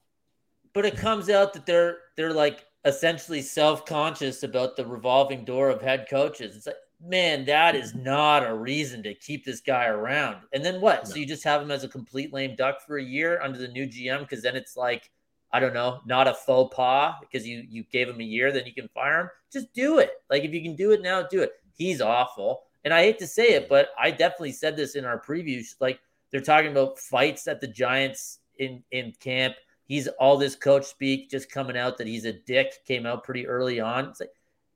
But 0.73 0.85
it 0.87 0.97
comes 0.97 1.29
out 1.29 1.53
that 1.53 1.67
they're 1.67 1.99
they're 2.17 2.33
like 2.33 2.65
essentially 2.85 3.43
self-conscious 3.43 4.41
about 4.41 4.75
the 4.77 4.83
revolving 4.87 5.45
door 5.45 5.69
of 5.69 5.83
head 5.83 6.07
coaches. 6.09 6.55
It's 6.55 6.65
like, 6.65 6.75
man, 7.03 7.45
that 7.45 7.75
is 7.75 7.93
not 7.93 8.47
a 8.47 8.53
reason 8.53 9.03
to 9.03 9.13
keep 9.13 9.43
this 9.43 9.59
guy 9.59 9.87
around. 9.87 10.37
And 10.53 10.63
then 10.63 10.79
what? 10.79 11.07
So 11.07 11.15
you 11.15 11.25
just 11.25 11.43
have 11.43 11.61
him 11.61 11.71
as 11.71 11.83
a 11.83 11.89
complete 11.89 12.33
lame 12.33 12.55
duck 12.55 12.81
for 12.85 12.97
a 12.97 13.03
year 13.03 13.41
under 13.41 13.57
the 13.57 13.67
new 13.67 13.87
GM 13.87 14.21
because 14.21 14.41
then 14.41 14.55
it's 14.55 14.77
like, 14.77 15.11
I 15.51 15.59
don't 15.59 15.73
know, 15.73 15.99
not 16.05 16.27
a 16.27 16.33
faux 16.33 16.73
pas 16.75 17.15
because 17.19 17.47
you 17.47 17.63
you 17.69 17.83
gave 17.91 18.09
him 18.09 18.19
a 18.19 18.23
year, 18.23 18.51
then 18.51 18.65
you 18.65 18.73
can 18.73 18.87
fire 18.87 19.21
him. 19.21 19.29
Just 19.51 19.73
do 19.73 19.99
it. 19.99 20.11
Like 20.29 20.43
if 20.43 20.53
you 20.53 20.61
can 20.61 20.75
do 20.75 20.91
it 20.91 21.01
now, 21.01 21.23
do 21.23 21.41
it. 21.41 21.51
He's 21.75 22.01
awful. 22.01 22.63
And 22.85 22.93
I 22.93 23.01
hate 23.01 23.19
to 23.19 23.27
say 23.27 23.49
it, 23.49 23.69
but 23.69 23.89
I 23.99 24.11
definitely 24.11 24.51
said 24.53 24.75
this 24.75 24.95
in 24.95 25.05
our 25.05 25.19
previews. 25.19 25.75
Like 25.79 25.99
they're 26.31 26.41
talking 26.41 26.71
about 26.71 26.99
fights 26.99 27.47
at 27.47 27.61
the 27.61 27.67
Giants 27.67 28.39
in 28.57 28.83
in 28.91 29.13
camp. 29.19 29.55
He's 29.85 30.07
all 30.07 30.37
this 30.37 30.55
coach 30.55 30.85
speak 30.85 31.29
just 31.29 31.51
coming 31.51 31.77
out 31.77 31.97
that 31.97 32.07
he's 32.07 32.25
a 32.25 32.33
dick 32.33 32.85
came 32.87 33.05
out 33.05 33.23
pretty 33.23 33.45
early 33.45 33.79
on. 33.79 34.05
It's 34.05 34.21
like 34.21 34.31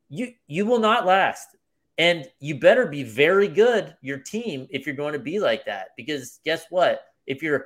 you 0.10 0.34
you 0.46 0.66
will 0.66 0.80
not 0.80 1.06
last. 1.06 1.57
And 1.98 2.26
you 2.40 2.60
better 2.60 2.86
be 2.86 3.04
very 3.04 3.48
good, 3.48 3.96
your 4.02 4.20
team, 4.20 4.68
if 4.70 4.86
you're 4.86 4.96
going 4.96 5.14
to 5.14 5.20
be 5.20 5.40
like 5.40 5.66
that. 5.66 5.90
Because 5.98 6.40
guess 6.46 6.66
what? 6.70 7.02
If 7.26 7.42
you're 7.42 7.66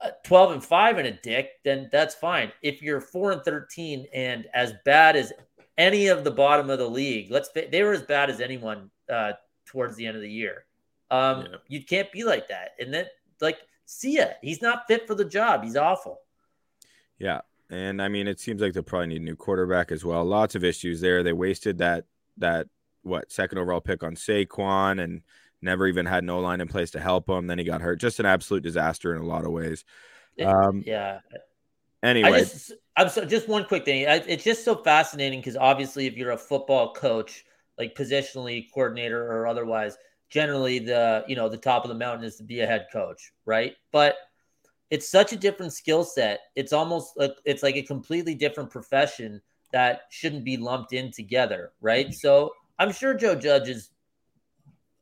uh, 0.00 0.10
12 0.24 0.52
and 0.52 0.64
5 0.64 0.98
and 0.98 1.06
a 1.06 1.12
dick, 1.12 1.50
then 1.64 1.88
that's 1.92 2.14
fine. 2.14 2.50
If 2.62 2.82
you're 2.82 3.00
4 3.00 3.32
and 3.32 3.42
13 3.42 4.06
and 4.12 4.46
as 4.52 4.74
bad 4.84 5.14
as 5.14 5.32
any 5.78 6.08
of 6.08 6.24
the 6.24 6.30
bottom 6.30 6.70
of 6.70 6.78
the 6.78 6.88
league, 6.88 7.30
let's 7.30 7.50
they 7.50 7.82
were 7.82 7.92
as 7.92 8.02
bad 8.02 8.30
as 8.30 8.40
anyone 8.40 8.90
uh, 9.12 9.32
towards 9.64 9.96
the 9.96 10.06
end 10.06 10.16
of 10.16 10.22
the 10.22 10.30
year. 10.30 10.64
Um, 11.10 11.42
Yeah. 11.42 11.56
You 11.68 11.84
can't 11.84 12.10
be 12.10 12.24
like 12.24 12.48
that. 12.48 12.70
And 12.80 12.92
then, 12.92 13.06
like, 13.40 13.58
see 13.86 14.16
ya. 14.16 14.26
He's 14.40 14.60
not 14.60 14.86
fit 14.88 15.06
for 15.06 15.14
the 15.14 15.24
job. 15.24 15.62
He's 15.62 15.76
awful. 15.76 16.20
Yeah. 17.18 17.42
And 17.70 18.02
I 18.02 18.08
mean, 18.08 18.26
it 18.26 18.40
seems 18.40 18.60
like 18.60 18.72
they'll 18.72 18.82
probably 18.82 19.08
need 19.08 19.22
a 19.22 19.24
new 19.24 19.36
quarterback 19.36 19.92
as 19.92 20.04
well. 20.04 20.24
Lots 20.24 20.54
of 20.54 20.64
issues 20.64 21.00
there. 21.00 21.22
They 21.22 21.32
wasted 21.32 21.78
that 21.78 22.04
that 22.38 22.68
what 23.02 23.32
second 23.32 23.58
overall 23.58 23.80
pick 23.80 24.02
on 24.02 24.14
Saquon 24.14 25.02
and 25.02 25.22
never 25.60 25.86
even 25.86 26.06
had 26.06 26.24
no 26.24 26.40
line 26.40 26.60
in 26.60 26.68
place 26.68 26.90
to 26.92 27.00
help 27.00 27.28
him. 27.28 27.46
Then 27.46 27.58
he 27.58 27.64
got 27.64 27.80
hurt. 27.80 28.00
Just 28.00 28.20
an 28.20 28.26
absolute 28.26 28.62
disaster 28.62 29.14
in 29.14 29.22
a 29.22 29.26
lot 29.26 29.44
of 29.44 29.52
ways. 29.52 29.84
Um, 30.44 30.82
Yeah. 30.86 31.20
Anyway, 32.02 32.30
I 32.30 32.40
just, 32.40 32.72
I'm 32.96 33.08
so 33.08 33.24
just 33.24 33.48
one 33.48 33.64
quick 33.64 33.84
thing. 33.84 34.08
I, 34.08 34.16
it's 34.26 34.42
just 34.42 34.64
so 34.64 34.74
fascinating 34.74 35.38
because 35.38 35.56
obviously, 35.56 36.06
if 36.06 36.16
you're 36.16 36.32
a 36.32 36.36
football 36.36 36.92
coach, 36.92 37.44
like 37.78 37.94
positionally 37.94 38.66
coordinator 38.74 39.24
or 39.24 39.46
otherwise, 39.46 39.96
generally 40.28 40.80
the 40.80 41.24
you 41.28 41.36
know 41.36 41.48
the 41.48 41.56
top 41.56 41.84
of 41.84 41.90
the 41.90 41.94
mountain 41.94 42.24
is 42.24 42.36
to 42.36 42.42
be 42.42 42.60
a 42.60 42.66
head 42.66 42.86
coach, 42.92 43.32
right? 43.46 43.74
But 43.92 44.16
it's 44.90 45.08
such 45.08 45.32
a 45.32 45.36
different 45.36 45.72
skill 45.72 46.02
set. 46.02 46.40
It's 46.56 46.72
almost 46.72 47.12
like 47.16 47.32
it's 47.44 47.62
like 47.62 47.76
a 47.76 47.82
completely 47.82 48.34
different 48.34 48.70
profession 48.70 49.40
that 49.72 50.02
shouldn't 50.10 50.44
be 50.44 50.56
lumped 50.56 50.92
in 50.92 51.12
together, 51.12 51.72
right? 51.80 52.12
So 52.12 52.52
I'm 52.82 52.92
sure 52.92 53.14
Joe 53.14 53.36
Judge 53.36 53.68
is 53.68 53.90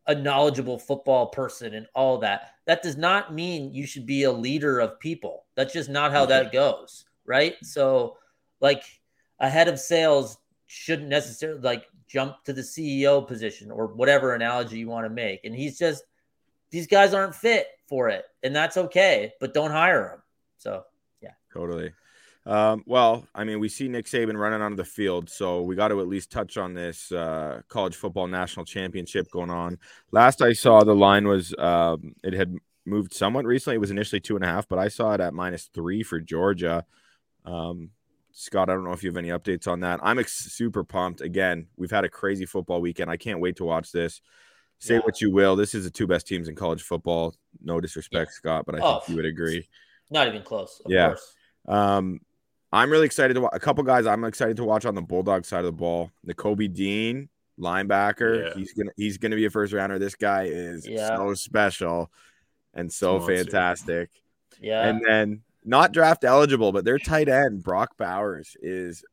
a 0.06 0.14
knowledgeable 0.14 0.78
football 0.78 1.28
person 1.28 1.72
and 1.72 1.86
all 1.94 2.18
that. 2.18 2.50
That 2.66 2.82
does 2.82 2.98
not 2.98 3.32
mean 3.32 3.72
you 3.72 3.86
should 3.86 4.04
be 4.04 4.24
a 4.24 4.32
leader 4.32 4.80
of 4.80 5.00
people. 5.00 5.46
That's 5.56 5.72
just 5.72 5.88
not 5.88 6.12
how 6.12 6.26
that 6.26 6.52
goes, 6.52 7.06
right? 7.24 7.54
So, 7.62 8.18
like 8.60 8.84
a 9.38 9.48
head 9.48 9.66
of 9.66 9.80
sales 9.80 10.36
shouldn't 10.66 11.08
necessarily 11.08 11.62
like 11.62 11.86
jump 12.06 12.44
to 12.44 12.52
the 12.52 12.60
CEO 12.60 13.26
position 13.26 13.70
or 13.70 13.86
whatever 13.86 14.34
analogy 14.34 14.78
you 14.78 14.88
want 14.88 15.06
to 15.06 15.10
make. 15.10 15.46
And 15.46 15.54
he's 15.54 15.78
just 15.78 16.04
these 16.70 16.86
guys 16.86 17.14
aren't 17.14 17.34
fit 17.34 17.66
for 17.88 18.10
it, 18.10 18.26
and 18.42 18.54
that's 18.54 18.76
okay. 18.76 19.32
But 19.40 19.54
don't 19.54 19.70
hire 19.70 20.10
them. 20.10 20.22
So 20.58 20.82
yeah, 21.22 21.32
totally. 21.50 21.94
Um, 22.46 22.82
well, 22.86 23.26
I 23.34 23.44
mean, 23.44 23.60
we 23.60 23.68
see 23.68 23.88
Nick 23.88 24.06
Saban 24.06 24.36
running 24.36 24.62
onto 24.62 24.76
the 24.76 24.84
field, 24.84 25.28
so 25.28 25.62
we 25.62 25.76
got 25.76 25.88
to 25.88 26.00
at 26.00 26.08
least 26.08 26.30
touch 26.30 26.56
on 26.56 26.74
this 26.74 27.12
uh, 27.12 27.60
college 27.68 27.94
football 27.94 28.26
national 28.26 28.64
championship 28.64 29.30
going 29.30 29.50
on. 29.50 29.78
Last 30.10 30.40
I 30.40 30.54
saw, 30.54 30.82
the 30.82 30.94
line 30.94 31.28
was 31.28 31.54
um, 31.58 32.14
it 32.24 32.32
had 32.32 32.56
moved 32.86 33.12
somewhat 33.12 33.44
recently. 33.44 33.76
It 33.76 33.80
was 33.80 33.90
initially 33.90 34.20
two 34.20 34.36
and 34.36 34.44
a 34.44 34.48
half, 34.48 34.68
but 34.68 34.78
I 34.78 34.88
saw 34.88 35.12
it 35.12 35.20
at 35.20 35.34
minus 35.34 35.70
three 35.74 36.02
for 36.02 36.18
Georgia. 36.18 36.84
Um, 37.44 37.90
Scott, 38.32 38.70
I 38.70 38.74
don't 38.74 38.84
know 38.84 38.92
if 38.92 39.02
you 39.02 39.10
have 39.10 39.16
any 39.16 39.28
updates 39.28 39.68
on 39.68 39.80
that. 39.80 40.00
I'm 40.02 40.18
ex- 40.18 40.32
super 40.32 40.82
pumped. 40.82 41.20
Again, 41.20 41.66
we've 41.76 41.90
had 41.90 42.04
a 42.04 42.08
crazy 42.08 42.46
football 42.46 42.80
weekend. 42.80 43.10
I 43.10 43.16
can't 43.16 43.40
wait 43.40 43.56
to 43.56 43.64
watch 43.64 43.92
this. 43.92 44.22
Say 44.78 44.94
yeah. 44.94 45.00
what 45.00 45.20
you 45.20 45.30
will. 45.30 45.56
This 45.56 45.74
is 45.74 45.84
the 45.84 45.90
two 45.90 46.06
best 46.06 46.26
teams 46.26 46.48
in 46.48 46.54
college 46.54 46.82
football. 46.82 47.34
No 47.62 47.80
disrespect, 47.80 48.30
yeah. 48.30 48.36
Scott, 48.36 48.66
but 48.66 48.76
I 48.76 48.78
oh, 48.80 49.00
think 49.00 49.10
you 49.10 49.16
would 49.16 49.26
agree. 49.26 49.68
Not 50.10 50.26
even 50.28 50.42
close. 50.42 50.80
yeah. 50.86 51.14
Um, 51.68 52.20
I'm 52.72 52.90
really 52.90 53.06
excited 53.06 53.34
to 53.34 53.40
watch 53.42 53.52
a 53.54 53.60
couple 53.60 53.82
guys. 53.84 54.06
I'm 54.06 54.24
excited 54.24 54.56
to 54.58 54.64
watch 54.64 54.84
on 54.84 54.94
the 54.94 55.02
Bulldog 55.02 55.44
side 55.44 55.60
of 55.60 55.66
the 55.66 55.72
ball. 55.72 56.10
Nakobe 56.26 56.72
Dean, 56.72 57.28
linebacker. 57.58 58.48
Yeah. 58.48 58.54
He's 58.54 58.72
gonna 58.72 58.90
he's 58.96 59.18
gonna 59.18 59.36
be 59.36 59.44
a 59.44 59.50
first 59.50 59.72
rounder. 59.72 59.98
This 59.98 60.14
guy 60.14 60.44
is 60.44 60.84
so 60.84 61.34
special 61.34 62.10
and 62.74 62.92
so 62.92 63.20
fantastic. 63.20 64.10
Yeah. 64.60 64.86
And 64.86 65.02
then 65.06 65.42
not 65.64 65.92
draft 65.92 66.24
eligible, 66.24 66.72
but 66.72 66.84
their 66.84 66.98
tight 66.98 67.28
end 67.28 67.62
Brock 67.62 67.96
Bowers 67.96 68.56
is 68.60 69.04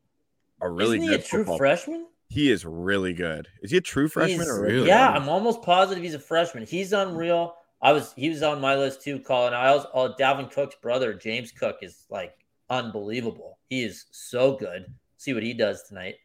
a 0.62 0.70
really 0.70 0.98
Isn't 0.98 1.10
good 1.10 1.20
he 1.20 1.26
a 1.26 1.28
true 1.28 1.40
football. 1.40 1.58
freshman. 1.58 2.08
He 2.30 2.52
is 2.52 2.66
really 2.66 3.14
good. 3.14 3.48
Is 3.62 3.72
he 3.72 3.78
a 3.78 3.82
true 3.82 4.10
freshman 4.10 4.40
He's, 4.40 4.50
or 4.50 4.62
really? 4.62 4.88
Yeah, 4.88 5.10
I'm 5.10 5.30
almost 5.30 5.62
positive 5.62 6.04
he's 6.04 6.14
a 6.14 6.20
freshman. 6.20 6.66
He's 6.66 6.94
unreal. 6.94 7.56
I 7.82 7.94
was 7.94 8.14
he 8.14 8.30
was 8.30 8.44
on 8.44 8.60
my 8.60 8.76
list 8.76 9.02
too, 9.02 9.20
Colin. 9.20 9.54
I 9.54 9.74
was 9.74 9.86
oh, 9.94 10.06
uh, 10.06 10.18
Dalvin 10.18 10.52
Cook's 10.52 10.76
brother, 10.76 11.14
James 11.14 11.52
Cook, 11.52 11.78
is 11.82 12.06
like 12.10 12.36
unbelievable. 12.70 13.60
He 13.70 13.84
is 13.84 14.06
so 14.12 14.56
good. 14.56 14.86
See 15.18 15.34
what 15.34 15.44
he 15.44 15.54
does 15.54 15.84
tonight. 15.84 16.16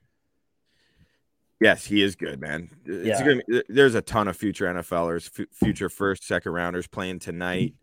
Yes, 1.62 1.86
he 1.86 2.02
is 2.02 2.16
good, 2.16 2.40
man. 2.40 2.70
Yeah. 2.84 3.24
Gonna, 3.24 3.62
there's 3.68 3.94
a 3.94 4.02
ton 4.02 4.26
of 4.26 4.36
future 4.36 4.66
NFLers, 4.66 5.30
f- 5.38 5.46
future 5.52 5.88
first, 5.88 6.26
second 6.26 6.50
rounders 6.50 6.88
playing 6.88 7.20
tonight. 7.20 7.74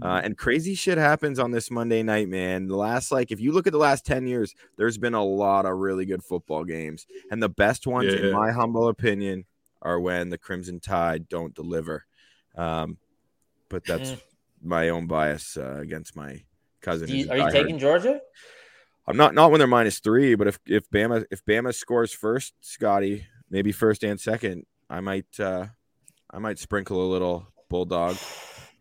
Uh, 0.00 0.20
and 0.22 0.38
crazy 0.38 0.76
shit 0.76 0.98
happens 0.98 1.40
on 1.40 1.50
this 1.50 1.68
Monday 1.68 2.04
night, 2.04 2.28
man. 2.28 2.68
The 2.68 2.76
last, 2.76 3.10
like, 3.10 3.32
if 3.32 3.40
you 3.40 3.50
look 3.50 3.66
at 3.66 3.72
the 3.72 3.78
last 3.78 4.06
10 4.06 4.28
years, 4.28 4.54
there's 4.76 4.98
been 4.98 5.14
a 5.14 5.24
lot 5.24 5.66
of 5.66 5.76
really 5.78 6.04
good 6.04 6.22
football 6.22 6.62
games. 6.62 7.06
And 7.28 7.42
the 7.42 7.48
best 7.48 7.88
ones, 7.88 8.14
yeah. 8.14 8.20
in 8.20 8.32
my 8.32 8.52
humble 8.52 8.86
opinion, 8.86 9.46
are 9.82 9.98
when 9.98 10.30
the 10.30 10.38
Crimson 10.38 10.78
Tide 10.78 11.28
don't 11.28 11.54
deliver. 11.54 12.06
Um, 12.56 12.98
but 13.68 13.84
that's 13.84 14.12
mm. 14.12 14.22
my 14.62 14.90
own 14.90 15.08
bias 15.08 15.56
uh, 15.56 15.78
against 15.80 16.14
my 16.14 16.44
cousin. 16.84 17.08
You, 17.08 17.30
are 17.30 17.38
you 17.38 17.50
taking 17.50 17.78
Georgia? 17.78 18.20
I'm 19.06 19.16
not 19.16 19.34
not 19.34 19.50
when 19.50 19.58
they're 19.58 19.66
minus 19.66 19.98
three, 19.98 20.34
but 20.34 20.46
if 20.46 20.58
if 20.66 20.88
Bama 20.90 21.24
if 21.30 21.44
Bama 21.44 21.74
scores 21.74 22.12
first, 22.12 22.54
Scotty, 22.60 23.26
maybe 23.50 23.72
first 23.72 24.02
and 24.02 24.20
second, 24.20 24.66
I 24.88 25.00
might 25.00 25.38
uh 25.38 25.66
I 26.30 26.38
might 26.38 26.58
sprinkle 26.58 27.04
a 27.04 27.08
little 27.10 27.46
bulldog. 27.68 28.16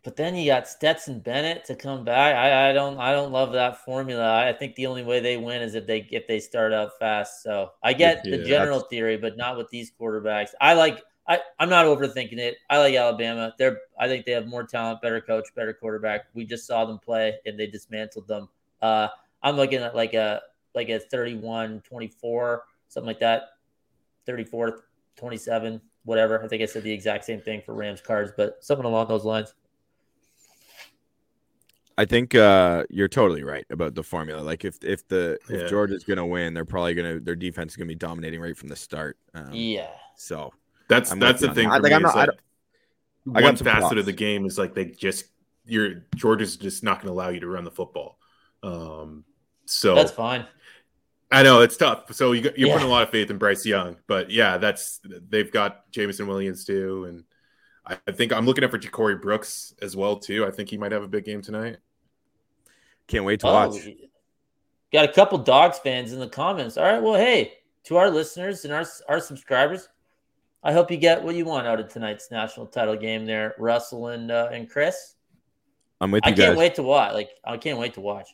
But 0.03 0.17
then 0.17 0.35
you 0.35 0.45
got 0.45 0.67
Stetson 0.67 1.21
Bennett 1.21 1.63
to 1.65 1.75
come 1.75 2.03
back. 2.03 2.35
I, 2.35 2.69
I 2.69 2.73
don't 2.73 2.99
I 2.99 3.13
don't 3.13 3.31
love 3.31 3.53
that 3.53 3.85
formula. 3.85 4.45
I 4.45 4.51
think 4.51 4.75
the 4.75 4.87
only 4.87 5.03
way 5.03 5.21
they 5.21 5.37
win 5.37 5.61
is 5.61 5.75
if 5.75 5.87
they 5.87 6.07
if 6.11 6.27
they 6.27 6.39
start 6.39 6.73
out 6.73 6.91
fast. 6.99 7.41
So 7.41 7.71
I 7.81 7.93
get 7.93 8.21
yeah, 8.25 8.37
the 8.37 8.43
general 8.43 8.81
theory, 8.81 9.17
but 9.17 9.37
not 9.37 9.57
with 9.57 9.69
these 9.69 9.91
quarterbacks. 9.97 10.49
I 10.59 10.73
like 10.73 11.01
I, 11.27 11.39
I'm 11.59 11.69
not 11.69 11.85
overthinking 11.85 12.37
it. 12.37 12.57
I 12.69 12.79
like 12.79 12.95
Alabama. 12.95 13.53
They're 13.57 13.79
I 13.97 14.07
think 14.07 14.25
they 14.25 14.33
have 14.33 14.47
more 14.47 14.63
talent, 14.63 15.01
better 15.01 15.21
coach, 15.21 15.45
better 15.55 15.73
quarterback. 15.73 16.25
We 16.33 16.45
just 16.45 16.67
saw 16.67 16.85
them 16.85 16.99
play 16.99 17.35
and 17.45 17.59
they 17.59 17.67
dismantled 17.67 18.27
them. 18.27 18.49
Uh 18.81 19.07
I'm 19.41 19.55
looking 19.55 19.79
at 19.79 19.95
like 19.95 20.13
a 20.13 20.41
like 20.75 20.89
a 20.89 20.99
31 20.99 21.81
24, 21.85 22.63
something 22.87 23.07
like 23.07 23.19
that. 23.19 23.43
34 24.25 24.83
27, 25.15 25.81
whatever. 26.03 26.43
I 26.43 26.47
think 26.47 26.61
I 26.61 26.65
said 26.65 26.83
the 26.83 26.91
exact 26.91 27.25
same 27.25 27.41
thing 27.41 27.61
for 27.65 27.73
Rams 27.73 28.01
cards, 28.01 28.31
but 28.35 28.63
something 28.63 28.85
along 28.85 29.07
those 29.07 29.25
lines. 29.25 29.53
I 31.97 32.05
think 32.05 32.33
uh, 32.33 32.85
you're 32.89 33.07
totally 33.07 33.43
right 33.43 33.65
about 33.69 33.93
the 33.93 34.03
formula. 34.03 34.41
Like 34.41 34.65
if 34.65 34.83
if 34.83 35.07
the 35.07 35.37
yeah. 35.49 35.57
if 35.57 35.69
Georgia's 35.69 36.03
gonna 36.03 36.25
win, 36.25 36.53
they're 36.53 36.65
probably 36.65 36.95
gonna 36.95 37.19
their 37.19 37.35
defense 37.35 37.73
is 37.73 37.77
gonna 37.77 37.87
be 37.87 37.95
dominating 37.95 38.41
right 38.41 38.57
from 38.57 38.69
the 38.69 38.75
start. 38.75 39.17
Um, 39.35 39.49
yeah. 39.53 39.91
So 40.15 40.51
that's 40.93 41.11
I'm 41.11 41.19
that's 41.19 41.41
the 41.41 41.53
thing. 41.53 41.69
For 41.69 41.79
like, 41.79 41.83
me 41.83 41.93
I'm 41.93 42.01
not, 42.01 42.15
like, 42.15 42.29
I, 43.35 43.41
one 43.41 43.55
facet 43.55 43.97
of 43.97 44.05
the 44.05 44.13
game 44.13 44.45
is 44.45 44.57
like 44.57 44.73
they 44.73 44.85
just 44.85 45.25
you're 45.65 46.03
Georgia's 46.15 46.57
just 46.57 46.83
not 46.83 47.01
going 47.01 47.07
to 47.07 47.13
allow 47.13 47.29
you 47.29 47.39
to 47.39 47.47
run 47.47 47.63
the 47.63 47.71
football. 47.71 48.17
Um, 48.61 49.23
so 49.65 49.95
that's 49.95 50.11
fine. 50.11 50.45
I 51.31 51.41
know 51.41 51.61
it's 51.61 51.77
tough. 51.77 52.13
So 52.13 52.33
you, 52.33 52.43
you're 52.55 52.67
yeah. 52.67 52.73
putting 52.73 52.87
a 52.87 52.91
lot 52.91 53.03
of 53.03 53.09
faith 53.09 53.31
in 53.31 53.37
Bryce 53.37 53.65
Young, 53.65 53.97
but 54.07 54.29
yeah, 54.29 54.57
that's 54.57 54.99
they've 55.29 55.51
got 55.51 55.89
Jameson 55.91 56.27
Williams 56.27 56.63
too, 56.63 57.05
and 57.05 57.23
I, 57.85 57.97
I 58.07 58.11
think 58.11 58.31
I'm 58.31 58.45
looking 58.45 58.63
at 58.63 58.71
for 58.71 58.77
Ja'Corey 58.77 59.19
Brooks 59.21 59.73
as 59.81 59.95
well 59.95 60.17
too. 60.17 60.45
I 60.45 60.51
think 60.51 60.69
he 60.69 60.77
might 60.77 60.91
have 60.91 61.03
a 61.03 61.07
big 61.07 61.25
game 61.25 61.41
tonight. 61.41 61.77
Can't 63.07 63.25
wait 63.25 63.39
to 63.39 63.47
oh, 63.47 63.53
watch. 63.53 63.75
Got 64.91 65.09
a 65.09 65.11
couple 65.11 65.39
dogs 65.39 65.79
fans 65.79 66.13
in 66.13 66.19
the 66.19 66.29
comments. 66.29 66.77
All 66.77 66.83
right, 66.83 67.01
well, 67.01 67.15
hey, 67.15 67.53
to 67.85 67.97
our 67.97 68.09
listeners 68.09 68.63
and 68.63 68.73
our 68.73 68.85
our 69.09 69.19
subscribers, 69.19 69.89
I 70.63 70.71
hope 70.71 70.89
you 70.91 70.97
get 70.97 71.23
what 71.23 71.35
you 71.35 71.45
want 71.45 71.67
out 71.67 71.79
of 71.79 71.89
tonight's 71.89 72.31
national 72.31 72.67
title 72.67 72.95
game. 72.95 73.25
There, 73.25 73.53
Russell 73.57 74.07
and 74.07 74.31
uh, 74.31 74.49
and 74.51 74.69
Chris. 74.69 75.15
I'm 75.99 76.11
with 76.11 76.25
you 76.25 76.31
I 76.31 76.35
guys. 76.35 76.45
can't 76.45 76.57
wait 76.57 76.75
to 76.75 76.83
watch. 76.83 77.13
Like 77.13 77.29
I 77.43 77.57
can't 77.57 77.79
wait 77.79 77.93
to 77.95 78.01
watch. 78.01 78.29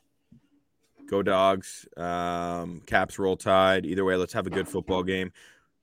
Go 1.09 1.23
dogs. 1.23 1.87
Um, 1.97 2.81
caps 2.85 3.17
roll 3.17 3.35
tide. 3.35 3.85
Either 3.85 4.05
way, 4.05 4.15
let's 4.15 4.33
have 4.33 4.47
a 4.47 4.51
good 4.51 4.67
football 4.67 5.03
game. 5.03 5.31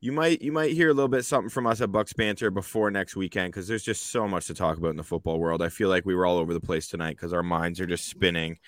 You 0.00 0.12
might 0.12 0.40
you 0.42 0.52
might 0.52 0.72
hear 0.72 0.90
a 0.90 0.94
little 0.94 1.08
bit 1.08 1.24
something 1.24 1.50
from 1.50 1.66
us 1.66 1.80
at 1.80 1.90
Bucks 1.90 2.12
Banter 2.12 2.50
before 2.50 2.90
next 2.90 3.16
weekend 3.16 3.52
because 3.52 3.66
there's 3.66 3.82
just 3.82 4.08
so 4.08 4.28
much 4.28 4.46
to 4.46 4.54
talk 4.54 4.78
about 4.78 4.90
in 4.90 4.96
the 4.96 5.02
football 5.02 5.40
world. 5.40 5.62
I 5.62 5.68
feel 5.68 5.88
like 5.88 6.06
we 6.06 6.14
were 6.14 6.26
all 6.26 6.38
over 6.38 6.54
the 6.54 6.60
place 6.60 6.86
tonight 6.86 7.16
because 7.16 7.32
our 7.32 7.42
minds 7.42 7.80
are 7.80 7.86
just 7.86 8.08
spinning. 8.08 8.58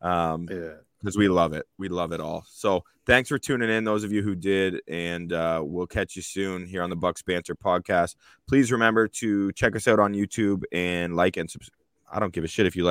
Um, 0.00 0.46
yeah 0.50 0.74
because 1.04 1.18
we 1.18 1.28
love 1.28 1.52
it. 1.52 1.66
We 1.76 1.88
love 1.88 2.12
it 2.12 2.20
all. 2.20 2.46
So 2.48 2.84
thanks 3.06 3.28
for 3.28 3.38
tuning 3.38 3.70
in, 3.70 3.84
those 3.84 4.04
of 4.04 4.12
you 4.12 4.22
who 4.22 4.34
did, 4.34 4.80
and 4.88 5.32
uh, 5.32 5.60
we'll 5.64 5.86
catch 5.86 6.16
you 6.16 6.22
soon 6.22 6.66
here 6.66 6.82
on 6.82 6.90
the 6.90 6.96
Bucks 6.96 7.22
Banter 7.22 7.54
podcast. 7.54 8.16
Please 8.48 8.72
remember 8.72 9.08
to 9.08 9.52
check 9.52 9.76
us 9.76 9.86
out 9.88 10.00
on 10.00 10.14
YouTube 10.14 10.62
and 10.72 11.16
like 11.16 11.36
and 11.36 11.50
subscribe. 11.50 11.78
I 12.10 12.20
don't 12.20 12.32
give 12.32 12.44
a 12.44 12.48
shit 12.48 12.66
if 12.66 12.76
you 12.76 12.84